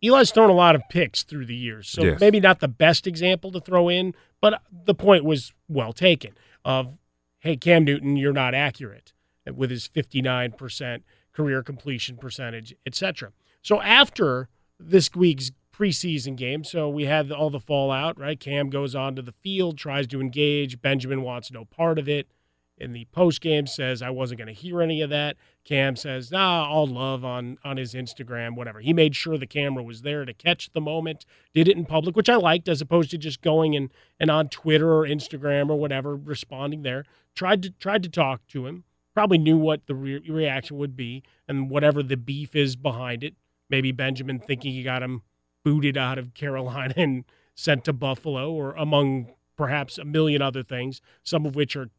Eli's 0.02 0.32
thrown 0.32 0.50
a 0.50 0.54
lot 0.54 0.76
of 0.76 0.82
picks 0.90 1.24
through 1.24 1.46
the 1.46 1.56
years, 1.56 1.90
so 1.90 2.04
Yes. 2.04 2.20
maybe 2.20 2.40
not 2.40 2.60
the 2.60 2.68
best 2.68 3.06
example 3.06 3.52
to 3.52 3.60
throw 3.60 3.90
in, 3.90 4.14
but 4.40 4.62
the 4.86 4.96
point 4.96 5.24
was 5.26 5.54
well 5.68 5.92
taken. 5.94 6.36
Of 6.64 6.98
hey, 7.40 7.56
Cam 7.58 7.84
Newton, 7.84 8.16
you're 8.18 8.34
not 8.34 8.54
accurate 8.54 9.14
with 9.54 9.70
his 9.72 9.88
59% 9.88 11.04
career 11.34 11.64
completion 11.64 12.18
percentage, 12.18 12.74
etc. 12.86 13.32
So 13.62 13.82
after 13.82 14.50
this 14.80 15.14
week's 15.16 15.52
preseason 15.74 16.36
game, 16.36 16.64
so 16.64 16.90
we 16.90 17.06
had 17.06 17.32
all 17.32 17.50
the 17.50 17.60
fallout, 17.60 18.20
right? 18.20 18.40
Cam 18.40 18.70
goes 18.70 18.96
onto 18.96 19.22
the 19.22 19.32
field, 19.32 19.78
tries 19.78 20.08
to 20.08 20.20
engage. 20.22 20.82
Benjamin 20.82 21.22
wants 21.22 21.52
no 21.52 21.66
part 21.66 21.98
of 21.98 22.08
it. 22.10 22.28
In 22.80 22.94
the 22.94 23.06
post 23.12 23.42
game, 23.42 23.68
says 23.68 24.02
I 24.02 24.10
wasn't 24.10 24.40
going 24.40 24.54
to 24.54 24.54
hear 24.54 24.82
any 24.82 25.02
of 25.02 25.10
that. 25.10 25.36
Cam 25.66 25.96
says, 25.96 26.32
"Nah, 26.32 26.66
all 26.66 26.88
love 26.88 27.26
on 27.26 27.58
on 27.64 27.78
his 27.78 27.94
Instagram, 27.94 28.56
whatever." 28.56 28.80
He 28.80 28.94
made 28.94 29.16
sure 29.16 29.38
the 29.38 29.46
camera 29.46 29.84
was 29.84 30.02
there 30.02 30.24
to 30.24 30.34
catch 30.34 30.72
the 30.72 30.82
moment. 30.82 31.26
Did 31.54 31.68
it 31.68 31.76
in 31.78 31.86
public, 31.86 32.16
which 32.16 32.30
I 32.30 32.36
liked, 32.36 32.70
as 32.70 32.82
opposed 32.82 33.12
to 33.12 33.18
just 33.18 33.42
going 33.42 33.76
and 33.76 33.92
and 34.20 34.32
on 34.32 34.50
Twitter 34.50 34.94
or 34.94 35.06
Instagram 35.06 35.70
or 35.70 35.76
whatever, 35.76 36.16
responding 36.16 36.84
there. 36.84 37.06
Tried 37.36 37.64
to 37.64 37.72
tried 37.72 38.04
to 38.04 38.10
talk 38.10 38.48
to 38.48 38.66
him. 38.66 38.86
Probably 39.14 39.38
knew 39.38 39.58
what 39.58 39.86
the 39.88 39.96
re- 39.96 40.24
reaction 40.30 40.78
would 40.78 40.96
be 40.96 41.24
and 41.48 41.70
whatever 41.70 42.02
the 42.02 42.16
beef 42.16 42.56
is 42.56 42.76
behind 42.76 43.24
it. 43.24 43.36
Maybe 43.70 43.92
Benjamin 43.92 44.40
thinking 44.40 44.72
he 44.72 44.84
got 44.84 45.04
him 45.04 45.24
booted 45.64 45.98
out 45.98 46.18
of 46.18 46.34
Carolina 46.34 46.94
and 46.98 47.26
sent 47.56 47.84
to 47.84 47.94
Buffalo, 47.94 48.52
or 48.52 48.72
among 48.74 49.34
perhaps 49.58 49.98
a 49.98 50.06
million 50.06 50.42
other 50.42 50.64
things, 50.64 51.02
some 51.24 51.46
of 51.46 51.56
which 51.56 51.76
are 51.76 51.90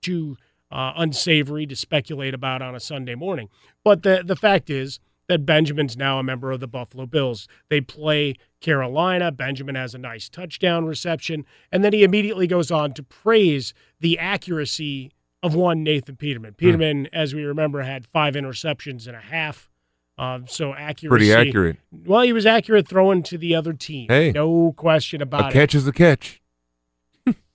too 0.00 0.36
uh, 0.70 0.92
unsavory 0.96 1.66
to 1.66 1.76
speculate 1.76 2.34
about 2.34 2.62
on 2.62 2.74
a 2.74 2.80
Sunday 2.80 3.14
morning. 3.14 3.48
But 3.84 4.02
the 4.02 4.22
the 4.24 4.36
fact 4.36 4.70
is 4.70 5.00
that 5.28 5.46
Benjamin's 5.46 5.96
now 5.96 6.18
a 6.18 6.24
member 6.24 6.50
of 6.50 6.58
the 6.58 6.66
Buffalo 6.66 7.06
Bills. 7.06 7.46
They 7.68 7.80
play 7.80 8.34
Carolina. 8.60 9.30
Benjamin 9.30 9.76
has 9.76 9.94
a 9.94 9.98
nice 9.98 10.28
touchdown 10.28 10.86
reception, 10.86 11.46
and 11.70 11.84
then 11.84 11.92
he 11.92 12.02
immediately 12.02 12.48
goes 12.48 12.72
on 12.72 12.94
to 12.94 13.02
praise 13.04 13.72
the 14.00 14.18
accuracy 14.18 15.12
of 15.42 15.54
one 15.54 15.82
Nathan 15.82 16.16
Peterman. 16.16 16.54
Peterman, 16.54 17.08
as 17.12 17.34
we 17.34 17.44
remember, 17.44 17.82
had 17.82 18.06
five 18.06 18.34
interceptions 18.34 19.06
and 19.06 19.16
a 19.16 19.20
half. 19.20 19.70
Um, 20.18 20.46
so 20.46 20.74
accuracy, 20.74 21.08
Pretty 21.08 21.32
accurate. 21.32 21.78
Well, 21.90 22.22
he 22.22 22.32
was 22.32 22.44
accurate 22.44 22.86
throwing 22.86 23.22
to 23.22 23.38
the 23.38 23.54
other 23.54 23.72
team. 23.72 24.08
Hey. 24.08 24.32
no 24.32 24.74
question 24.76 25.22
about 25.22 25.46
a 25.46 25.48
it 25.48 25.52
catch 25.52 25.74
is 25.74 25.86
a 25.86 25.92
catch. 25.92 26.42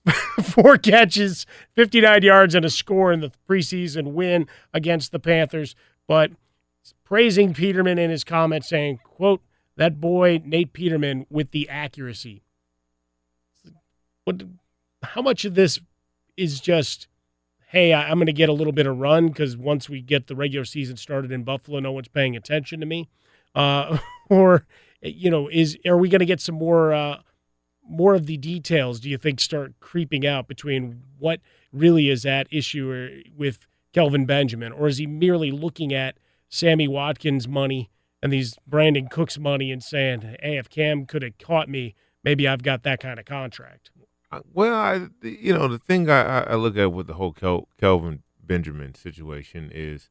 four 0.42 0.76
catches, 0.78 1.46
59 1.74 2.22
yards, 2.22 2.54
and 2.54 2.64
a 2.64 2.70
score 2.70 3.12
in 3.12 3.20
the 3.20 3.32
preseason 3.48 4.12
win 4.12 4.46
against 4.72 5.12
the 5.12 5.18
Panthers. 5.18 5.74
But 6.06 6.32
praising 7.04 7.54
Peterman 7.54 7.98
in 7.98 8.10
his 8.10 8.24
comments, 8.24 8.68
saying, 8.68 9.00
quote, 9.04 9.42
that 9.76 10.00
boy, 10.00 10.40
Nate 10.44 10.72
Peterman, 10.72 11.26
with 11.30 11.50
the 11.50 11.68
accuracy. 11.68 12.42
What, 14.24 14.42
how 15.02 15.22
much 15.22 15.44
of 15.44 15.54
this 15.54 15.78
is 16.36 16.60
just, 16.60 17.08
hey, 17.68 17.92
I'm 17.92 18.18
going 18.18 18.26
to 18.26 18.32
get 18.32 18.48
a 18.48 18.54
little 18.54 18.72
bit 18.72 18.86
of 18.86 18.98
run 18.98 19.28
because 19.28 19.56
once 19.56 19.88
we 19.88 20.00
get 20.00 20.26
the 20.26 20.36
regular 20.36 20.64
season 20.64 20.96
started 20.96 21.30
in 21.30 21.44
Buffalo, 21.44 21.78
no 21.80 21.92
one's 21.92 22.08
paying 22.08 22.36
attention 22.36 22.80
to 22.80 22.86
me? 22.86 23.08
Uh, 23.54 23.98
or, 24.28 24.66
you 25.02 25.30
know, 25.30 25.48
is 25.48 25.76
are 25.86 25.98
we 25.98 26.08
going 26.08 26.20
to 26.20 26.26
get 26.26 26.40
some 26.40 26.56
more 26.56 26.92
uh, 26.92 27.18
more 27.88 28.14
of 28.14 28.26
the 28.26 28.36
details 28.36 29.00
do 29.00 29.08
you 29.10 29.18
think 29.18 29.40
start 29.40 29.74
creeping 29.80 30.26
out 30.26 30.48
between 30.48 31.02
what 31.18 31.40
really 31.72 32.08
is 32.08 32.24
at 32.26 32.46
issue 32.50 33.22
with 33.36 33.66
Kelvin 33.92 34.26
Benjamin, 34.26 34.72
or 34.72 34.86
is 34.88 34.98
he 34.98 35.06
merely 35.06 35.50
looking 35.50 35.92
at 35.94 36.16
Sammy 36.48 36.86
Watkins' 36.88 37.48
money 37.48 37.90
and 38.22 38.32
these 38.32 38.56
Brandin 38.68 39.10
Cooks' 39.10 39.38
money 39.38 39.70
and 39.72 39.82
saying, 39.82 40.22
"Hey, 40.40 40.56
if 40.58 40.68
Cam 40.68 41.06
could 41.06 41.22
have 41.22 41.38
caught 41.38 41.68
me, 41.68 41.94
maybe 42.24 42.46
I've 42.48 42.62
got 42.62 42.82
that 42.82 43.00
kind 43.00 43.18
of 43.18 43.24
contract." 43.24 43.90
Uh, 44.30 44.40
Well, 44.52 44.74
I, 44.74 45.06
you 45.22 45.54
know, 45.54 45.68
the 45.68 45.78
thing 45.78 46.10
I, 46.10 46.40
I- 46.40 46.52
I 46.52 46.54
look 46.56 46.76
at 46.76 46.92
with 46.92 47.06
the 47.06 47.14
whole 47.14 47.32
Kel, 47.32 47.68
Kelvin 47.78 48.22
Benjamin 48.42 48.94
situation 48.94 49.70
is 49.72 50.10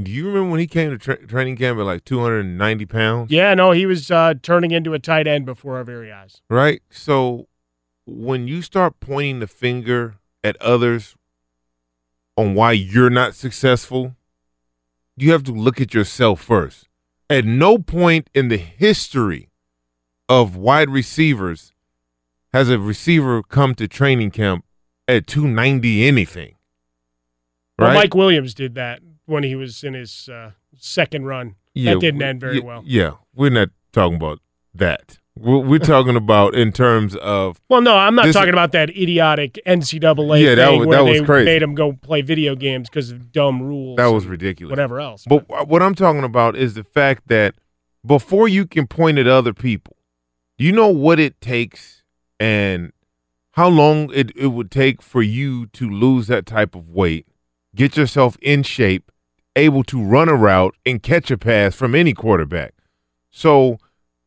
Do 0.00 0.12
you 0.12 0.28
remember 0.28 0.50
when 0.50 0.60
he 0.60 0.68
came 0.68 0.90
to 0.90 0.98
tra- 0.98 1.26
training 1.26 1.56
camp 1.56 1.78
at 1.78 1.84
like 1.84 2.04
290 2.04 2.86
pounds? 2.86 3.30
Yeah, 3.32 3.54
no, 3.54 3.72
he 3.72 3.84
was 3.84 4.10
uh, 4.10 4.34
turning 4.42 4.70
into 4.70 4.94
a 4.94 4.98
tight 5.00 5.26
end 5.26 5.44
before 5.44 5.76
our 5.76 5.84
very 5.84 6.12
eyes. 6.12 6.40
Right. 6.48 6.82
So 6.88 7.48
when 8.06 8.46
you 8.46 8.62
start 8.62 9.00
pointing 9.00 9.40
the 9.40 9.48
finger 9.48 10.14
at 10.44 10.56
others 10.62 11.16
on 12.36 12.54
why 12.54 12.72
you're 12.72 13.10
not 13.10 13.34
successful, 13.34 14.14
you 15.16 15.32
have 15.32 15.42
to 15.44 15.52
look 15.52 15.80
at 15.80 15.94
yourself 15.94 16.40
first. 16.40 16.88
At 17.28 17.44
no 17.44 17.78
point 17.78 18.30
in 18.34 18.48
the 18.48 18.56
history 18.56 19.50
of 20.28 20.54
wide 20.54 20.90
receivers 20.90 21.72
has 22.52 22.70
a 22.70 22.78
receiver 22.78 23.42
come 23.42 23.74
to 23.74 23.88
training 23.88 24.30
camp 24.30 24.64
at 25.08 25.26
290 25.26 26.06
anything. 26.06 26.54
Well, 27.78 27.94
Mike 27.94 28.14
Williams 28.14 28.54
did 28.54 28.74
that 28.76 29.00
when 29.28 29.42
he 29.44 29.54
was 29.54 29.84
in 29.84 29.94
his 29.94 30.28
uh, 30.28 30.50
second 30.76 31.26
run. 31.26 31.54
that 31.74 32.00
didn't 32.00 32.18
we- 32.18 32.24
end 32.24 32.40
very 32.40 32.56
yeah, 32.58 32.62
well. 32.64 32.82
Yeah, 32.84 33.10
we're 33.34 33.50
not 33.50 33.68
talking 33.92 34.16
about 34.16 34.40
that. 34.74 35.18
We're, 35.38 35.58
we're 35.58 35.78
talking 35.78 36.16
about 36.16 36.54
in 36.56 36.72
terms 36.72 37.14
of 37.16 37.60
Well, 37.68 37.80
no, 37.80 37.96
I'm 37.96 38.14
not 38.16 38.24
This- 38.26 38.34
talking 38.34 38.52
about 38.52 38.72
that 38.72 38.90
idiotic 38.90 39.58
NCAA 39.66 40.42
Yeah, 40.42 40.54
that 40.56 40.68
thing 40.70 40.78
was- 40.80 40.88
where 40.88 40.98
that 40.98 41.04
was 41.10 41.20
they 41.20 41.24
crazy. 41.24 41.44
made 41.44 41.62
him 41.62 41.74
go 41.76 41.92
play 41.92 42.22
video 42.22 42.56
games 42.56 42.88
because 42.88 43.10
of 43.12 43.30
dumb 43.30 43.62
rules. 43.62 43.96
that 43.98 44.06
was 44.08 44.26
ridiculous. 44.26 44.70
Whatever 44.70 44.98
else. 45.00 45.24
But 45.28 45.44
wh- 45.48 45.68
what 45.68 45.82
I'm 45.82 45.94
talking 45.94 46.24
about 46.24 46.56
is 46.56 46.74
the 46.74 46.82
fact 46.84 47.28
that 47.28 47.54
before 48.04 48.48
you 48.48 48.66
can 48.66 48.86
point 48.88 49.18
at 49.18 49.26
other 49.28 49.52
people, 49.54 49.96
you 50.56 50.72
know 50.72 50.88
what 50.88 51.20
it 51.20 51.40
takes 51.40 52.02
and 52.40 52.92
how 53.52 53.68
long 53.68 54.10
it, 54.12 54.32
it 54.36 54.48
would 54.48 54.70
take 54.70 55.02
for 55.02 55.22
you 55.22 55.66
to 55.66 55.88
lose 55.88 56.26
that 56.28 56.46
type 56.46 56.74
of 56.74 56.88
weight, 56.90 57.26
get 57.76 57.96
yourself 57.96 58.36
in 58.42 58.62
shape, 58.64 59.10
able 59.56 59.82
to 59.84 60.02
run 60.02 60.28
a 60.28 60.34
route 60.34 60.74
and 60.86 61.02
catch 61.02 61.30
a 61.30 61.38
pass 61.38 61.74
from 61.74 61.94
any 61.94 62.14
quarterback. 62.14 62.74
So 63.30 63.78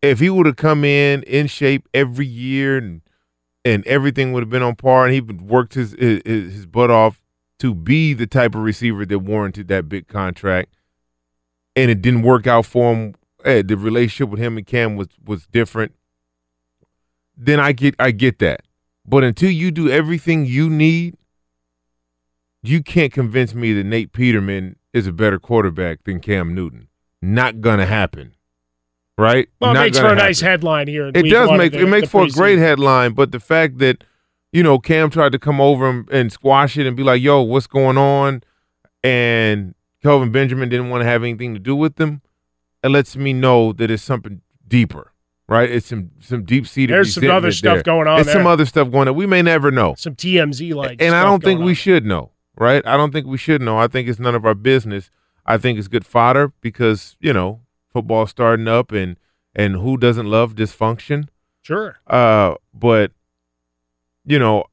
if 0.02 0.20
he 0.20 0.30
would 0.30 0.46
have 0.46 0.56
come 0.56 0.84
in 0.84 1.24
in 1.24 1.48
shape 1.48 1.88
every 1.94 2.28
year 2.28 2.78
and 2.78 3.02
and 3.64 3.86
everything 3.86 4.34
would 4.34 4.42
have 4.42 4.50
been 4.50 4.64
on 4.64 4.76
par 4.76 5.06
and 5.06 5.14
he 5.14 5.22
worked 5.22 5.76
his, 5.76 5.94
his 5.94 6.22
his 6.26 6.66
butt 6.66 6.90
off 6.90 7.22
to 7.60 7.76
be 7.76 8.14
the 8.14 8.26
type 8.26 8.56
of 8.56 8.62
receiver 8.62 9.06
that 9.06 9.20
warranted 9.20 9.68
that 9.68 9.88
big 9.88 10.08
contract 10.08 10.74
and 11.76 11.92
it 11.92 12.02
didn't 12.02 12.24
work 12.24 12.48
out 12.48 12.66
for 12.66 12.94
him 12.94 13.16
eh, 13.46 13.62
the 13.62 13.78
relationship 13.78 14.30
with 14.30 14.40
him 14.40 14.58
and 14.58 14.66
Cam 14.66 14.96
was 14.96 15.08
was 15.24 15.46
different 15.48 15.94
then 17.38 17.60
I 17.60 17.72
get 17.72 17.96
I 18.00 18.12
get 18.12 18.40
that 18.40 18.62
but 19.06 19.24
until 19.24 19.52
you 19.52 19.72
do 19.72 19.90
everything 19.90 20.46
you 20.46 20.70
need 20.70 21.16
you 22.64 22.84
can't 22.84 23.14
convince 23.14 23.54
me 23.54 23.74
that 23.74 23.86
Nate 23.86 24.12
Peterman 24.12 24.76
is 24.94 25.08
a 25.08 25.12
better 25.14 25.40
quarterback 25.40 26.04
than 26.04 26.20
Cam 26.20 26.54
Newton 26.54 26.88
not 27.22 27.62
gonna 27.62 27.86
happen 27.86 28.34
right 29.18 29.48
well, 29.60 29.72
it 29.72 29.80
makes 29.80 30.00
for 30.00 30.08
a 30.12 30.16
nice 30.16 30.40
headline 30.42 30.88
here. 30.88 31.08
It 31.14 31.30
does 31.30 31.52
make 31.52 31.72
the- 31.74 31.82
it 31.82 31.88
makes 31.88 32.10
for 32.10 32.24
a 32.24 32.30
great 32.30 32.58
headline, 32.60 33.14
but 33.14 33.32
the 33.32 33.40
fact 33.40 33.78
that 33.80 34.04
you 34.52 34.64
know 34.64 34.80
Cam 34.80 35.10
tried 35.10 35.32
to 35.34 35.40
come 35.40 35.62
over 35.62 35.88
and, 35.90 36.10
and 36.10 36.32
squash 36.32 36.78
it 36.78 36.88
and 36.88 36.98
be 36.98 37.04
like, 37.04 37.22
"Yo, 37.22 37.42
what's 37.42 37.68
going 37.68 37.98
on?" 37.98 38.42
and 39.04 39.76
Kelvin 40.02 40.32
Benjamin 40.32 40.70
didn't 40.70 40.90
want 40.90 41.02
to 41.02 41.06
have 41.06 41.24
anything 41.24 41.54
to 41.54 41.60
do 41.60 41.76
with 41.76 41.96
them, 41.96 42.22
it 42.84 42.90
lets 42.90 43.16
me 43.16 43.34
know 43.34 43.72
that 43.74 43.92
it's 43.92 44.02
something 44.04 44.42
deeper, 44.68 45.12
right? 45.48 45.70
It's 45.70 45.88
some 45.88 46.12
some 46.20 46.44
deep 46.44 46.66
seated. 46.68 46.94
There's 46.96 47.14
some 47.14 47.30
other 47.30 47.52
stuff 47.52 47.84
going 47.84 48.08
on 48.08 48.20
It's 48.20 48.32
some 48.32 48.48
other 48.48 48.66
stuff 48.66 48.90
going 48.92 49.08
on. 49.08 49.16
We 49.16 49.26
may 49.28 49.42
never 49.44 49.70
know, 49.72 49.94
Some 49.98 50.16
TMZ 50.16 50.74
like. 50.74 51.02
and 51.02 51.14
I 51.14 51.24
don't 51.24 51.44
think 51.44 51.60
we 51.62 51.70
on. 51.72 51.76
should 51.76 52.06
know, 52.06 52.31
right? 52.62 52.86
I 52.86 52.96
don't 52.96 53.12
think 53.12 53.26
we 53.28 53.38
should 53.38 53.62
know. 53.62 53.78
I 53.78 53.88
think 53.88 54.08
it's 54.08 54.20
none 54.20 54.36
of 54.36 54.46
our 54.46 54.56
business. 54.56 55.10
I 55.46 55.58
think 55.58 55.78
it's 55.80 55.88
good 55.90 56.06
fodder 56.06 56.54
because 56.62 57.18
you 57.20 57.34
know 57.34 57.62
football's 57.92 58.30
starting 58.30 58.68
up, 58.68 58.92
and 58.94 59.18
and 59.56 59.76
who 59.76 59.98
doesn't 59.98 60.28
love 60.28 60.56
dysfunction? 60.56 61.28
Sure. 61.64 61.98
Uh, 62.08 62.56
but 62.74 63.12
you 64.26 64.38
know, 64.40 64.66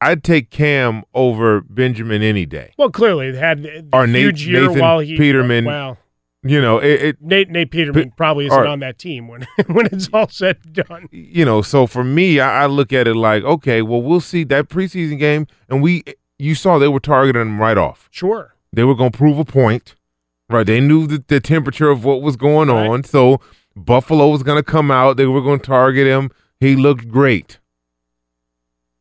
I'd 0.00 0.24
take 0.24 0.50
Cam 0.50 1.04
over 1.14 1.60
Benjamin 1.60 2.22
any 2.22 2.46
day. 2.46 2.72
Well, 2.78 2.90
clearly 2.90 3.30
they 3.30 3.38
had 3.38 3.64
a 3.64 3.84
Or 3.92 4.06
Nate- 4.06 4.22
huge 4.22 4.46
year 4.48 4.62
Nathan 4.66 4.80
while 4.80 4.98
he 5.00 5.16
Peterman. 5.16 5.64
Wow. 5.66 5.98
You 6.42 6.60
know, 6.60 6.78
it, 6.78 7.02
it 7.02 7.16
Nate 7.22 7.50
Nate 7.50 7.70
Peterman 7.72 8.12
probably 8.16 8.46
isn't 8.46 8.58
or- 8.58 8.66
on 8.66 8.78
that 8.80 8.98
team 8.98 9.26
when 9.28 9.46
when 9.66 9.86
it's 9.86 10.08
all 10.12 10.28
said 10.28 10.58
and 10.64 10.74
done. 10.74 11.08
you 11.10 11.44
know, 11.44 11.60
so 11.60 11.86
for 11.86 12.04
me, 12.04 12.38
I, 12.40 12.62
I 12.62 12.66
look 12.66 12.92
at 12.92 13.08
it 13.08 13.14
like, 13.16 13.42
okay, 13.42 13.82
well, 13.82 14.00
we'll 14.00 14.20
see 14.20 14.44
that 14.44 14.68
preseason 14.68 15.18
game, 15.18 15.46
and 15.68 15.82
we, 15.82 16.04
you 16.38 16.54
saw 16.54 16.78
they 16.78 16.88
were 16.88 17.00
targeting 17.00 17.42
him 17.42 17.60
right 17.60 17.78
off. 17.78 18.08
Sure. 18.10 18.54
They 18.72 18.84
were 18.84 18.94
going 18.94 19.12
to 19.12 19.18
prove 19.18 19.38
a 19.38 19.44
point, 19.44 19.94
right? 20.48 20.66
They 20.66 20.80
knew 20.80 21.06
the, 21.06 21.24
the 21.26 21.40
temperature 21.40 21.90
of 21.90 22.04
what 22.04 22.22
was 22.22 22.36
going 22.36 22.68
on, 22.68 23.04
so 23.04 23.40
Buffalo 23.74 24.28
was 24.28 24.42
going 24.42 24.58
to 24.58 24.62
come 24.62 24.90
out. 24.90 25.16
They 25.16 25.26
were 25.26 25.40
going 25.40 25.60
to 25.60 25.66
target 25.66 26.06
him. 26.06 26.30
He 26.60 26.76
looked 26.76 27.08
great. 27.08 27.58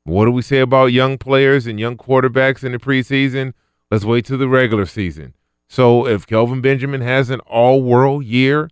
What 0.03 0.25
do 0.25 0.31
we 0.31 0.41
say 0.43 0.59
about 0.59 0.87
young 0.87 1.17
players 1.17 1.65
and 1.65 1.79
young 1.79 1.97
quarterbacks 1.97 2.63
in 2.63 2.71
the 2.73 2.77
preseason? 2.77 3.53
Let's 3.89 4.05
wait 4.05 4.25
till 4.25 4.37
the 4.37 4.47
regular 4.47 4.85
season. 4.85 5.33
So 5.67 6.05
if 6.05 6.27
Kelvin 6.27 6.61
Benjamin 6.61 7.01
has 7.01 7.29
an 7.29 7.39
all-world 7.41 8.23
year, 8.23 8.69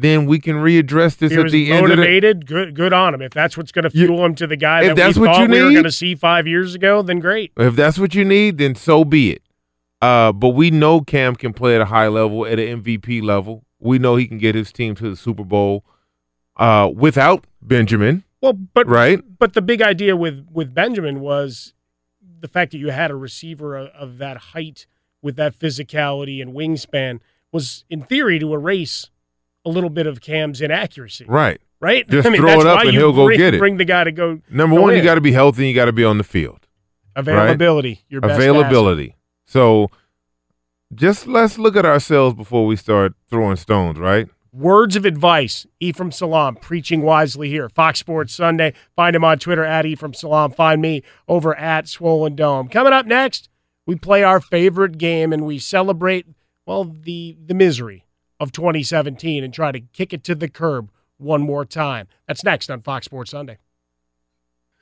then 0.00 0.26
we 0.26 0.38
can 0.38 0.56
readdress 0.56 1.16
this 1.16 1.32
He 1.32 1.38
at 1.38 1.50
the 1.50 1.72
end 1.72 1.84
of 1.84 1.90
the 1.90 1.96
motivated. 1.96 2.46
Good 2.46 2.74
good 2.74 2.92
on 2.92 3.14
him. 3.14 3.22
If 3.22 3.32
that's 3.32 3.56
what's 3.56 3.72
going 3.72 3.82
to 3.84 3.90
fuel 3.90 4.24
him 4.24 4.34
to 4.36 4.46
the 4.46 4.56
guy 4.56 4.82
if 4.82 4.88
that 4.88 4.96
that's 4.96 5.16
we 5.16 5.26
what 5.26 5.36
thought 5.36 5.42
you 5.42 5.48
we 5.48 5.62
were 5.62 5.70
going 5.70 5.84
to 5.84 5.92
see 5.92 6.14
five 6.14 6.46
years 6.46 6.74
ago, 6.74 7.02
then 7.02 7.20
great. 7.20 7.52
If 7.56 7.76
that's 7.76 7.98
what 7.98 8.14
you 8.14 8.24
need, 8.24 8.58
then 8.58 8.74
so 8.74 9.04
be 9.04 9.32
it. 9.32 9.42
Uh, 10.00 10.32
but 10.32 10.50
we 10.50 10.70
know 10.70 11.00
Cam 11.00 11.34
can 11.34 11.52
play 11.52 11.74
at 11.74 11.80
a 11.80 11.86
high 11.86 12.08
level, 12.08 12.46
at 12.46 12.58
an 12.58 12.82
MVP 12.82 13.22
level. 13.22 13.64
We 13.78 13.98
know 13.98 14.16
he 14.16 14.26
can 14.26 14.38
get 14.38 14.54
his 14.54 14.70
team 14.72 14.94
to 14.96 15.10
the 15.10 15.16
Super 15.16 15.44
Bowl 15.44 15.84
uh, 16.56 16.90
without 16.94 17.46
Benjamin. 17.62 18.24
Well, 18.40 18.52
but 18.52 18.86
right, 18.86 19.20
but 19.38 19.54
the 19.54 19.62
big 19.62 19.80
idea 19.80 20.16
with 20.16 20.46
with 20.52 20.74
Benjamin 20.74 21.20
was 21.20 21.72
the 22.40 22.48
fact 22.48 22.72
that 22.72 22.78
you 22.78 22.90
had 22.90 23.10
a 23.10 23.16
receiver 23.16 23.76
of, 23.76 23.88
of 23.88 24.18
that 24.18 24.36
height 24.36 24.86
with 25.22 25.36
that 25.36 25.58
physicality 25.58 26.42
and 26.42 26.52
wingspan 26.52 27.20
was 27.50 27.86
in 27.88 28.02
theory 28.02 28.38
to 28.38 28.52
erase 28.52 29.08
a 29.64 29.70
little 29.70 29.90
bit 29.90 30.06
of 30.06 30.20
Cam's 30.20 30.60
inaccuracy. 30.60 31.24
right, 31.26 31.60
Right? 31.80 32.08
Just 32.08 32.26
I 32.26 32.30
mean, 32.30 32.40
throw 32.40 32.60
it 32.60 32.66
up 32.66 32.80
and 32.80 32.90
he'll 32.90 33.12
go 33.12 33.26
bring, 33.26 33.38
get 33.38 33.54
it. 33.54 33.58
Bring 33.58 33.76
the 33.76 33.84
guy 33.84 34.04
to 34.04 34.12
go. 34.12 34.40
Number 34.50 34.76
go 34.76 34.82
one, 34.82 34.96
you 34.96 35.02
got 35.02 35.16
to 35.16 35.20
be 35.20 35.32
healthy. 35.32 35.68
You 35.68 35.74
got 35.74 35.86
to 35.86 35.92
be 35.92 36.04
on 36.04 36.18
the 36.18 36.24
field. 36.24 36.66
right? 37.16 37.28
availability. 37.28 38.04
Your 38.08 38.20
best 38.20 38.34
availability. 38.38 39.16
So, 39.46 39.90
just 40.94 41.26
let's 41.26 41.58
look 41.58 41.76
at 41.76 41.84
ourselves 41.84 42.34
before 42.34 42.66
we 42.66 42.76
start 42.76 43.14
throwing 43.28 43.56
stones. 43.56 43.98
Right? 43.98 44.28
Words 44.52 44.94
of 44.94 45.04
advice. 45.04 45.66
Ephraim 45.80 46.12
Salaam 46.12 46.54
preaching 46.56 47.02
wisely 47.02 47.48
here. 47.48 47.68
Fox 47.68 47.98
Sports 47.98 48.34
Sunday. 48.34 48.72
Find 48.94 49.16
him 49.16 49.24
on 49.24 49.38
Twitter 49.38 49.64
at 49.64 49.84
Ephraim 49.84 50.14
Salaam. 50.14 50.52
Find 50.52 50.80
me 50.80 51.02
over 51.26 51.56
at 51.58 51.88
Swollen 51.88 52.36
Dome. 52.36 52.68
Coming 52.68 52.92
up 52.92 53.04
next, 53.04 53.48
we 53.84 53.96
play 53.96 54.22
our 54.22 54.40
favorite 54.40 54.96
game 54.96 55.32
and 55.32 55.44
we 55.44 55.58
celebrate 55.58 56.26
well 56.66 56.84
the 56.84 57.36
the 57.44 57.54
misery 57.54 58.04
of 58.40 58.52
2017 58.52 59.44
and 59.44 59.52
try 59.52 59.72
to 59.72 59.80
kick 59.80 60.12
it 60.12 60.24
to 60.24 60.34
the 60.34 60.48
curb 60.48 60.90
one 61.18 61.42
more 61.42 61.64
time. 61.64 62.08
That's 62.26 62.44
next 62.44 62.70
on 62.70 62.82
Fox 62.82 63.06
Sports 63.06 63.30
Sunday. 63.30 63.58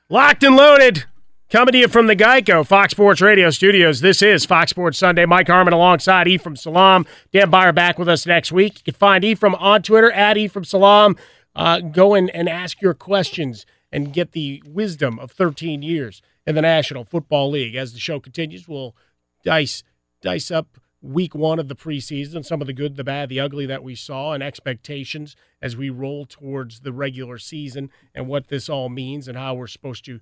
Locked 0.09 0.43
and 0.43 0.57
loaded. 0.57 1.05
Coming 1.51 1.73
to 1.73 1.79
you 1.79 1.89
from 1.89 2.07
the 2.07 2.17
Geico 2.17 2.67
Fox 2.67 2.93
Sports 2.93 3.21
Radio 3.21 3.51
studios. 3.51 4.01
This 4.01 4.23
is 4.23 4.47
Fox 4.47 4.71
Sports 4.71 4.97
Sunday. 4.97 5.27
Mike 5.27 5.49
Harmon 5.49 5.75
alongside 5.75 6.27
Ephraim 6.27 6.57
Salaam. 6.57 7.05
Dan 7.31 7.51
Beyer 7.51 7.73
back 7.73 7.99
with 7.99 8.09
us 8.09 8.25
next 8.25 8.53
week. 8.53 8.79
You 8.79 8.93
can 8.93 8.95
find 8.95 9.23
Ephraim 9.23 9.55
on 9.57 9.83
Twitter 9.83 10.11
at 10.11 10.39
Ephraim 10.39 10.65
Salaam. 10.65 11.15
Uh, 11.55 11.81
go 11.81 12.15
in 12.15 12.31
and 12.31 12.49
ask 12.49 12.81
your 12.81 12.95
questions 12.95 13.67
and 13.93 14.15
get 14.15 14.33
the 14.33 14.63
wisdom 14.67 15.19
of 15.19 15.31
13 15.31 15.83
years 15.83 16.23
in 16.47 16.55
the 16.55 16.63
National 16.63 17.05
Football 17.05 17.51
League. 17.51 17.75
As 17.75 17.93
the 17.93 17.99
show 17.99 18.19
continues, 18.19 18.67
we'll 18.67 18.97
dice 19.45 19.83
dice 20.23 20.51
up 20.51 20.79
week 21.03 21.35
one 21.35 21.59
of 21.59 21.69
the 21.69 21.75
preseason, 21.75 22.45
some 22.45 22.61
of 22.61 22.67
the 22.67 22.73
good, 22.73 22.97
the 22.97 23.05
bad, 23.05 23.29
the 23.29 23.41
ugly 23.41 23.67
that 23.67 23.83
we 23.83 23.95
saw, 23.95 24.33
and 24.33 24.43
expectations 24.43 25.35
as 25.61 25.77
we 25.77 25.91
roll 25.91 26.25
towards 26.25 26.81
the 26.81 26.93
regular 26.93 27.39
season 27.39 27.91
and 28.15 28.29
what 28.29 28.49
this 28.49 28.69
all 28.69 28.89
means 28.89 29.27
and 29.27 29.37
how 29.37 29.55
we're 29.55 29.67
supposed 29.67 30.05
to 30.05 30.21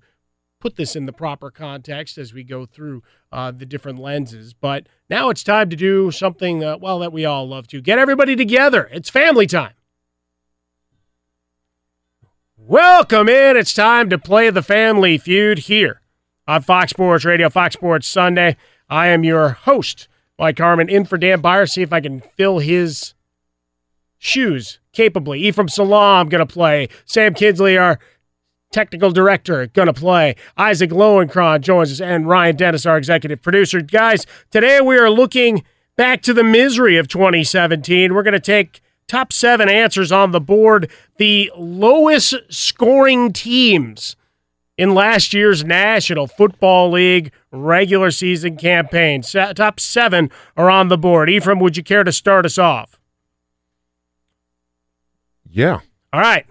put 0.59 0.75
this 0.75 0.95
in 0.95 1.05
the 1.05 1.13
proper 1.13 1.51
context 1.51 2.17
as 2.17 2.33
we 2.33 2.43
go 2.43 2.65
through 2.65 3.01
uh, 3.31 3.51
the 3.51 3.65
different 3.65 3.99
lenses. 3.99 4.53
But 4.53 4.87
now 5.09 5.29
it's 5.29 5.43
time 5.43 5.69
to 5.69 5.75
do 5.75 6.11
something, 6.11 6.63
uh, 6.63 6.77
well, 6.77 6.99
that 6.99 7.13
we 7.13 7.25
all 7.25 7.47
love 7.47 7.67
to 7.67 7.81
get 7.81 7.99
everybody 7.99 8.35
together. 8.35 8.89
It's 8.91 9.09
family 9.09 9.47
time. 9.47 9.73
Welcome 12.57 13.27
in. 13.27 13.57
It's 13.57 13.73
time 13.73 14.09
to 14.11 14.17
play 14.17 14.49
the 14.49 14.61
family 14.61 15.17
feud 15.17 15.59
here 15.59 16.01
on 16.47 16.61
Fox 16.61 16.91
Sports 16.91 17.25
Radio, 17.25 17.49
Fox 17.49 17.73
Sports 17.73 18.07
Sunday. 18.07 18.55
I 18.87 19.07
am 19.07 19.23
your 19.23 19.49
host, 19.49 20.07
Mike 20.41 20.57
Harmon, 20.57 20.89
in 20.89 21.05
for 21.05 21.19
Dan 21.19 21.39
Beyer. 21.39 21.67
See 21.67 21.83
if 21.83 21.93
I 21.93 22.01
can 22.01 22.19
fill 22.19 22.57
his 22.57 23.13
shoes 24.17 24.79
capably. 24.91 25.39
Ephraim 25.41 25.69
Salaam 25.69 26.29
going 26.29 26.45
to 26.45 26.51
play. 26.51 26.89
Sam 27.05 27.35
Kinsley, 27.35 27.77
our 27.77 27.99
technical 28.71 29.11
director, 29.11 29.67
going 29.67 29.85
to 29.85 29.93
play. 29.93 30.35
Isaac 30.57 30.89
Lowenkron 30.89 31.61
joins 31.61 31.91
us, 31.91 32.01
and 32.01 32.27
Ryan 32.27 32.55
Dennis, 32.55 32.87
our 32.87 32.97
executive 32.97 33.43
producer. 33.43 33.81
Guys, 33.81 34.25
today 34.49 34.81
we 34.81 34.97
are 34.97 35.11
looking 35.11 35.63
back 35.95 36.23
to 36.23 36.33
the 36.33 36.43
misery 36.43 36.97
of 36.97 37.07
2017. 37.07 38.11
We're 38.11 38.23
going 38.23 38.33
to 38.33 38.39
take 38.39 38.81
top 39.07 39.31
seven 39.31 39.69
answers 39.69 40.11
on 40.11 40.31
the 40.31 40.41
board. 40.41 40.89
The 41.17 41.51
lowest 41.55 42.33
scoring 42.49 43.31
teams 43.31 44.15
in 44.77 44.93
last 44.93 45.33
year's 45.33 45.63
National 45.63 46.27
Football 46.27 46.91
League 46.91 47.31
regular 47.51 48.11
season 48.11 48.57
campaign. 48.57 49.21
Top 49.21 49.79
seven 49.79 50.29
are 50.57 50.69
on 50.69 50.87
the 50.87 50.97
board. 50.97 51.29
Ephraim, 51.29 51.59
would 51.59 51.77
you 51.77 51.83
care 51.83 52.03
to 52.03 52.11
start 52.11 52.45
us 52.45 52.57
off? 52.57 52.99
Yeah. 55.49 55.79
All 56.13 56.21
right. 56.21 56.45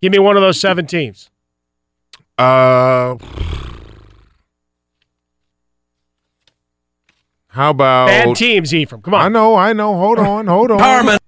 Give 0.00 0.12
me 0.12 0.18
one 0.18 0.36
of 0.36 0.42
those 0.42 0.60
seven 0.60 0.86
teams. 0.86 1.30
Uh, 2.38 3.16
how 7.48 7.70
about 7.70 8.06
Bad 8.08 8.36
teams, 8.36 8.74
Ephraim. 8.74 9.00
Come 9.02 9.14
on. 9.14 9.20
I 9.22 9.28
know, 9.28 9.56
I 9.56 9.72
know. 9.72 9.96
Hold 9.96 10.18
on, 10.18 10.46
hold 10.46 10.70
on. 10.72 10.78
Harmon. 10.78 11.18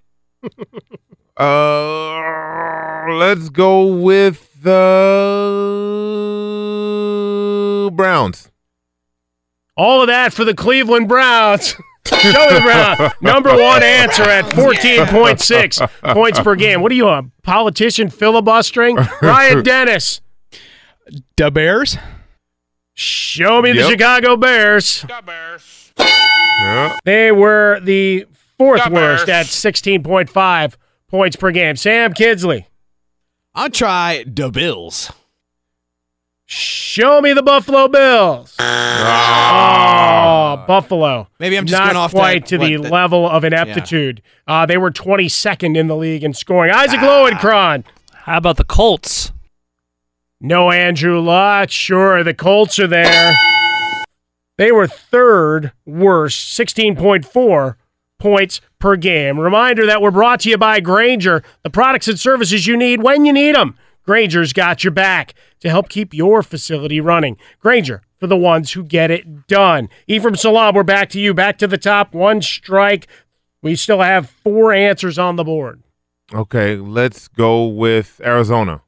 Uh, 1.39 3.05
let's 3.13 3.49
go 3.49 3.85
with 3.87 4.61
the 4.61 4.69
Browns. 7.93 8.51
All 9.77 10.01
of 10.01 10.07
that 10.07 10.33
for 10.33 10.43
the 10.43 10.53
Cleveland 10.53 11.07
Browns. 11.07 11.75
Show 12.07 12.17
Joey 12.31 12.61
Brown, 12.61 13.11
number 13.21 13.51
one 13.51 13.83
answer 13.83 14.23
at 14.23 14.45
14.6 14.45 15.89
points 16.13 16.39
per 16.39 16.55
game. 16.55 16.81
What 16.81 16.91
are 16.91 16.95
you, 16.95 17.07
a 17.07 17.23
politician 17.43 18.09
filibustering? 18.09 18.95
Ryan 19.21 19.63
Dennis. 19.63 20.19
The 21.37 21.51
Bears. 21.51 21.97
Show 22.95 23.61
me 23.61 23.71
the 23.73 23.87
Chicago 23.87 24.35
Bears. 24.37 25.05
Yeah. 25.97 26.97
They 27.05 27.31
were 27.31 27.79
the 27.81 28.25
fourth 28.57 28.83
The 28.83 28.89
worst 28.91 29.27
Bears. 29.27 29.47
at 29.65 29.71
16.5 29.73 30.75
points 31.09 31.35
per 31.35 31.51
game. 31.51 31.75
Sam 31.75 32.13
Kinsley. 32.13 32.67
I'll 33.55 33.69
try 33.69 34.23
the 34.27 34.49
Bills. 34.49 35.11
Show 36.45 37.21
me 37.21 37.33
the 37.33 37.43
Buffalo 37.43 37.87
Bills. 37.87 38.55
Oh, 38.59 40.63
Buffalo. 40.67 41.27
Maybe 41.39 41.57
I'm 41.57 41.65
just 41.67 41.79
not 41.79 41.87
going 41.93 41.97
off 41.97 42.11
quite 42.11 42.43
that- 42.45 42.49
to 42.49 42.57
the 42.57 42.77
what, 42.77 42.83
that- 42.83 42.91
level 42.91 43.29
of 43.29 43.43
ineptitude. 43.43 44.21
Uh, 44.47 44.65
they 44.65 44.77
were 44.77 44.89
22nd 44.91 45.77
in 45.77 45.87
the 45.87 45.95
league 45.95 46.23
in 46.23 46.33
scoring. 46.33 46.71
Ah. 46.73 46.79
Isaac 46.79 46.99
Lowenkron. 47.01 47.83
How 48.13 48.37
about 48.37 48.57
the 48.57 48.63
Colts? 48.63 49.31
No 50.41 50.71
Andrew 50.71 51.19
Luck. 51.19 51.69
Sure, 51.69 52.23
the 52.23 52.33
Colts 52.33 52.79
are 52.79 52.87
there. 52.87 53.35
They 54.57 54.71
were 54.71 54.87
third 54.87 55.71
worst, 55.85 56.57
16.4 56.57 57.75
points 58.19 58.61
per 58.77 58.95
game. 58.95 59.39
Reminder 59.39 59.85
that 59.85 60.01
we're 60.01 60.11
brought 60.11 60.41
to 60.41 60.49
you 60.49 60.57
by 60.57 60.79
Grainger, 60.79 61.43
the 61.63 61.69
products 61.69 62.07
and 62.07 62.19
services 62.19 62.67
you 62.67 62.77
need 62.77 63.01
when 63.01 63.25
you 63.25 63.33
need 63.33 63.55
them. 63.55 63.77
Grainger's 64.05 64.53
got 64.53 64.83
your 64.83 64.91
back 64.91 65.33
to 65.59 65.69
help 65.69 65.89
keep 65.89 66.13
your 66.13 66.43
facility 66.43 66.99
running. 67.01 67.37
Granger, 67.59 68.01
for 68.19 68.27
the 68.27 68.37
ones 68.37 68.73
who 68.73 68.83
get 68.83 69.11
it 69.11 69.47
done. 69.47 69.89
Ephraim 70.07 70.35
Salaam, 70.35 70.75
we're 70.75 70.83
back 70.83 71.09
to 71.09 71.19
you. 71.19 71.33
Back 71.33 71.57
to 71.59 71.67
the 71.67 71.77
top. 71.77 72.13
One 72.13 72.41
strike. 72.41 73.07
We 73.61 73.75
still 73.75 74.01
have 74.01 74.29
four 74.29 74.73
answers 74.73 75.19
on 75.19 75.35
the 75.35 75.43
board. 75.43 75.83
Okay, 76.33 76.75
let's 76.75 77.27
go 77.27 77.65
with 77.65 78.21
Arizona. 78.23 78.81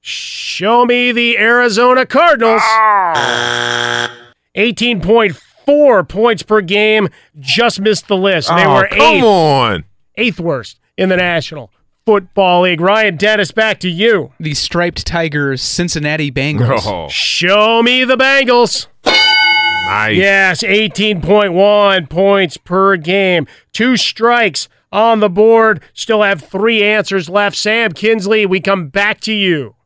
Show 0.00 0.86
me 0.86 1.12
the 1.12 1.36
Arizona 1.38 2.06
Cardinals. 2.06 2.62
Ah. 2.64 4.16
18.4 4.56 5.49
points 5.66 6.42
per 6.42 6.60
game. 6.60 7.08
Just 7.38 7.80
missed 7.80 8.08
the 8.08 8.16
list. 8.16 8.48
They 8.48 8.64
Oh, 8.64 8.74
were 8.74 8.88
come 8.88 9.00
eighth, 9.00 9.24
on. 9.24 9.84
eighth 10.16 10.40
worst 10.40 10.78
in 10.96 11.08
the 11.08 11.16
National 11.16 11.70
Football 12.06 12.62
League. 12.62 12.80
Ryan 12.80 13.16
Dennis, 13.16 13.52
back 13.52 13.78
to 13.80 13.88
you. 13.88 14.32
The 14.40 14.54
striped 14.54 15.06
tigers, 15.06 15.62
Cincinnati 15.62 16.30
Bengals. 16.32 16.86
Oh, 16.86 17.08
Show 17.08 17.82
me 17.82 18.04
the 18.04 18.16
Bengals. 18.16 18.86
nice. 19.04 20.16
Yes, 20.16 20.62
18.1 20.62 22.08
points 22.08 22.56
per 22.56 22.96
game. 22.96 23.46
Two 23.72 23.96
strikes 23.96 24.68
on 24.92 25.20
the 25.20 25.28
board. 25.28 25.82
Still 25.94 26.22
have 26.22 26.40
three 26.42 26.82
answers 26.82 27.28
left. 27.28 27.56
Sam 27.56 27.92
Kinsley, 27.92 28.44
we 28.46 28.60
come 28.60 28.88
back 28.88 29.20
to 29.20 29.32
you. 29.32 29.76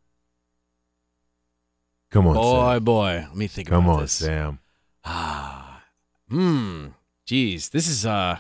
Come 2.11 2.27
on, 2.29 2.35
Boy, 2.35 2.75
Sam. 2.75 2.85
boy. 2.85 3.25
Let 3.29 3.37
me 3.37 3.47
think 3.49 3.69
Come 3.69 3.85
about 3.87 3.95
on, 3.97 4.01
this. 4.03 4.13
Sam. 4.13 4.61
Ah. 5.05 5.64
Hmm. 6.31 6.89
Jeez, 7.29 7.71
this 7.71 7.89
is 7.89 8.05
uh 8.07 8.39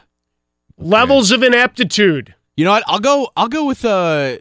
Levels 0.76 1.30
of 1.30 1.42
ineptitude. 1.42 2.34
You 2.56 2.64
know 2.64 2.72
what? 2.72 2.84
I'll 2.86 2.98
go 3.00 3.30
I'll 3.36 3.48
go 3.48 3.64
with 3.66 3.84
uh 3.84 4.38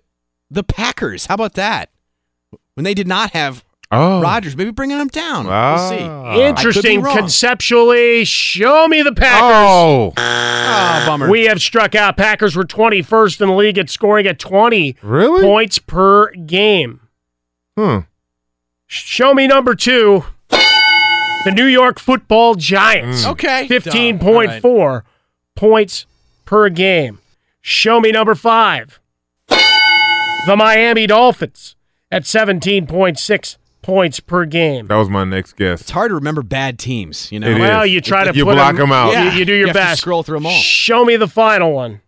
the 0.49 0.64
Packers. 0.64 1.26
How 1.28 1.36
about 1.36 1.53
that? 1.53 1.90
When 2.76 2.84
they 2.84 2.94
did 2.94 3.07
not 3.07 3.32
have 3.32 3.64
Oh. 3.95 4.22
Rodgers, 4.22 4.57
maybe 4.57 4.72
bringing 4.72 4.98
them 4.98 5.07
down. 5.10 5.45
Ah. 5.48 5.76
We'll 5.76 5.90
see. 5.90 6.03
I 6.03 6.07
could 6.07 6.34
be 6.34 6.41
Interesting 6.41 7.03
conceptually. 7.03 8.26
Show 8.26 8.88
me 8.88 9.03
the 9.03 9.14
Packers. 9.14 9.41
Oh, 9.44 10.14
Ah, 10.18 11.03
bummer. 11.06 11.30
We 11.30 11.44
have 11.44 11.61
struck 11.61 11.94
out. 11.94 12.18
Packers 12.18 12.56
were 12.56 12.64
21st 12.64 13.41
in 13.41 13.49
the 13.49 13.53
league 13.53 13.78
at 13.78 13.91
scoring 13.91 14.26
at 14.26 14.40
20 14.40 14.95
really? 15.03 15.44
points 15.44 15.78
per 15.78 16.32
game. 16.32 17.02
Hmm. 17.78 17.99
Show 18.88 19.36
me 19.36 19.45
number 19.45 19.76
two. 19.76 20.24
The 21.45 21.52
New 21.52 21.65
York 21.65 21.99
Football 21.99 22.56
Giants. 22.56 23.26
Okay. 23.26 23.68
15.4 23.70 25.02
points 25.56 26.06
per 26.45 26.70
game. 26.70 27.20
Show 27.61 27.99
me 27.99 28.11
number 28.11 28.36
five. 28.36 28.99
The 29.49 30.56
Miami 30.57 31.07
Dolphins 31.07 31.76
at 32.11 32.24
17.6 32.24 33.57
points 33.82 34.20
per 34.20 34.45
game. 34.45 34.88
That 34.88 34.95
was 34.95 35.10
my 35.10 35.24
next 35.24 35.53
guess. 35.57 35.82
It's 35.82 35.91
hard 35.91 36.10
to 36.11 36.15
remember 36.15 36.41
bad 36.44 36.80
teams, 36.80 37.32
you 37.32 37.40
know. 37.40 37.49
It 37.49 37.60
Well, 37.60 37.84
is. 37.84 37.91
you 37.91 38.02
try 38.02 38.24
to 38.26 38.34
You 38.38 38.45
put 38.45 38.56
them 38.56 38.91
out. 38.91 39.07
You, 39.07 39.14
Yeah. 39.14 39.36
you 39.36 39.45
do 39.45 39.52
your 39.53 39.61
You 39.61 39.68
have 39.68 39.76
to 39.76 39.80
best. 39.82 40.02
scroll 40.02 40.24
through 40.24 40.38
them 40.38 40.45
all. 40.48 40.52
Show 40.53 41.03
me 41.06 41.15
the 41.18 41.28
final 41.28 41.72
one. 41.74 42.02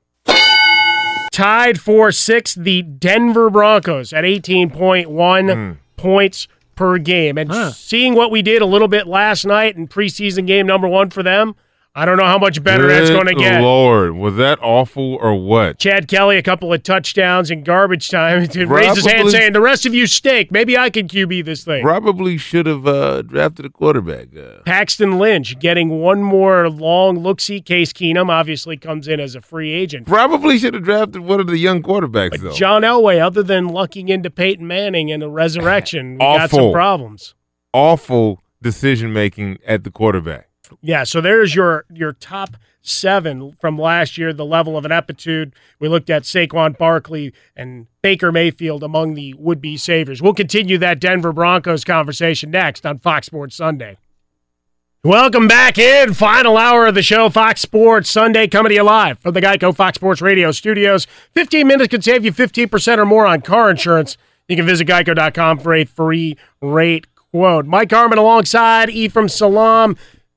Tied 1.31 1.81
for 1.81 2.11
sixth, 2.13 2.55
the 2.61 2.81
Denver 2.81 3.49
Broncos 3.49 4.13
at 4.13 4.23
18.1 4.23 5.49
Hmm. 5.49 5.71
points 5.97 6.47
per 6.75 6.97
game. 6.97 7.37
And 7.37 7.51
seeing 7.73 8.13
what 8.13 8.31
we 8.31 8.41
did 8.41 8.61
a 8.61 8.65
little 8.65 8.87
bit 8.87 9.07
last 9.07 9.45
night 9.45 9.75
in 9.75 9.87
preseason 9.87 10.45
game 10.45 10.67
number 10.67 10.87
one 10.87 11.09
for 11.09 11.23
them, 11.23 11.55
I 11.97 12.03
don't 12.03 12.17
know 12.17 12.25
how 12.25 12.37
much 12.37 12.61
better 12.61 12.89
that's 12.89 13.09
going 13.09 13.27
to 13.27 13.35
get. 13.35 13.61
Lord, 13.61 14.15
was 14.15 14.35
that 14.35 14.59
awful 14.61 15.15
or 15.15 15.33
what? 15.33 15.79
Chad 15.79 16.09
Kelly, 16.09 16.35
a 16.37 16.43
couple 16.43 16.73
of 16.73 16.83
touchdowns 16.83 17.49
in 17.49 17.63
garbage 17.63 18.09
time 18.09 18.45
to 18.49 18.65
raise 18.65 18.97
his 18.97 19.05
hand 19.05 19.31
saying, 19.31 19.53
The 19.53 19.61
rest 19.61 19.85
of 19.85 19.93
you 19.93 20.05
stink. 20.05 20.51
Maybe 20.51 20.77
I 20.77 20.89
can 20.89 21.07
QB 21.07 21.45
this 21.45 21.63
thing. 21.63 21.83
Probably 21.83 22.37
should 22.37 22.65
have 22.65 22.85
uh, 22.85 23.21
drafted 23.21 23.65
a 23.65 23.69
quarterback. 23.69 24.35
Uh, 24.35 24.61
Paxton 24.65 25.17
Lynch 25.17 25.57
getting 25.59 26.01
one 26.01 26.21
more 26.21 26.69
long 26.69 27.19
look 27.19 27.39
see. 27.39 27.61
Case 27.61 27.93
Keenum 27.93 28.29
obviously 28.29 28.75
comes 28.75 29.07
in 29.07 29.21
as 29.21 29.33
a 29.33 29.41
free 29.41 29.71
agent. 29.71 30.05
probably 30.05 30.59
should 30.59 30.73
have 30.73 30.83
drafted 30.83 31.21
one 31.21 31.39
of 31.39 31.47
the 31.47 31.57
young 31.57 31.81
quarterbacks, 31.81 32.41
though. 32.41 32.51
John 32.51 32.81
Elway, 32.81 33.21
other 33.21 33.41
than 33.41 33.69
lucking 33.69 34.09
into 34.09 34.29
Peyton 34.29 34.67
Manning 34.67 35.13
and 35.13 35.23
a 35.23 35.29
resurrection, 35.29 36.15
we 36.15 36.19
got 36.19 36.49
some 36.49 36.73
problems. 36.73 37.35
Awful 37.73 38.43
decision 38.61 39.13
making 39.13 39.59
at 39.65 39.85
the 39.85 39.91
quarterback. 39.91 40.49
Yeah, 40.81 41.03
so 41.03 41.21
there's 41.21 41.55
your 41.55 41.85
your 41.93 42.13
top 42.13 42.57
seven 42.81 43.55
from 43.59 43.77
last 43.77 44.17
year, 44.17 44.31
the 44.31 44.45
level 44.45 44.77
of 44.77 44.85
ineptitude. 44.85 45.53
We 45.79 45.87
looked 45.87 46.09
at 46.09 46.23
Saquon 46.23 46.77
Barkley 46.77 47.33
and 47.55 47.87
Baker 48.01 48.31
Mayfield 48.31 48.83
among 48.83 49.15
the 49.15 49.33
would 49.33 49.59
be 49.59 49.77
saviors. 49.77 50.21
We'll 50.21 50.33
continue 50.33 50.77
that 50.77 50.99
Denver 50.99 51.33
Broncos 51.33 51.83
conversation 51.83 52.51
next 52.51 52.85
on 52.85 52.99
Fox 52.99 53.27
Sports 53.27 53.55
Sunday. 53.55 53.97
Welcome 55.03 55.47
back 55.47 55.77
in. 55.77 56.15
Final 56.15 56.57
hour 56.57 56.87
of 56.87 56.95
the 56.95 57.03
show, 57.03 57.29
Fox 57.29 57.61
Sports 57.61 58.09
Sunday, 58.09 58.47
coming 58.47 58.71
to 58.71 58.75
you 58.75 58.81
live 58.83 59.19
from 59.19 59.35
the 59.35 59.41
Geico 59.41 59.75
Fox 59.75 59.97
Sports 59.97 60.19
Radio 60.19 60.51
studios. 60.51 61.05
15 61.33 61.67
minutes 61.67 61.89
could 61.89 62.03
save 62.03 62.25
you 62.25 62.31
15% 62.31 62.97
or 62.97 63.05
more 63.05 63.27
on 63.27 63.41
car 63.41 63.69
insurance. 63.69 64.17
You 64.47 64.55
can 64.55 64.65
visit 64.65 64.87
geico.com 64.87 65.59
for 65.59 65.75
a 65.75 65.85
free 65.85 66.37
rate 66.59 67.05
quote. 67.31 67.65
Mike 67.67 67.91
Harmon 67.91 68.17
alongside 68.17 68.89
Ephraim 68.89 69.29
Salaam, 69.29 69.95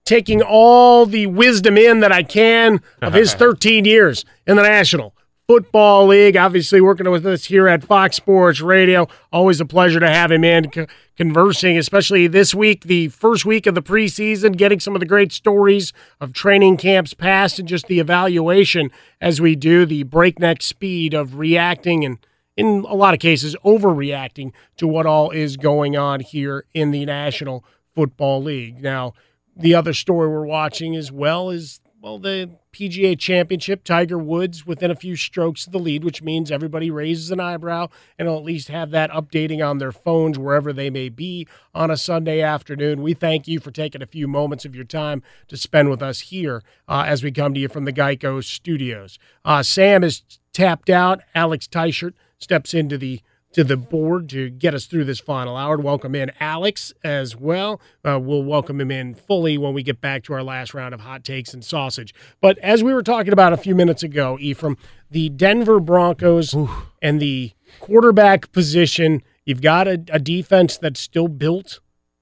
taking 0.09 0.41
all 0.41 1.05
the 1.05 1.27
wisdom 1.27 1.77
in 1.77 2.01
that 2.01 2.11
I 2.11 2.23
can 2.23 2.81
of 3.03 3.13
his 3.13 3.35
13 3.35 3.85
years 3.85 4.25
in 4.47 4.57
the 4.57 4.63
National 4.63 5.15
Football 5.47 6.07
League. 6.07 6.35
Obviously, 6.35 6.81
working 6.81 7.11
with 7.11 7.27
us 7.27 7.45
here 7.45 7.69
at 7.69 7.85
Fox 7.85 8.17
Sports 8.17 8.63
Radio. 8.63 9.07
Always 9.31 9.61
a 9.61 9.67
pleasure 9.67 10.01
to 10.01 10.09
have 10.09 10.33
him 10.33 10.45
in 10.45 10.71
co- 10.71 10.87
conversing, 11.19 11.77
especially 11.77 12.27
this 12.27 12.55
week, 12.55 12.85
the 12.85 13.09
first 13.09 13.45
week 13.45 13.67
of 13.67 13.75
the 13.75 13.83
preseason, 13.83 14.57
getting 14.57 14.81
some 14.81 14.95
of 14.97 15.01
the 15.01 15.07
great 15.07 15.31
stories 15.31 15.93
of 16.23 16.33
training 16.33 16.79
camps 16.79 17.13
past 17.13 17.59
and 17.59 17.69
just 17.69 17.87
the 17.87 18.01
evaluation 18.01 18.91
as 19.21 19.43
we 19.43 19.55
do 19.55 19.85
the 19.85 20.05
breakneck 20.05 20.63
speed 20.63 21.13
of 21.13 21.39
reacting 21.39 22.03
and 22.03 22.19
in 22.57 22.85
a 22.89 22.95
lot 22.95 23.15
of 23.15 23.21
cases, 23.21 23.55
overreacting 23.65 24.53
to 24.79 24.89
what 24.89 25.07
all 25.07 25.31
is 25.31 25.57
going 25.57 25.97
on 25.97 26.19
here 26.19 26.65
in 26.75 26.91
the 26.93 27.05
National 27.05 27.63
Football 27.95 28.43
League. 28.43 28.83
Now, 28.83 29.13
the 29.59 29.75
other 29.75 29.93
story 29.93 30.29
we're 30.29 30.47
watching 30.47 30.95
as 30.97 31.11
well 31.11 31.51
is 31.51 31.81
well, 32.01 32.21
the 32.21 32.49
PGA 32.73 33.19
Championship, 33.19 33.83
Tiger 33.83 34.19
Woods 34.19 34.65
within 34.65 34.91
a 34.91 34.95
few 34.95 35.17
strokes 35.17 35.67
of 35.67 35.73
the 35.73 35.81
lead, 35.81 36.05
which 36.05 36.23
means 36.23 36.51
everybody 36.51 36.93
raises 36.93 37.33
an 37.33 37.41
eyebrow 37.41 37.89
and 38.17 38.29
will 38.29 38.39
at 38.39 38.45
least 38.45 38.69
have 38.69 38.93
that 38.93 39.11
updating 39.11 39.67
on 39.69 39.79
their 39.79 39.91
phones 39.91 40.39
wherever 40.39 40.73
they 40.73 40.91
may 40.91 41.09
be 41.09 41.49
on 41.75 41.91
a 41.91 41.97
Sunday 41.97 42.41
afternoon. 42.41 43.03
We 43.03 43.15
thank 43.15 43.49
you 43.49 43.59
for 43.59 43.73
taking 43.73 44.01
a 44.01 44.07
few 44.07 44.29
moments 44.29 44.65
of 44.65 44.77
your 44.77 44.85
time 44.85 45.25
to 45.49 45.57
spend 45.57 45.91
with 45.91 46.03
us 46.03 46.21
here 46.21 46.63
uh, 46.87 47.05
as 47.05 47.25
we 47.25 47.33
come 47.33 47.53
to 47.55 47.61
you 47.61 47.69
from 47.69 47.85
the 47.85 47.93
Geico 47.93 48.45
studios. 48.45 49.19
Uh, 49.45 49.65
Sam 49.65 50.05
is 50.05 50.23
tapped 50.53 50.91
out. 50.91 51.23
Alex 51.35 51.67
Teichert 51.67 52.15
steps 52.39 52.75
into 52.75 52.97
the 52.97 53.23
to 53.59 53.65
the 53.65 53.77
board 53.77 54.29
to 54.29 54.51
get 54.51 54.73
us 54.73 54.87
through 54.87 55.03
this 55.03 55.19
final 55.19 55.57
hour. 55.57 55.77
Welcome 55.79 56.15
in 56.15 56.31
Alex 56.39 56.95
as 57.03 57.35
well. 57.35 57.81
Uh, 58.05 58.17
we'll 58.23 58.45
welcome 58.45 58.81
him 58.81 58.93
in 58.93 59.17
fully 59.17 59.59
when 59.59 59.75
we 59.75 59.83
get 59.83 60.01
back 60.01 60.23
to 60.23 60.33
our 60.35 60.45
last 60.45 60.75
round 60.75 60.95
of 60.95 61.01
hot 61.01 61.25
takes 61.25 61.53
and 61.53 61.65
sausage. 61.65 62.15
But 62.41 62.57
as 62.59 62.85
we 62.85 62.95
were 62.95 63.03
talking 63.03 63.33
about 63.33 63.53
a 63.53 63.57
few 63.57 63.75
minutes 63.75 64.05
ago, 64.05 64.39
Ephraim, 64.41 64.77
the 65.11 65.29
Denver 65.31 65.81
Broncos 65.81 66.55
and 67.03 67.21
the 67.21 67.51
quarterback 67.81 68.53
position, 68.53 69.25
you've 69.45 69.61
got 69.61 69.89
a, 69.89 70.05
a 70.13 70.21
defense 70.21 70.79
that's 70.79 71.01
still 71.01 71.27
built 71.27 71.81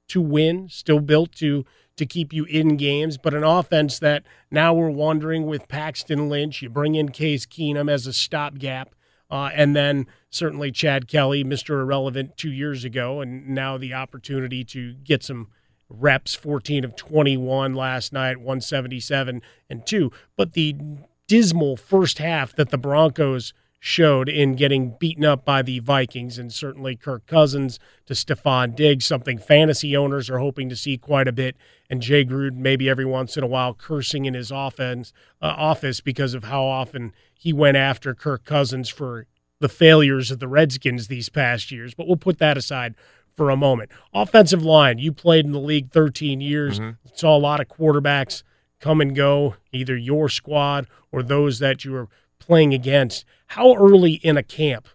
to 0.08 0.22
win, 0.22 0.70
still 0.70 1.00
built 1.00 1.32
to 1.32 1.66
to 1.96 2.06
keep 2.06 2.32
you 2.32 2.44
in 2.44 2.78
games, 2.78 3.18
but 3.18 3.34
an 3.34 3.44
offense 3.44 3.98
that 3.98 4.22
now 4.50 4.72
we're 4.72 4.88
wondering 4.88 5.44
with 5.44 5.68
Paxton 5.68 6.30
Lynch, 6.30 6.62
you 6.62 6.70
bring 6.70 6.94
in 6.94 7.10
Case 7.10 7.44
Keenum 7.44 7.90
as 7.90 8.06
a 8.06 8.12
stopgap. 8.14 8.94
Uh, 9.30 9.50
and 9.54 9.74
then 9.74 10.06
certainly 10.30 10.70
Chad 10.70 11.08
Kelly, 11.08 11.42
Mr. 11.42 11.80
Irrelevant 11.80 12.36
two 12.36 12.52
years 12.52 12.84
ago, 12.84 13.20
and 13.20 13.48
now 13.48 13.76
the 13.76 13.94
opportunity 13.94 14.62
to 14.64 14.94
get 14.94 15.24
some 15.24 15.48
reps 15.88 16.34
14 16.34 16.84
of 16.84 16.96
21 16.96 17.74
last 17.74 18.12
night, 18.12 18.38
177 18.38 19.42
and 19.68 19.86
2. 19.86 20.12
But 20.36 20.52
the 20.52 20.76
dismal 21.26 21.76
first 21.76 22.18
half 22.18 22.54
that 22.56 22.70
the 22.70 22.78
Broncos 22.78 23.52
showed 23.78 24.28
in 24.28 24.54
getting 24.56 24.96
beaten 24.98 25.24
up 25.24 25.44
by 25.44 25.62
the 25.62 25.78
Vikings, 25.80 26.38
and 26.38 26.52
certainly 26.52 26.96
Kirk 26.96 27.26
Cousins 27.26 27.78
to 28.06 28.14
Stefon 28.14 28.74
Diggs, 28.74 29.04
something 29.04 29.38
fantasy 29.38 29.96
owners 29.96 30.28
are 30.30 30.38
hoping 30.38 30.68
to 30.68 30.76
see 30.76 30.96
quite 30.98 31.28
a 31.28 31.32
bit, 31.32 31.56
and 31.88 32.00
Jay 32.02 32.24
Gruden 32.24 32.56
maybe 32.56 32.88
every 32.88 33.04
once 33.04 33.36
in 33.36 33.44
a 33.44 33.46
while 33.48 33.74
cursing 33.74 34.24
in 34.24 34.34
his 34.34 34.50
offense 34.50 35.12
uh, 35.40 35.46
office 35.56 36.00
because 36.00 36.34
of 36.34 36.44
how 36.44 36.64
often 36.64 37.12
he 37.34 37.52
went 37.52 37.76
after 37.76 38.14
Kirk 38.14 38.44
Cousins 38.44 38.88
for 38.88 39.26
the 39.60 39.68
failures 39.68 40.30
of 40.30 40.38
the 40.40 40.48
Redskins 40.48 41.06
these 41.08 41.28
past 41.28 41.70
years. 41.70 41.94
But 41.94 42.06
we'll 42.06 42.16
put 42.16 42.38
that 42.38 42.56
aside 42.56 42.94
for 43.36 43.50
a 43.50 43.56
moment. 43.56 43.90
Offensive 44.12 44.62
line, 44.64 44.98
you 44.98 45.12
played 45.12 45.44
in 45.44 45.52
the 45.52 45.60
league 45.60 45.90
13 45.92 46.40
years, 46.40 46.80
Mm-hmm. 46.80 47.08
saw 47.14 47.36
a 47.36 47.38
lot 47.38 47.60
of 47.60 47.68
quarterbacks 47.68 48.42
come 48.80 49.00
and 49.00 49.14
go, 49.14 49.56
either 49.72 49.96
your 49.96 50.28
squad 50.28 50.86
or 51.12 51.22
those 51.22 51.58
that 51.60 51.84
you 51.84 51.92
were 51.92 52.08
playing 52.38 52.74
against. 52.74 53.24
How 53.48 53.74
early 53.74 54.14
in 54.14 54.36
a 54.36 54.42
camp? 54.42 54.88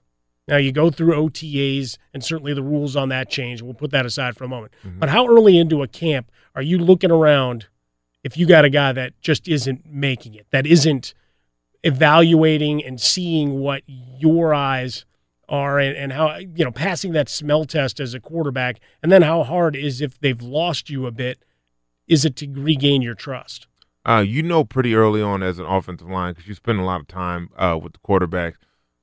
Now 0.48 0.58
you 0.58 0.72
go 0.72 0.90
through 0.90 1.16
OTAs, 1.16 1.98
and 2.14 2.24
certainly 2.24 2.54
the 2.54 2.64
rules 2.64 2.96
on 2.96 3.10
that 3.10 3.30
change. 3.30 3.62
We'll 3.62 3.74
put 3.74 3.92
that 3.92 4.06
aside 4.06 4.36
for 4.36 4.44
a 4.44 4.50
moment. 4.50 4.74
Mm-hmm. 4.86 5.00
But 5.00 5.10
how 5.10 5.28
early 5.28 5.58
into 5.58 5.84
a 5.84 5.88
camp 5.88 6.32
are 6.56 6.62
you 6.62 6.78
looking 6.78 7.12
around 7.12 7.68
if 8.24 8.38
you 8.38 8.46
got 8.46 8.66
a 8.66 8.70
guy 8.70 8.92
that 8.92 9.20
just 9.22 9.48
isn't 9.48 9.86
making 9.86 10.36
it, 10.36 10.48
that 10.52 10.68
isn't 10.68 11.14
evaluating 11.84 12.84
and 12.84 13.02
seeing 13.02 13.60
what 13.60 13.82
your 13.88 14.54
eyes 14.54 15.06
are 15.50 15.80
and, 15.80 15.98
and 15.98 16.14
how 16.14 16.38
you 16.38 16.64
know 16.64 16.72
passing 16.72 17.12
that 17.12 17.28
smell 17.28 17.66
test 17.66 18.00
as 18.00 18.14
a 18.14 18.20
quarterback 18.20 18.80
and 19.04 19.12
then 19.12 19.22
how 19.22 19.44
hard 19.44 19.76
is 19.76 20.00
if 20.00 20.20
they've 20.20 20.42
lost 20.42 20.90
you 20.90 21.06
a 21.06 21.12
bit 21.12 21.44
is 22.08 22.24
it 22.24 22.36
to 22.38 22.48
regain 22.52 23.02
your 23.02 23.16
trust 23.16 23.68
uh, 24.06 24.24
you 24.26 24.42
know 24.42 24.64
pretty 24.64 24.96
early 24.96 25.22
on 25.22 25.44
as 25.44 25.60
an 25.60 25.66
offensive 25.66 26.10
line 26.10 26.34
because 26.34 26.48
you 26.48 26.56
spend 26.56 26.80
a 26.80 26.84
lot 26.84 27.02
of 27.02 27.08
time 27.08 27.50
uh, 27.58 27.78
with 27.82 27.94
the 27.94 28.00
quarterback. 28.00 28.56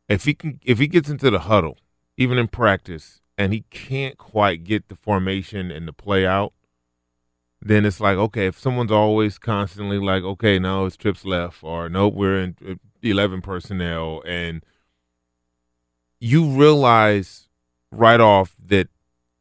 If 0.08 0.24
he 0.24 0.34
can, 0.34 0.58
if 0.64 0.78
he 0.78 0.88
gets 0.88 1.08
into 1.08 1.30
the 1.30 1.40
huddle, 1.40 1.78
even 2.16 2.38
in 2.38 2.48
practice, 2.48 3.20
and 3.36 3.52
he 3.52 3.64
can't 3.70 4.18
quite 4.18 4.64
get 4.64 4.88
the 4.88 4.96
formation 4.96 5.70
and 5.70 5.86
the 5.86 5.92
play 5.92 6.26
out, 6.26 6.52
then 7.60 7.84
it's 7.84 8.00
like 8.00 8.16
okay. 8.16 8.46
If 8.46 8.58
someone's 8.58 8.92
always 8.92 9.38
constantly 9.38 9.98
like, 9.98 10.22
okay, 10.22 10.58
no, 10.58 10.86
it's 10.86 10.96
trips 10.96 11.24
left, 11.24 11.62
or 11.62 11.88
nope, 11.88 12.14
we're 12.14 12.40
in 12.40 12.56
uh, 12.66 12.74
eleven 13.02 13.42
personnel, 13.42 14.22
and 14.26 14.64
you 16.20 16.46
realize 16.46 17.48
right 17.92 18.20
off 18.20 18.56
that 18.66 18.88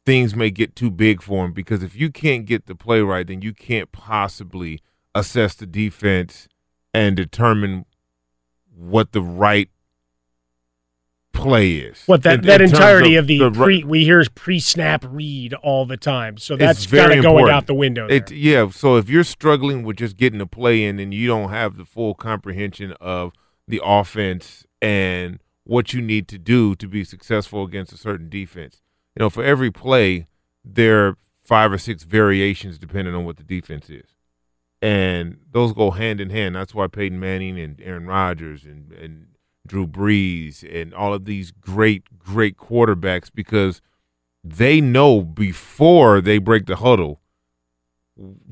things 0.06 0.34
may 0.34 0.50
get 0.50 0.74
too 0.74 0.90
big 0.90 1.20
for 1.20 1.44
him 1.44 1.52
because 1.52 1.82
if 1.82 1.94
you 1.94 2.10
can't 2.10 2.46
get 2.46 2.66
the 2.66 2.74
play 2.74 3.00
right, 3.00 3.26
then 3.26 3.42
you 3.42 3.52
can't 3.52 3.92
possibly 3.92 4.80
assess 5.18 5.54
the 5.54 5.66
defense 5.66 6.48
and 6.94 7.16
determine 7.16 7.84
what 8.74 9.12
the 9.12 9.22
right 9.22 9.70
play 11.32 11.74
is. 11.76 12.02
what 12.06 12.22
that, 12.24 12.40
In- 12.40 12.46
that 12.46 12.60
in 12.60 12.70
entirety 12.70 13.16
of, 13.16 13.26
the, 13.26 13.40
ri- 13.40 13.50
pre 13.52 13.84
we 13.84 14.04
hear 14.04 14.24
pre-snap 14.34 15.04
read 15.08 15.54
all 15.54 15.86
the 15.86 15.96
time 15.96 16.36
so 16.36 16.56
that's 16.56 16.84
very 16.84 17.14
kind 17.14 17.18
of 17.18 17.24
going 17.24 17.50
out 17.50 17.66
the 17.66 17.74
window. 17.74 18.08
It, 18.08 18.30
yeah, 18.30 18.70
so 18.70 18.96
if 18.96 19.08
you're 19.08 19.24
struggling 19.24 19.84
with 19.84 19.96
just 19.96 20.16
getting 20.16 20.38
the 20.38 20.46
play 20.46 20.84
in 20.84 20.98
and 20.98 21.14
you 21.14 21.28
don't 21.28 21.50
have 21.50 21.76
the 21.76 21.84
full 21.84 22.14
comprehension 22.14 22.92
of 23.00 23.32
the 23.68 23.80
offense 23.84 24.66
and 24.82 25.38
what 25.64 25.92
you 25.92 26.00
need 26.00 26.26
to 26.28 26.38
do 26.38 26.74
to 26.76 26.88
be 26.88 27.04
successful 27.04 27.62
against 27.62 27.92
a 27.92 27.96
certain 27.96 28.28
defense, 28.28 28.82
you 29.14 29.20
know, 29.20 29.30
for 29.30 29.44
every 29.44 29.70
play, 29.70 30.26
there 30.64 31.06
are 31.06 31.16
five 31.40 31.72
or 31.72 31.78
six 31.78 32.02
variations 32.02 32.78
depending 32.78 33.14
on 33.14 33.24
what 33.24 33.36
the 33.36 33.44
defense 33.44 33.88
is. 33.88 34.14
And 34.80 35.38
those 35.50 35.72
go 35.72 35.90
hand 35.90 36.20
in 36.20 36.30
hand. 36.30 36.54
That's 36.54 36.74
why 36.74 36.86
Peyton 36.86 37.18
Manning 37.18 37.58
and 37.58 37.80
Aaron 37.82 38.06
Rodgers 38.06 38.64
and, 38.64 38.92
and 38.92 39.26
Drew 39.66 39.86
Brees 39.86 40.62
and 40.62 40.94
all 40.94 41.12
of 41.12 41.24
these 41.24 41.50
great, 41.50 42.18
great 42.18 42.56
quarterbacks 42.56 43.28
because 43.34 43.80
they 44.44 44.80
know 44.80 45.22
before 45.22 46.20
they 46.20 46.38
break 46.38 46.66
the 46.66 46.76
huddle 46.76 47.20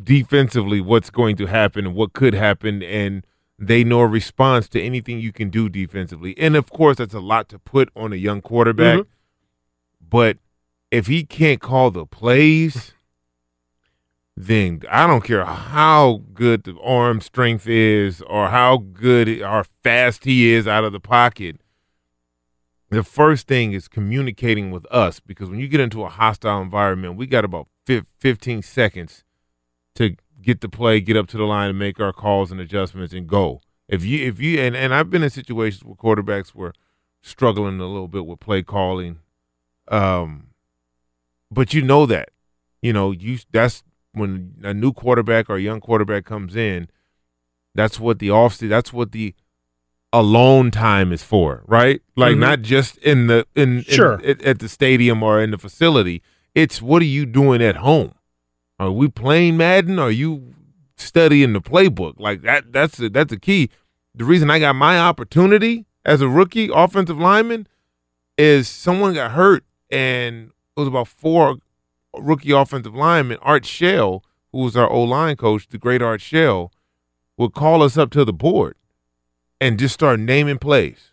defensively 0.02 0.80
what's 0.80 1.10
going 1.10 1.36
to 1.36 1.46
happen 1.46 1.86
and 1.86 1.94
what 1.94 2.12
could 2.12 2.34
happen 2.34 2.82
and 2.82 3.24
they 3.58 3.82
know 3.82 4.00
a 4.00 4.06
response 4.06 4.68
to 4.68 4.80
anything 4.80 5.18
you 5.18 5.32
can 5.32 5.48
do 5.48 5.68
defensively. 5.68 6.36
And 6.38 6.56
of 6.56 6.70
course 6.70 6.98
that's 6.98 7.14
a 7.14 7.20
lot 7.20 7.48
to 7.50 7.58
put 7.58 7.88
on 7.96 8.12
a 8.12 8.16
young 8.16 8.42
quarterback. 8.42 9.00
Mhm. 9.00 9.06
But 10.08 10.38
if 10.90 11.06
he 11.06 11.24
can't 11.24 11.60
call 11.60 11.90
the 11.90 12.06
plays, 12.06 12.92
then 14.36 14.82
I 14.90 15.06
don't 15.06 15.24
care 15.24 15.44
how 15.44 16.22
good 16.34 16.64
the 16.64 16.78
arm 16.80 17.20
strength 17.20 17.66
is 17.66 18.20
or 18.22 18.48
how 18.48 18.76
good 18.76 19.40
or 19.40 19.64
fast 19.82 20.24
he 20.24 20.52
is 20.52 20.68
out 20.68 20.84
of 20.84 20.92
the 20.92 21.00
pocket. 21.00 21.56
The 22.90 23.02
first 23.02 23.48
thing 23.48 23.72
is 23.72 23.88
communicating 23.88 24.70
with 24.70 24.86
us 24.92 25.20
because 25.20 25.48
when 25.48 25.58
you 25.58 25.68
get 25.68 25.80
into 25.80 26.04
a 26.04 26.08
hostile 26.08 26.60
environment, 26.60 27.16
we 27.16 27.26
got 27.26 27.44
about 27.44 27.66
15 27.86 28.62
seconds 28.62 29.24
to 29.94 30.16
get 30.42 30.60
the 30.60 30.68
play, 30.68 31.00
get 31.00 31.16
up 31.16 31.26
to 31.28 31.38
the 31.38 31.44
line, 31.44 31.70
and 31.70 31.78
make 31.78 31.98
our 31.98 32.12
calls 32.12 32.52
and 32.52 32.60
adjustments 32.60 33.14
and 33.14 33.26
go. 33.26 33.60
If 33.88 34.04
you 34.04 34.26
if 34.26 34.40
you 34.40 34.60
and, 34.60 34.76
and 34.76 34.92
I've 34.92 35.10
been 35.10 35.22
in 35.22 35.30
situations 35.30 35.82
where 35.84 35.96
quarterbacks 35.96 36.54
were 36.54 36.72
struggling 37.22 37.80
a 37.80 37.86
little 37.86 38.08
bit 38.08 38.26
with 38.26 38.40
play 38.40 38.62
calling, 38.62 39.18
um, 39.88 40.48
but 41.50 41.72
you 41.72 41.82
know 41.82 42.04
that, 42.06 42.30
you 42.82 42.92
know 42.92 43.12
you 43.12 43.38
that's 43.50 43.82
when 44.16 44.54
a 44.62 44.72
new 44.72 44.92
quarterback 44.92 45.48
or 45.50 45.56
a 45.56 45.60
young 45.60 45.80
quarterback 45.80 46.24
comes 46.24 46.56
in, 46.56 46.88
that's 47.74 48.00
what 48.00 48.18
the 48.18 48.30
off 48.30 48.58
that's 48.58 48.92
what 48.92 49.12
the 49.12 49.34
alone 50.12 50.70
time 50.70 51.12
is 51.12 51.22
for, 51.22 51.62
right? 51.66 52.00
Like 52.16 52.36
Mhm. 52.36 52.40
not 52.40 52.62
just 52.62 52.96
in 52.98 53.26
the 53.26 53.46
in, 53.54 53.78
in- 53.78 53.82
Sure. 53.84 54.20
at, 54.24 54.40
at 54.42 54.58
the 54.60 54.68
stadium 54.68 55.22
or 55.22 55.40
in 55.40 55.50
the 55.50 55.58
facility. 55.58 56.22
It's 56.54 56.80
what 56.80 57.02
are 57.02 57.06
you 57.06 57.26
doing 57.26 57.62
at 57.62 57.76
home? 57.76 58.14
Are 58.78 58.90
we 58.90 59.08
playing 59.08 59.56
Madden? 59.58 59.98
Are 59.98 60.10
you 60.10 60.54
studying 60.96 61.52
the 61.52 61.60
playbook? 61.60 62.14
Like 62.18 62.40
that. 62.42 62.72
That's 62.72 62.98
a, 62.98 63.10
that's 63.10 63.30
the 63.30 63.38
key. 63.38 63.68
The 64.14 64.24
reason 64.24 64.50
I 64.50 64.58
got 64.58 64.74
my 64.76 64.98
opportunity 64.98 65.84
as 66.06 66.22
a 66.22 66.28
rookie 66.28 66.70
offensive 66.72 67.18
lineman 67.18 67.66
is 68.38 68.68
someone 68.68 69.12
got 69.14 69.32
hurt 69.32 69.64
and 69.90 70.46
it 70.76 70.80
was 70.80 70.88
about 70.88 71.08
four 71.08 71.56
rookie 72.20 72.50
offensive 72.52 72.94
lineman, 72.94 73.38
Art 73.42 73.64
Shell, 73.66 74.24
who 74.52 74.58
was 74.58 74.76
our 74.76 74.90
O 74.90 75.02
line 75.02 75.36
coach, 75.36 75.68
the 75.68 75.78
great 75.78 76.02
Art 76.02 76.20
Shell, 76.20 76.72
would 77.36 77.52
call 77.52 77.82
us 77.82 77.96
up 77.98 78.10
to 78.12 78.24
the 78.24 78.32
board 78.32 78.76
and 79.60 79.78
just 79.78 79.94
start 79.94 80.20
naming 80.20 80.58
plays, 80.58 81.12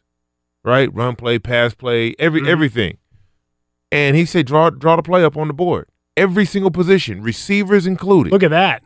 right? 0.64 0.94
Run 0.94 1.16
play, 1.16 1.40
pass 1.40 1.74
play, 1.74 2.16
every 2.20 2.42
Mhm. 2.42 2.48
everything. 2.48 2.98
And 3.92 4.16
he 4.16 4.26
said, 4.26 4.46
draw 4.48 4.70
draw 4.70 4.96
the 4.96 5.04
play 5.04 5.24
up 5.24 5.38
on 5.38 5.48
the 5.48 5.54
board, 5.54 5.88
every 6.18 6.46
single 6.46 6.72
position, 6.72 7.22
receivers 7.22 7.86
included, 7.86 8.32
look 8.34 8.44
at 8.44 8.50
that 8.52 8.84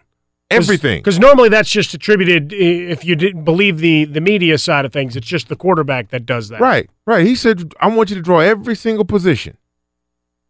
everything. 0.49 0.99
because 0.99 1.19
normally 1.19 1.49
that's 1.49 1.69
just 1.69 1.93
attributed 1.93 2.53
if 2.53 3.03
you 3.03 3.15
didn't 3.17 3.43
believe 3.43 3.79
the 3.79 4.05
the 4.05 4.21
media 4.21 4.57
side 4.57 4.85
of 4.85 4.93
things 4.93 5.15
it's 5.17 5.27
just 5.27 5.49
the 5.49 5.55
quarterback 5.57 6.07
that 6.09 6.25
does 6.25 6.47
that 6.49 6.61
Right, 6.61 6.89
right. 7.05 7.25
He 7.25 7.35
said, 7.35 7.73
I 7.81 7.87
want 7.87 8.09
you 8.09 8.15
to 8.15 8.21
draw 8.21 8.39
every 8.39 8.75
single 8.75 9.03
position. 9.05 9.57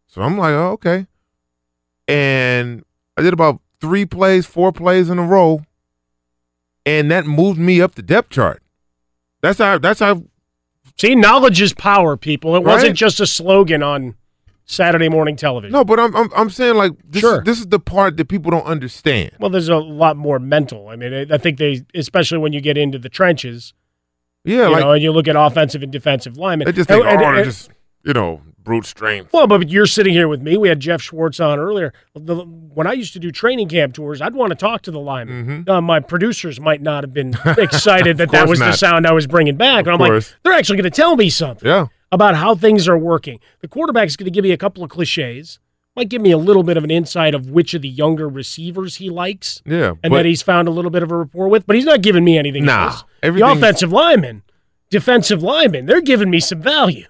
So 0.06 0.22
I'm 0.22 0.38
like, 0.38 0.52
oh, 0.52 0.70
okay. 0.72 1.06
And 2.08 2.84
I 3.16 3.22
did 3.22 3.32
about 3.32 3.60
three 3.80 4.04
plays, 4.06 4.46
four 4.46 4.72
plays 4.72 5.08
in 5.10 5.18
a 5.18 5.22
row. 5.26 5.60
and 6.86 7.10
that 7.10 7.26
moved 7.26 7.58
me 7.60 7.80
up 7.82 7.94
the 7.94 8.02
depth 8.02 8.30
chart. 8.30 8.62
That's 9.42 9.58
how. 9.58 9.78
That's 9.78 10.00
how. 10.00 10.24
See, 10.98 11.14
knowledge 11.14 11.60
is 11.60 11.72
power, 11.74 12.16
people. 12.16 12.56
It 12.56 12.64
wasn't 12.64 12.96
just 12.96 13.20
a 13.20 13.26
slogan 13.26 13.82
on 13.84 14.14
Saturday 14.64 15.08
morning 15.08 15.36
television. 15.36 15.72
No, 15.72 15.84
but 15.84 16.00
I'm 16.00 16.14
I'm, 16.16 16.30
I'm 16.34 16.50
saying 16.50 16.74
like 16.76 16.92
this. 17.08 17.20
Sure. 17.20 17.38
Is, 17.40 17.44
this 17.44 17.58
is 17.60 17.66
the 17.68 17.78
part 17.78 18.16
that 18.16 18.28
people 18.28 18.50
don't 18.50 18.64
understand. 18.66 19.30
Well, 19.38 19.50
there's 19.50 19.68
a 19.68 19.76
lot 19.76 20.16
more 20.16 20.38
mental. 20.38 20.88
I 20.88 20.96
mean, 20.96 21.12
I- 21.14 21.34
I 21.34 21.38
think 21.38 21.58
they, 21.58 21.82
especially 21.94 22.38
when 22.38 22.52
you 22.52 22.60
get 22.60 22.76
into 22.76 22.98
the 22.98 23.08
trenches, 23.08 23.74
Yeah, 24.44 24.66
you 24.66 24.72
like 24.72 24.80
know, 24.80 24.92
and 24.92 25.02
you 25.02 25.12
look 25.12 25.28
at 25.28 25.36
offensive 25.36 25.82
and 25.84 25.92
defensive 25.92 26.36
linemen. 26.36 26.66
they 26.66 26.72
just 26.72 26.88
think, 26.88 27.04
And- 27.04 27.20
oh, 27.20 27.24
and- 27.26 27.36
and- 27.36 27.44
just 27.44 27.70
you 28.02 28.12
know 28.14 28.40
brute 28.68 28.86
strength. 28.86 29.32
Well, 29.32 29.46
but 29.46 29.68
you're 29.70 29.86
sitting 29.86 30.12
here 30.12 30.28
with 30.28 30.42
me. 30.42 30.56
We 30.56 30.68
had 30.68 30.78
Geoff 30.78 31.00
Schwartz 31.02 31.40
on 31.40 31.58
earlier. 31.58 31.92
The, 32.14 32.36
when 32.44 32.86
I 32.86 32.92
used 32.92 33.12
to 33.14 33.18
do 33.18 33.30
training 33.32 33.68
camp 33.68 33.94
tours, 33.94 34.20
I'd 34.20 34.34
want 34.34 34.50
to 34.50 34.54
talk 34.56 34.82
to 34.82 34.90
the 34.90 35.00
linemen. 35.00 35.64
Uh, 35.68 35.80
my 35.80 36.00
producers 36.00 36.60
might 36.60 36.82
not 36.82 37.02
have 37.02 37.12
been 37.14 37.34
excited 37.58 38.18
that 38.18 38.30
that 38.30 38.38
Mm-hmm. 38.38 38.46
course 38.46 38.50
was 38.50 38.58
the 38.60 38.72
sound 38.72 39.06
I 39.06 39.12
was 39.12 39.26
bringing 39.26 39.56
back. 39.56 39.86
And 39.86 39.94
I'm 39.94 39.98
like, 39.98 40.22
they're 40.44 40.52
actually 40.52 40.76
going 40.76 40.90
to 40.92 40.96
tell 40.96 41.16
me 41.16 41.30
something 41.30 41.66
Yeah. 41.66 41.86
about 42.12 42.34
how 42.36 42.54
things 42.54 42.86
are 42.88 42.98
working. 42.98 43.40
The 43.60 43.68
quarterback's 43.68 44.16
going 44.16 44.26
to 44.26 44.30
give 44.30 44.44
me 44.44 44.52
a 44.52 44.56
couple 44.58 44.84
of 44.84 44.90
cliches. 44.90 45.58
Might 45.96 46.10
give 46.10 46.22
me 46.22 46.30
a 46.30 46.38
little 46.38 46.62
bit 46.62 46.76
of 46.76 46.84
an 46.84 46.90
insight 46.92 47.34
of 47.34 47.50
which 47.50 47.74
of 47.74 47.82
the 47.82 47.88
younger 47.88 48.28
receivers 48.28 48.96
he 48.96 49.10
likes 49.10 49.60
Yeah, 49.66 49.94
and 50.04 50.14
that 50.14 50.24
he's 50.26 50.42
found 50.42 50.68
a 50.68 50.70
little 50.70 50.92
bit 50.92 51.02
of 51.02 51.10
a 51.10 51.16
rapport 51.16 51.48
with, 51.48 51.66
but 51.66 51.74
he's 51.74 51.86
not 51.86 52.02
giving 52.02 52.22
me 52.22 52.38
anything 52.38 52.64
Nah. 52.66 52.94
The 53.22 53.44
offensive 53.50 53.90
linemen, 53.92 54.42
defensive 54.90 55.42
linemen, 55.42 55.86
they're 55.86 56.00
giving 56.00 56.30
me 56.30 56.38
some 56.38 56.62
value. 56.62 57.06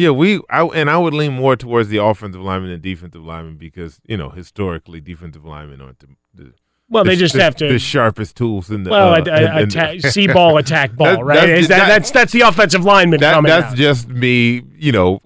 Yeah, 0.00 0.10
we 0.10 0.40
I, 0.50 0.64
and 0.64 0.88
I 0.88 0.96
would 0.98 1.14
lean 1.14 1.32
more 1.34 1.56
towards 1.56 1.88
the 1.88 1.98
offensive 2.02 2.40
lineman 2.40 2.70
than 2.70 2.80
defensive 2.80 3.22
lineman 3.24 3.56
because 3.56 4.00
you 4.06 4.16
know 4.16 4.30
historically 4.30 5.00
defensive 5.00 5.44
linemen 5.44 5.80
aren't 5.80 5.98
the, 5.98 6.06
the 6.34 6.52
Well, 6.88 7.04
they 7.04 7.14
the- 7.14 7.20
just 7.20 7.34
the- 7.34 7.42
have 7.42 7.54
to- 7.56 7.68
the 7.68 7.78
sharpest 7.78 8.36
tools 8.36 8.70
in 8.70 8.84
the 8.84 8.90
Well, 8.90 9.14
uh, 9.14 9.24
a- 9.26 9.30
a- 9.30 9.60
in 9.62 9.68
attack- 9.68 10.00
see 10.14 10.26
ball, 10.26 10.56
attack 10.58 10.94
ball, 10.96 11.16
That- 11.18 11.24
right? 11.24 11.48
Is 11.50 11.68
that- 11.68 11.86
that's- 11.88 12.10
that's 12.10 12.32
the 12.32 12.40
offensive 12.42 12.84
lineman 12.84 13.20
that- 13.20 13.34
coming 13.34 13.50
That's 13.50 13.72
out. 13.72 13.76
just 13.76 14.08
me, 14.08 14.62
you 14.76 14.92
know. 14.92 15.20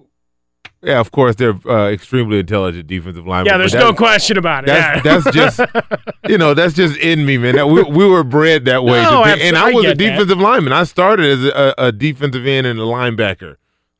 Yeah, 0.83 0.99
of 0.99 1.09
course 1.11 1.35
they're 1.35 1.55
uh, 1.67 1.87
extremely 1.89 2.37
intelligent 2.37 2.85
defensive 2.85 3.25
linemen. 3.25 3.51
Yeah, 3.51 3.57
there's 3.57 3.71
that- 3.71 3.79
no 3.79 3.93
question 3.93 4.37
about 4.37 4.65
it. 4.65 4.67
That's, 4.67 5.03
Yeah. 5.05 5.19
that's 5.21 5.35
just 5.35 5.59
you 6.27 6.37
know 6.37 6.53
that's 6.53 6.75
just 6.75 6.95
in 6.97 7.25
me, 7.25 7.37
man. 7.39 7.55
That 7.55 7.67
we, 7.69 7.81
we 7.83 8.05
were 8.05 8.23
bred 8.23 8.65
that 8.65 8.83
way, 8.83 9.01
No, 9.01 9.23
and 9.23 9.55
I 9.57 9.69
I 9.69 9.71
was 9.71 9.85
a 9.85 9.87
get 9.87 9.97
that. 9.97 10.03
defensive 10.11 10.37
lineman. 10.39 10.73
I 10.73 10.83
started 10.83 11.25
as 11.39 11.45
a, 11.45 11.73
a 11.79 11.91
defensive 11.91 12.45
end 12.45 12.67
and 12.67 12.79
a 12.79 12.83
linebacker. 12.83 13.55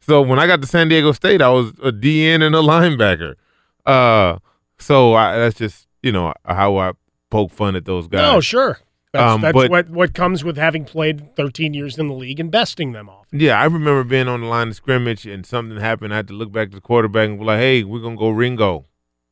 So 0.06 0.22
when 0.22 0.38
I 0.40 0.45
got 0.48 0.61
to 0.61 0.68
San 0.68 0.88
Diego 0.88 1.11
State, 1.14 1.41
I 1.41 1.49
was 1.49 1.69
a 1.84 1.91
DN 1.91 2.44
and 2.45 2.53
a 2.56 2.60
linebacker. 2.60 3.36
Uh, 3.86 4.38
so 4.77 5.14
I, 5.15 5.38
that's 5.38 5.57
just 5.57 5.88
you 6.03 6.11
know 6.11 6.34
how 6.45 6.77
I 6.77 6.91
poke 7.32 7.52
fun 7.52 7.76
at 7.76 7.86
those 7.86 8.07
guys. 8.07 8.22
Oh, 8.36 8.40
sure. 8.40 8.80
That's, 9.14 9.34
Um, 9.34 9.41
that's 9.41 9.53
but- 9.53 9.72
what, 9.72 9.90
what 9.90 10.14
comes 10.14 10.44
with 10.44 10.57
having 10.57 10.84
played 10.86 11.36
13 11.38 11.73
years 11.73 11.98
in 11.98 12.07
the 12.10 12.14
league 12.14 12.40
and 12.40 12.52
besting 12.52 12.91
them 12.91 13.07
off. 13.10 13.27
Yeah, 13.32 13.60
I 13.60 13.64
remember 13.64 14.03
being 14.03 14.27
on 14.27 14.41
the 14.41 14.48
line 14.48 14.68
of 14.68 14.76
scrimmage 14.76 15.26
and 15.26 15.45
something 15.45 15.77
happened. 15.80 16.14
I 16.14 16.18
had 16.18 16.27
to 16.27 16.34
look 16.34 16.52
back 16.52 16.69
to 16.72 16.76
the 16.76 16.82
quarterback 16.82 17.30
and 17.30 17.40
be 17.40 17.45
like, 17.45 17.60
"Hey, 17.60 17.84
we're 17.84 18.02
gonna 18.02 18.18
go 18.18 18.30
Ringo, 18.30 18.86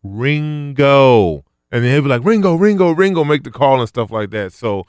Ringo," 0.03 1.43
and 1.71 1.83
then 1.83 1.93
he'd 1.95 2.01
be 2.01 2.07
like, 2.09 2.23
"Ringo, 2.25 2.55
Ringo, 2.55 2.91
Ringo," 2.91 3.23
make 3.23 3.43
the 3.43 3.51
call 3.51 3.79
and 3.79 3.89
stuff 3.89 4.09
like 4.11 4.29
that. 4.31 4.53
So, 4.53 4.85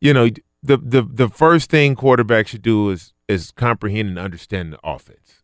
you 0.00 0.12
know, 0.12 0.28
the 0.62 0.76
the 0.78 1.02
the 1.02 1.28
first 1.28 1.70
thing 1.70 1.94
quarterback 1.94 2.48
should 2.48 2.62
do 2.62 2.90
is 2.90 3.12
is 3.28 3.50
comprehend 3.52 4.10
and 4.10 4.18
understand 4.18 4.72
the 4.72 4.78
offense. 4.84 5.42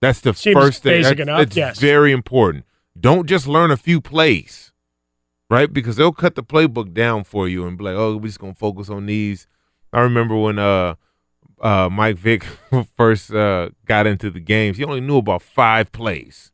That's 0.00 0.20
the 0.20 0.34
Seems 0.34 0.54
first 0.56 0.82
thing. 0.82 1.02
That's- 1.02 1.20
enough, 1.20 1.42
It's 1.42 1.56
yes. 1.56 1.78
very 1.78 2.12
important. 2.12 2.64
Don't 2.98 3.26
just 3.26 3.46
learn 3.46 3.70
a 3.70 3.76
few 3.76 4.00
plays, 4.00 4.72
right? 5.48 5.72
Because 5.72 5.96
they'll 5.96 6.12
cut 6.12 6.34
the 6.34 6.42
playbook 6.42 6.92
down 6.92 7.24
for 7.24 7.48
you 7.48 7.66
and 7.66 7.78
be 7.78 7.84
like, 7.84 7.94
"Oh, 7.94 8.16
we're 8.16 8.26
just 8.26 8.38
gonna 8.40 8.54
focus 8.54 8.90
on 8.90 9.06
these." 9.06 9.46
I 9.92 10.00
remember 10.00 10.36
when 10.36 10.58
uh 10.58 10.96
uh 11.60 11.88
Mike 11.90 12.16
Vick 12.18 12.44
first 12.96 13.32
uh 13.32 13.70
got 13.86 14.06
into 14.06 14.30
the 14.30 14.40
games, 14.40 14.76
he 14.76 14.84
only 14.84 15.00
knew 15.00 15.16
about 15.18 15.42
five 15.42 15.90
plays. 15.92 16.52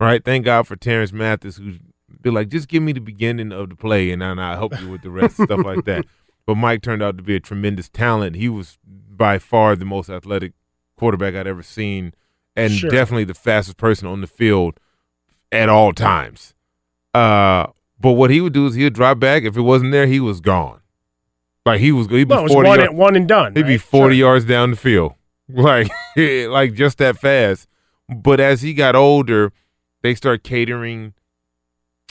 Right? 0.00 0.24
Thank 0.24 0.44
God 0.44 0.66
for 0.66 0.76
Terance 0.76 1.12
Mathis 1.12 1.56
who'd 1.56 1.80
be 2.20 2.30
like, 2.30 2.48
just 2.48 2.68
give 2.68 2.82
me 2.82 2.92
the 2.92 3.00
beginning 3.00 3.52
of 3.52 3.68
the 3.70 3.76
play 3.76 4.10
and 4.10 4.20
then 4.22 4.38
I'll 4.38 4.56
help 4.56 4.78
you 4.80 4.88
with 4.90 5.02
the 5.02 5.10
rest, 5.10 5.36
stuff 5.36 5.64
like 5.64 5.84
that. 5.84 6.04
But 6.46 6.54
Mike 6.54 6.80
turned 6.82 7.02
out 7.02 7.16
to 7.16 7.24
be 7.24 7.34
a 7.34 7.40
tremendous 7.40 7.88
talent. 7.88 8.36
He 8.36 8.48
was 8.48 8.78
by 9.16 9.38
far 9.38 9.76
the 9.76 9.84
most 9.84 10.08
athletic 10.10 10.52
quarterback 10.96 11.34
I'd 11.34 11.46
ever 11.46 11.62
seen 11.62 12.12
and 12.54 12.72
Sure. 12.72 12.90
definitely 12.90 13.24
the 13.24 13.34
fastest 13.34 13.76
person 13.76 14.06
on 14.08 14.20
the 14.20 14.26
field 14.26 14.78
at 15.52 15.68
all 15.68 15.92
times. 15.92 16.54
Uh 17.14 17.66
but 17.98 18.12
what 18.12 18.30
he 18.30 18.40
would 18.40 18.52
do 18.52 18.66
is 18.66 18.74
he 18.74 18.84
would 18.84 18.92
drop 18.94 19.18
back. 19.18 19.42
If 19.44 19.56
it 19.56 19.62
wasn't 19.62 19.92
there, 19.92 20.06
he 20.06 20.20
was 20.20 20.40
gone. 20.40 20.80
Like 21.64 21.80
he 21.80 21.90
was, 21.92 22.06
he'd 22.08 22.28
be 22.28 22.34
it 22.34 22.42
was 22.42 22.54
one, 22.54 22.64
yard- 22.66 22.80
and, 22.80 22.96
one 22.98 23.16
and 23.16 23.26
done. 23.26 23.54
He'd 23.56 23.64
be 23.66 23.72
right? 23.72 23.80
40 23.80 24.16
yards 24.16 24.44
down 24.44 24.70
the 24.72 24.76
field. 24.76 25.14
Like 25.48 25.88
like 26.16 26.74
just 26.74 26.98
that 26.98 27.18
fast. 27.18 27.68
But 28.08 28.40
as 28.40 28.62
he 28.62 28.74
got 28.74 28.96
older, 28.96 29.52
they 30.02 30.14
start 30.14 30.42
catering 30.42 31.14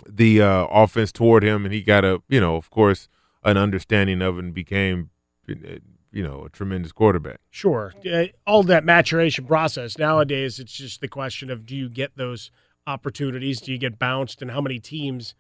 the 0.07 0.41
uh, 0.41 0.65
offense 0.65 1.11
toward 1.11 1.44
him 1.44 1.65
and 1.65 1.73
he 1.73 1.82
got 1.82 2.03
a, 2.06 2.22
you 2.30 2.40
know, 2.40 2.56
of 2.56 2.69
course, 2.69 3.07
an 3.44 3.57
understanding 3.57 4.22
of 4.22 4.38
it 4.38 4.44
and 4.45 4.53
became 4.53 5.10
you 6.15 6.23
know, 6.23 6.45
a 6.45 6.49
tremendous 6.49 6.93
quarterback. 6.93 7.41
Sure. 7.51 7.93
All 8.47 8.63
that 8.63 8.85
maturation 8.85 9.45
process. 9.45 9.97
Nowadays, 9.97 10.59
it's 10.59 10.71
just 10.71 11.01
the 11.01 11.09
question 11.09 11.51
of 11.51 11.65
do 11.65 11.75
you 11.75 11.89
get 11.89 12.15
those 12.15 12.51
opportunities? 12.87 13.59
Do 13.59 13.73
you 13.73 13.77
get 13.77 13.99
bounced? 13.99 14.41
And 14.41 14.49
how 14.49 14.61
many 14.61 14.79
teams 14.79 15.35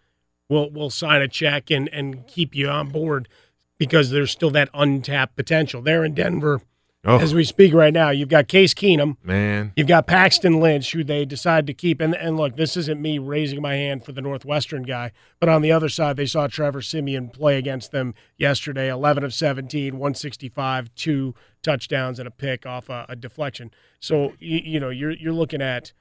will 0.49 0.69
will 0.69 0.89
sign 0.89 1.21
a 1.21 1.29
check 1.29 1.71
and, 1.71 1.87
and 1.93 2.27
keep 2.27 2.53
you 2.53 2.67
on 2.67 2.89
board 2.89 3.29
because 3.77 4.09
there's 4.09 4.31
still 4.31 4.51
that 4.51 4.69
untapped 4.73 5.37
potential 5.37 5.81
there 5.81 6.03
in 6.03 6.13
Denver. 6.13 6.61
Oh. 7.07 7.19
As 7.19 7.35
we 7.35 7.43
speak 7.43 7.71
right 7.71 7.93
now, 7.93 8.09
you've 8.09 8.29
got 8.29 8.47
Case 8.47 8.73
Keenum. 8.73 9.17
Man. 9.21 9.73
You've 9.75 9.87
got 9.87 10.07
Paxton 10.07 10.59
Lynch, 10.59 10.91
who 10.91 11.03
they 11.03 11.23
decide 11.23 11.67
to 11.67 11.73
keep. 11.73 12.01
And, 12.01 12.15
and 12.15 12.35
look, 12.35 12.55
this 12.55 12.75
isn't 12.75 12.99
me 12.99 13.19
raising 13.19 13.61
my 13.61 13.75
hand 13.75 14.03
for 14.03 14.11
the 14.11 14.21
Northwestern 14.21 14.81
guy, 14.81 15.11
but 15.39 15.47
on 15.47 15.61
the 15.61 15.71
other 15.71 15.87
side, 15.87 16.17
they 16.17 16.25
saw 16.25 16.47
Trevor 16.47 16.81
Siemian 16.81 17.29
play 17.29 17.59
against 17.59 17.91
them 17.91 18.15
yesterday 18.37 18.89
11 18.89 19.23
of 19.23 19.35
17, 19.35 19.93
165, 19.93 20.95
two 20.95 21.35
touchdowns 21.61 22.17
and 22.17 22.27
a 22.27 22.31
pick 22.31 22.65
off 22.65 22.89
a, 22.89 23.05
a 23.07 23.15
deflection. 23.15 23.69
So, 23.99 24.33
you, 24.39 24.61
you 24.63 24.79
know, 24.79 24.89
you're, 24.89 25.11
you're 25.11 25.31
looking 25.31 25.61
at 25.61 25.93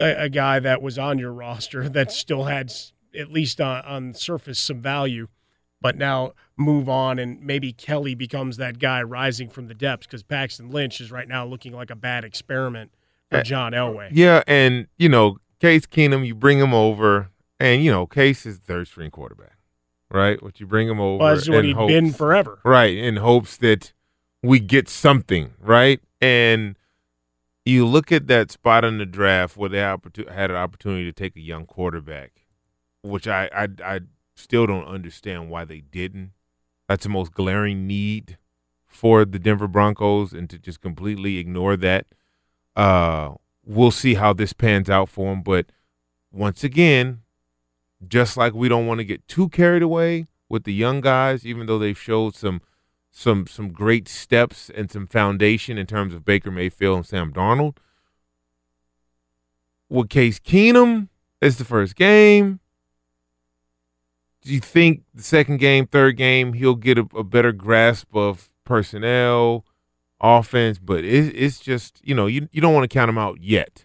a, 0.00 0.24
a 0.24 0.28
guy 0.28 0.58
that 0.58 0.82
was 0.82 0.98
on 0.98 1.20
your 1.20 1.32
roster 1.34 1.88
that 1.88 2.10
still 2.10 2.44
had, 2.44 2.72
at 3.16 3.30
least 3.30 3.60
on, 3.60 3.84
on 3.84 4.14
surface, 4.14 4.58
some 4.58 4.82
value. 4.82 5.28
But 5.80 5.96
now 5.96 6.32
move 6.58 6.88
on, 6.88 7.18
and 7.18 7.40
maybe 7.40 7.72
Kelly 7.72 8.14
becomes 8.14 8.56
that 8.58 8.78
guy 8.78 9.02
rising 9.02 9.48
from 9.48 9.68
the 9.68 9.74
depths 9.74 10.06
because 10.06 10.22
Paxton 10.22 10.70
Lynch 10.70 11.00
is 11.00 11.10
right 11.10 11.28
now 11.28 11.46
looking 11.46 11.72
like 11.72 11.90
a 11.90 11.96
bad 11.96 12.24
experiment 12.24 12.90
for 13.30 13.38
Uh, 13.38 13.42
John 13.42 13.72
Elway. 13.72 14.10
Yeah, 14.12 14.42
and 14.46 14.88
you 14.98 15.08
know, 15.08 15.38
Case 15.60 15.86
Keenum, 15.86 16.26
you 16.26 16.34
bring 16.34 16.58
him 16.58 16.74
over, 16.74 17.30
and 17.60 17.82
you 17.84 17.90
know, 17.90 18.06
Case 18.06 18.44
is 18.44 18.58
third 18.58 18.88
string 18.88 19.10
quarterback, 19.10 19.56
right? 20.10 20.42
What 20.42 20.58
you 20.60 20.66
bring 20.66 20.88
him 20.88 21.00
over, 21.00 21.22
Well, 21.22 21.34
that's 21.36 21.48
what 21.48 21.64
he'd 21.64 21.76
hopes- 21.76 21.92
been 21.92 22.12
forever. 22.12 22.58
right? 22.64 22.96
In 22.96 23.16
hopes 23.16 23.56
that 23.58 23.92
we 24.42 24.58
get 24.60 24.88
something, 24.88 25.52
right? 25.60 26.00
And 26.20 26.76
you 27.64 27.86
look 27.86 28.10
at 28.10 28.26
that 28.28 28.50
spot 28.50 28.84
in 28.84 28.98
the 28.98 29.06
draft 29.06 29.56
where 29.56 29.68
they 29.68 29.78
had 29.78 30.50
an 30.50 30.56
opportunity 30.56 31.04
to 31.04 31.12
take 31.12 31.36
a 31.36 31.40
young 31.40 31.66
quarterback, 31.66 32.32
which 33.02 33.28
I, 33.28 33.48
I 33.54 33.68
I 33.84 34.00
still 34.34 34.66
don't 34.66 34.86
understand 34.86 35.50
why 35.50 35.64
they 35.64 35.80
didn't. 35.80 36.30
That's 36.88 37.04
the 37.04 37.10
most 37.10 37.32
glaring 37.32 37.86
need 37.86 38.38
for 38.86 39.24
the 39.24 39.38
Denver 39.38 39.68
Broncos, 39.68 40.32
and 40.32 40.48
to 40.50 40.58
just 40.58 40.80
completely 40.80 41.38
ignore 41.38 41.76
that. 41.76 42.06
Uh, 42.74 43.34
we'll 43.64 43.90
see 43.90 44.14
how 44.14 44.32
this 44.32 44.52
pans 44.52 44.88
out 44.88 45.08
for 45.08 45.30
them, 45.30 45.42
but 45.42 45.66
once 46.32 46.64
again, 46.64 47.20
just 48.06 48.36
like 48.36 48.54
we 48.54 48.68
don't 48.68 48.86
want 48.86 48.98
to 48.98 49.04
get 49.04 49.26
too 49.28 49.48
carried 49.48 49.82
away 49.82 50.26
with 50.48 50.64
the 50.64 50.72
young 50.72 51.00
guys, 51.00 51.44
even 51.44 51.66
though 51.66 51.78
they've 51.78 51.98
showed 51.98 52.34
some 52.34 52.60
some 53.10 53.46
some 53.46 53.70
great 53.70 54.08
steps 54.08 54.70
and 54.74 54.90
some 54.90 55.06
foundation 55.06 55.76
in 55.76 55.86
terms 55.86 56.14
of 56.14 56.24
Baker 56.24 56.50
Mayfield 56.50 56.96
and 56.96 57.06
Sam 57.06 57.32
Darnold. 57.32 57.76
With 59.88 60.08
Case 60.08 60.38
Keenum, 60.38 61.08
it's 61.40 61.56
the 61.56 61.64
first 61.64 61.96
game. 61.96 62.60
Do 64.48 64.54
you 64.54 64.60
think 64.60 65.02
the 65.14 65.22
second 65.22 65.58
game, 65.58 65.86
third 65.86 66.16
game, 66.16 66.54
he'll 66.54 66.74
get 66.74 66.96
a, 66.96 67.06
a 67.14 67.22
better 67.22 67.52
grasp 67.52 68.16
of 68.16 68.48
personnel, 68.64 69.66
offense? 70.22 70.78
But 70.78 71.04
it, 71.04 71.36
it's 71.36 71.60
just 71.60 72.00
you 72.02 72.14
know 72.14 72.26
you 72.26 72.48
you 72.50 72.62
don't 72.62 72.72
want 72.72 72.84
to 72.84 72.88
count 72.88 73.10
him 73.10 73.18
out 73.18 73.42
yet. 73.42 73.84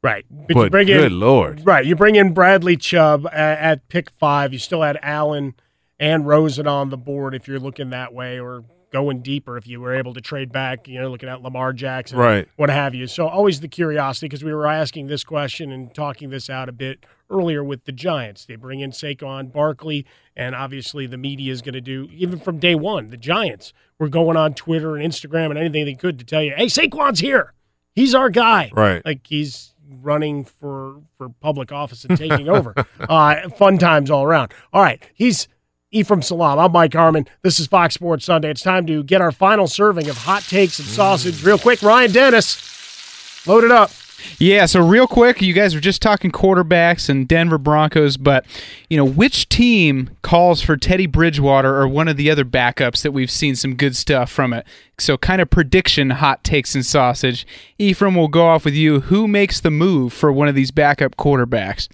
Right. 0.00 0.24
But, 0.30 0.48
you 0.50 0.54
But 0.54 0.70
bring 0.70 0.88
in, 0.88 0.98
good 0.98 1.10
Lord. 1.10 1.66
Right. 1.66 1.84
You 1.84 1.96
bring 1.96 2.14
in 2.14 2.32
Bradley 2.32 2.76
Chubb 2.76 3.26
at, 3.26 3.58
at 3.58 3.88
pick 3.88 4.10
five. 4.10 4.52
You 4.52 4.60
still 4.60 4.82
had 4.82 5.00
Allen 5.02 5.54
and 5.98 6.28
Rosen 6.28 6.68
on 6.68 6.90
the 6.90 6.96
board 6.96 7.34
if 7.34 7.48
you're 7.48 7.58
looking 7.58 7.90
that 7.90 8.14
way, 8.14 8.38
or 8.38 8.62
going 8.92 9.20
deeper 9.20 9.56
if 9.56 9.66
you 9.66 9.80
were 9.80 9.94
able 9.96 10.14
to 10.14 10.20
trade 10.20 10.52
back, 10.52 10.86
you 10.86 11.00
know, 11.00 11.10
looking 11.10 11.28
at 11.28 11.42
Lamar 11.42 11.72
Jackson, 11.72 12.18
Right. 12.18 12.46
what 12.54 12.70
have 12.70 12.94
you. 12.94 13.08
So 13.08 13.26
always 13.26 13.58
the 13.58 13.66
curiosity 13.68 14.26
because 14.26 14.44
we 14.44 14.54
were 14.54 14.68
asking 14.68 15.08
this 15.08 15.24
question 15.24 15.72
and 15.72 15.92
talking 15.92 16.30
this 16.30 16.48
out 16.48 16.68
a 16.68 16.72
bit 16.72 17.04
earlier 17.32 17.64
with 17.64 17.84
the 17.84 17.92
Giants. 17.92 18.44
They 18.44 18.56
bring 18.56 18.80
in 18.80 18.90
Saquon 18.90 19.52
Barkley, 19.52 20.06
and 20.36 20.54
obviously 20.54 21.06
the 21.06 21.16
media 21.16 21.52
is 21.52 21.62
going 21.62 21.74
to 21.74 21.80
do, 21.80 22.08
even 22.12 22.38
from 22.38 22.58
day 22.58 22.74
one, 22.74 23.08
the 23.08 23.16
Giants 23.16 23.72
were 23.98 24.08
going 24.08 24.36
on 24.36 24.54
Twitter 24.54 24.96
and 24.96 25.04
Instagram 25.04 25.50
and 25.50 25.58
anything 25.58 25.84
they 25.84 25.94
could 25.94 26.18
to 26.18 26.24
tell 26.24 26.42
you, 26.42 26.52
hey, 26.56 26.66
Saquon's 26.66 27.20
here. 27.20 27.52
He's 27.94 28.14
our 28.14 28.30
guy. 28.30 28.70
Right. 28.72 29.04
Like 29.04 29.26
he's 29.26 29.74
running 30.00 30.44
for, 30.44 31.00
for 31.18 31.28
public 31.28 31.72
office 31.72 32.04
and 32.04 32.16
taking 32.16 32.48
over. 32.48 32.74
Uh, 33.08 33.48
fun 33.50 33.78
times 33.78 34.10
all 34.10 34.22
around. 34.22 34.52
All 34.72 34.80
right. 34.80 35.02
He's 35.12 35.48
Ephraim 35.90 36.22
Salaam. 36.22 36.58
I'm 36.58 36.72
Mike 36.72 36.94
Harmon. 36.94 37.26
This 37.42 37.60
is 37.60 37.66
Fox 37.66 37.94
Sports 37.94 38.24
Sunday. 38.24 38.50
It's 38.50 38.62
time 38.62 38.86
to 38.86 39.02
get 39.02 39.20
our 39.20 39.32
final 39.32 39.66
serving 39.66 40.08
of 40.08 40.16
hot 40.16 40.42
takes 40.42 40.78
and 40.78 40.88
sausage. 40.88 41.44
Real 41.44 41.58
quick, 41.58 41.82
Ryan 41.82 42.12
Dennis, 42.12 43.46
load 43.46 43.64
it 43.64 43.70
up. 43.72 43.90
Yeah, 44.38 44.66
so 44.66 44.80
real 44.80 45.06
quick, 45.06 45.40
you 45.42 45.52
guys 45.52 45.74
were 45.74 45.80
just 45.80 46.02
talking 46.02 46.30
quarterbacks 46.30 47.08
and 47.08 47.26
Denver 47.26 47.58
Broncos, 47.58 48.16
but 48.16 48.44
you 48.88 48.96
know, 48.96 49.04
which 49.04 49.48
team 49.48 50.10
calls 50.22 50.60
for 50.60 50.76
Teddy 50.76 51.06
Bridgewater 51.06 51.74
or 51.76 51.88
one 51.88 52.08
of 52.08 52.16
the 52.16 52.30
other 52.30 52.44
backups 52.44 53.02
that 53.02 53.12
we've 53.12 53.30
seen 53.30 53.56
some 53.56 53.74
good 53.74 53.96
stuff 53.96 54.30
from 54.30 54.52
it? 54.52 54.66
So 54.98 55.16
kind 55.16 55.40
of 55.40 55.50
prediction 55.50 56.10
hot 56.10 56.44
takes 56.44 56.74
and 56.74 56.84
sausage. 56.84 57.46
Ephraim 57.78 58.14
will 58.14 58.28
go 58.28 58.46
off 58.46 58.64
with 58.64 58.74
you. 58.74 59.00
Who 59.00 59.26
makes 59.26 59.60
the 59.60 59.70
move 59.70 60.12
for 60.12 60.32
one 60.32 60.48
of 60.48 60.54
these 60.54 60.70
backup 60.70 61.16
quarterbacks? 61.16 61.88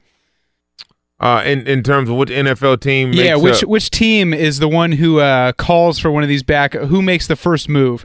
Uh, 1.20 1.42
in 1.44 1.66
in 1.66 1.82
terms 1.82 2.08
of 2.08 2.16
which 2.16 2.28
NFL 2.28 2.80
team? 2.80 3.12
yeah, 3.12 3.34
which 3.34 3.62
which 3.62 3.90
team 3.90 4.32
is 4.32 4.60
the 4.60 4.68
one 4.68 4.92
who 4.92 5.18
uh, 5.18 5.52
calls 5.52 5.98
for 5.98 6.12
one 6.12 6.22
of 6.22 6.28
these 6.28 6.44
back? 6.44 6.74
Who 6.74 7.02
makes 7.02 7.26
the 7.26 7.34
first 7.34 7.68
move? 7.68 8.04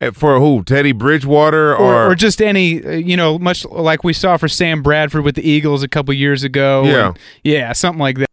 Uh, 0.00 0.10
for 0.10 0.38
who? 0.38 0.62
Teddy 0.62 0.92
Bridgewater 0.92 1.74
or, 1.74 1.76
or, 1.76 2.10
or 2.10 2.14
just 2.14 2.42
any, 2.42 2.84
uh, 2.84 2.90
you 2.90 3.16
know, 3.16 3.38
much 3.38 3.64
like 3.64 4.04
we 4.04 4.12
saw 4.12 4.36
for 4.36 4.48
Sam 4.48 4.82
Bradford 4.82 5.24
with 5.24 5.36
the 5.36 5.48
Eagles 5.48 5.82
a 5.82 5.88
couple 5.88 6.12
years 6.12 6.42
ago. 6.44 6.84
Yeah. 6.84 7.08
and- 7.08 7.18
yeah, 7.44 7.72
something 7.72 8.00
like 8.00 8.18
that. 8.18 8.26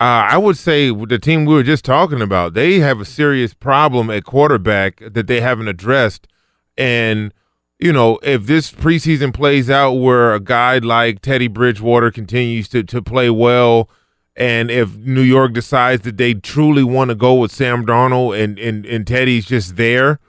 Uh, 0.00 0.30
I 0.30 0.38
would 0.38 0.56
say 0.56 0.94
the 0.94 1.18
team 1.18 1.44
we 1.44 1.54
were 1.54 1.64
just 1.64 1.84
talking 1.84 2.20
about, 2.22 2.54
they 2.54 2.78
have 2.78 3.00
a 3.00 3.04
serious 3.04 3.52
problem 3.52 4.10
at 4.10 4.24
quarterback 4.24 5.00
that 5.00 5.26
they 5.26 5.40
haven't 5.40 5.66
addressed. 5.66 6.28
And, 6.76 7.34
you 7.80 7.92
know, 7.92 8.20
if 8.22 8.46
this 8.46 8.70
preseason 8.70 9.34
plays 9.34 9.68
out 9.68 9.94
where 9.94 10.34
a 10.34 10.38
guy 10.40 10.78
like 10.78 11.20
Teddy 11.20 11.48
Bridgewater 11.48 12.12
continues 12.12 12.68
to, 12.68 12.84
to 12.84 13.02
play 13.02 13.28
well, 13.28 13.90
and 14.36 14.70
if 14.70 14.94
New 14.98 15.22
York 15.22 15.52
decides 15.52 16.02
that 16.02 16.16
they 16.16 16.34
truly 16.34 16.84
want 16.84 17.08
to 17.08 17.16
go 17.16 17.34
with 17.34 17.50
Sam 17.50 17.84
Darnold 17.84 18.40
and, 18.40 18.56
and, 18.56 18.86
and 18.86 19.04
Teddy's 19.04 19.46
just 19.46 19.74
there, 19.74 20.20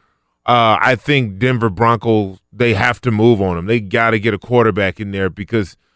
uh, 0.50 0.78
I 0.82 0.96
think 0.96 1.38
Denver 1.38 1.70
Broncos, 1.70 2.40
they 2.52 2.74
have 2.74 3.00
to 3.02 3.12
move 3.12 3.42
on 3.42 3.58
him. 3.58 3.66
They 3.68 3.80
got 3.80 4.12
to 4.12 4.20
get 4.20 4.34
a 4.34 4.40
quarterback 4.40 5.00
in 5.00 5.12
there 5.12 5.30
because– 5.30 5.78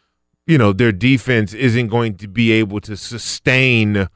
you 0.46 0.58
know 0.58 0.74
their 0.74 0.92
defense 0.92 1.54
isn't 1.54 1.88
going 1.88 2.16
to 2.18 2.28
be 2.28 2.52
able 2.52 2.80
to 2.82 2.98
sustain 2.98 4.10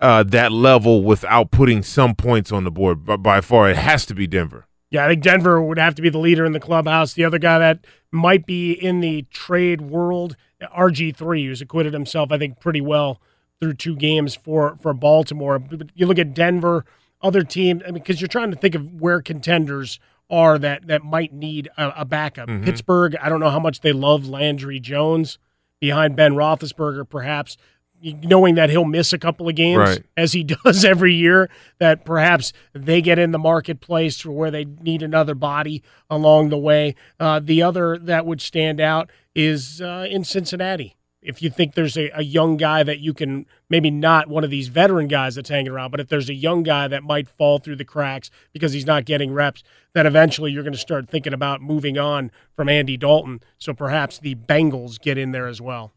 uh, 0.00 0.22
that 0.24 0.52
level 0.52 1.02
without 1.02 1.50
putting 1.50 1.82
some 1.82 2.14
points 2.14 2.50
on 2.50 2.64
the 2.64 2.70
board. 2.70 3.04
But 3.04 3.18
by 3.18 3.40
far, 3.40 3.70
it 3.70 3.76
has 3.76 4.04
to 4.06 4.14
be 4.14 4.26
Denver. 4.26 4.66
Yeah, 4.90 5.04
I 5.06 5.08
think 5.08 5.22
Denver 5.22 5.62
would 5.62 5.78
have 5.78 5.94
to 5.94 6.02
be 6.02 6.10
the 6.10 6.18
leader 6.18 6.44
in 6.44 6.52
the 6.52 6.60
clubhouse. 6.60 7.14
The 7.14 7.24
other 7.24 7.38
guy 7.38 7.58
that 7.58 7.86
might 8.10 8.44
be 8.44 8.72
in 8.72 9.00
the 9.00 9.22
trade 9.30 9.80
world, 9.80 10.36
RG3, 10.60 11.46
who's 11.46 11.62
acquitted 11.62 11.94
himself, 11.94 12.30
I 12.30 12.36
think, 12.36 12.60
pretty 12.60 12.82
well 12.82 13.20
through 13.60 13.74
two 13.74 13.96
games 13.96 14.34
for 14.34 14.76
for 14.82 14.92
Baltimore. 14.92 15.58
But 15.58 15.90
you 15.94 16.06
look 16.06 16.18
at 16.18 16.34
Denver, 16.34 16.84
other 17.22 17.42
team, 17.42 17.80
I 17.84 17.90
mean, 17.90 17.94
because 18.02 18.20
you're 18.20 18.28
trying 18.28 18.50
to 18.50 18.56
think 18.56 18.74
of 18.74 19.00
where 19.00 19.20
contenders 19.22 19.98
are 20.30 20.58
that 20.58 20.86
that 20.86 21.02
might 21.04 21.32
need 21.32 21.68
a, 21.76 21.92
a 21.98 22.04
backup. 22.04 22.48
Mhm. 22.48 22.64
Pittsburgh, 22.64 23.16
I 23.20 23.28
don't 23.28 23.40
know 23.40 23.50
how 23.50 23.60
much 23.60 23.80
they 23.80 23.92
love 23.92 24.26
Landry 24.28 24.80
Jones 24.80 25.38
behind 25.80 26.16
Ben 26.16 26.32
Roethlisberger, 26.34 27.08
perhaps 27.08 27.56
knowing 28.02 28.56
that 28.56 28.68
he'll 28.70 28.84
miss 28.84 29.12
a 29.12 29.18
couple 29.18 29.48
of 29.48 29.54
games 29.54 29.78
Right. 29.78 30.02
as 30.16 30.32
he 30.32 30.42
does 30.64 30.84
every 30.84 31.14
year, 31.14 31.48
that 31.78 32.04
perhaps 32.04 32.52
they 32.72 33.00
get 33.00 33.18
in 33.18 33.30
the 33.30 33.38
marketplace 33.38 34.20
for 34.20 34.32
where 34.32 34.50
they 34.50 34.64
need 34.64 35.02
another 35.02 35.34
body 35.36 35.82
along 36.10 36.48
the 36.48 36.58
way. 36.58 36.94
Uh, 37.20 37.38
the 37.42 37.62
other 37.62 37.96
that 37.98 38.26
would 38.26 38.40
stand 38.40 38.80
out 38.80 39.10
is 39.36 39.80
uh, 39.80 40.06
in 40.10 40.24
Cincinnati. 40.24 40.96
If 41.22 41.40
you 41.40 41.50
think 41.50 41.74
there's 41.74 41.96
a, 41.96 42.10
a 42.14 42.22
young 42.22 42.56
guy 42.56 42.82
that 42.82 42.98
you 42.98 43.14
can, 43.14 43.46
maybe 43.70 43.90
not 43.90 44.28
one 44.28 44.42
of 44.42 44.50
these 44.50 44.68
veteran 44.68 45.06
guys 45.06 45.36
that's 45.36 45.48
hanging 45.48 45.70
around, 45.70 45.92
but 45.92 46.00
if 46.00 46.08
there's 46.08 46.28
a 46.28 46.34
young 46.34 46.64
guy 46.64 46.88
that 46.88 47.04
might 47.04 47.28
fall 47.28 47.58
through 47.58 47.76
the 47.76 47.84
cracks 47.84 48.28
because 48.52 48.72
he's 48.72 48.86
not 48.86 49.04
getting 49.04 49.32
reps, 49.32 49.62
then 49.94 50.04
eventually 50.04 50.50
you're 50.50 50.64
going 50.64 50.72
to 50.72 50.78
start 50.78 51.08
thinking 51.08 51.32
about 51.32 51.62
moving 51.62 51.96
on 51.96 52.32
from 52.56 52.68
Andy 52.68 52.96
Dalton. 52.96 53.40
So 53.58 53.72
perhaps 53.72 54.18
the 54.18 54.34
Bengals 54.34 55.00
get 55.00 55.16
in 55.16 55.30
there 55.30 55.46
as 55.46 55.60
well. 55.60 55.92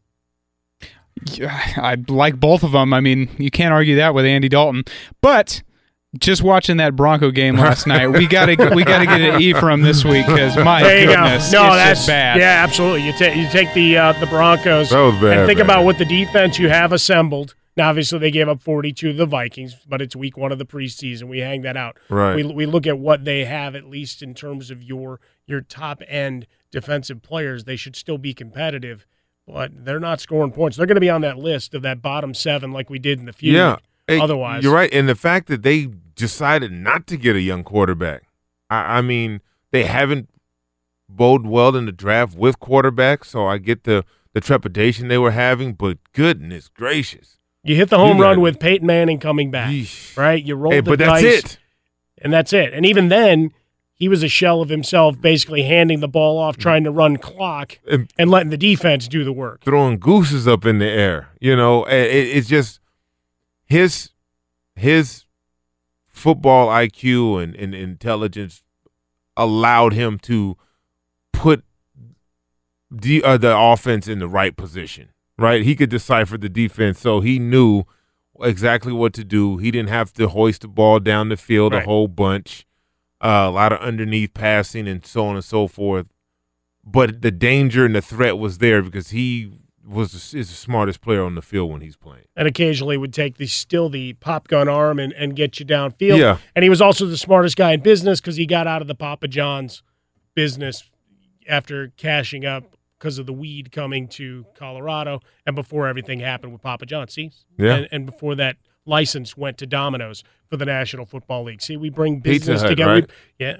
Yeah, 1.23 1.59
I 1.77 1.95
like 2.07 2.39
both 2.39 2.63
of 2.63 2.73
them. 2.73 2.93
I 2.93 2.99
mean, 2.99 3.29
you 3.37 3.49
can't 3.49 3.73
argue 3.73 3.95
that 3.95 4.13
with 4.13 4.25
Andy 4.25 4.49
Dalton. 4.49 4.83
But 5.21 5.63
just 6.19 6.41
watching 6.41 6.77
that 6.77 6.95
Bronco 6.95 7.31
game 7.31 7.57
last 7.57 7.87
night, 7.87 8.07
we 8.07 8.27
gotta 8.27 8.51
we 8.75 8.83
gotta 8.83 9.05
get 9.05 9.21
an 9.21 9.41
E 9.41 9.53
from 9.53 9.81
this 9.81 10.03
week 10.03 10.25
because 10.25 10.55
my 10.63 10.81
goodness, 10.81 11.51
go. 11.51 11.63
No, 11.63 11.67
it's 11.67 11.75
that's 11.75 11.99
just 11.99 12.07
bad. 12.07 12.39
Yeah, 12.39 12.63
absolutely. 12.63 13.05
You 13.05 13.13
take 13.13 13.35
you 13.35 13.49
take 13.49 13.73
the 13.73 13.97
uh, 13.97 14.13
the 14.13 14.27
Broncos 14.27 14.89
That 14.89 15.01
was 15.01 15.15
bad, 15.15 15.39
and 15.39 15.47
think 15.47 15.57
man. 15.59 15.65
about 15.65 15.85
what 15.85 15.97
the 15.97 16.05
defense 16.05 16.59
you 16.59 16.69
have 16.69 16.91
assembled. 16.91 17.55
Now, 17.77 17.89
obviously, 17.89 18.19
they 18.19 18.31
gave 18.31 18.47
up 18.47 18.61
42 18.61 19.11
to 19.11 19.17
the 19.17 19.25
Vikings, 19.25 19.75
but 19.85 20.01
it's 20.01 20.15
week 20.15 20.37
one 20.37 20.53
of 20.53 20.59
the 20.59 20.65
preseason. 20.65 21.23
We 21.23 21.39
hang 21.39 21.63
that 21.63 21.75
out. 21.75 21.97
Right. 22.09 22.37
We, 22.37 22.43
we 22.43 22.65
look 22.65 22.87
at 22.87 22.97
what 22.97 23.25
they 23.25 23.43
have, 23.43 23.75
at 23.75 23.83
least 23.83 24.21
in 24.21 24.33
terms 24.33 24.71
of 24.71 24.81
your 24.81 25.19
your 25.45 25.61
top 25.61 26.01
end 26.07 26.47
defensive 26.71 27.21
players. 27.21 27.65
They 27.65 27.75
should 27.75 27.95
still 27.95 28.17
be 28.17 28.33
competitive, 28.33 29.05
but 29.45 29.71
they're 29.85 29.99
not 29.99 30.21
scoring 30.21 30.51
points. 30.51 30.77
They're 30.77 30.85
going 30.85 30.95
to 30.95 31.01
be 31.01 31.09
on 31.09 31.21
that 31.21 31.37
list 31.37 31.73
of 31.73 31.81
that 31.81 32.01
bottom 32.01 32.33
seven, 32.33 32.71
like 32.71 32.89
we 32.89 32.99
did 32.99 33.19
in 33.19 33.25
the 33.25 33.33
few. 33.33 33.51
Yeah. 33.51 33.77
Hey, 34.07 34.19
Otherwise, 34.19 34.63
you're 34.63 34.73
right. 34.73 34.93
And 34.93 35.09
the 35.09 35.15
fact 35.15 35.47
that 35.47 35.63
they 35.63 35.89
decided 36.15 36.71
not 36.71 37.07
to 37.07 37.17
get 37.17 37.35
a 37.35 37.41
young 37.41 37.63
quarterback, 37.63 38.23
I, 38.69 38.97
I 38.97 39.01
mean, 39.01 39.41
they 39.71 39.83
haven't 39.83 40.29
bode 41.07 41.45
well 41.45 41.75
in 41.75 41.85
the 41.85 41.91
draft 41.91 42.35
with 42.35 42.59
quarterbacks, 42.59 43.25
so 43.25 43.45
I 43.45 43.57
get 43.57 43.83
the 43.83 44.03
the 44.33 44.41
trepidation 44.41 45.07
they 45.07 45.17
were 45.17 45.31
having. 45.31 45.73
But 45.73 45.97
goodness 46.13 46.67
gracious, 46.67 47.37
You 47.63 47.75
hit 47.75 47.89
the 47.89 47.97
home 47.97 48.19
run 48.19 48.37
it. 48.39 48.41
with 48.41 48.59
Peyton 48.59 48.85
Manning 48.87 49.19
coming 49.19 49.51
back, 49.51 49.73
right? 50.17 50.43
You 50.43 50.55
rolled 50.55 50.73
Hey, 50.73 50.81
the 50.81 50.89
but 50.91 50.99
that's 50.99 51.21
dice, 51.21 51.43
it. 51.43 51.57
and 52.21 52.33
that's 52.33 52.51
it. 52.53 52.73
And 52.73 52.85
even 52.85 53.09
then, 53.09 53.51
he 53.93 54.09
was 54.09 54.23
a 54.23 54.27
shell 54.27 54.61
of 54.61 54.67
himself, 54.69 55.21
basically 55.21 55.63
handing 55.63 56.01
the 56.01 56.07
ball 56.09 56.37
off, 56.37 56.57
trying 56.57 56.83
to 56.83 56.91
run 56.91 57.15
clock, 57.17 57.79
And- 57.89 58.11
and 58.17 58.29
letting 58.29 58.49
the 58.49 58.57
defense 58.57 59.07
do 59.07 59.23
the 59.23 59.31
work. 59.31 59.63
throwing 59.63 59.99
gooses 59.99 60.47
up 60.49 60.65
in 60.65 60.79
the 60.79 60.89
air. 60.89 61.29
You 61.39 61.55
know, 61.55 61.85
it, 61.85 61.93
it's 62.11 62.47
just 62.49 62.79
his 63.65 64.09
his 64.75 65.24
football 66.15 66.69
IQ 66.69 67.43
and, 67.43 67.55
and 67.55 67.75
intelligence 67.75 68.63
allowed 69.35 69.93
him 69.93 70.17
to 70.19 70.57
put 71.33 71.63
the 72.89 73.21
uh, 73.21 73.37
the 73.37 73.55
offense 73.55 74.07
in 74.07 74.19
the 74.19 74.27
right 74.27 74.55
position. 74.55 75.09
Right, 75.37 75.63
he 75.63 75.75
could 75.75 75.89
decipher 75.89 76.37
the 76.37 76.47
defense, 76.47 77.01
so 77.01 77.19
he 77.19 77.39
knew 77.39 77.83
exactly 78.41 78.93
what 78.93 79.13
to 79.13 79.25
do. 79.25 79.57
He 79.57 79.69
didn't 79.69 79.89
have 79.89 80.13
to 80.13 80.29
hoist 80.29 80.61
the 80.61 80.69
ball 80.69 81.01
down 81.01 81.27
the 81.27 81.35
field 81.35 81.73
a 81.73 81.81
whole 81.81 82.07
bunch, 82.07 82.65
uh, 83.19 83.47
a 83.47 83.51
lot 83.51 83.73
of 83.73 83.79
underneath 83.79 84.33
passing 84.33 84.87
and 84.87 85.05
so 85.05 85.25
on 85.25 85.35
and 85.35 85.43
so 85.43 85.67
forth. 85.67 86.07
But 86.85 87.21
the 87.21 87.31
danger 87.31 87.85
and 87.85 87.95
the 87.95 88.01
threat 88.01 88.37
was 88.37 88.59
there 88.59 88.81
because 88.81 89.09
he 89.09 89.51
was 89.87 90.33
is 90.33 90.49
the 90.49 90.55
smartest 90.55 91.01
player 91.01 91.23
on 91.23 91.35
the 91.35 91.41
field 91.41 91.71
when 91.71 91.81
he's 91.81 91.95
playing. 91.95 92.25
And 92.35 92.47
occasionally 92.47 92.97
would 92.97 93.13
take 93.13 93.37
the 93.37 93.47
still 93.47 93.89
the 93.89 94.13
pop 94.13 94.47
gun 94.47 94.67
arm 94.67 94.99
and, 94.99 95.13
and 95.13 95.35
get 95.35 95.59
you 95.59 95.65
downfield. 95.65 96.17
Yeah. 96.17 96.37
And 96.55 96.63
he 96.63 96.69
was 96.69 96.81
also 96.81 97.05
the 97.05 97.17
smartest 97.17 97.55
guy 97.55 97.73
in 97.73 97.81
business 97.81 98.19
because 98.19 98.35
he 98.35 98.45
got 98.45 98.67
out 98.67 98.81
of 98.81 98.87
the 98.87 98.95
Papa 98.95 99.27
John's 99.27 99.83
business 100.33 100.89
after 101.47 101.89
cashing 101.97 102.45
up 102.45 102.75
because 102.97 103.19
of 103.19 103.25
the 103.25 103.33
weed 103.33 103.71
coming 103.71 104.07
to 104.07 104.45
Colorado 104.55 105.19
and 105.45 105.55
before 105.55 105.87
everything 105.87 106.19
happened 106.19 106.53
with 106.53 106.61
Papa 106.61 106.85
John's. 106.85 107.13
See? 107.13 107.31
Yeah. 107.57 107.75
And, 107.75 107.87
and 107.91 108.05
before 108.05 108.35
that 108.35 108.57
license 108.85 109.37
went 109.37 109.57
to 109.59 109.65
Domino's 109.67 110.23
for 110.49 110.57
the 110.57 110.65
National 110.65 111.05
Football 111.05 111.43
League. 111.43 111.61
See, 111.61 111.77
we 111.77 111.89
bring 111.89 112.19
business 112.19 112.61
Hut, 112.61 112.69
together. 112.69 112.91
right? 112.91 113.07
We- 113.39 113.45
yeah. 113.45 113.57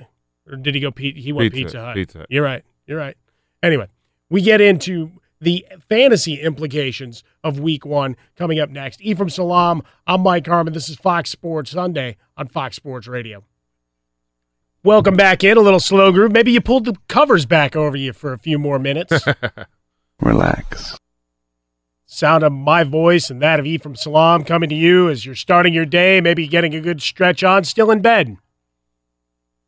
Or 0.50 0.56
did 0.58 0.76
he 0.76 0.82
go 0.82 0.92
Pete? 0.92 1.18
He 1.18 1.34
went 1.34 1.52
Pizza- 1.52 1.66
Pizza, 1.66 1.86
Hut. 1.86 1.96
Pizza 1.96 2.18
Hut. 2.20 2.28
You're 2.30 2.44
right. 2.44 2.64
You're 2.88 3.00
right. 3.00 3.18
Anyway, 3.64 3.88
we 4.30 4.42
get 4.42 4.62
into 4.62 5.12
the 5.40 5.66
fantasy 5.90 6.42
implications 6.42 7.24
of 7.44 7.60
week 7.60 7.86
one 7.86 8.16
coming 8.36 8.60
up 8.60 8.70
next. 8.70 9.02
Ephraim 9.02 9.30
Salaam, 9.30 9.82
I'm 10.08 10.22
Mike 10.22 10.48
Harmon. 10.48 10.74
This 10.74 10.90
is 10.90 10.96
Fox 10.96 11.30
Sports 11.30 11.72
Sunday 11.72 12.18
on 12.38 12.48
Fox 12.48 12.76
Sports 12.76 13.08
Radio. 13.08 13.44
Welcome 14.84 15.16
back 15.16 15.44
in, 15.44 15.58
a 15.58 15.62
little 15.62 15.80
slow 15.80 16.12
groove. 16.12 16.32
Maybe 16.32 16.52
you 16.52 16.62
pulled 16.62 16.86
the 16.86 16.96
covers 17.08 17.46
back 17.46 17.76
over 17.76 17.98
you 17.98 18.14
for 18.14 18.34
a 18.34 18.38
few 18.38 18.60
more 18.60 18.78
minutes. 18.78 19.26
Relax. 20.22 20.98
Sound 22.06 22.44
of 22.44 22.54
my 22.54 22.84
voice 22.84 23.32
and 23.32 23.42
that 23.42 23.60
of 23.60 23.66
Ephraim 23.66 23.96
Salaam 23.96 24.44
coming 24.44 24.70
to 24.70 24.76
you 24.76 25.10
as 25.10 25.26
you're 25.26 25.34
starting 25.34 25.74
your 25.74 25.88
day, 25.88 26.22
maybe 26.22 26.48
getting 26.48 26.76
a 26.76 26.80
good 26.80 27.02
stretch 27.02 27.44
on, 27.44 27.64
still 27.64 27.90
in 27.90 28.02
bed. 28.02 28.38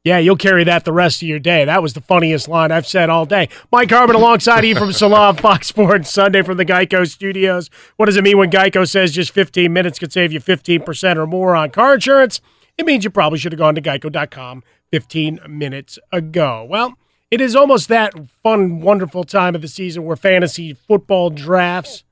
Yeah, 0.08 0.20
you'll 0.20 0.38
carry 0.38 0.64
that 0.64 0.86
the 0.86 0.94
rest 0.94 1.22
of 1.22 1.28
your 1.28 1.38
day. 1.38 1.66
That 1.66 1.84
was 1.84 1.94
the 1.94 2.00
funniest 2.00 2.48
line 2.48 2.72
I've 2.72 2.88
said 2.88 3.10
all 3.10 3.26
day. 3.26 3.50
Mike 3.74 3.92
Harmon 3.92 4.16
alongside 4.16 4.64
Ephraim 4.64 4.92
Salaam, 4.94 5.36
Fox 5.36 5.68
Sports 5.68 6.10
Sunday 6.10 6.44
from 6.44 6.56
the 6.56 6.64
Geico 6.64 7.06
Studios. 7.06 7.70
What 7.98 8.06
does 8.06 8.16
it 8.16 8.24
mean 8.24 8.38
when 8.38 8.50
Geico 8.50 8.88
says 8.88 9.12
just 9.12 9.32
15 9.32 9.74
minutes 9.74 10.00
could 10.00 10.14
save 10.14 10.32
you 10.32 10.40
15% 10.40 11.18
or 11.18 11.28
more 11.28 11.58
on 11.58 11.72
car 11.72 11.96
insurance? 11.96 12.40
It 12.78 12.86
means 12.86 13.04
you 13.04 13.10
probably 13.10 13.38
should 13.38 13.52
have 13.52 13.60
gone 13.60 13.76
to 13.76 13.82
geico.com 13.82 14.64
15 14.92 15.42
minutes 15.50 16.00
ago. 16.14 16.66
Well, 16.70 16.94
it 17.30 17.42
is 17.42 17.54
almost 17.54 17.90
that 17.90 18.14
fun, 18.42 18.80
wonderful 18.80 19.26
time 19.26 19.56
of 19.56 19.62
the 19.62 19.68
season 19.68 20.06
where 20.06 20.16
fantasy 20.16 20.72
football 20.72 21.32
drafts 21.32 22.06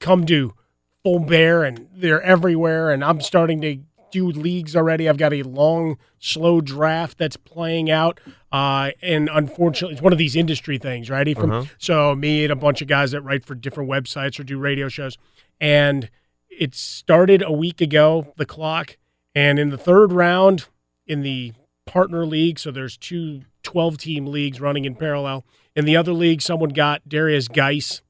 come 0.00 0.26
to 0.26 0.52
full 1.02 1.20
bear 1.20 1.64
and 1.64 1.88
they're 1.94 2.20
everywhere. 2.20 2.90
And 2.90 3.02
I'm 3.02 3.22
starting 3.22 3.62
to 3.62 3.78
do 4.12 4.28
leagues 4.28 4.76
already. 4.76 5.08
I've 5.08 5.16
got 5.16 5.32
a 5.32 5.42
long, 5.42 5.98
slow 6.20 6.60
draft 6.60 7.18
that's 7.18 7.36
playing 7.36 7.90
out. 7.90 8.20
Uh, 8.52 8.90
and 9.02 9.28
unfortunately, 9.32 9.94
it's 9.94 10.02
one 10.02 10.12
of 10.12 10.18
these 10.18 10.36
industry 10.36 10.78
things, 10.78 11.10
right? 11.10 11.26
Ephraim? 11.26 11.50
Uh-huh. 11.50 11.68
So, 11.78 12.14
me 12.14 12.44
and 12.44 12.52
a 12.52 12.56
bunch 12.56 12.80
of 12.80 12.88
guys 12.88 13.10
that 13.10 13.22
write 13.22 13.44
for 13.44 13.54
different 13.56 13.90
websites 13.90 14.38
or 14.38 14.44
do 14.44 14.58
radio 14.58 14.88
shows. 14.88 15.18
And 15.60 16.08
it 16.48 16.74
started 16.74 17.42
a 17.42 17.52
week 17.52 17.80
ago, 17.80 18.32
the 18.36 18.46
clock. 18.46 18.96
And 19.34 19.58
in 19.58 19.70
the 19.70 19.78
third 19.78 20.12
round, 20.12 20.66
in 21.06 21.22
the 21.22 21.54
partner 21.86 22.24
league, 22.24 22.58
so 22.58 22.70
there's 22.70 22.96
two 22.96 23.42
12 23.62 23.98
team 23.98 24.26
leagues 24.26 24.60
running 24.60 24.84
in 24.84 24.94
parallel. 24.94 25.44
In 25.74 25.84
the 25.84 25.96
other 25.96 26.12
league, 26.12 26.42
someone 26.42 26.70
got 26.70 27.08
Derrius 27.08 27.50
Guice 27.50 28.02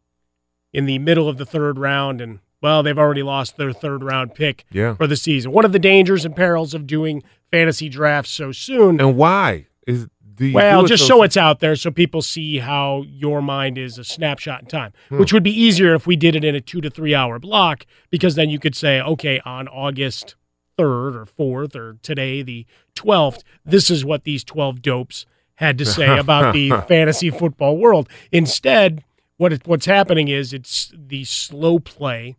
in 0.72 0.86
the 0.86 0.98
middle 0.98 1.28
of 1.28 1.36
the 1.36 1.46
third 1.46 1.78
round, 1.78 2.20
and 2.20 2.40
well, 2.62 2.82
they've 2.82 2.98
already 2.98 3.22
lost 3.22 3.56
their 3.58 3.72
third 3.72 4.02
round 4.02 4.34
pick 4.34 4.64
Yeah. 4.72 4.94
for 4.94 5.06
the 5.06 5.16
season. 5.16 5.52
One 5.52 5.64
of 5.64 5.72
the 5.72 5.78
dangers 5.78 6.24
and 6.24 6.34
perils 6.34 6.72
of 6.72 6.86
doing 6.86 7.22
fantasy 7.50 7.88
drafts 7.88 8.30
so 8.30 8.52
soon. 8.52 9.00
And 9.00 9.16
why 9.16 9.66
is 9.86 10.06
you 10.38 10.54
Well, 10.54 10.84
just 10.86 11.06
so 11.06 11.22
it's 11.22 11.36
out 11.36 11.60
there 11.60 11.76
so 11.76 11.90
people 11.90 12.22
see 12.22 12.58
how 12.58 13.04
your 13.06 13.42
mind 13.42 13.76
is 13.78 13.98
a 13.98 14.02
snapshot 14.04 14.62
in 14.62 14.66
time, 14.66 14.92
Hmm. 15.10 15.18
which 15.18 15.32
would 15.32 15.42
be 15.42 15.52
easier 15.52 15.94
if 15.94 16.06
we 16.06 16.16
did 16.16 16.34
it 16.34 16.42
in 16.44 16.54
a 16.54 16.60
two 16.60 16.80
to 16.80 16.88
three 16.90 17.14
hour 17.14 17.38
block 17.38 17.84
because 18.10 18.34
then 18.34 18.48
you 18.50 18.58
could 18.58 18.74
say, 18.74 19.00
okay, 19.00 19.40
on 19.44 19.68
August 19.68 20.34
3rd 20.78 21.14
or 21.16 21.26
4th 21.26 21.76
or 21.76 21.98
today, 22.02 22.42
the 22.42 22.64
12th, 22.96 23.42
this 23.64 23.90
is 23.90 24.04
what 24.04 24.24
these 24.24 24.42
12 24.42 24.80
dopes 24.82 25.26
had 25.56 25.76
to 25.78 25.84
say 25.84 26.06
about 26.18 26.54
the 26.54 26.70
fantasy 26.88 27.30
football 27.30 27.76
world. 27.76 28.08
Instead, 28.32 29.04
what 29.36 29.52
it, 29.52 29.66
what's 29.66 29.86
happening 29.86 30.28
is 30.28 30.52
it's 30.52 30.92
the 30.96 31.24
slow 31.24 31.78
play 31.78 32.36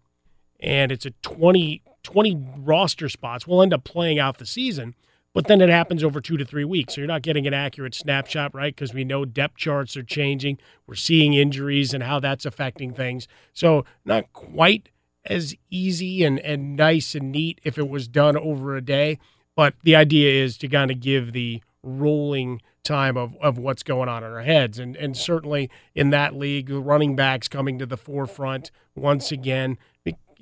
and 0.63 0.91
it's 0.91 1.05
a 1.05 1.11
20, 1.21 1.83
20 2.03 2.47
roster 2.59 3.09
spots. 3.09 3.45
We'll 3.45 3.61
end 3.61 3.73
up 3.73 3.83
playing 3.83 4.17
out 4.17 4.37
the 4.37 4.45
season, 4.45 4.95
but 5.33 5.47
then 5.47 5.61
it 5.61 5.69
happens 5.69 6.03
over 6.03 6.21
two 6.21 6.37
to 6.37 6.45
three 6.45 6.63
weeks. 6.63 6.95
So 6.95 7.01
you're 7.01 7.07
not 7.07 7.21
getting 7.21 7.45
an 7.45 7.53
accurate 7.53 7.93
snapshot, 7.93 8.55
right? 8.55 8.73
Because 8.73 8.93
we 8.93 9.03
know 9.03 9.25
depth 9.25 9.57
charts 9.57 9.97
are 9.97 10.03
changing. 10.03 10.57
We're 10.87 10.95
seeing 10.95 11.33
injuries 11.33 11.93
and 11.93 12.03
how 12.03 12.19
that's 12.19 12.45
affecting 12.45 12.93
things. 12.93 13.27
So 13.53 13.85
not 14.05 14.31
quite 14.31 14.89
as 15.25 15.55
easy 15.69 16.23
and, 16.23 16.39
and 16.39 16.75
nice 16.75 17.13
and 17.13 17.31
neat 17.31 17.59
if 17.63 17.77
it 17.77 17.89
was 17.89 18.07
done 18.07 18.37
over 18.37 18.75
a 18.75 18.81
day. 18.81 19.19
But 19.55 19.75
the 19.83 19.95
idea 19.95 20.43
is 20.43 20.57
to 20.59 20.67
kind 20.67 20.89
of 20.89 20.99
give 20.99 21.33
the 21.33 21.61
rolling 21.83 22.61
time 22.83 23.17
of, 23.17 23.35
of 23.41 23.57
what's 23.57 23.83
going 23.83 24.09
on 24.09 24.23
in 24.23 24.31
our 24.31 24.41
heads. 24.41 24.79
And 24.79 24.95
and 24.95 25.15
certainly 25.15 25.69
in 25.95 26.09
that 26.09 26.35
league, 26.35 26.67
the 26.67 26.79
running 26.79 27.15
backs 27.15 27.47
coming 27.47 27.77
to 27.79 27.85
the 27.85 27.97
forefront 27.97 28.71
once 28.95 29.31
again, 29.31 29.77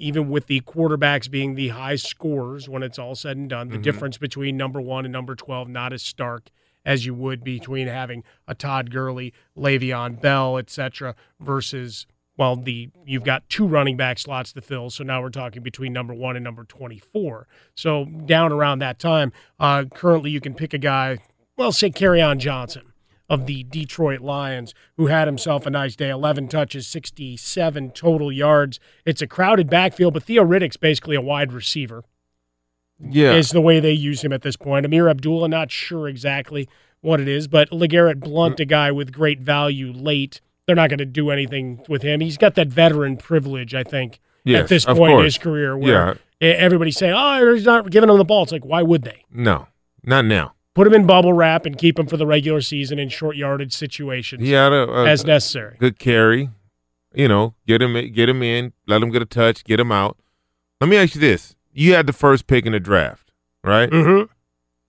even 0.02 0.30
with 0.30 0.48
the 0.48 0.60
quarterbacks 0.62 1.30
being 1.30 1.54
the 1.56 1.70
high 1.70 1.96
scorers 1.96 2.68
when 2.68 2.82
it's 2.84 2.98
all 2.98 3.14
said 3.16 3.38
and 3.38 3.50
done, 3.50 3.70
the 3.70 3.78
Mhm. 3.78 3.84
difference 3.84 4.18
between 4.18 4.58
number 4.58 4.82
one 4.82 5.06
and 5.06 5.12
number 5.14 5.36
12 5.36 5.70
not 5.70 5.94
as 5.94 6.02
stark 6.02 6.50
as 6.84 7.06
you 7.06 7.14
would 7.14 7.44
between 7.44 7.88
having 7.88 8.24
a 8.48 8.56
Todd 8.56 8.90
Gurley, 8.90 9.32
Le'Veon 9.56 10.20
Bell, 10.20 10.58
etc., 10.58 11.16
versus 11.40 12.08
well, 12.38 12.56
the 12.56 12.90
you've 13.06 13.24
got 13.26 13.48
two 13.50 13.68
running 13.68 13.96
back 13.98 14.18
slots 14.18 14.52
to 14.54 14.62
fill, 14.62 14.90
so 14.90 15.04
now 15.04 15.22
we're 15.22 15.30
talking 15.30 15.62
between 15.62 15.94
number 15.94 16.14
one 16.14 16.36
and 16.36 16.44
number 16.44 16.64
twenty-four. 16.64 17.48
So 17.76 18.06
down 18.06 18.52
around 18.52 18.80
that 18.80 18.98
time, 18.98 19.32
uh, 19.60 19.84
currently 19.94 20.32
you 20.32 20.40
can 20.42 20.56
pick 20.56 20.74
a 20.74 20.80
guy, 20.80 21.20
well, 21.56 21.72
say 21.72 21.92
on 22.22 22.40
Johnson 22.40 22.91
of 23.32 23.46
the 23.46 23.64
Detroit 23.64 24.20
Lions, 24.20 24.74
who 24.98 25.08
had 25.08 25.26
himself 25.28 25.66
a 25.66 25.70
nice 25.70 25.96
day, 25.96 26.10
eleven 26.10 26.48
touches, 26.50 26.86
sixty-seven 26.86 27.92
total 27.92 28.30
yards. 28.32 28.78
It's 29.06 29.22
a 29.22 29.28
crowded 29.28 29.70
backfield, 29.70 30.14
but 30.14 30.24
Theo 30.24 30.44
Riddick's 30.44 30.76
basically 30.78 31.16
a 31.16 31.22
wide 31.22 31.54
receiver 31.54 32.04
Yeah. 33.00 33.32
is 33.34 33.52
the 33.52 33.62
way 33.62 33.80
they 33.80 33.94
use 33.94 34.22
him 34.24 34.34
at 34.34 34.42
this 34.42 34.58
point. 34.58 34.86
Ameer 34.86 35.10
Abdullah, 35.10 35.48
not 35.48 35.72
sure 35.72 36.08
exactly 36.10 36.68
what 37.00 37.22
it 37.22 37.28
is, 37.30 37.48
but 37.48 37.70
LeGarrette 37.72 38.20
Blunt, 38.20 38.60
a 38.60 38.66
guy 38.66 38.92
with 38.92 39.14
great 39.14 39.40
value 39.40 39.92
late. 39.94 40.42
They're 40.68 40.76
not 40.76 40.90
going 40.90 41.00
to 41.00 41.06
do 41.06 41.32
anything 41.32 41.82
with 41.88 42.02
him. 42.04 42.20
He's 42.20 42.38
got 42.38 42.56
that 42.56 42.68
veteran 42.68 43.16
privilege, 43.18 43.74
I 43.74 43.84
think, 43.84 44.20
Yes, 44.44 44.64
at 44.64 44.70
this 44.70 44.86
point 44.86 45.14
in 45.20 45.24
his 45.24 45.38
career 45.38 45.76
where 45.78 46.18
Yeah. 46.42 46.50
everybody's 46.50 46.98
saying, 46.98 47.14
oh, 47.16 47.54
he's 47.54 47.66
not 47.66 47.90
giving 47.90 48.10
him 48.10 48.18
the 48.18 48.24
ball. 48.26 48.44
It's 48.44 48.52
like, 48.52 48.66
why 48.66 48.84
would 48.84 49.04
they? 49.04 49.24
No, 49.34 49.68
not 50.04 50.26
now. 50.26 50.54
Put 50.74 50.88
him 50.88 50.94
in 50.94 51.06
bubble 51.06 51.34
wrap 51.34 51.66
and 51.66 51.78
keep 51.78 52.00
him 52.00 52.08
for 52.08 52.16
the 52.18 52.26
regular 52.26 52.62
season 52.62 52.98
in 52.98 53.10
short 53.10 53.36
yardage 53.36 53.74
situations 53.74 54.42
He 54.42 54.52
had 54.52 54.72
a, 54.72 54.90
a 54.90 55.06
as 55.08 55.26
necessary. 55.26 55.76
good 55.80 56.00
carry. 56.00 56.50
You 57.14 57.28
know, 57.28 57.56
get 57.68 57.82
him 57.82 57.94
get 58.14 58.30
him 58.30 58.42
in, 58.42 58.72
let 58.88 59.02
him 59.02 59.10
get 59.10 59.22
a 59.22 59.26
touch, 59.26 59.66
get 59.66 59.80
him 59.82 59.92
out. 59.92 60.18
Let 60.80 60.90
me 60.90 60.96
ask 60.96 61.14
you 61.16 61.20
this: 61.22 61.56
You 61.74 61.94
had 61.94 62.08
the 62.08 62.14
first 62.14 62.48
pick 62.48 62.66
in 62.66 62.72
the 62.72 62.80
draft, 62.80 63.34
right? 63.66 63.90
Mhm. 63.90 64.30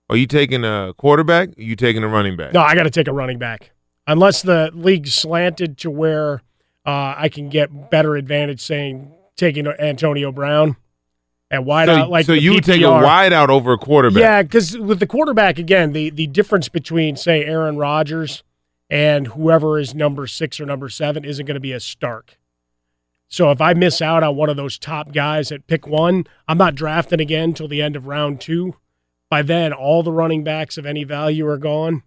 Are 0.09 0.15
you 0.15 0.25
taking 0.25 0.63
a 0.63 0.93
quarterback? 0.97 1.49
Are 1.57 1.61
you 1.61 1.75
taking 1.75 2.01
a 2.03 2.07
running 2.07 2.37
back? 2.37 2.53
No, 2.53 2.61
I 2.61 2.75
got 2.75 2.83
to 2.83 2.89
take 2.89 3.07
a 3.09 3.13
running 3.13 3.39
back. 3.39 3.71
Unless 4.07 4.41
the 4.43 4.71
league 4.73 5.07
slanted 5.07 5.77
to 5.79 5.89
where 5.91 6.43
uh, 6.85 7.15
I 7.17 7.29
can 7.29 7.49
get 7.49 7.89
better 7.89 8.15
advantage 8.15 8.61
saying 8.61 9.11
taking 9.37 9.67
Antonio 9.67 10.31
Brown 10.31 10.75
at 11.53 11.65
so, 11.85 12.09
like 12.09 12.25
so 12.25 12.33
you 12.33 12.53
would 12.53 12.63
take 12.63 12.81
a 12.81 12.85
PPR. 12.85 13.03
wide 13.03 13.31
out 13.33 13.49
over 13.49 13.73
a 13.73 13.77
quarterback. 13.77 14.19
Yeah, 14.19 14.41
because 14.41 14.77
with 14.77 14.99
the 14.99 15.07
quarterback 15.07 15.59
again, 15.59 15.93
the 15.93 16.09
the 16.09 16.27
difference 16.27 16.67
between 16.67 17.15
say 17.15 17.45
Aaron 17.45 17.77
Rodgers 17.77 18.43
and 18.89 19.27
whoever 19.27 19.79
is 19.79 19.93
number 19.95 20.27
six 20.27 20.59
or 20.59 20.65
number 20.65 20.89
seven 20.89 21.23
isn't 21.23 21.45
going 21.45 21.55
to 21.55 21.61
be 21.61 21.73
as 21.73 21.83
stark. 21.83 22.37
So 23.27 23.49
if 23.51 23.61
I 23.61 23.73
miss 23.73 24.01
out 24.01 24.21
on 24.23 24.35
one 24.35 24.49
of 24.49 24.57
those 24.57 24.77
top 24.77 25.11
guys 25.11 25.51
at 25.51 25.65
pick 25.67 25.87
one, 25.87 26.27
I'm 26.47 26.57
not 26.57 26.75
drafting 26.75 27.19
again 27.19 27.49
until 27.49 27.67
the 27.67 27.81
end 27.81 27.95
of 27.95 28.05
round 28.07 28.39
two. 28.41 28.75
By 29.29 29.41
then, 29.41 29.73
all 29.73 30.03
the 30.03 30.11
running 30.11 30.43
backs 30.43 30.77
of 30.77 30.85
any 30.85 31.03
value 31.03 31.47
are 31.47 31.57
gone. 31.57 32.03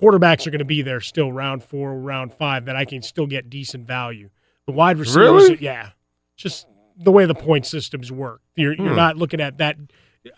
Quarterbacks 0.00 0.46
are 0.46 0.50
going 0.50 0.60
to 0.60 0.64
be 0.64 0.82
there 0.82 1.00
still 1.00 1.32
round 1.32 1.64
four, 1.64 1.98
round 1.98 2.32
five, 2.34 2.66
that 2.66 2.76
I 2.76 2.84
can 2.84 3.02
still 3.02 3.26
get 3.26 3.50
decent 3.50 3.86
value. 3.86 4.30
The 4.66 4.72
wide 4.72 4.98
receivers, 4.98 5.48
Really? 5.50 5.58
yeah, 5.60 5.90
just 6.36 6.66
the 6.96 7.10
way 7.10 7.26
the 7.26 7.34
point 7.34 7.66
systems 7.66 8.12
work. 8.12 8.41
You're, 8.56 8.74
you're 8.74 8.88
Hmm. 8.90 8.96
not 8.96 9.16
looking 9.16 9.40
at 9.40 9.58
that 9.58 9.76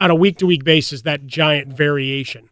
on 0.01 0.11
a 0.11 0.15
week 0.15 0.39
to 0.39 0.47
week 0.47 0.65
basis, 0.65 1.03
that 1.03 1.27
giant 1.27 1.69
variation. 1.77 2.49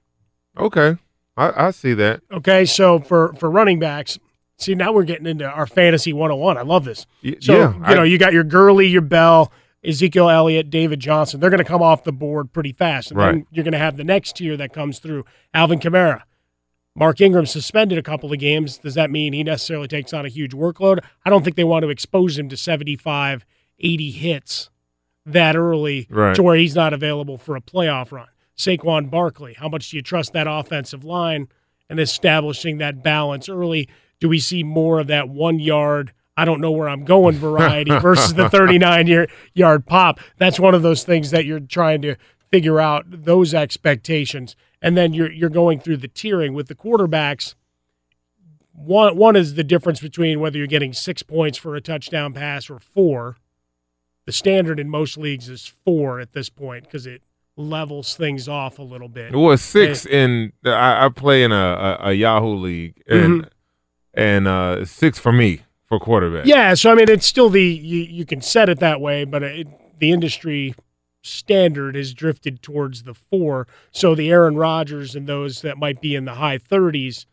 Okay, 0.57 0.97
I, 1.37 1.67
I 1.69 1.71
see 1.71 1.95
that. 1.95 2.21
Okay, 2.31 2.65
so 2.65 2.99
for 2.99 3.33
for 3.35 3.51
running 3.51 3.79
backs, 3.79 4.19
see 4.59 4.75
now 4.75 4.93
we're 4.93 5.05
getting 5.05 5.27
into 5.27 5.49
our 5.49 5.67
fantasy 5.67 6.13
101. 6.13 6.59
I 6.59 6.63
love 6.63 6.85
this. 6.85 7.07
Y- 7.25 7.37
So 7.41 7.57
yeah, 7.59 7.75
you 7.77 7.85
I- 7.85 7.95
know 7.95 8.03
you 8.03 8.19
got 8.19 8.33
your 8.33 8.45
Gurley, 8.45 8.87
your 8.87 9.01
Bell, 9.03 9.51
Ezekiel 9.85 10.29
Elliott, 10.29 10.69
David 10.69 11.01
Johnson. 11.01 11.41
They're 11.41 11.51
going 11.51 11.59
to 11.59 11.65
come 11.65 11.83
off 11.83 12.05
the 12.05 12.13
board 12.13 12.53
pretty 12.53 12.73
fast, 12.73 13.11
and 13.11 13.19
then 13.21 13.27
Right. 13.37 13.45
you're 13.51 13.65
going 13.65 13.73
to 13.73 13.79
have 13.79 13.97
the 13.97 14.05
next 14.05 14.37
tier 14.37 14.57
that 14.57 14.73
comes 14.73 14.99
through. 14.99 15.25
Alvin 15.55 15.79
Kamara. 15.79 16.23
Mark 16.95 17.23
Ingram 17.23 17.47
suspended 17.47 17.97
a 17.97 18.03
couple 18.03 18.31
of 18.31 18.39
games. 18.39 18.77
Does 18.77 18.95
that 18.97 19.11
mean 19.11 19.33
he 19.33 19.43
necessarily 19.43 19.89
takes 19.89 20.13
on 20.13 20.27
a 20.27 20.29
huge 20.29 20.53
workload? 20.53 20.99
I 21.25 21.31
don't 21.31 21.43
think 21.43 21.57
they 21.57 21.65
want 21.65 21.85
to 21.85 21.89
expose 21.89 22.39
him 22.39 22.51
to 22.51 22.57
75, 22.59 23.47
80 23.79 24.11
hits 24.11 24.69
that 25.27 25.57
early 25.57 26.07
Right. 26.11 26.35
to 26.35 26.43
where 26.43 26.57
he's 26.57 26.75
not 26.75 26.93
available 26.93 27.39
for 27.39 27.57
a 27.57 27.61
playoff 27.61 28.13
run. 28.13 28.27
Saquon 28.57 29.11
Barkley, 29.11 29.55
how 29.55 29.69
much 29.69 29.91
do 29.91 29.97
you 29.97 30.03
trust 30.03 30.33
that 30.33 30.47
offensive 30.49 31.05
line 31.05 31.49
and 31.89 31.99
establishing 32.01 32.79
that 32.79 33.03
balance 33.03 33.49
early? 33.49 33.89
Do 34.21 34.29
we 34.29 34.39
see 34.39 34.63
more 34.63 35.01
of 35.01 35.07
that 35.09 35.29
one 35.29 35.59
yard, 35.59 36.13
I 36.37 36.45
don't 36.45 36.61
know 36.61 36.71
where 36.71 36.89
I'm 36.89 37.05
going 37.05 37.35
variety 37.39 37.99
versus 37.99 38.35
the 38.35 38.49
39 38.51 39.07
year, 39.07 39.27
yard 39.55 39.87
pop? 39.87 40.21
That's 40.39 40.61
one 40.61 40.75
of 40.75 40.83
those 40.83 41.05
things 41.05 41.31
that 41.31 41.45
you're 41.45 41.61
trying 41.61 42.03
to 42.03 42.17
figure 42.51 42.81
out 42.81 43.05
those 43.09 43.55
expectations. 43.55 44.55
And 44.83 44.97
then 44.97 45.15
you're 45.15 45.31
you're 45.31 45.49
going 45.49 45.79
through 45.81 45.99
the 45.99 46.09
tiering 46.09 46.55
with 46.55 46.67
the 46.69 46.75
quarterbacks. 46.75 47.55
One 48.75 49.17
one 49.17 49.37
is 49.37 49.55
the 49.55 49.65
difference 49.65 50.01
between 50.01 50.41
whether 50.41 50.59
you're 50.59 50.67
getting 50.67 50.93
six 50.93 51.23
points 51.23 51.57
for 51.59 51.77
a 51.77 51.81
touchdown 51.81 52.33
pass 52.33 52.69
or 52.69 52.79
four. 52.79 53.37
The 54.27 54.33
standard 54.33 54.79
in 54.79 54.89
most 54.89 55.17
leagues 55.19 55.49
is 55.49 55.73
four 55.85 56.21
at 56.21 56.33
this 56.33 56.49
point 56.49 56.85
because 56.85 57.07
it 57.07 57.23
levels 57.57 58.17
things 58.17 58.49
off 58.49 58.79
a 58.79 58.83
little 58.83 59.09
bit. 59.09 59.33
It 59.35 59.37
was 59.37 59.61
six 59.61 60.07
Eh, 60.07 60.11
in. 60.11 60.53
I, 60.65 61.07
I 61.07 61.09
play 61.09 61.43
in 61.45 61.53
a, 61.53 61.57
a, 62.01 62.09
a 62.09 62.13
Yahoo 62.13 62.55
league, 62.55 63.03
and 63.09 63.43
Mhm. 63.43 63.49
and 64.15 64.49
uh, 64.49 64.85
six 64.85 65.19
for 65.19 65.33
me 65.33 65.63
for 65.87 65.99
quarterback. 65.99 66.47
Yeah, 66.47 66.75
so 66.75 66.91
I 66.93 66.95
mean, 66.95 67.11
it's 67.11 67.27
still 67.27 67.49
the 67.51 67.63
you, 67.63 67.99
you 68.03 68.25
can 68.25 68.41
set 68.41 68.69
it 68.69 68.79
that 68.81 69.01
way, 69.01 69.25
but 69.25 69.43
it, 69.43 69.67
the 69.99 70.13
industry 70.13 70.75
standard 71.23 71.95
has 71.95 72.15
drifted 72.15 72.63
towards 72.63 73.03
the 73.05 73.15
four. 73.15 73.67
So 73.91 74.15
the 74.15 74.31
Aaron 74.31 74.57
Rodgers 74.57 75.15
and 75.15 75.29
those 75.29 75.63
that 75.63 75.79
might 75.79 76.01
be 76.01 76.15
in 76.17 76.25
the 76.25 76.35
high 76.35 76.59
30s, 76.59 77.27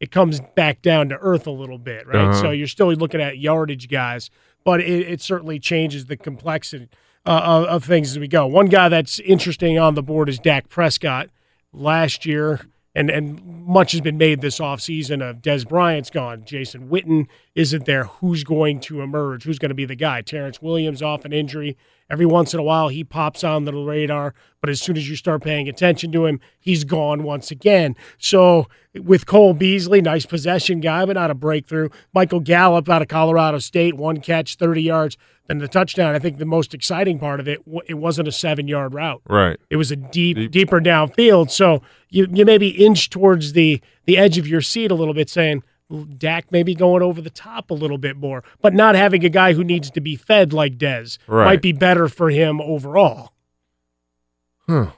it 0.00 0.10
comes 0.12 0.40
back 0.54 0.82
down 0.82 1.08
to 1.08 1.16
earth 1.16 1.46
a 1.46 1.50
little 1.50 1.78
bit, 1.78 2.06
right? 2.06 2.28
Uh-huh. 2.28 2.40
So 2.40 2.50
you're 2.50 2.66
still 2.68 2.92
looking 2.92 3.20
at 3.20 3.38
yardage 3.38 3.88
guys, 3.88 4.30
but 4.64 4.80
it, 4.80 5.08
it 5.08 5.20
certainly 5.20 5.58
changes 5.58 6.06
the 6.06 6.16
complexity 6.16 6.88
uh, 7.26 7.40
of, 7.44 7.64
of 7.64 7.84
things 7.84 8.10
as 8.10 8.18
we 8.18 8.28
go. 8.28 8.46
One 8.46 8.66
guy 8.66 8.88
that's 8.88 9.18
interesting 9.20 9.78
on 9.78 9.94
the 9.94 10.02
board 10.02 10.28
is 10.28 10.38
Dak 10.38 10.68
Prescott. 10.68 11.28
Last 11.72 12.24
year, 12.26 12.66
and 12.94 13.10
and 13.10 13.42
much 13.66 13.92
has 13.92 14.00
been 14.00 14.18
made 14.18 14.40
this 14.40 14.58
offseason 14.58 15.28
of 15.28 15.42
Dez 15.42 15.66
Bryant's 15.66 16.10
gone. 16.10 16.44
Jason 16.44 16.88
Witten 16.88 17.26
isn't 17.54 17.86
there. 17.86 18.04
Who's 18.04 18.44
going 18.44 18.80
to 18.80 19.00
emerge? 19.00 19.44
Who's 19.44 19.58
going 19.58 19.70
to 19.70 19.74
be 19.74 19.86
the 19.86 19.96
guy? 19.96 20.20
Terrance 20.22 20.60
Williams 20.60 21.02
off 21.02 21.24
an 21.24 21.32
injury. 21.32 21.76
Every 22.10 22.26
once 22.26 22.52
in 22.52 22.60
a 22.60 22.62
while, 22.62 22.88
he 22.88 23.02
pops 23.02 23.42
on 23.42 23.64
the 23.64 23.72
radar, 23.72 24.34
but 24.60 24.68
as 24.68 24.80
soon 24.80 24.98
as 24.98 25.08
you 25.08 25.16
start 25.16 25.42
paying 25.42 25.70
attention 25.70 26.12
to 26.12 26.26
him, 26.26 26.38
he's 26.60 26.84
gone 26.84 27.22
once 27.22 27.50
again. 27.50 27.96
So, 28.18 28.68
with 28.94 29.24
Cole 29.24 29.54
Beasley, 29.54 30.02
nice 30.02 30.26
possession 30.26 30.80
guy, 30.80 31.06
but 31.06 31.14
not 31.14 31.30
a 31.30 31.34
breakthrough. 31.34 31.88
Michael 32.12 32.40
Gallup 32.40 32.90
out 32.90 33.00
of 33.00 33.08
Colorado 33.08 33.58
State, 33.58 33.94
one 33.94 34.20
catch, 34.20 34.56
30 34.56 34.82
yards. 34.82 35.16
Then 35.46 35.58
the 35.58 35.68
touchdown. 35.68 36.14
I 36.14 36.18
think 36.18 36.38
the 36.38 36.46
most 36.46 36.72
exciting 36.72 37.18
part 37.18 37.38
of 37.38 37.46
it, 37.48 37.60
it 37.86 37.94
wasn't 37.94 38.28
a 38.28 38.32
seven 38.32 38.66
yard 38.66 38.94
route. 38.94 39.20
Right. 39.28 39.58
It 39.68 39.76
was 39.76 39.90
a 39.90 39.96
deep, 39.96 40.50
deeper 40.50 40.80
downfield. 40.80 41.50
So 41.50 41.82
you 42.08 42.26
you 42.32 42.44
maybe 42.46 42.68
inch 42.68 43.10
towards 43.10 43.52
the 43.52 43.80
the 44.06 44.16
edge 44.16 44.38
of 44.38 44.46
your 44.48 44.62
seat 44.62 44.90
a 44.90 44.94
little 44.94 45.12
bit, 45.14 45.28
saying 45.28 45.62
Dak 46.16 46.50
maybe 46.50 46.74
going 46.74 47.02
over 47.02 47.20
the 47.20 47.28
top 47.30 47.70
a 47.70 47.74
little 47.74 47.98
bit 47.98 48.16
more, 48.16 48.42
but 48.62 48.72
not 48.72 48.94
having 48.94 49.22
a 49.22 49.28
guy 49.28 49.52
who 49.52 49.62
needs 49.62 49.90
to 49.90 50.00
be 50.00 50.16
fed 50.16 50.52
like 50.54 50.78
Dez 50.78 51.18
Right. 51.26 51.44
might 51.44 51.62
be 51.62 51.72
better 51.72 52.08
for 52.08 52.30
him 52.30 52.60
overall. 52.62 53.32
Huh. 54.66 54.92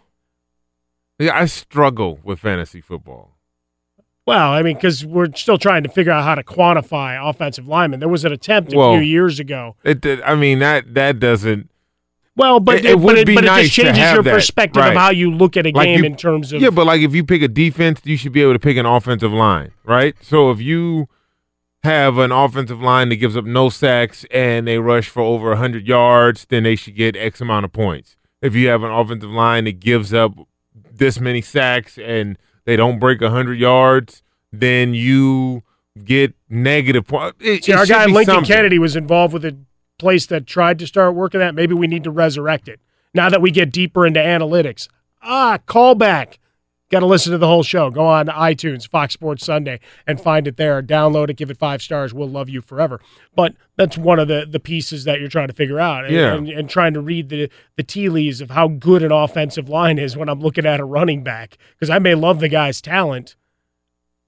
Yeah, 1.18 1.36
I 1.36 1.46
struggle 1.46 2.20
with 2.22 2.38
fantasy 2.38 2.80
football. 2.80 3.35
Well, 4.26 4.52
I 4.52 4.62
mean, 4.62 4.74
because 4.74 5.04
we're 5.06 5.32
still 5.34 5.56
trying 5.56 5.84
to 5.84 5.88
figure 5.88 6.10
out 6.12 6.24
how 6.24 6.34
to 6.34 6.42
quantify 6.42 7.16
offensive 7.30 7.68
linemen. 7.68 8.00
There 8.00 8.08
was 8.08 8.24
an 8.24 8.32
attempt 8.32 8.72
a 8.72 8.76
Well, 8.76 8.94
few 8.94 9.02
years 9.02 9.38
ago. 9.38 9.76
It, 9.84 10.00
did- 10.00 10.20
I 10.22 10.34
mean 10.34 10.58
that 10.58 10.94
that 10.94 11.20
doesn't. 11.20 11.70
Well, 12.34 12.60
but 12.60 12.76
It- 12.76 12.84
it, 12.84 12.90
it 12.90 12.94
but 12.96 13.02
would 13.04 13.18
it, 13.18 13.26
be 13.26 13.34
but 13.36 13.44
it 13.44 13.46
nice 13.46 13.64
just 13.66 13.76
to 13.76 13.82
changes 13.84 14.12
your 14.12 14.22
that. 14.24 14.34
perspective 14.34 14.82
Right. 14.82 14.92
of 14.92 14.98
how 14.98 15.10
you 15.10 15.30
look 15.30 15.56
at 15.56 15.66
a 15.66 15.70
Like 15.70 15.86
game 15.86 16.00
you- 16.00 16.04
in 16.06 16.16
terms 16.16 16.52
of 16.52 16.60
Yeah, 16.60 16.70
but 16.70 16.86
like 16.86 17.00
if 17.02 17.14
you 17.14 17.24
pick 17.24 17.40
a 17.42 17.48
defense, 17.48 18.00
you 18.04 18.16
should 18.16 18.32
be 18.32 18.42
able 18.42 18.52
to 18.52 18.58
pick 18.58 18.76
an 18.76 18.84
offensive 18.84 19.32
line, 19.32 19.70
right? 19.84 20.14
So 20.20 20.50
if 20.50 20.60
you 20.60 21.08
have 21.84 22.18
an 22.18 22.32
offensive 22.32 22.80
line 22.82 23.10
that 23.10 23.16
gives 23.16 23.36
up 23.36 23.44
no 23.44 23.68
sacks 23.68 24.26
and 24.32 24.66
they 24.66 24.78
rush 24.78 25.08
for 25.08 25.22
over 25.22 25.50
100 25.50 25.86
yards, 25.86 26.46
then 26.50 26.64
they 26.64 26.74
should 26.74 26.96
get 26.96 27.16
X 27.16 27.40
amount 27.40 27.64
of 27.64 27.72
points. 27.72 28.16
If 28.42 28.56
you 28.56 28.66
have 28.68 28.82
an 28.82 28.90
offensive 28.90 29.30
line 29.30 29.64
that 29.64 29.78
gives 29.78 30.12
up 30.12 30.32
this 30.92 31.20
many 31.20 31.40
sacks 31.40 31.96
and 31.96 32.36
they 32.66 32.76
don't 32.76 32.98
break 32.98 33.22
100 33.22 33.58
yards, 33.58 34.22
then 34.52 34.92
you 34.92 35.62
get 36.04 36.34
negative 36.50 37.06
points. 37.06 37.38
See, 37.64 37.72
our 37.72 37.86
guy 37.86 38.04
Lincoln 38.06 38.44
Kennedy 38.44 38.78
was 38.78 38.94
involved 38.94 39.32
with 39.32 39.44
a 39.44 39.56
place 39.98 40.26
that 40.26 40.46
tried 40.46 40.78
to 40.80 40.86
start 40.86 41.14
working 41.14 41.40
that. 41.40 41.54
Maybe 41.54 41.74
we 41.74 41.86
need 41.86 42.04
to 42.04 42.10
resurrect 42.10 42.68
it. 42.68 42.80
Now 43.14 43.30
that 43.30 43.40
we 43.40 43.50
get 43.50 43.72
deeper 43.72 44.04
into 44.06 44.20
analytics. 44.20 44.88
Ah, 45.22 45.58
callback. 45.66 46.36
Got 46.88 47.00
to 47.00 47.06
listen 47.06 47.32
to 47.32 47.38
the 47.38 47.48
whole 47.48 47.64
show. 47.64 47.90
Go 47.90 48.06
on 48.06 48.26
iTunes, 48.28 48.88
Fox 48.88 49.12
Sports 49.12 49.44
Sunday, 49.44 49.80
and 50.06 50.20
find 50.20 50.46
it 50.46 50.56
there. 50.56 50.80
Download 50.80 51.28
it, 51.28 51.36
give 51.36 51.50
it 51.50 51.56
five 51.58 51.82
stars. 51.82 52.14
We'll 52.14 52.28
love 52.28 52.48
you 52.48 52.60
forever. 52.60 53.00
But 53.34 53.56
that's 53.74 53.98
one 53.98 54.20
of 54.20 54.28
the, 54.28 54.46
the 54.48 54.60
pieces 54.60 55.02
that 55.02 55.18
you're 55.18 55.28
trying 55.28 55.48
to 55.48 55.52
figure 55.52 55.80
out, 55.80 56.04
and, 56.04 56.14
Yeah. 56.14 56.34
and, 56.34 56.48
and 56.48 56.70
trying 56.70 56.94
to 56.94 57.00
read 57.00 57.28
the 57.28 57.50
the 57.76 57.82
tea 57.82 58.08
leaves 58.08 58.40
of 58.40 58.50
how 58.50 58.68
good 58.68 59.02
an 59.02 59.10
offensive 59.10 59.68
line 59.68 59.98
is 59.98 60.16
when 60.16 60.28
I'm 60.28 60.38
looking 60.40 60.64
at 60.64 60.78
a 60.78 60.84
running 60.84 61.24
back. 61.24 61.56
Because 61.74 61.90
I 61.90 61.98
may 61.98 62.14
love 62.14 62.38
the 62.38 62.48
guy's 62.48 62.80
talent, 62.80 63.34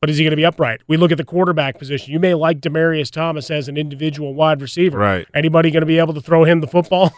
but 0.00 0.10
is 0.10 0.16
he 0.18 0.24
going 0.24 0.32
to 0.32 0.36
be 0.36 0.44
upright? 0.44 0.80
We 0.88 0.96
look 0.96 1.12
at 1.12 1.18
the 1.18 1.24
quarterback 1.24 1.78
position. 1.78 2.12
You 2.12 2.18
may 2.18 2.34
like 2.34 2.58
Demaryius 2.60 3.12
Thomas 3.12 3.52
as 3.52 3.68
an 3.68 3.76
individual 3.76 4.34
wide 4.34 4.60
receiver. 4.60 4.98
Right. 4.98 5.28
Anybody 5.32 5.70
going 5.70 5.82
to 5.82 5.86
be 5.86 5.98
able 6.00 6.14
to 6.14 6.20
throw 6.20 6.42
him 6.42 6.60
the 6.60 6.66
football? 6.66 7.12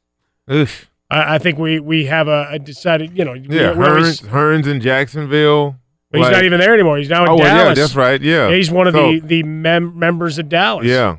Oof. 0.52 0.88
I, 1.10 1.34
I 1.34 1.38
think 1.38 1.58
we 1.58 1.80
we 1.80 2.06
have 2.06 2.28
a, 2.28 2.48
a 2.52 2.58
decided. 2.58 3.16
You 3.16 3.24
know, 3.24 3.34
Yeah, 3.34 3.74
Hurns, 3.74 4.22
Hurns 4.26 4.66
in 4.66 4.80
Jacksonville. 4.80 5.76
but 6.10 6.18
he's 6.18 6.24
like- 6.26 6.32
not 6.32 6.44
even 6.44 6.60
there 6.60 6.74
anymore. 6.74 6.96
He's 6.98 7.08
now 7.10 7.24
in 7.24 7.28
Oh, 7.30 7.36
well, 7.36 7.44
Dallas. 7.44 7.76
yeah, 7.78 7.82
that's 7.84 7.94
right. 7.96 8.20
Yeah, 8.20 8.50
he's 8.50 8.70
one 8.70 8.86
of 8.86 8.94
So- 8.94 9.12
the 9.12 9.20
the 9.20 9.42
mem- 9.42 9.98
members 9.98 10.38
of 10.38 10.48
Dallas. 10.48 10.86
Yeah. 10.86 11.16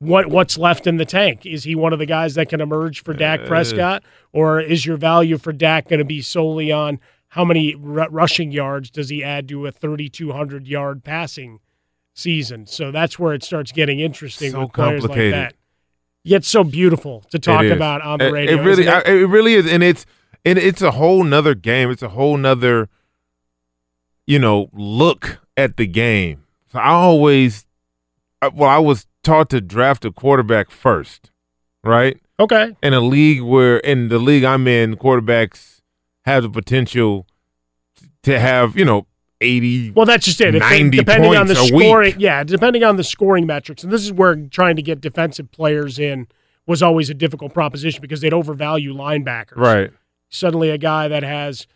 What 0.00 0.26
what's 0.26 0.58
left 0.58 0.86
in 0.88 0.96
the 0.96 1.04
tank? 1.04 1.46
Is 1.46 1.62
he 1.64 1.74
one 1.76 1.92
of 1.92 1.98
the 2.00 2.06
guys 2.06 2.34
that 2.34 2.48
can 2.48 2.60
emerge 2.60 3.02
for 3.04 3.14
Dak 3.14 3.40
Uh, 3.42 3.46
Prescott, 3.46 4.02
or 4.32 4.60
is 4.60 4.84
your 4.84 4.96
value 4.96 5.38
for 5.38 5.52
Dak 5.52 5.88
going 5.88 6.00
to 6.00 6.04
be 6.04 6.20
solely 6.20 6.72
on 6.72 6.98
how 7.28 7.44
many 7.44 7.74
r- 7.74 8.08
rushing 8.10 8.50
yards 8.50 8.90
does 8.90 9.08
he 9.10 9.22
add 9.22 9.48
to 9.48 9.64
a 9.66 9.70
3,200 9.72 10.66
yard 10.66 11.04
passing 11.04 11.60
season? 12.14 12.66
So 12.66 12.90
that's 12.90 13.16
where 13.18 13.32
it 13.32 13.44
starts 13.44 13.70
getting 13.72 14.00
interesting 14.00 14.50
So 14.50 14.62
with 14.62 14.72
players 14.72 15.02
like 15.02 15.10
complicated. 15.10 15.34
that. 15.34 15.54
Yet 16.24 16.44
so 16.44 16.62
beautiful 16.62 17.24
to 17.30 17.38
talk 17.38 17.64
about 17.64 18.00
on 18.02 18.18
the 18.18 18.28
It- 18.28 18.32
radio. 18.32 18.54
It 18.56 18.64
really, 18.64 18.82
isn't 18.84 18.94
it? 18.94 19.06
I- 19.08 19.10
it 19.10 19.28
really 19.28 19.54
is, 19.54 19.66
and 19.70 19.82
it's 19.82 20.06
and 20.44 20.58
it's 20.58 20.82
a 20.82 20.92
whole 20.92 21.22
nother 21.24 21.54
game. 21.54 21.90
It's 21.90 22.02
a 22.02 22.08
whole 22.10 22.36
nother, 22.36 22.88
you 24.26 24.38
know, 24.38 24.70
look 24.72 25.38
at 25.56 25.76
the 25.76 25.86
game. 25.86 26.44
So 26.72 26.78
I 26.78 26.90
always, 26.90 27.66
well, 28.54 28.68
I 28.70 28.78
was 28.78 29.06
taught 29.22 29.50
to 29.50 29.60
draft 29.60 30.04
a 30.04 30.10
quarterback 30.10 30.70
first, 30.70 31.30
right? 31.84 32.18
Okay. 32.40 32.74
In 32.82 32.92
a 32.92 33.00
league 33.00 33.42
where, 33.42 33.78
in 33.78 34.08
the 34.08 34.18
league 34.18 34.42
I'm 34.44 34.66
in, 34.66 34.96
quarterbacks 34.96 35.80
have 36.24 36.42
the 36.42 36.50
potential 36.50 37.26
to 38.24 38.38
have, 38.40 38.76
you 38.76 38.84
know, 38.84 39.06
eighty. 39.42 39.90
Well, 39.90 40.06
that's 40.06 40.24
just 40.24 40.40
it. 40.40 40.54
If 40.54 40.62
they- 40.62 40.82
90 40.82 40.96
depending 40.96 41.36
on 41.36 41.46
the 41.46 41.54
scoring, 41.56 42.14
yeah, 42.18 42.44
depending 42.44 42.84
on 42.84 42.96
the 42.96 43.04
scoring 43.04 43.46
metrics, 43.46 43.82
and 43.82 43.92
this 43.92 44.02
is 44.02 44.12
where 44.12 44.34
trying 44.36 44.76
to 44.76 44.82
get 44.82 45.00
defensive 45.00 45.50
players 45.50 45.98
in 45.98 46.28
was 46.66 46.82
always 46.82 47.10
a 47.10 47.14
difficult 47.14 47.52
proposition 47.52 48.00
because 48.00 48.20
they'd 48.20 48.32
overvalue 48.32 48.94
linebackers. 48.94 49.56
Right. 49.56 49.90
Suddenly, 50.28 50.70
a 50.70 50.78
guy 50.78 51.08
that 51.08 51.22
has 51.22 51.66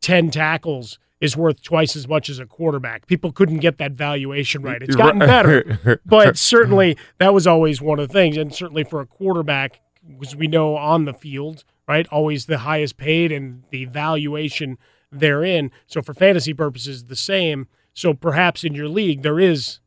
ten 0.00 0.30
tackles 0.30 0.98
is 1.20 1.36
worth 1.36 1.62
twice 1.62 1.94
as 1.94 2.08
much 2.08 2.28
as 2.28 2.40
a 2.40 2.46
quarterback. 2.46 3.06
People 3.06 3.30
couldn't 3.30 3.58
get 3.58 3.78
that 3.78 3.92
valuation 3.92 4.62
right. 4.62 4.82
It's 4.82 4.96
gotten 4.96 5.20
better, 5.20 6.00
but 6.06 6.36
certainly 6.36 6.96
that 7.18 7.32
was 7.32 7.46
always 7.46 7.80
one 7.80 8.00
of 8.00 8.08
the 8.08 8.12
things, 8.12 8.36
and 8.36 8.52
certainly 8.52 8.82
for 8.82 9.00
a 9.00 9.06
quarterback, 9.06 9.80
because 10.18 10.34
we 10.34 10.48
know 10.48 10.76
on 10.76 11.04
the 11.04 11.14
field, 11.14 11.62
right, 11.86 12.08
always 12.10 12.46
the 12.46 12.58
highest 12.58 12.96
paid 12.96 13.30
and 13.30 13.62
the 13.70 13.84
valuation 13.84 14.78
therein. 15.12 15.70
So 15.86 16.02
for 16.02 16.14
fantasy 16.14 16.54
purposes, 16.54 17.04
the 17.04 17.16
same. 17.16 17.68
So 17.92 18.14
perhaps 18.14 18.64
in 18.64 18.74
your 18.74 18.88
league 18.88 19.22
there 19.22 19.38
is 19.38 19.80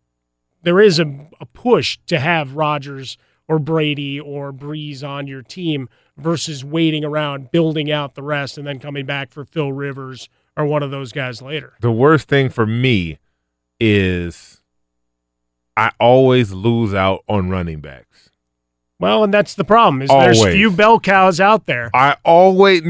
there 0.64 0.80
is 0.80 1.00
a, 1.00 1.28
a 1.40 1.46
push 1.46 1.98
to 2.08 2.20
have 2.20 2.56
Rodgers 2.56 3.18
or 3.48 3.60
Brady 3.60 4.20
or 4.20 4.52
Brees 4.52 5.08
on 5.08 5.28
your 5.28 5.44
team 5.44 5.88
versus 6.18 6.64
waiting 6.64 7.04
around, 7.06 7.52
building 7.52 7.92
out 7.92 8.16
the 8.16 8.24
rest, 8.24 8.58
and 8.58 8.66
then 8.66 8.80
coming 8.80 9.06
back 9.06 9.32
for 9.32 9.46
Phil 9.46 9.72
Rivers 9.74 10.30
or 10.58 10.66
one 10.66 10.82
of 10.82 10.90
those 10.90 11.12
guys 11.12 11.42
later. 11.42 11.74
the 11.82 11.92
worst 11.92 12.30
thing 12.30 12.50
for 12.50 12.66
me 12.66 13.20
is 13.80 14.62
I 15.76 15.92
always 16.00 16.54
lose 16.54 16.94
out 16.94 17.24
on 17.28 17.50
running 17.50 17.82
backs. 17.82 18.30
Well, 19.00 19.26
and 19.26 19.34
that's 19.34 19.56
the 19.56 19.66
problem 19.66 20.02
is 20.02 20.10
there's 20.10 20.40
Always. 20.40 20.56
few 20.56 20.72
bell 20.72 21.00
cows 21.00 21.42
out 21.42 21.66
there. 21.66 21.92
I 21.94 22.16
always 22.24 22.82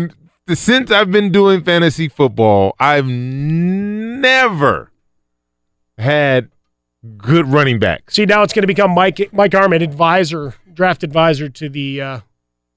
since 0.53 0.91
I've 0.91 1.11
been 1.11 1.31
doing 1.31 1.63
fantasy 1.63 2.07
football, 2.07 2.76
I've 2.80 3.07
never 3.07 4.91
had 5.97 6.51
good 7.17 7.47
running 7.47 7.80
backs. 7.80 8.15
See, 8.15 8.26
now 8.26 8.43
it's 8.43 8.53
going 8.53 8.63
to 8.63 8.67
become 8.67 8.91
Mike 8.91 9.30
Mike 9.34 9.53
Harmon, 9.53 9.81
advisor, 9.81 10.53
draft 10.72 11.03
advisor 11.03 11.49
to 11.49 11.69
the 11.69 12.01
uh, 12.01 12.19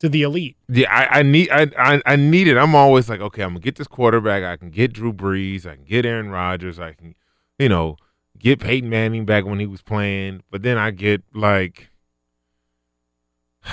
to 0.01 0.09
the 0.09 0.23
elite. 0.23 0.57
Yeah, 0.69 0.93
I, 0.93 1.21
I 1.21 1.23
need 1.23 1.51
I, 1.51 1.67
I 1.79 2.03
I 2.07 2.17
need 2.17 2.49
it. 2.49 2.57
I'm 2.57 2.75
always 2.75 3.09
like, 3.09 3.21
okay, 3.21 3.43
I'm 3.43 3.51
gonna 3.51 3.61
get 3.61 3.77
this 3.77 3.89
quarterback. 3.89 4.45
I 4.45 4.57
can 4.57 4.71
get 4.71 4.93
Drew 4.93 5.13
Brees. 5.13 5.67
I 5.67 5.75
can 5.77 5.85
get 5.85 6.07
Aaron 6.07 6.31
Rodgers. 6.31 6.79
I 6.79 6.95
can, 6.95 7.15
you 7.59 7.69
know, 7.69 7.97
get 8.39 8.61
Peyton 8.61 8.89
Manning 8.89 9.27
back 9.27 9.45
when 9.45 9.61
he 9.61 9.67
was 9.67 9.83
playing. 9.83 10.43
But 10.51 10.63
then 10.63 10.79
I 10.79 10.91
get 10.91 11.23
like, 11.35 11.91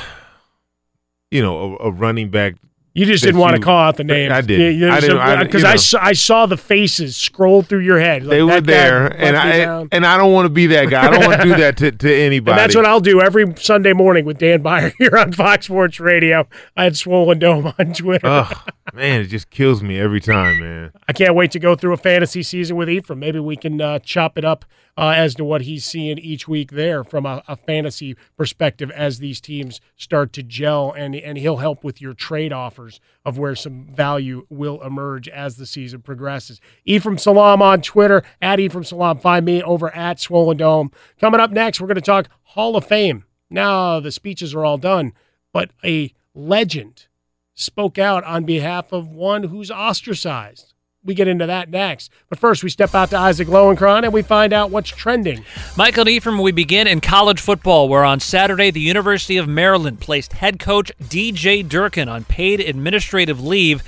you 1.32 1.42
know, 1.42 1.78
a, 1.78 1.88
a 1.88 1.92
running 1.92 2.30
back. 2.30 2.56
You 2.96 3.06
just 3.06 3.26
didn't 3.26 3.42
want 3.42 3.58
to 3.58 3.62
call 3.62 3.78
out 3.78 3.98
the 3.98 4.06
names. 4.06 4.32
I 4.32 4.40
did. 4.40 4.82
I 4.82 5.02
didn't. 5.02 5.18
I, 5.18 5.44
because 5.44 5.64
you 5.64 5.68
I, 5.68 5.72
know, 5.72 5.78
saw, 5.78 6.00
I 6.02 6.14
saw 6.14 6.46
the 6.46 6.56
faces 6.56 7.18
scroll 7.18 7.62
through 7.62 7.82
your 7.82 8.00
head. 8.00 8.24
Like 8.24 8.30
they 8.32 8.42
were 8.42 8.62
there, 8.62 9.08
and 9.08 9.36
I 9.36 9.58
down. 9.58 9.90
and 9.92 10.06
I 10.06 10.18
don't 10.18 10.32
want 10.32 10.46
to 10.46 10.50
be 10.50 10.68
that 10.68 10.90
guy. 10.90 11.08
I 11.08 11.12
don't 11.12 11.26
want 11.26 11.42
to 11.42 11.44
do 11.44 11.56
that 11.58 11.76
to, 11.78 11.92
to 11.92 12.16
anybody. 12.16 12.54
And 12.54 12.60
that's 12.60 12.74
what 12.74 12.86
I'll 12.86 13.02
do 13.02 13.20
every 13.20 13.54
Sunday 13.58 13.92
morning 13.92 14.24
with 14.24 14.38
Dan 14.38 14.62
Beyer 14.62 14.94
here 14.98 15.18
on 15.18 15.34
Fox 15.34 15.66
Sports 15.66 16.00
Radio. 16.00 16.48
I 16.78 16.86
had 16.86 16.96
Swollen 16.96 17.38
Dome 17.38 17.74
on 17.78 17.94
Twitter. 17.94 18.48
Man, 18.96 19.20
it 19.20 19.26
just 19.26 19.50
kills 19.50 19.84
me 19.84 20.00
every 20.00 20.22
time, 20.22 20.62
man. 20.62 20.94
I 21.06 21.12
can't 21.12 21.36
wait 21.36 21.52
to 21.52 21.60
go 21.60 21.76
through 21.76 21.92
a 21.92 21.98
fantasy 21.98 22.42
season 22.42 22.78
with 22.78 22.90
Ephraim. 22.90 23.20
Maybe 23.20 23.42
we 23.42 23.58
can 23.58 23.82
uh, 23.82 24.00
chop 24.00 24.38
it 24.38 24.46
up 24.46 24.64
uh, 24.98 25.14
as 25.14 25.36
to 25.36 25.44
what 25.44 25.64
he's 25.64 25.84
seeing 25.84 26.18
each 26.18 26.48
week 26.48 26.72
there 26.72 27.04
from 27.04 27.26
a, 27.26 27.44
a, 27.50 27.58
fantasy 27.58 28.16
perspective 28.38 28.90
as 28.92 29.20
these 29.20 29.42
teams 29.42 29.82
start 29.98 30.32
to 30.32 30.44
gel, 30.44 30.94
and 30.94 31.14
and 31.14 31.38
he'll 31.38 31.58
help 31.58 31.84
with 31.84 32.00
your 32.00 32.14
trade 32.14 32.54
offers 32.54 33.02
of 33.26 33.38
where 33.38 33.54
some 33.54 33.86
value 33.94 34.48
will 34.50 34.82
emerge 34.82 35.28
as 35.28 35.58
the 35.58 35.66
season 35.66 36.02
progresses. 36.02 36.62
Ephraim 36.86 37.18
Salaam 37.18 37.62
on 37.62 37.82
Twitter 37.82 38.24
at 38.42 38.62
Ephraim 38.62 38.86
Salaam. 38.86 39.20
Find 39.20 39.46
me 39.46 39.62
over 39.62 39.94
at 39.94 40.22
Swollen 40.22 40.56
Dome. 40.56 40.90
Coming 41.20 41.42
up 41.42 41.52
next, 41.52 41.82
we're 41.82 41.88
going 41.88 41.96
to 41.96 42.02
talk 42.02 42.30
Hall 42.44 42.78
of 42.78 42.86
Fame. 42.86 43.26
Now 43.50 44.00
the 44.00 44.12
speeches 44.14 44.56
are 44.56 44.64
all 44.64 44.78
done, 44.78 45.12
but 45.52 45.72
a 45.84 46.14
legend 46.34 47.08
spoke 47.56 47.98
out 47.98 48.24
on 48.26 48.44
behalf 48.44 48.92
of 48.92 49.08
one 49.08 49.44
who's 49.44 49.72
ostracized. 49.72 50.74
We 51.04 51.14
get 51.14 51.28
into 51.28 51.46
that 51.46 51.70
next. 51.70 52.12
But 52.30 52.40
first, 52.40 52.64
we 52.64 52.70
step 52.70 52.96
out 52.96 53.12
to 53.12 53.18
Isaac 53.18 53.48
Lowenkron 53.48 54.04
and 54.04 54.14
we 54.14 54.24
find 54.24 54.52
out 54.52 54.72
what's 54.72 54.90
trending. 54.90 55.46
Michael 55.78 56.10
Ephraim, 56.10 56.40
we 56.40 56.52
begin 56.52 56.88
in 56.88 57.00
college 57.00 57.40
football, 57.40 57.88
where 57.88 58.04
on 58.04 58.20
Saturday, 58.20 58.72
the 58.72 58.82
University 58.82 59.38
of 59.38 59.48
Maryland 59.48 60.00
placed 60.00 60.34
head 60.34 60.60
coach 60.60 60.92
DJ 61.02 61.68
Durkin 61.68 62.10
on 62.10 62.24
paid 62.24 62.60
administrative 62.60 63.40
leave 63.40 63.84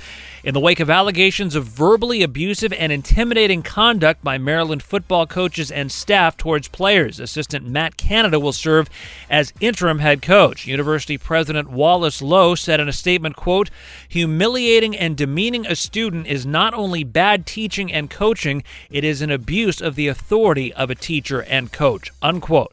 in 0.48 0.54
the 0.54 0.60
wake 0.60 0.80
of 0.80 0.88
allegations 0.88 1.54
of 1.54 1.66
verbally 1.66 2.22
abusive 2.22 2.72
and 2.72 2.90
intimidating 2.90 3.62
conduct 3.62 4.24
by 4.24 4.38
Maryland 4.38 4.82
football 4.82 5.26
coaches 5.26 5.70
and 5.70 5.92
staff 5.92 6.38
towards 6.38 6.68
players. 6.68 7.20
Assistant 7.20 7.66
Matt 7.66 7.98
Canada 7.98 8.40
will 8.40 8.54
serve 8.54 8.88
as 9.28 9.52
interim 9.60 9.98
head 9.98 10.22
coach. 10.22 10.66
University 10.66 11.18
President 11.18 11.68
Wallace 11.68 12.22
Loh 12.22 12.54
said 12.54 12.80
in 12.80 12.88
a 12.88 12.94
statement, 12.94 13.36
quote, 13.36 13.68
humiliating 14.08 14.96
and 14.96 15.18
demeaning 15.18 15.66
a 15.66 15.76
student 15.76 16.26
is 16.26 16.46
not 16.46 16.72
only 16.72 17.04
bad 17.04 17.44
teaching 17.44 17.92
and 17.92 18.08
coaching, 18.08 18.64
it 18.88 19.04
is 19.04 19.20
an 19.20 19.30
abuse 19.30 19.82
of 19.82 19.96
the 19.96 20.08
authority 20.08 20.72
of 20.72 20.88
a 20.88 20.94
teacher 20.94 21.42
and 21.42 21.74
coach, 21.74 22.10
unquote. 22.22 22.72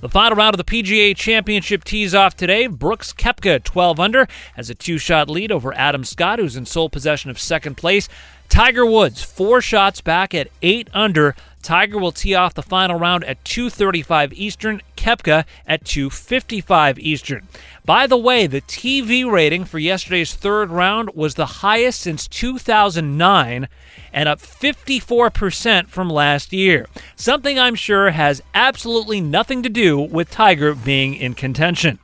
The 0.00 0.08
final 0.08 0.36
round 0.36 0.58
of 0.58 0.64
the 0.64 0.82
PGA 0.82 1.16
Championship 1.16 1.84
tees 1.84 2.14
off 2.14 2.36
today. 2.36 2.66
Brooks 2.66 3.12
Koepka, 3.12 3.62
12 3.62 4.00
under, 4.00 4.28
has 4.54 4.68
a 4.68 4.74
two 4.74 4.98
shot 4.98 5.30
lead 5.30 5.52
over 5.52 5.72
Adam 5.74 6.04
Scott, 6.04 6.38
who's 6.38 6.56
in 6.56 6.66
sole 6.66 6.90
possession 6.90 7.30
of 7.30 7.38
second 7.38 7.76
place. 7.76 8.08
Tiger 8.48 8.84
Woods, 8.84 9.22
four 9.22 9.60
shots 9.60 10.00
back 10.00 10.34
at 10.34 10.48
8 10.62 10.88
under. 10.92 11.34
Tiger 11.62 11.98
will 11.98 12.12
tee 12.12 12.34
off 12.34 12.52
the 12.52 12.62
final 12.62 12.98
round 12.98 13.24
at 13.24 13.42
2:35 13.44 14.34
Eastern, 14.34 14.82
Koepka 14.96 15.44
at 15.66 15.84
2:55 15.84 16.98
Eastern. 16.98 17.48
By 17.86 18.06
the 18.06 18.18
way, 18.18 18.46
the 18.46 18.60
TV 18.60 19.24
rating 19.24 19.64
for 19.64 19.78
yesterday's 19.78 20.34
third 20.34 20.70
round 20.70 21.10
was 21.14 21.34
the 21.34 21.46
highest 21.64 22.00
since 22.00 22.28
2009 22.28 23.68
and 24.14 24.28
up 24.28 24.40
54% 24.40 25.88
from 25.88 26.08
last 26.08 26.52
year. 26.52 26.86
Something 27.16 27.58
I'm 27.58 27.74
sure 27.74 28.12
has 28.12 28.42
absolutely 28.54 29.20
nothing 29.20 29.62
to 29.64 29.68
do 29.68 30.00
with 30.00 30.30
Tiger 30.30 30.74
being 30.74 31.14
in 31.14 31.34
contention. 31.34 31.98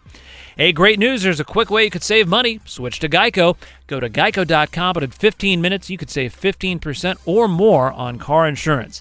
Hey, 0.56 0.72
great 0.72 0.98
news. 0.98 1.22
There's 1.22 1.40
a 1.40 1.44
quick 1.44 1.70
way 1.70 1.84
you 1.84 1.90
could 1.90 2.02
save 2.02 2.28
money. 2.28 2.60
Switch 2.66 2.98
to 2.98 3.08
Geico. 3.08 3.56
Go 3.86 4.00
to 4.00 4.10
geico.com, 4.10 4.92
but 4.92 5.02
in 5.02 5.10
15 5.10 5.62
minutes, 5.62 5.88
you 5.88 5.96
could 5.96 6.10
save 6.10 6.38
15% 6.38 7.16
or 7.24 7.48
more 7.48 7.92
on 7.92 8.18
car 8.18 8.46
insurance. 8.46 9.00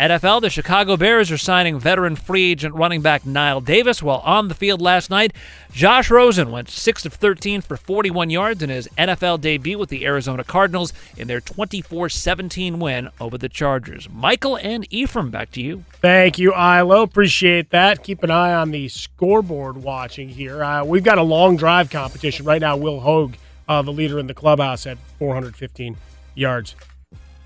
NFL, 0.00 0.40
the 0.40 0.48
Chicago 0.48 0.96
Bears 0.96 1.30
are 1.30 1.36
signing 1.36 1.78
veteran 1.78 2.16
free 2.16 2.52
agent 2.52 2.74
running 2.74 3.02
back 3.02 3.22
Knile 3.24 3.62
Davis. 3.62 4.02
While 4.02 4.20
on 4.20 4.48
the 4.48 4.54
field 4.54 4.80
last 4.80 5.10
night, 5.10 5.34
Josh 5.72 6.10
Rosen 6.10 6.50
went 6.50 6.70
6 6.70 7.04
of 7.04 7.12
13 7.12 7.60
for 7.60 7.76
41 7.76 8.30
yards 8.30 8.62
in 8.62 8.70
his 8.70 8.88
NFL 8.96 9.42
debut 9.42 9.76
with 9.76 9.90
the 9.90 10.06
Arizona 10.06 10.42
Cardinals 10.42 10.94
in 11.18 11.28
their 11.28 11.42
24 11.42 12.08
17 12.08 12.78
win 12.78 13.10
over 13.20 13.36
the 13.36 13.50
Chargers. 13.50 14.08
Michael 14.10 14.56
and 14.56 14.86
Ephraim, 14.90 15.30
back 15.30 15.50
to 15.50 15.60
you. 15.60 15.84
Thank 16.00 16.38
you, 16.38 16.54
Ilo. 16.54 17.02
Appreciate 17.02 17.68
that. 17.68 18.02
Keep 18.02 18.22
an 18.22 18.30
eye 18.30 18.54
on 18.54 18.70
the 18.70 18.88
scoreboard 18.88 19.76
watching 19.76 20.30
here. 20.30 20.64
Uh, 20.64 20.82
we've 20.82 21.04
got 21.04 21.18
a 21.18 21.22
long 21.22 21.58
drive 21.58 21.90
competition 21.90 22.46
right 22.46 22.62
now. 22.62 22.74
Will 22.74 23.00
Hogue, 23.00 23.34
uh, 23.68 23.82
the 23.82 23.92
leader 23.92 24.18
in 24.18 24.28
the 24.28 24.34
clubhouse, 24.34 24.86
at 24.86 24.96
415 25.18 25.98
yards. 26.34 26.74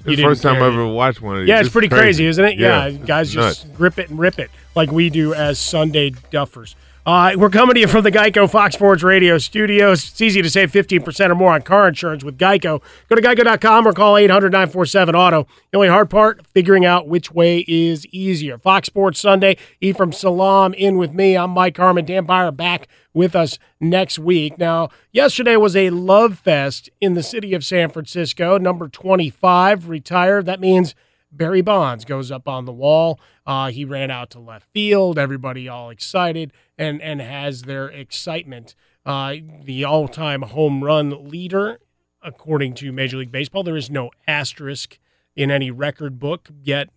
The 0.05 0.17
first 0.17 0.43
time 0.43 0.63
I 0.63 0.67
ever 0.67 0.87
watched 0.87 1.23
one 1.23 1.37
of 1.37 1.41
these. 1.43 1.49
Yeah, 1.49 1.59
it's, 1.59 1.67
it's 1.67 1.73
pretty 1.73 1.89
crazy. 1.89 2.03
crazy. 2.03 2.27
isn't 2.27 2.45
it? 2.45 2.59
Yeah, 2.59 2.87
yeah 2.87 2.99
guys 2.99 3.31
just 3.31 3.67
nuts. 3.67 3.77
grip 3.77 3.99
it 3.99 4.11
and 4.11 4.19
rip 4.19 4.39
it 4.39 4.51
like 4.75 4.93
we 4.93 5.11
do 5.11 5.35
as 5.35 5.59
Sunday 5.59 6.11
duffers. 6.11 6.75
Uh, 7.07 7.33
we're 7.37 7.51
coming 7.51 7.75
to 7.75 7.81
you 7.81 7.87
from 7.87 8.03
the 8.03 8.11
Geico 8.11 8.51
Fox 8.51 8.75
Sports 8.77 9.03
Radio 9.03 9.37
studios. 9.37 10.09
It's 10.09 10.23
easy 10.23 10.41
to 10.41 10.49
save 10.49 10.73
15% 10.73 11.29
or 11.31 11.35
more 11.35 11.53
on 11.53 11.61
car 11.61 11.87
insurance 11.87 12.25
with 12.25 12.39
Geico. 12.39 12.81
Go 13.11 13.17
to 13.17 13.21
geico.com 13.21 13.87
or 13.87 13.93
call 13.93 14.17
800 14.17 14.51
947 14.51 15.15
Auto. 15.15 15.47
The 15.71 15.77
only 15.77 15.89
hard 15.89 16.09
part, 16.09 16.47
figuring 16.47 16.87
out 16.87 17.07
which 17.07 17.31
way 17.31 17.63
is 17.69 18.07
easier. 18.07 18.57
Fox 18.57 18.87
Sports 18.87 19.21
Sunday, 19.21 19.59
Ephraim 19.83 20.13
Salaam 20.13 20.73
in 20.73 20.97
with 20.97 21.13
me. 21.13 21.37
I'm 21.37 21.51
Mike 21.51 21.77
Harmon. 21.77 22.07
Dan 22.07 22.25
Beyer 22.25 22.51
back 22.51 22.89
with 23.13 23.37
us 23.37 23.59
next 23.79 24.19
week. 24.19 24.57
Now, 24.57 24.89
yesterday 25.13 25.57
was 25.57 25.77
a 25.77 25.91
love 25.91 26.39
fest 26.39 26.89
in 27.03 27.13
the 27.13 27.23
city 27.23 27.53
of 27.53 27.67
San 27.67 27.91
Francisco. 27.91 28.57
Number 28.57 28.89
25 28.89 29.91
retired. 29.91 30.47
That 30.47 30.59
means 30.59 30.95
Barry 31.37 31.63
Bonds 31.63 32.05
goes 32.05 32.31
up 32.31 32.49
on 32.49 32.65
the 32.65 32.73
wall. 32.73 33.19
Uh, 33.47 33.71
he 33.71 33.85
ran 33.85 34.11
out 34.11 34.31
to 34.31 34.41
left 34.41 34.69
field. 34.73 35.19
Everybody 35.19 35.69
all 35.69 35.91
excited 35.91 36.53
and 36.79 37.01
and 37.03 37.21
has 37.21 37.63
their 37.63 37.89
excitement. 37.89 38.75
Uh, 39.05 39.35
the 39.63 39.85
all-time 39.85 40.43
home 40.43 40.83
run 40.83 41.29
leader, 41.29 41.79
according 42.23 42.75
to 42.75 42.91
Major 42.91 43.19
League 43.19 43.33
Baseball, 43.33 43.63
there 43.63 43.77
is 43.77 43.91
no 43.91 44.11
asterisk 44.27 44.99
in 45.37 45.51
any 45.51 45.71
record 45.71 46.19
book. 46.19 46.49
Yet 46.63 46.89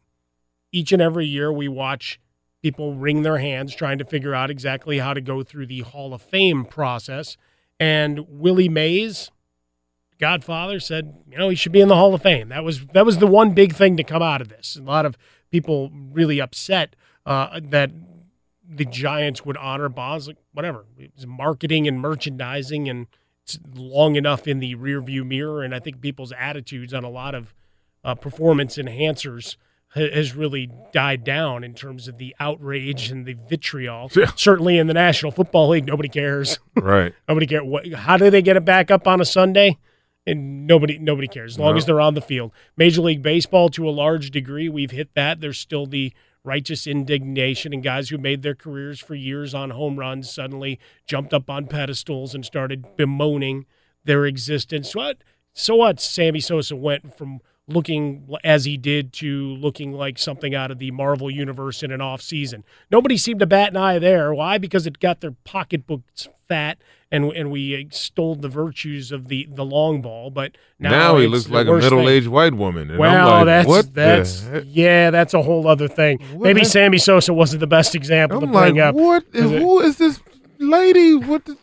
each 0.71 0.91
and 0.91 1.01
every 1.01 1.25
year 1.25 1.51
we 1.51 1.67
watch 1.67 2.19
people 2.61 2.95
wring 2.95 3.21
their 3.21 3.37
hands 3.37 3.75
trying 3.75 3.97
to 3.97 4.05
figure 4.05 4.33
out 4.33 4.49
exactly 4.49 4.99
how 4.99 5.13
to 5.13 5.21
go 5.21 5.43
through 5.43 5.67
the 5.67 5.81
Hall 5.81 6.13
of 6.13 6.21
Fame 6.21 6.65
process. 6.65 7.37
And 7.79 8.25
Willie 8.29 8.69
Mays, 8.69 9.31
Godfather 10.19 10.79
said, 10.79 11.15
you 11.29 11.37
know, 11.37 11.49
he 11.49 11.55
should 11.55 11.71
be 11.71 11.81
in 11.81 11.87
the 11.87 11.95
Hall 11.95 12.13
of 12.13 12.21
Fame. 12.21 12.49
That 12.49 12.63
was 12.63 12.85
that 12.87 13.05
was 13.05 13.19
the 13.19 13.27
one 13.27 13.53
big 13.53 13.75
thing 13.75 13.97
to 13.97 14.03
come 14.03 14.21
out 14.21 14.41
of 14.41 14.49
this. 14.49 14.75
A 14.75 14.81
lot 14.81 15.05
of 15.05 15.17
people 15.51 15.91
really 15.93 16.39
upset 16.41 16.95
uh, 17.25 17.59
that 17.63 17.91
the 18.67 18.85
Giants 18.85 19.45
would 19.45 19.57
honor 19.57 19.89
Bonds. 19.89 20.27
Like 20.27 20.37
whatever, 20.53 20.85
it's 20.97 21.25
marketing 21.25 21.87
and 21.87 21.99
merchandising, 21.99 22.89
and 22.89 23.07
it's 23.43 23.59
long 23.75 24.15
enough 24.15 24.47
in 24.47 24.59
the 24.59 24.75
rearview 24.75 25.25
mirror. 25.25 25.63
And 25.63 25.73
I 25.75 25.79
think 25.79 26.01
people's 26.01 26.33
attitudes 26.37 26.93
on 26.93 27.03
a 27.03 27.09
lot 27.09 27.35
of 27.35 27.53
uh, 28.03 28.15
performance 28.15 28.77
enhancers 28.77 29.55
ha- 29.89 30.11
has 30.11 30.35
really 30.35 30.69
died 30.91 31.23
down 31.23 31.63
in 31.63 31.73
terms 31.73 32.07
of 32.07 32.17
the 32.17 32.35
outrage 32.39 33.11
and 33.11 33.25
the 33.25 33.33
vitriol. 33.33 34.09
Yeah. 34.15 34.31
Certainly 34.35 34.79
in 34.79 34.87
the 34.87 34.93
National 34.93 35.31
Football 35.31 35.69
League, 35.69 35.85
nobody 35.85 36.09
cares. 36.09 36.59
Right. 36.75 37.13
nobody 37.29 37.45
cares. 37.45 37.63
What? 37.63 37.91
How 37.93 38.17
do 38.17 38.29
they 38.29 38.41
get 38.41 38.57
it 38.57 38.65
back 38.65 38.89
up 38.89 39.07
on 39.07 39.21
a 39.21 39.25
Sunday? 39.25 39.77
And 40.27 40.67
nobody 40.67 40.99
nobody 40.99 41.27
cares 41.27 41.53
as 41.53 41.59
long 41.59 41.71
no. 41.71 41.77
as 41.77 41.85
they're 41.85 42.01
on 42.01 42.13
the 42.13 42.21
field. 42.21 42.51
Major 42.75 43.01
League 43.01 43.23
Baseball, 43.23 43.69
to 43.69 43.87
a 43.87 43.91
large 43.91 44.29
degree, 44.29 44.69
we've 44.69 44.91
hit 44.91 45.15
that. 45.15 45.39
There's 45.39 45.57
still 45.57 45.87
the 45.87 46.13
righteous 46.43 46.85
indignation 46.85 47.73
and 47.73 47.83
guys 47.83 48.09
who 48.09 48.17
made 48.17 48.41
their 48.41 48.55
careers 48.55 48.99
for 48.99 49.15
years 49.15 49.53
on 49.53 49.71
home 49.71 49.97
runs 49.97 50.31
suddenly 50.31 50.79
jumped 51.05 51.33
up 51.33 51.49
on 51.49 51.67
pedestals 51.67 52.35
and 52.35 52.45
started 52.45 52.95
bemoaning 52.95 53.65
their 54.03 54.25
existence. 54.25 54.95
What? 54.95 55.17
So 55.53 55.75
what? 55.77 55.99
Sammy 55.99 56.39
Sosa 56.39 56.75
went 56.75 57.17
from 57.17 57.39
looking 57.67 58.27
as 58.43 58.65
he 58.65 58.77
did 58.77 59.11
to 59.13 59.55
looking 59.55 59.91
like 59.91 60.17
something 60.17 60.55
out 60.55 60.71
of 60.71 60.79
the 60.79 60.91
Marvel 60.91 61.29
universe 61.29 61.83
in 61.83 61.91
an 61.91 62.01
off 62.01 62.21
season. 62.21 62.63
Nobody 62.89 63.17
seemed 63.17 63.39
to 63.41 63.45
bat 63.45 63.69
an 63.69 63.77
eye 63.77 63.99
there. 63.99 64.33
Why? 64.33 64.57
Because 64.57 64.87
it 64.87 64.99
got 64.99 65.21
their 65.21 65.35
pocketbooks 65.43 66.29
fat 66.47 66.77
and 67.11 67.25
and 67.33 67.51
we 67.51 67.73
extolled 67.73 68.41
the 68.41 68.49
virtues 68.49 69.11
of 69.11 69.27
the 69.27 69.47
the 69.49 69.65
long 69.65 70.01
ball. 70.01 70.29
But 70.29 70.57
now, 70.79 70.89
now 70.89 71.17
he 71.17 71.27
looks 71.27 71.49
like 71.49 71.67
a 71.67 71.73
middle 71.73 72.09
aged 72.09 72.27
white 72.27 72.53
woman. 72.53 72.89
And 72.89 72.99
well, 72.99 73.29
like, 73.29 73.45
that's 73.45 73.67
what 73.67 73.93
that's 73.93 74.45
yeah, 74.65 75.11
that's 75.11 75.33
a 75.33 75.41
whole 75.41 75.67
other 75.67 75.87
thing. 75.87 76.19
What 76.33 76.43
Maybe 76.43 76.63
Sammy 76.63 76.97
Sosa 76.97 77.33
wasn't 77.33 77.59
the 77.61 77.67
best 77.67 77.95
example 77.95 78.37
I'm 78.39 78.47
to 78.47 78.51
bring 78.51 78.75
like, 78.75 78.83
up. 78.83 78.95
What? 78.95 79.23
Who 79.33 79.79
is 79.81 79.97
this 79.97 80.19
lady? 80.59 81.15
What? 81.15 81.45
The- 81.45 81.57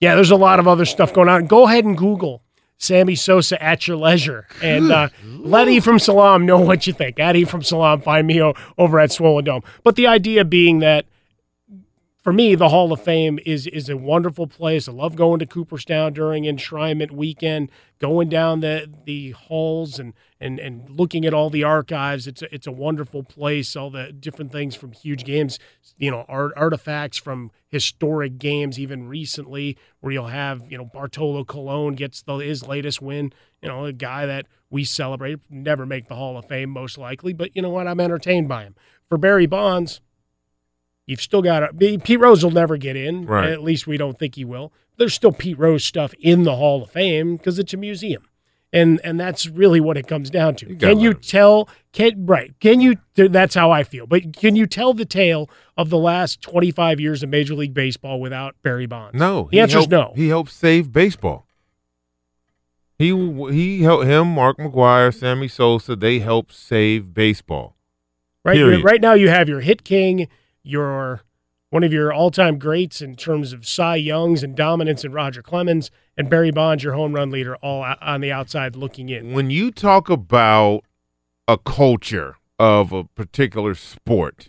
yeah, 0.00 0.14
there's 0.14 0.30
a 0.30 0.36
lot 0.36 0.58
of 0.58 0.68
other 0.68 0.84
stuff 0.84 1.14
going 1.14 1.28
on. 1.28 1.46
Go 1.46 1.66
ahead 1.66 1.84
and 1.84 1.96
Google 1.96 2.42
Sammy 2.78 3.14
Sosa 3.14 3.62
at 3.62 3.88
your 3.88 3.96
leisure. 3.96 4.46
And 4.62 4.92
uh, 4.92 5.08
let 5.24 5.68
Ephraim 5.68 5.98
Salaam 5.98 6.46
know 6.46 6.60
what 6.60 6.86
you 6.86 6.92
think. 6.92 7.18
At 7.18 7.36
Ephraim 7.36 7.62
Salaam 7.62 8.00
find 8.00 8.26
me 8.26 8.42
over 8.78 9.00
at 9.00 9.12
Swollen 9.12 9.44
Dome. 9.44 9.62
But 9.82 9.96
the 9.96 10.06
idea 10.06 10.44
being 10.44 10.80
that 10.80 11.06
for 12.26 12.32
me, 12.32 12.56
the 12.56 12.70
Hall 12.70 12.92
of 12.92 13.00
Fame 13.00 13.38
is 13.46 13.68
is 13.68 13.88
a 13.88 13.96
wonderful 13.96 14.48
place. 14.48 14.88
I 14.88 14.92
love 14.92 15.14
going 15.14 15.38
to 15.38 15.46
Cooperstown 15.46 16.12
during 16.12 16.42
enshrinement 16.42 17.12
weekend, 17.12 17.70
going 18.00 18.28
down 18.28 18.58
the 18.58 18.92
the 19.04 19.30
halls 19.30 20.00
and 20.00 20.12
and 20.40 20.58
and 20.58 20.90
looking 20.90 21.24
at 21.24 21.32
all 21.32 21.50
the 21.50 21.62
archives. 21.62 22.26
It's 22.26 22.42
a, 22.42 22.52
it's 22.52 22.66
a 22.66 22.72
wonderful 22.72 23.22
place. 23.22 23.76
All 23.76 23.90
the 23.90 24.10
different 24.10 24.50
things 24.50 24.74
from 24.74 24.90
huge 24.90 25.22
games, 25.22 25.60
you 25.98 26.10
know, 26.10 26.24
art, 26.26 26.50
artifacts 26.56 27.16
from 27.16 27.52
historic 27.68 28.38
games, 28.38 28.76
even 28.76 29.06
recently, 29.06 29.78
where 30.00 30.12
you'll 30.12 30.26
have 30.26 30.64
you 30.68 30.76
know 30.76 30.84
Bartolo 30.84 31.44
Colon 31.44 31.94
gets 31.94 32.22
the, 32.22 32.38
his 32.38 32.66
latest 32.66 33.00
win. 33.00 33.32
You 33.62 33.68
know, 33.68 33.84
a 33.84 33.92
guy 33.92 34.26
that 34.26 34.46
we 34.68 34.82
celebrate, 34.82 35.38
never 35.48 35.86
make 35.86 36.08
the 36.08 36.16
Hall 36.16 36.36
of 36.36 36.46
Fame 36.46 36.70
most 36.70 36.98
likely, 36.98 37.32
but 37.32 37.54
you 37.54 37.62
know 37.62 37.70
what? 37.70 37.86
I'm 37.86 38.00
entertained 38.00 38.48
by 38.48 38.64
him. 38.64 38.74
For 39.08 39.16
Barry 39.16 39.46
Bonds, 39.46 40.00
You've 41.06 41.20
still 41.20 41.42
got 41.42 41.60
to. 41.60 41.98
Pete 41.98 42.20
Rose 42.20 42.42
will 42.42 42.50
never 42.50 42.76
get 42.76 42.96
in. 42.96 43.26
Right. 43.26 43.48
At 43.48 43.62
least 43.62 43.86
we 43.86 43.96
don't 43.96 44.18
think 44.18 44.34
he 44.34 44.44
will. 44.44 44.72
There's 44.96 45.14
still 45.14 45.32
Pete 45.32 45.58
Rose 45.58 45.84
stuff 45.84 46.12
in 46.18 46.42
the 46.42 46.56
Hall 46.56 46.82
of 46.82 46.90
Fame 46.90 47.36
because 47.36 47.58
it's 47.58 47.72
a 47.72 47.76
museum, 47.76 48.24
and 48.72 49.00
and 49.04 49.20
that's 49.20 49.46
really 49.46 49.78
what 49.78 49.96
it 49.96 50.08
comes 50.08 50.30
down 50.30 50.56
to. 50.56 50.74
gotta 50.74 50.94
can 50.94 51.00
you 51.00 51.14
tell? 51.14 51.68
Can 51.92 52.26
right? 52.26 52.58
Can 52.60 52.80
you? 52.80 52.96
That's 53.14 53.54
how 53.54 53.70
I 53.70 53.84
feel. 53.84 54.06
But 54.06 54.36
can 54.36 54.56
you 54.56 54.66
tell 54.66 54.94
the 54.94 55.04
tale 55.04 55.48
of 55.76 55.90
the 55.90 55.98
last 55.98 56.40
25 56.40 56.98
years 56.98 57.22
of 57.22 57.28
Major 57.28 57.54
League 57.54 57.74
Baseball 57.74 58.20
without 58.20 58.56
Barry 58.62 58.86
Bonds? 58.86 59.18
No. 59.18 59.48
The 59.52 59.60
answer 59.60 59.78
is 59.78 59.88
no. 59.88 60.12
He 60.16 60.28
helped 60.28 60.50
save 60.50 60.92
baseball. 60.92 61.46
He 62.98 63.08
he 63.52 63.82
helped 63.82 64.06
him, 64.06 64.28
Mark 64.28 64.56
McGwire, 64.56 65.14
Sammy 65.14 65.48
Sosa. 65.48 65.94
They 65.94 66.18
helped 66.18 66.52
save 66.54 67.12
baseball. 67.12 67.76
Right. 68.44 68.54
Period. 68.54 68.82
Right 68.82 69.00
now, 69.00 69.12
you 69.12 69.28
have 69.28 69.48
your 69.48 69.60
hit 69.60 69.84
king, 69.84 70.28
your 70.66 71.22
one 71.70 71.82
of 71.82 71.92
your 71.92 72.12
all-time 72.12 72.58
greats 72.58 73.02
in 73.02 73.16
terms 73.16 73.52
of 73.52 73.66
Cy 73.66 73.96
Youngs 73.96 74.42
and 74.42 74.54
dominance 74.56 75.04
in 75.04 75.12
Roger 75.12 75.42
Clemens, 75.42 75.90
and 76.16 76.30
Barry 76.30 76.52
Bonds, 76.52 76.84
your 76.84 76.94
home 76.94 77.12
run 77.12 77.30
leader, 77.30 77.56
all 77.56 77.84
on 78.00 78.20
the 78.20 78.30
outside 78.30 78.76
looking 78.76 79.08
in. 79.08 79.32
When 79.32 79.50
you 79.50 79.70
talk 79.70 80.08
about 80.08 80.82
a 81.48 81.58
culture 81.58 82.36
of 82.58 82.92
a 82.92 83.04
particular 83.04 83.74
sport, 83.74 84.48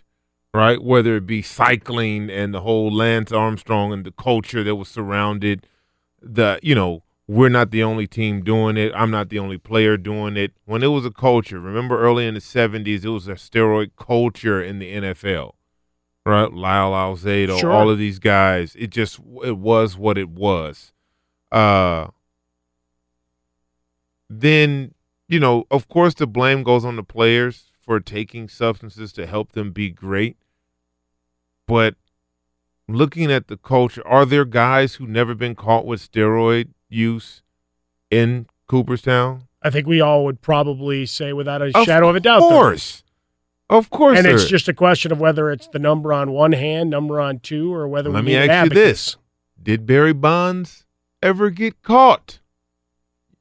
right? 0.54 0.82
Whether 0.82 1.16
it 1.16 1.26
be 1.26 1.42
cycling 1.42 2.30
and 2.30 2.54
the 2.54 2.60
whole 2.60 2.92
Lance 2.92 3.32
Armstrong 3.32 3.92
and 3.92 4.04
the 4.04 4.12
culture 4.12 4.64
that 4.64 4.76
was 4.76 4.88
surrounded, 4.88 5.66
the 6.20 6.58
you 6.62 6.74
know 6.74 7.02
we're 7.26 7.50
not 7.50 7.70
the 7.70 7.82
only 7.82 8.06
team 8.06 8.42
doing 8.42 8.76
it. 8.78 8.90
I'm 8.94 9.10
not 9.10 9.28
the 9.28 9.38
only 9.38 9.58
player 9.58 9.98
doing 9.98 10.36
it. 10.36 10.52
When 10.64 10.82
it 10.82 10.88
was 10.88 11.04
a 11.04 11.10
culture, 11.10 11.60
remember 11.60 12.00
early 12.00 12.26
in 12.26 12.34
the 12.34 12.40
70s, 12.40 13.04
it 13.04 13.10
was 13.10 13.28
a 13.28 13.34
steroid 13.34 13.90
culture 13.98 14.62
in 14.62 14.78
the 14.78 14.94
NFL, 14.94 15.52
right? 16.28 16.52
Lyle 16.52 16.92
Alzado, 16.92 17.58
Sure. 17.58 17.72
all 17.72 17.90
of 17.90 17.98
these 17.98 18.18
guys. 18.18 18.76
It 18.78 18.90
just 18.90 19.18
it 19.44 19.56
was 19.56 19.96
what 19.96 20.18
it 20.18 20.28
was. 20.28 20.92
Uh, 21.50 22.08
then 24.28 24.94
you 25.28 25.38
know, 25.40 25.64
of 25.70 25.88
course, 25.88 26.14
the 26.14 26.26
blame 26.26 26.62
goes 26.62 26.84
on 26.84 26.96
the 26.96 27.02
players 27.02 27.70
for 27.80 28.00
taking 28.00 28.48
substances 28.48 29.12
to 29.14 29.26
help 29.26 29.52
them 29.52 29.72
be 29.72 29.90
great. 29.90 30.36
But 31.66 31.96
looking 32.88 33.30
at 33.30 33.48
the 33.48 33.56
culture, 33.58 34.06
are 34.06 34.24
there 34.24 34.44
guys 34.46 34.94
who 34.94 35.06
never 35.06 35.34
been 35.34 35.54
caught 35.54 35.84
with 35.84 36.00
steroid 36.10 36.68
use 36.88 37.42
in 38.10 38.46
Cooperstown? 38.68 39.44
I 39.62 39.70
think 39.70 39.86
we 39.86 40.00
all 40.00 40.24
would 40.24 40.40
probably 40.40 41.04
say 41.04 41.32
without 41.32 41.60
a 41.60 41.76
Of 41.78 41.84
shadow 41.84 42.08
of 42.08 42.16
a 42.16 42.20
doubt. 42.20 42.42
Of 42.42 42.48
course. 42.48 43.02
Of 43.70 43.90
course, 43.90 44.18
and 44.18 44.26
it's 44.26 44.46
just 44.46 44.68
a 44.68 44.74
question 44.74 45.12
of 45.12 45.20
whether 45.20 45.50
it's 45.50 45.68
the 45.68 45.78
number 45.78 46.12
on 46.12 46.30
one 46.30 46.52
hand, 46.52 46.88
number 46.88 47.20
on 47.20 47.38
two, 47.40 47.72
or 47.72 47.86
whether 47.86 48.08
Let 48.08 48.24
me 48.24 48.34
ask 48.36 48.70
you 48.70 48.74
this: 48.74 49.16
Did 49.62 49.86
Barry 49.86 50.14
Bonds 50.14 50.86
ever 51.22 51.50
get 51.50 51.82
caught 51.82 52.40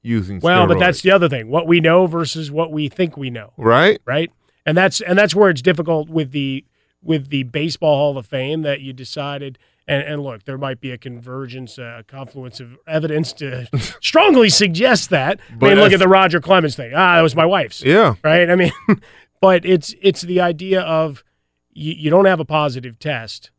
using? 0.02 0.42
Well, 0.42 0.68
but 0.68 0.80
that's 0.80 1.02
the 1.02 1.12
other 1.12 1.30
thing: 1.30 1.50
what 1.50 1.66
we 1.66 1.80
know 1.80 2.08
versus 2.08 2.52
what 2.52 2.72
we 2.72 2.90
think 2.90 3.16
we 3.16 3.30
know. 3.30 3.54
right. 3.58 4.02
right? 4.06 4.32
And 4.66 4.78
that's 4.78 5.00
and 5.00 5.18
that's 5.18 5.34
where 5.34 5.50
it's 5.50 5.62
difficult 5.62 6.10
with 6.10 6.32
the 6.32 6.66
with 7.02 7.30
the 7.30 7.44
baseball 7.44 7.96
Hall 7.96 8.18
of 8.18 8.26
Fame 8.26 8.64
that 8.64 8.82
you 8.82 8.92
decided. 8.92 9.58
And, 9.90 10.04
and 10.04 10.22
look, 10.22 10.44
there 10.44 10.58
might 10.58 10.82
be 10.82 10.92
a 10.92 10.98
convergence, 10.98 11.78
a 11.78 12.04
confluence 12.06 12.60
of 12.60 12.78
evidence 12.86 13.32
to 13.34 13.70
strongly 14.02 14.50
suggest 14.50 15.10
that. 15.12 15.40
I 15.50 15.56
But 15.56 15.70
mean, 15.70 15.80
look 15.80 15.94
at 15.94 16.00
the 16.00 16.10
Roger 16.10 16.42
Clemens 16.42 16.76
thing. 16.76 16.92
Ah, 16.94 17.16
that 17.16 17.22
was 17.22 17.38
my 17.38 17.46
wife's. 17.46 17.82
Yeah. 17.82 18.16
Right. 18.22 18.50
I 18.50 18.56
mean, 18.56 18.74
but 19.42 19.66
it's 19.66 19.94
it's 20.02 20.22
the 20.22 20.42
idea 20.42 20.82
of 20.82 21.24
you, 21.72 21.94
you 21.94 22.10
don't 22.10 22.26
have 22.26 22.40
a 22.40 22.46
positive 22.46 23.00
test, 23.00 23.52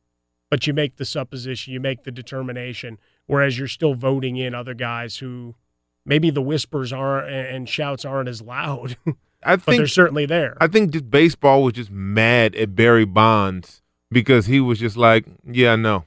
but 0.50 0.66
you 0.66 0.74
make 0.74 0.96
the 0.96 1.04
supposition, 1.04 1.72
you 1.72 1.80
make 1.80 2.04
the 2.04 2.10
determination, 2.10 2.98
whereas 3.26 3.58
you're 3.58 3.68
still 3.68 3.94
voting 3.94 4.36
in 4.36 4.54
other 4.54 4.74
guys 4.74 5.18
who 5.18 5.54
maybe 6.04 6.30
the 6.30 6.42
whispers 6.42 6.92
aren't 6.92 7.30
and 7.30 7.68
shouts 7.68 8.04
aren't 8.04 8.28
as 8.28 8.42
loud. 8.42 8.96
I 9.42 9.56
but 9.56 9.64
think 9.64 9.76
they're 9.78 9.86
certainly 9.86 10.26
there. 10.26 10.56
I 10.60 10.66
think 10.66 10.90
just 10.90 11.10
baseball 11.10 11.62
was 11.62 11.74
just 11.74 11.90
mad 11.90 12.56
at 12.56 12.74
Barry 12.74 13.04
Bonds 13.04 13.82
because 14.10 14.46
he 14.46 14.58
was 14.58 14.80
just 14.80 14.96
like, 14.96 15.26
yeah, 15.46 15.76
no, 15.76 16.04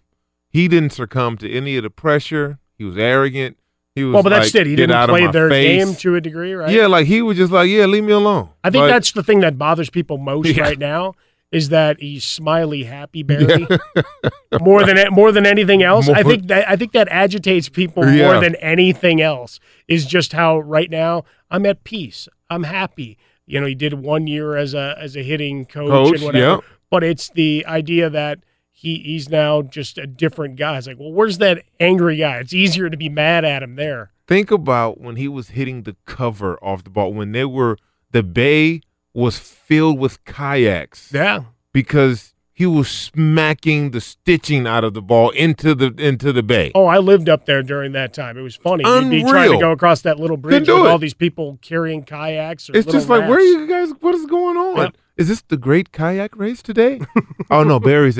he 0.50 0.68
didn't 0.68 0.92
succumb 0.92 1.38
to 1.38 1.50
any 1.50 1.78
of 1.78 1.84
the 1.84 1.90
pressure. 1.90 2.60
He 2.78 2.84
was 2.84 2.98
arrogant. 2.98 3.58
He 3.96 4.04
was 4.06 4.14
well, 4.14 4.24
but 4.24 4.30
that's 4.30 4.54
like, 4.54 4.62
it. 4.62 4.68
He 4.68 4.76
didn't 4.76 5.08
play 5.10 5.28
their 5.28 5.50
face." 5.50 5.86
game 5.86 5.96
to 5.96 6.16
a 6.16 6.22
degree, 6.22 6.54
right? 6.54 6.72
Yeah, 6.72 6.88
like 6.88 7.08
he 7.08 7.22
was 7.22 7.38
just 7.38 7.52
like, 7.52 7.70
yeah, 7.70 7.86
leave 7.86 8.04
me 8.06 8.14
alone. 8.14 8.50
I 8.64 8.70
think 8.70 8.84
Like, 8.84 8.92
that's 8.92 9.12
the 9.12 9.24
thing 9.24 9.42
that 9.42 9.58
bothers 9.58 9.90
people 9.90 10.18
most 10.18 10.48
Yeah. 10.50 10.64
right 10.64 10.80
now 10.80 11.14
is 11.52 11.68
that 11.70 12.00
he's 12.00 12.24
smiley, 12.24 12.86
happy 12.86 13.24
Barry 13.24 13.68
more 14.62 14.86
than 14.86 14.98
more 15.12 15.32
than 15.34 15.46
anything 15.46 15.84
else. 15.84 16.08
I 16.08 16.24
think 16.24 16.48
that 16.48 16.70
I 16.70 16.76
think 16.78 16.94
that 16.94 17.08
agitates 17.10 17.68
people 17.70 18.08
Yeah. 18.10 18.32
more 18.32 18.40
than 18.42 18.56
anything 18.56 19.22
else. 19.22 19.60
Is 19.90 20.06
just 20.06 20.32
how 20.34 20.60
right 20.60 20.90
now 20.90 21.26
I'm 21.50 21.66
at 21.66 21.84
peace. 21.84 22.30
I'm 22.50 22.64
happy. 22.64 23.18
You 23.46 23.60
know, 23.60 23.68
he 23.68 23.76
did 23.76 23.94
one 23.96 24.28
year 24.28 24.56
as 24.56 24.74
a 24.74 24.96
as 24.98 25.18
a 25.18 25.24
hitting 25.24 25.66
coach, 25.66 25.90
Coach, 25.90 26.16
and 26.16 26.24
whatever. 26.24 26.46
yeah. 26.46 26.58
But 26.90 27.04
it's 27.04 27.30
the 27.30 27.66
idea 27.68 28.10
that 28.10 28.40
he 28.82 29.00
he's 29.00 29.30
now 29.30 29.62
just 29.62 30.00
a 30.00 30.08
different 30.08 30.56
guy. 30.56 30.78
It's 30.78 30.88
like, 30.88 31.00
well, 31.00 31.12
where's 31.12 31.38
that 31.38 31.64
angry 31.80 32.18
guy? 32.18 32.38
It's 32.38 32.54
easier 32.54 32.90
to 32.90 32.98
be 32.98 33.10
mad 33.10 33.46
at 33.46 33.62
him 33.62 33.76
there. 33.76 34.12
think 34.28 34.50
about 34.50 35.00
when 35.00 35.18
he 35.18 35.28
was 35.28 35.50
hitting 35.50 35.84
the 35.84 35.96
cover 36.06 36.58
off 36.64 36.84
the 36.84 36.90
ball 36.90 37.14
when 37.14 37.32
they 37.32 37.46
were 37.46 37.78
the 38.12 38.24
bay 38.24 38.82
was 39.14 39.38
filled 39.38 40.00
with 40.00 40.24
kayaks. 40.26 41.12
Yeah. 41.14 41.44
Because 41.74 42.34
he 42.54 42.66
was 42.66 42.90
smacking 42.90 43.92
the 43.92 44.02
stitching 44.02 44.66
out 44.66 44.84
of 44.84 44.94
the 44.96 45.02
ball 45.02 45.30
into 45.32 45.76
the 45.76 45.94
into 45.98 46.34
the 46.34 46.44
bay. 46.44 46.72
Oh, 46.74 46.88
I 46.88 46.98
lived 46.98 47.30
up 47.30 47.46
there 47.46 47.62
during 47.62 47.92
that 47.92 48.14
time. 48.14 48.36
It 48.36 48.42
was 48.42 48.56
funny. 48.56 48.84
You'd 48.84 49.10
be 49.12 49.22
trying 49.22 49.52
to 49.52 49.60
go 49.60 49.72
across 49.72 50.02
that 50.02 50.20
little 50.20 50.38
bridge 50.38 50.68
with 50.68 50.70
it. 50.70 50.88
all 50.88 50.98
these 50.98 51.14
people 51.14 51.60
carrying 51.62 52.04
kayaks. 52.04 52.68
Or 52.70 52.76
It's 52.76 52.92
just 52.92 53.10
like, 53.10 53.30
where 53.30 53.38
are 53.38 53.42
you 53.42 53.68
guys? 53.68 53.92
What 54.00 54.16
is 54.16 54.26
going 54.26 54.58
on? 54.58 54.78
Yep. 54.78 54.98
Is 55.18 55.28
this 55.28 55.42
the 55.42 55.58
great 55.58 55.92
kayak 55.92 56.36
race 56.36 56.64
today? 56.64 57.00
oh 57.52 57.64
no, 57.64 57.80
Barry's 57.80 58.18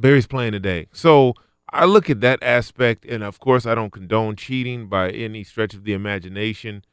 Barry's 0.00 0.26
playing 0.26 0.52
today. 0.52 0.86
So 0.92 1.34
I 1.70 1.84
look 1.84 2.08
at 2.08 2.20
that 2.20 2.42
aspect, 2.42 3.04
and 3.04 3.22
of 3.22 3.40
course, 3.40 3.66
I 3.66 3.74
don't 3.74 3.92
condone 3.92 4.36
cheating 4.36 4.88
by 4.88 5.10
any 5.10 5.44
stretch 5.44 5.74
of 5.74 5.84
the 5.84 5.92
imagination. 5.92 6.84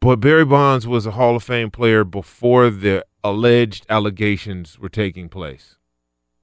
But 0.00 0.16
Barry 0.16 0.44
Bonds 0.44 0.86
was 0.86 1.06
a 1.06 1.12
Hall 1.12 1.36
of 1.36 1.42
Fame 1.42 1.70
player 1.70 2.04
before 2.04 2.70
the 2.70 3.04
alleged 3.24 3.86
allegations 3.88 4.78
were 4.78 4.88
taking 4.88 5.28
place. 5.28 5.76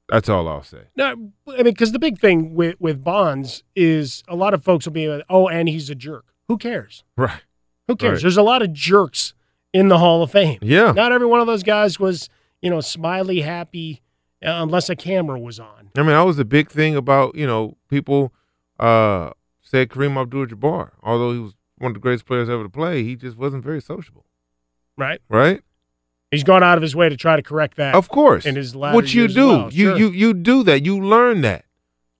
That's 0.09 0.27
all 0.27 0.47
I'll 0.47 0.63
say. 0.63 0.89
No, 0.95 1.05
I 1.05 1.15
mean, 1.15 1.63
because 1.63 1.91
the 1.91 1.99
big 1.99 2.19
thing 2.19 2.55
with 2.55 2.75
with 2.79 3.03
Bonds 3.03 3.63
is 3.75 4.23
a 4.27 4.35
lot 4.35 4.53
of 4.53 4.63
folks 4.63 4.85
will 4.85 4.93
be 4.93 5.07
like, 5.07 5.23
oh, 5.29 5.47
and 5.47 5.69
he's 5.69 5.89
a 5.89 5.95
jerk. 5.95 6.25
Who 6.47 6.57
cares? 6.57 7.03
Right. 7.15 7.41
Who 7.87 7.95
cares? 7.95 8.17
Right. 8.17 8.21
There's 8.23 8.37
a 8.37 8.43
lot 8.43 8.61
of 8.61 8.73
jerks 8.73 9.33
in 9.73 9.87
the 9.87 9.97
Hall 9.97 10.21
of 10.21 10.31
Fame. 10.31 10.59
Yeah. 10.61 10.91
Not 10.91 11.11
every 11.11 11.27
one 11.27 11.39
of 11.39 11.47
those 11.47 11.63
guys 11.63 11.99
was, 11.99 12.29
you 12.61 12.69
know, 12.69 12.81
smiley, 12.81 13.41
happy, 13.41 14.02
unless 14.43 14.89
a 14.89 14.95
camera 14.95 15.39
was 15.39 15.59
on. 15.59 15.89
I 15.95 16.01
mean, 16.01 16.07
that 16.11 16.21
was 16.21 16.37
a 16.39 16.45
big 16.45 16.69
thing 16.69 16.95
about 16.95 17.35
you 17.35 17.47
know 17.47 17.77
people 17.89 18.33
uh, 18.79 19.31
said 19.61 19.89
Kareem 19.89 20.19
Abdul-Jabbar, 20.21 20.91
although 21.01 21.31
he 21.33 21.39
was 21.39 21.53
one 21.77 21.91
of 21.91 21.93
the 21.95 21.99
greatest 21.99 22.25
players 22.25 22.49
ever 22.49 22.63
to 22.63 22.69
play, 22.69 23.03
he 23.03 23.15
just 23.15 23.37
wasn't 23.37 23.63
very 23.63 23.81
sociable, 23.81 24.25
Right. 24.97 25.19
right? 25.29 25.61
He's 26.31 26.43
gone 26.43 26.63
out 26.63 26.77
of 26.77 26.81
his 26.81 26.95
way 26.95 27.09
to 27.09 27.17
try 27.17 27.35
to 27.35 27.43
correct 27.43 27.77
that. 27.77 27.93
Of 27.95 28.09
course, 28.09 28.45
In 28.45 28.55
his 28.55 28.75
latter 28.75 28.95
what 28.95 29.13
you 29.13 29.27
do, 29.27 29.47
well, 29.47 29.73
you 29.73 29.89
sure. 29.89 29.97
you 29.97 30.09
you 30.11 30.33
do 30.33 30.63
that, 30.63 30.83
you 30.85 30.99
learn 30.99 31.41
that. 31.41 31.65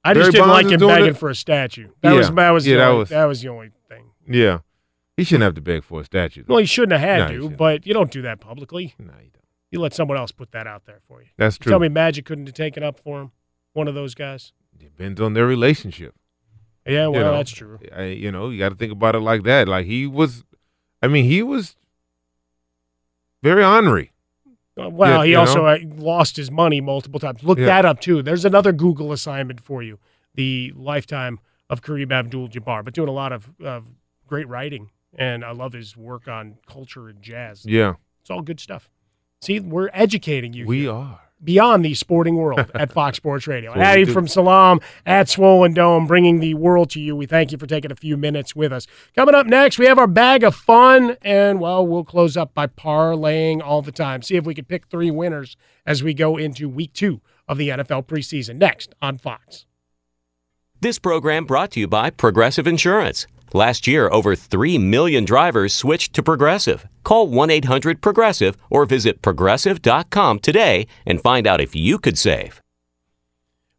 I 0.06 0.14
just 0.14 0.24
Barry 0.26 0.32
didn't 0.34 0.48
Bonds 0.48 0.64
like 0.66 0.74
him 0.82 0.88
begging 0.88 1.10
it- 1.12 1.18
for 1.18 1.30
a 1.30 1.36
statue. 1.36 1.88
That 2.02 2.12
Yeah. 2.12 2.18
was 2.18 2.32
that 2.32 2.50
was 2.52 2.68
Yeah, 2.68 2.74
the 2.76 2.80
that 2.80 2.88
only, 2.90 3.00
was- 3.00 3.10
that 3.10 3.26
was 3.26 3.42
the 3.42 3.50
only 3.50 3.72
thing. 3.90 4.06
Yeah, 4.28 4.60
he 5.18 5.24
shouldn't 5.24 5.44
have 5.44 5.56
to 5.56 5.62
beg 5.62 5.84
for 5.84 6.02
a 6.02 6.06
statue. 6.06 6.44
Well, 6.48 6.60
he 6.60 6.66
shouldn't 6.66 7.00
have 7.00 7.02
had 7.02 7.32
No, 7.32 7.50
to, 7.50 7.56
but 7.56 7.88
you 7.88 7.94
don't 7.94 8.12
do 8.12 8.22
that 8.24 8.40
publicly. 8.40 8.94
No, 9.00 9.06
you 9.14 9.30
don't. 9.34 9.43
You 9.74 9.80
let 9.80 9.94
someone 9.94 10.18
else 10.20 10.32
put 10.32 10.52
that 10.52 10.68
out 10.68 10.86
there 10.86 11.00
for 11.08 11.22
you. 11.24 11.30
That's 11.36 11.58
You 11.64 11.70
Tell 11.72 11.80
me 11.80 11.90
Magic 11.90 12.26
couldn't 12.26 12.46
have 12.46 12.54
taken 12.54 12.84
up 12.84 13.00
for 13.00 13.20
him. 13.22 13.32
One 13.74 13.88
of 13.88 13.96
those 13.96 14.14
guys. 14.14 14.54
Depends 14.78 15.20
on 15.20 15.34
their 15.34 15.48
relationship. 15.48 16.14
Yeah, 16.86 17.08
well, 17.08 17.14
you 17.14 17.20
know, 17.26 17.32
that's 17.38 17.52
true. 17.52 17.80
I, 17.96 18.04
you 18.04 18.32
know, 18.32 18.50
you 18.50 18.60
got 18.60 18.70
to 18.70 18.76
think 18.76 18.92
about 18.92 19.16
it 19.16 19.20
like 19.22 19.44
that. 19.44 19.68
Like 19.68 19.86
he 19.88 20.06
was, 20.06 20.44
I 21.02 21.08
mean, 21.08 21.26
he 21.26 21.42
was 21.42 21.76
very 23.42 23.64
ornery 23.64 24.12
Uh, 24.80 24.90
Well, 24.90 25.22
he 25.24 25.32
you 25.32 25.40
also 25.40 25.64
know? 25.64 25.68
uh, 25.68 25.78
lost 25.96 26.36
his 26.38 26.52
money 26.52 26.82
multiple 26.82 27.20
times. 27.20 27.44
Look 27.44 27.58
Yeah. 27.60 27.66
that 27.66 27.86
up 27.86 28.00
too. 28.00 28.22
There's 28.22 28.46
another 28.46 28.72
Google 28.72 29.12
assignment 29.12 29.60
for 29.62 29.82
you: 29.84 29.98
the 30.36 30.72
lifetime 30.76 31.40
of 31.70 31.82
Kareem 31.82 32.12
Abdul-Jabbar. 32.12 32.84
But 32.86 32.94
doing 32.94 33.10
a 33.10 33.12
lot 33.14 33.32
of, 33.32 33.50
of 33.64 33.86
great 34.28 34.48
writing, 34.48 34.92
and 35.16 35.44
I 35.46 35.52
love 35.52 35.74
his 35.74 35.96
work 35.98 36.28
on 36.28 36.58
culture 36.68 37.08
and 37.10 37.22
jazz. 37.22 37.66
Yeah. 37.66 37.94
It's 38.22 38.30
all 38.30 38.42
good 38.42 38.60
stuff. 38.60 38.90
See, 39.44 39.60
we're 39.60 39.90
educating 39.94 40.54
you. 40.54 40.66
We 40.66 40.82
here. 40.82 40.92
are. 40.92 41.20
beyond 41.44 41.84
the 41.84 41.94
sporting 41.96 42.38
world 42.38 42.72
at 42.74 42.92
Fox 42.94 43.18
Sports 43.18 43.46
Radio. 43.46 43.72
That's 43.72 43.78
what 43.78 43.84
we 43.84 44.02
Addy 44.02 44.10
Ephraim 44.10 44.28
Salaam 44.30 44.80
at 45.06 45.28
Swollen 45.28 45.74
Dome, 45.74 46.08
bringing 46.08 46.40
the 46.40 46.54
world 46.54 46.90
to 46.92 47.02
you. 47.02 47.14
We 47.14 47.26
thank 47.26 47.52
you 47.52 47.58
for 47.58 47.68
taking 47.68 47.92
a 47.92 47.96
few 47.96 48.16
minutes 48.16 48.56
with 48.56 48.72
us. 48.72 48.88
Coming 49.18 49.36
up 49.36 49.46
next, 49.46 49.78
we 49.78 49.86
have 49.86 50.00
our 50.00 50.08
bag 50.08 50.46
of 50.46 50.56
fun, 50.56 51.18
and 51.22 51.60
well, 51.60 51.86
we'll 51.86 52.06
close 52.06 52.38
up 52.38 52.54
by 52.54 52.68
parlaying 52.68 53.62
all 53.62 53.82
the 53.82 53.92
time. 53.92 54.22
See 54.22 54.38
if 54.38 54.46
we 54.46 54.56
can 54.56 54.64
pick 54.64 54.88
three 54.88 55.12
winners 55.12 55.58
as 55.86 56.02
we 56.02 56.14
go 56.14 56.38
into 56.38 56.70
week 56.70 56.94
two 56.94 57.20
of 57.46 57.58
the 57.58 57.68
NFL 57.68 58.06
preseason. 58.06 58.56
Next 58.56 58.96
on 59.02 59.18
Fox. 59.18 59.66
This 60.80 61.00
program 61.00 61.44
brought 61.46 61.72
to 61.72 61.82
you 61.82 61.88
by 61.88 62.12
Progressive 62.12 62.66
Insurance. 62.66 63.28
Last 63.54 63.86
year, 63.86 64.10
over 64.12 64.36
3 64.36 64.80
million 64.80 65.26
drivers 65.26 65.76
switched 65.76 66.14
to 66.14 66.24
Progressive. 66.24 66.88
Call 67.04 67.28
1 67.28 67.52
800 67.52 68.02
Progressive 68.02 68.58
or 68.72 68.86
visit 68.86 69.22
progressive.com 69.22 70.40
today 70.40 70.88
and 71.06 71.22
find 71.22 71.46
out 71.46 71.62
if 71.62 71.76
you 71.76 72.00
could 72.00 72.18
save. 72.18 72.64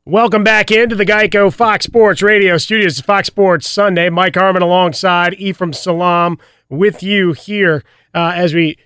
Welcome 0.06 0.44
back 0.44 0.70
into 0.70 0.94
the 0.94 1.04
Geico 1.04 1.52
Fox 1.52 1.86
Sports 1.86 2.22
Radio 2.22 2.56
studios. 2.56 3.00
Fox 3.00 3.26
Sports 3.26 3.68
Sunday. 3.68 4.10
Mike 4.10 4.36
Harmon 4.36 4.62
alongside 4.62 5.34
Ephraim 5.34 5.72
Salaam 5.72 6.38
with 6.68 7.02
you 7.02 7.32
here 7.32 7.82
uh, 8.14 8.32
as 8.36 8.54
we 8.54 8.78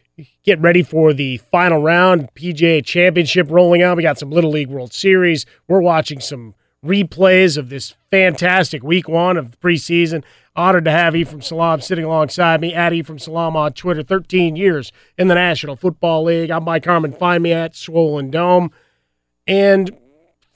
get 0.43 0.59
ready 0.60 0.82
for 0.82 1.12
the 1.12 1.36
final 1.36 1.82
round. 1.82 2.32
PGA 2.35 2.82
Championship 2.82 3.51
rolling 3.51 3.82
out. 3.82 3.98
We 3.98 4.05
got 4.05 4.19
some 4.19 4.31
Little 4.31 4.52
League 4.52 4.69
World 4.69 4.94
Series. 4.94 5.44
We're 5.66 5.82
watching 5.82 6.20
some 6.20 6.55
replays 6.85 7.59
of 7.59 7.69
this 7.69 7.94
fantastic 8.10 8.82
week 8.82 9.09
one 9.09 9.36
of 9.36 9.51
the 9.51 9.56
preseason. 9.59 10.23
Honored 10.59 10.86
to 10.86 10.90
have 10.90 11.14
Ephraim 11.14 11.40
Salaam 11.40 11.80
sitting 11.80 12.05
alongside 12.05 12.60
me 12.60 12.74
at 12.74 12.93
Ephraim 12.93 13.20
Salaam 13.20 13.55
on 13.55 13.74
Twitter. 13.74 14.02
13 14.02 14.56
years 14.56 14.90
in 15.16 15.28
the 15.28 15.36
National 15.36 15.76
Football 15.76 16.24
League. 16.24 16.51
I'm 16.51 16.64
Mike 16.64 16.85
Harmon. 16.85 17.12
Find 17.12 17.44
me 17.44 17.52
at 17.52 17.76
Swollen 17.76 18.32
Dome. 18.32 18.72
And 19.47 19.97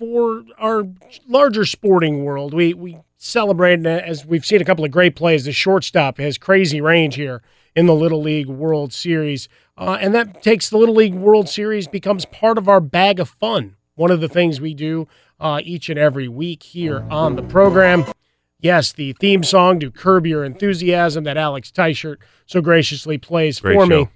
for 0.01 0.43
our 0.59 0.89
larger 1.29 1.65
sporting 1.65 2.25
world, 2.25 2.53
we 2.53 2.75
we 2.75 2.99
celebrate 3.17 3.87
as 3.87 4.27
we've 4.27 4.45
seen 4.45 4.61
a 4.61 4.65
couple 4.65 4.85
of 4.85 4.91
great 4.91 5.15
plays. 5.15 5.45
The 5.45 5.53
shortstop 5.53 6.19
has 6.19 6.37
crazy 6.37 6.81
range 6.81 7.15
here 7.15 7.41
in 7.77 7.87
the 7.87 7.95
Little 7.95 8.21
League 8.21 8.49
World 8.49 8.93
Series, 8.93 9.49
uh, 9.79 9.99
and 10.01 10.13
that 10.17 10.43
takes 10.43 10.69
the 10.69 10.79
Little 10.79 10.97
League 10.97 11.15
World 11.15 11.49
Series 11.49 11.87
becomes 11.87 12.25
part 12.25 12.59
of 12.59 12.69
our 12.69 12.81
bag 12.81 13.21
of 13.21 13.29
fun. 13.29 13.77
One 13.95 14.11
of 14.11 14.21
the 14.21 14.29
things 14.29 14.61
we 14.61 14.75
do 14.75 15.07
uh, 15.39 15.61
each 15.63 15.89
and 15.89 15.99
every 15.99 16.27
week 16.27 16.65
here 16.65 17.07
on 17.09 17.37
the 17.37 17.43
program. 17.45 18.05
Yes, 18.63 18.93
the 18.93 19.13
theme 19.15 19.43
song 19.43 19.81
to 19.81 19.91
Curb 19.91 20.25
Your 20.25 20.45
Enthusiasm 20.45 21.25
that 21.25 21.37
Alex 21.37 21.71
Teichert 21.71 22.19
so 22.47 22.61
graciously 22.61 23.19
plays 23.19 23.59
Great 23.61 23.75
for 23.75 23.87
show. 23.87 24.01
me. 24.05 24.09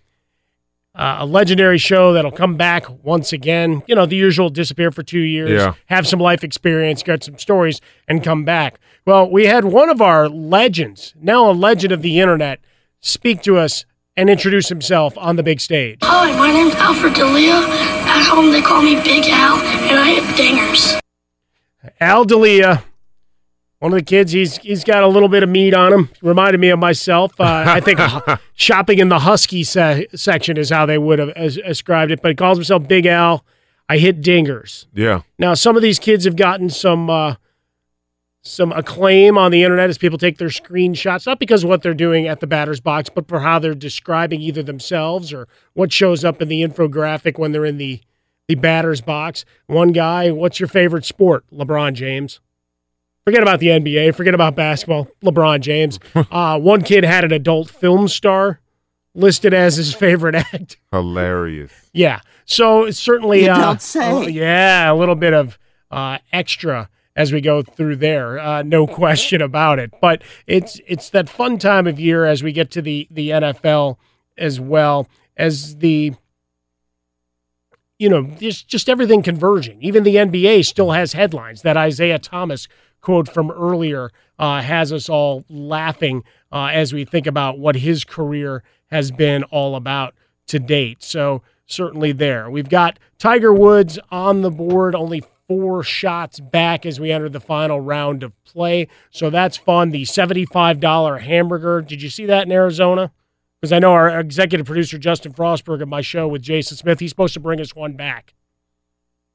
Uh, 0.94 1.16
a 1.20 1.27
legendary 1.27 1.77
show 1.77 2.12
that'll 2.14 2.31
come 2.31 2.56
back 2.56 2.86
once 3.05 3.32
again. 3.32 3.82
You 3.86 3.94
know, 3.97 4.06
the 4.06 4.16
usual 4.16 4.48
disappear 4.48 4.90
for 4.93 5.02
two 5.02 5.18
years, 5.20 5.51
Yeah. 5.51 5.74
have 5.86 6.06
some 6.06 6.20
life 6.20 6.43
experience, 6.43 7.02
get 7.02 7.23
some 7.24 7.36
stories, 7.39 7.81
and 8.09 8.23
come 8.24 8.44
back. 8.44 8.78
Well, 9.05 9.28
we 9.28 9.44
had 9.47 9.64
one 9.66 9.90
of 9.90 10.01
our 10.01 10.28
legends, 10.28 11.12
now 11.20 11.51
a 11.51 11.52
legend 11.52 11.93
of 11.93 12.01
the 12.01 12.18
internet, 12.20 12.60
speak 13.01 13.43
to 13.43 13.59
us 13.59 13.85
and 14.16 14.31
introduce 14.31 14.68
himself 14.70 15.18
on 15.18 15.36
the 15.36 15.43
big 15.43 15.60
stage. 15.60 15.98
Hi, 16.02 16.35
my 16.39 16.51
name's 16.51 16.74
Alfred 16.77 17.12
Delia. 17.14 17.56
At 17.56 18.23
home, 18.24 18.51
they 18.52 18.62
call 18.62 18.81
me 18.81 18.94
Big 19.02 19.24
Al, 19.27 19.56
and 19.59 19.98
I 19.98 20.14
hit 20.14 20.24
dingers. 20.36 20.98
Al 22.01 22.24
Delia, 22.24 22.82
one 23.78 23.93
of 23.93 23.98
the 23.98 24.05
kids, 24.05 24.32
he's 24.32 24.57
he's 24.59 24.85
got 24.85 25.03
a 25.03 25.09
little 25.09 25.28
bit 25.28 25.43
of 25.43 25.48
meat 25.48 25.74
on 25.74 25.93
him. 25.93 26.09
Reminded 26.23 26.61
me 26.61 26.70
of 26.70 26.78
myself. 26.78 27.32
Uh, 27.39 27.65
I 27.66 27.81
think 27.81 28.01
shopping 28.55 28.98
in 28.98 29.09
the 29.11 29.19
Husky 29.20 29.65
se- 29.65 30.07
section 30.15 30.57
is 30.57 30.70
how 30.70 30.86
they 30.86 30.98
would 30.98 31.19
have 31.19 31.31
as- 31.31 31.59
ascribed 31.65 32.11
it, 32.12 32.23
but 32.23 32.31
he 32.31 32.35
calls 32.35 32.59
himself 32.59 32.89
Big 32.89 33.07
Al. 33.07 33.44
I 33.89 33.98
hit 33.98 34.20
dingers. 34.20 34.86
Yeah. 34.94 35.20
Now, 35.39 35.55
some 35.55 35.77
of 35.77 35.82
these 35.82 35.98
kids 35.98 36.24
have 36.24 36.36
gotten 36.36 36.70
some 36.70 37.09
uh, 37.11 37.35
some 38.43 38.73
acclaim 38.73 39.36
on 39.36 39.51
the 39.51 39.62
internet 39.62 39.90
as 39.90 39.98
people 39.98 40.19
take 40.19 40.39
their 40.39 40.48
screenshots, 40.48 41.27
not 41.27 41.39
because 41.39 41.65
of 41.65 41.69
what 41.69 41.82
they're 41.82 41.94
doing 41.94 42.27
at 42.28 42.40
the 42.40 42.47
batter's 42.47 42.81
box, 42.81 43.09
but 43.09 43.28
for 43.28 43.40
how 43.40 43.59
they're 43.59 43.74
describing 43.74 44.40
either 44.40 44.62
themselves 44.62 45.32
or 45.32 45.48
what 45.74 45.93
shows 45.93 46.24
up 46.24 46.40
in 46.40 46.48
the 46.48 46.62
infographic 46.62 47.39
when 47.39 47.53
they're 47.53 47.65
in 47.65 47.78
the 47.78 48.01
the 48.48 48.55
batter's 48.55 49.01
box. 49.01 49.44
One 49.66 49.90
guy, 49.93 50.31
what's 50.31 50.61
your 50.61 50.69
favorite 50.69 51.05
sport? 51.05 51.44
LeBron 51.53 51.94
James. 51.94 52.40
Forget 53.27 53.43
about 53.43 53.59
the 53.59 53.66
NBA. 53.66 54.15
Forget 54.15 54.35
about 54.35 54.55
basketball. 54.55 55.09
LeBron 55.24 55.59
James. 55.61 55.98
uh, 56.31 56.61
one 56.61 56.82
kid 56.82 57.03
had 57.03 57.24
an 57.24 57.32
adult 57.32 57.69
film 57.69 58.07
star 58.07 58.61
listed 59.16 59.53
as 59.53 59.74
his 59.74 59.93
favorite 59.93 60.36
act. 60.36 60.77
Hilarious. 60.93 61.73
Yeah. 61.93 62.20
So 62.44 62.85
it's 62.85 63.01
certainly, 63.01 63.47
You 63.47 63.51
uh, 63.51 63.61
don't 63.61 63.82
say. 63.82 64.12
oh, 64.12 64.28
yeah, 64.28 64.93
a 64.93 64.94
little 64.94 65.16
bit 65.16 65.35
of 65.35 65.59
uh, 65.90 66.19
extra 66.32 66.89
as 67.16 67.32
we 67.32 67.40
go 67.40 67.62
through 67.65 67.97
there. 67.97 68.39
Uh, 68.39 68.62
no 68.62 68.86
question 68.86 69.43
about 69.43 69.81
it. 69.81 69.93
But 70.01 70.23
it's 70.47 70.81
it's 70.86 71.11
that 71.11 71.28
fun 71.28 71.59
time 71.59 71.89
of 71.89 71.98
year 71.98 72.27
as 72.27 72.44
we 72.44 72.53
get 72.53 72.70
to 72.73 72.82
the 72.82 73.09
the 73.11 73.31
NFL 73.31 73.97
as 74.39 74.61
well 74.61 75.09
as 75.36 75.78
the 75.78 76.12
you 77.98 78.09
know 78.09 78.23
just 78.39 78.69
just 78.69 78.89
everything 78.89 79.23
converging. 79.23 79.82
Even 79.82 80.05
the 80.05 80.15
NBA 80.15 80.65
still 80.65 80.93
has 80.93 81.15
headlines. 81.15 81.62
That 81.62 81.77
Isaiah 81.77 82.20
Thomas 82.20 82.69
quote 83.07 83.28
from 83.28 83.53
earlier 83.53 84.11
uh, 84.37 84.61
has 84.61 84.93
us 84.93 85.09
all 85.09 85.45
laughing 85.49 86.24
uh, 86.51 86.70
as 86.73 86.93
we 86.93 87.05
think 87.05 87.24
about 87.24 87.57
what 87.57 87.77
his 87.77 88.03
career 88.03 88.65
has 88.91 89.12
been 89.12 89.45
all 89.45 89.77
about 89.77 90.12
to 90.49 90.59
date. 90.59 91.05
So 91.05 91.41
certainly 91.66 92.11
there. 92.11 92.51
We've 92.51 92.69
got 92.69 92.99
Tiger 93.16 93.53
Woods 93.53 93.97
on 94.11 94.43
the 94.43 94.51
board, 94.51 94.97
only 94.97 95.23
four 95.47 95.85
shots 95.85 96.41
back 96.41 96.85
as 96.85 96.99
we 96.99 97.12
enter 97.12 97.28
the 97.28 97.39
final 97.39 97.81
round 97.81 98.24
of 98.24 98.33
play. 98.43 98.89
So 99.12 99.31
that's 99.31 99.57
fun. 99.57 99.91
The 99.91 100.03
$75 100.03 101.20
hamburger. 101.20 101.83
Did 101.83 102.03
you 102.03 102.11
see 102.11 102.27
that 102.27 102.47
in 102.47 102.51
Arizona? 102.51 103.12
Because 103.61 103.73
I 103.73 103.78
know 103.78 103.93
our 103.93 104.19
executive 104.19 104.66
producer 104.66 104.99
Justin 104.99 105.33
Frostberg 105.33 105.81
of 105.81 105.87
my 105.89 106.01
show 106.01 106.27
with 106.27 106.43
Jason 106.43 106.77
Smith, 106.77 106.99
he's 106.99 107.11
supposed 107.11 107.35
to 107.35 107.41
bring 107.41 107.61
us 107.61 107.73
one 107.73 107.93
back. 107.93 108.35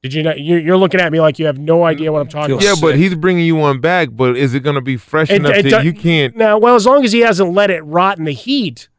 Did 0.03 0.13
you 0.15 0.23
know? 0.23 0.33
you- 0.33 0.57
You're 0.57 0.77
looking 0.77 0.99
at 0.99 1.11
me 1.11 1.19
like 1.21 1.37
you 1.37 1.45
have 1.45 1.57
no 1.59 1.77
mm-hmm. 1.77 1.83
idea 1.85 2.11
what 2.11 2.21
I'm 2.21 2.27
talking 2.27 2.55
about. 2.55 2.63
Yeah, 2.63 2.75
but 2.81 2.95
he's 2.95 3.13
bringing 3.15 3.45
you 3.45 3.55
one 3.55 3.79
back. 3.79 4.09
But 4.11 4.35
is 4.35 4.53
it 4.55 4.61
going 4.61 4.75
to 4.75 4.81
be 4.81 4.97
fresh 4.97 5.29
It- 5.29 5.35
enough 5.37 5.53
it 5.55 5.69
that 5.69 5.81
do- 5.81 5.87
you 5.87 5.93
can't? 5.93 6.35
Now, 6.35 6.57
well, 6.57 6.75
as 6.75 6.85
long 6.85 7.03
as 7.05 7.11
he 7.11 7.19
hasn't 7.19 7.53
let 7.53 7.69
it 7.69 7.81
rot 7.81 8.17
in 8.17 8.25
the 8.25 8.31
heat, 8.33 8.89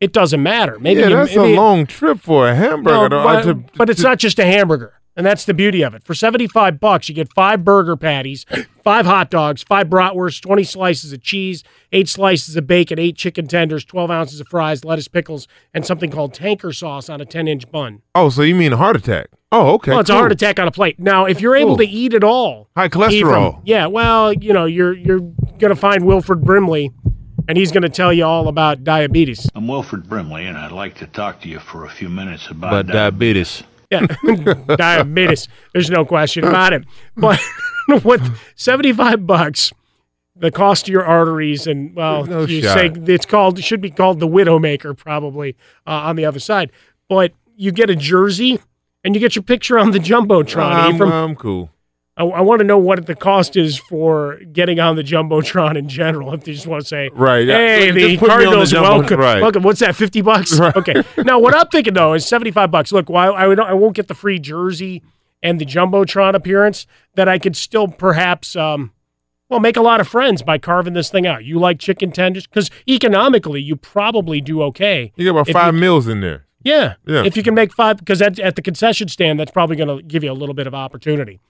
it 0.00 0.12
doesn't 0.12 0.42
matter. 0.42 0.78
Maybe 0.78 1.00
yeah, 1.00 1.08
you- 1.08 1.16
that's 1.16 1.34
maybe- 1.36 1.52
a 1.54 1.56
long 1.56 1.86
trip 1.86 2.20
for 2.20 2.48
a 2.48 2.54
hamburger. 2.54 2.96
No, 2.96 3.08
though. 3.08 3.24
but, 3.24 3.42
To- 3.44 3.54
but 3.76 3.90
it's 3.90 4.02
to- 4.02 4.08
not 4.08 4.18
just 4.18 4.38
a 4.38 4.44
hamburger. 4.44 4.92
And 5.20 5.26
that's 5.26 5.44
the 5.44 5.52
beauty 5.52 5.82
of 5.82 5.94
it. 5.94 6.02
For 6.02 6.14
75 6.14 6.80
bucks, 6.80 7.10
you 7.10 7.14
get 7.14 7.30
five 7.34 7.62
burger 7.62 7.94
patties, 7.94 8.46
five 8.82 9.04
hot 9.04 9.28
dogs, 9.30 9.62
five 9.62 9.88
bratwursts, 9.88 10.40
20 10.40 10.64
slices 10.64 11.12
of 11.12 11.20
cheese, 11.22 11.62
eight 11.92 12.08
slices 12.08 12.56
of 12.56 12.66
bacon, 12.66 12.98
eight 12.98 13.16
chicken 13.18 13.46
tenders, 13.46 13.84
12 13.84 14.10
ounces 14.10 14.40
of 14.40 14.48
fries, 14.48 14.82
lettuce, 14.82 15.08
pickles, 15.08 15.46
and 15.74 15.84
something 15.84 16.10
called 16.10 16.32
tanker 16.32 16.72
sauce 16.72 17.10
on 17.10 17.20
a 17.20 17.26
10 17.26 17.48
inch 17.48 17.70
bun. 17.70 18.00
Oh, 18.14 18.30
so 18.30 18.40
you 18.40 18.54
mean 18.54 18.72
a 18.72 18.78
heart 18.78 18.96
attack? 18.96 19.26
Oh, 19.52 19.74
okay. 19.74 19.90
well, 19.90 20.00
it's 20.00 20.08
a 20.08 20.14
heart 20.14 20.32
attack 20.32 20.58
on 20.58 20.66
a 20.66 20.70
plate. 20.70 20.98
Now, 20.98 21.26
if 21.26 21.42
you're 21.42 21.54
able 21.54 21.72
Cool. 21.76 21.84
to 21.84 21.86
eat 21.86 22.14
it 22.14 22.24
all, 22.24 22.70
High 22.74 22.86
eat 22.86 22.92
from- 22.92 23.02
cholesterol. 23.02 23.60
yeah, 23.66 23.84
well, 23.88 24.32
you 24.32 24.54
know, 24.54 24.64
you're 24.64 24.94
you're 24.96 25.20
gonna 25.58 25.76
find 25.76 26.06
Wilford 26.06 26.42
Brimley, 26.46 26.92
and 27.46 27.58
he's 27.58 27.72
gonna 27.72 27.90
tell 27.90 28.10
you 28.10 28.24
all 28.24 28.48
about 28.48 28.84
diabetes. 28.84 29.50
I'm 29.54 29.68
Wilford 29.68 30.08
Brimley, 30.08 30.46
and 30.46 30.56
I'd 30.56 30.72
like 30.72 30.94
to 30.94 31.06
talk 31.06 31.42
to 31.42 31.48
you 31.50 31.58
for 31.58 31.84
a 31.84 31.90
few 31.90 32.08
minutes 32.08 32.48
about, 32.48 32.70
But 32.70 32.86
diabetes. 32.86 33.64
Yeah, 33.90 34.06
diabetes. 34.76 35.48
There's 35.72 35.90
no 35.90 36.04
question 36.04 36.44
about 36.44 36.72
it. 36.72 36.84
But 37.16 37.40
with 38.04 38.38
75 38.54 39.26
bucks, 39.26 39.72
the 40.36 40.50
cost 40.50 40.84
of 40.84 40.92
your 40.92 41.04
arteries, 41.04 41.66
and 41.66 41.94
well, 41.94 42.24
no 42.24 42.44
you 42.44 42.62
shot. 42.62 42.74
say 42.74 42.92
it's 43.12 43.26
called 43.26 43.58
it 43.58 43.62
should 43.62 43.80
be 43.80 43.90
called 43.90 44.20
the 44.20 44.28
Widowmaker 44.28 44.96
probably 44.96 45.56
uh, 45.86 45.90
on 45.90 46.16
the 46.16 46.24
other 46.24 46.38
side. 46.38 46.70
But 47.08 47.32
you 47.56 47.72
get 47.72 47.90
a 47.90 47.96
jersey 47.96 48.60
and 49.04 49.14
you 49.14 49.20
get 49.20 49.34
your 49.34 49.42
picture 49.42 49.78
on 49.78 49.90
the 49.90 49.98
jumbotron. 49.98 50.72
I'm, 50.72 50.94
Ephraim. 50.94 51.12
I'm 51.12 51.36
cool. 51.36 51.70
I, 52.20 52.24
I 52.24 52.40
want 52.42 52.58
to 52.60 52.64
know 52.64 52.78
what 52.78 53.06
the 53.06 53.14
cost 53.14 53.56
is 53.56 53.78
for 53.78 54.36
getting 54.52 54.78
on 54.78 54.96
the 54.96 55.02
jumbotron 55.02 55.76
in 55.76 55.88
general. 55.88 56.34
If 56.34 56.44
they 56.44 56.52
just 56.52 56.66
want 56.66 56.82
to 56.82 56.86
say, 56.88 57.08
Right, 57.12 57.46
yeah. 57.46 57.56
Hey, 57.56 57.86
Just 57.86 57.94
the 57.94 58.00
put 58.18 58.28
me 58.28 58.34
on 58.34 58.38
the 58.38 58.44
Cardinals 58.44 58.70
jumbo- 58.70 58.98
welcome. 58.98 59.20
right. 59.20 59.40
Welcome. 59.42 59.62
What's 59.62 59.80
that? 59.80 59.96
Fifty 59.96 60.20
bucks. 60.20 60.58
Okay. 60.60 61.02
Now, 61.18 61.38
what 61.38 61.54
I'm 61.56 61.66
thinking 61.68 61.94
though 61.94 62.12
is 62.14 62.26
seventy 62.26 62.50
five 62.50 62.70
bucks. 62.70 62.92
Look, 62.92 63.08
while 63.08 63.34
I 63.34 63.46
would, 63.46 63.58
I 63.58 63.72
won't 63.74 63.96
get 63.96 64.08
the 64.08 64.14
free 64.14 64.38
jersey 64.38 65.02
and 65.42 65.58
the 65.58 65.64
jumbotron 65.64 66.34
appearance, 66.34 66.86
that 67.14 67.28
I 67.28 67.38
could 67.38 67.56
still 67.56 67.88
perhaps. 67.88 68.54
Um, 68.54 68.92
well, 69.48 69.58
make 69.58 69.76
a 69.76 69.82
lot 69.82 70.00
of 70.00 70.06
friends 70.06 70.42
by 70.42 70.58
carving 70.58 70.92
this 70.92 71.10
thing 71.10 71.26
out. 71.26 71.44
You 71.44 71.58
like 71.58 71.80
chicken 71.80 72.12
tenders 72.12 72.46
because 72.46 72.70
economically, 72.86 73.60
you 73.60 73.74
probably 73.74 74.40
do 74.40 74.62
okay. 74.62 75.12
You 75.16 75.24
got 75.24 75.40
about 75.40 75.48
five 75.52 75.74
meals 75.74 76.06
in 76.06 76.20
there. 76.20 76.46
Yeah. 76.62 76.94
Yeah. 77.06 77.24
If 77.24 77.36
you 77.36 77.42
can 77.42 77.54
make 77.54 77.72
five, 77.72 77.96
because 77.96 78.20
at, 78.22 78.38
at 78.38 78.54
the 78.54 78.62
concession 78.62 79.08
stand, 79.08 79.40
that's 79.40 79.50
probably 79.50 79.76
going 79.76 79.88
to 79.96 80.04
give 80.04 80.22
you 80.22 80.30
a 80.30 80.34
little 80.34 80.54
bit 80.54 80.66
of 80.68 80.74
opportunity. 80.74 81.40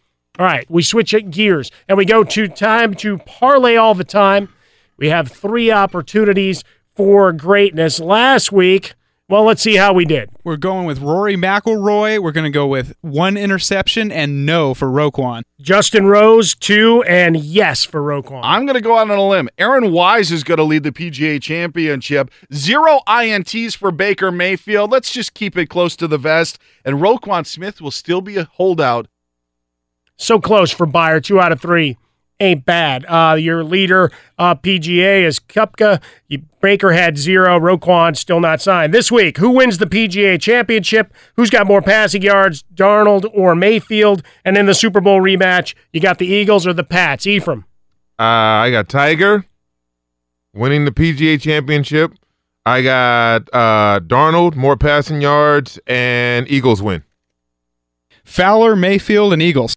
All 0.41 0.47
right. 0.47 0.65
We 0.71 0.83
switch 0.83 1.13
it 1.13 1.31
gears 1.31 1.71
and 1.87 1.99
we 1.99 2.07
go 2.07 2.25
to 2.25 2.49
time 2.49 2.95
to 2.95 3.19
parlay 3.19 3.77
all 3.77 3.95
the 3.95 4.05
time. 4.05 4.49
We 4.97 5.11
have 5.11 5.29
three 5.29 5.71
opportunities 5.71 6.65
for 6.97 7.31
greatness. 7.35 8.01
Last 8.01 8.51
week, 8.51 8.95
well, 9.29 9.45
let's 9.45 9.61
see 9.61 9.77
how 9.77 9.93
we 9.93 10.07
did. 10.07 10.31
We're 10.43 10.57
going 10.57 10.87
with 10.87 11.01
Rory 11.01 11.37
McIlroy. 11.37 12.23
We're 12.23 12.33
going 12.33 12.51
to 12.51 12.51
go 12.51 12.67
with 12.67 12.97
one 13.03 13.37
interception 13.37 14.11
and 14.11 14.47
no 14.47 14.73
for 14.73 14.89
Roquan. 14.89 15.43
Justin 15.61 16.07
Rose, 16.07 16.55
two, 16.55 17.03
and 17.03 17.37
yes 17.37 17.85
for 17.85 18.01
Roquan. 18.01 18.41
I'm 18.43 18.65
going 18.65 18.77
to 18.77 18.81
go 18.81 18.97
out 18.97 19.11
on 19.11 19.19
a 19.19 19.29
limb. 19.29 19.51
Aaron 19.59 19.93
Wise 19.93 20.33
is 20.33 20.43
going 20.43 20.57
to 20.57 20.65
lead 20.65 20.85
the 20.85 20.91
PGA 20.91 21.41
Championship. 21.43 22.31
Zero 22.55 23.01
INTs 23.07 23.77
for 23.77 23.91
Baker 23.91 24.33
Mayfield. 24.33 24.91
Let's 24.91 25.13
just 25.13 25.35
keep 25.35 25.59
it 25.59 25.67
close 25.67 25.97
to 25.97 26.09
the 26.09 26.17
vest. 26.17 26.59
And 26.83 26.97
Roquan 26.97 27.47
Smith 27.47 27.83
will 27.83 27.91
still 27.91 28.23
be 28.23 28.39
a 28.39 28.45
holdout. 28.45 29.07
So 30.21 30.39
close 30.39 30.71
for 30.71 30.85
Beyer, 30.85 31.19
two 31.19 31.41
out 31.41 31.51
of 31.51 31.63
three. 31.63 31.97
Ain't 32.41 32.67
bad. 32.67 33.07
Uh, 33.09 33.37
your 33.37 33.65
leader, 33.65 34.13
uh, 34.39 34.55
PGA, 34.55 35.25
is 35.25 35.41
Koepka. 35.41 36.03
You, 36.29 36.43
Baker 36.61 36.93
had 36.93 37.17
zero. 37.17 37.59
Roquan 37.59 38.15
still 38.15 38.39
not 38.39 38.61
signed. 38.61 38.93
This 38.93 39.11
week, 39.11 39.39
who 39.39 39.51
wins 39.51 39.79
the 39.79 39.87
PGA 39.87 40.39
Championship? 40.39 41.15
Who's 41.37 41.49
got 41.49 41.67
more 41.67 41.81
passing 41.81 42.21
yards, 42.21 42.65
Darnold 42.75 43.31
or 43.33 43.55
Mayfield? 43.55 44.23
And 44.45 44.59
in 44.59 44.67
the 44.67 44.75
Super 44.75 45.01
Bowl 45.01 45.21
rematch, 45.21 45.75
you 45.93 46.01
got 46.01 46.19
the 46.19 46.27
Eagles 46.27 46.67
or 46.67 46.75
the 46.75 46.85
Pats? 46.85 47.27
Ephraim. 47.27 47.65
Uh, 48.19 48.23
I 48.23 48.71
got 48.71 48.91
Tiger 48.91 49.47
winning 50.53 50.85
the 50.85 50.93
PGA 50.93 51.41
Championship. 51.41 52.13
I 52.67 52.83
got 52.83 53.49
uh, 53.55 54.01
Darnold 54.01 54.55
more 54.55 54.77
passing 54.77 55.23
yards 55.23 55.79
and 55.87 56.47
Eagles 56.51 56.83
win. 56.83 57.05
Fowler, 58.25 58.77
Mayfield, 58.77 59.33
and 59.33 59.41
Eagles. 59.41 59.77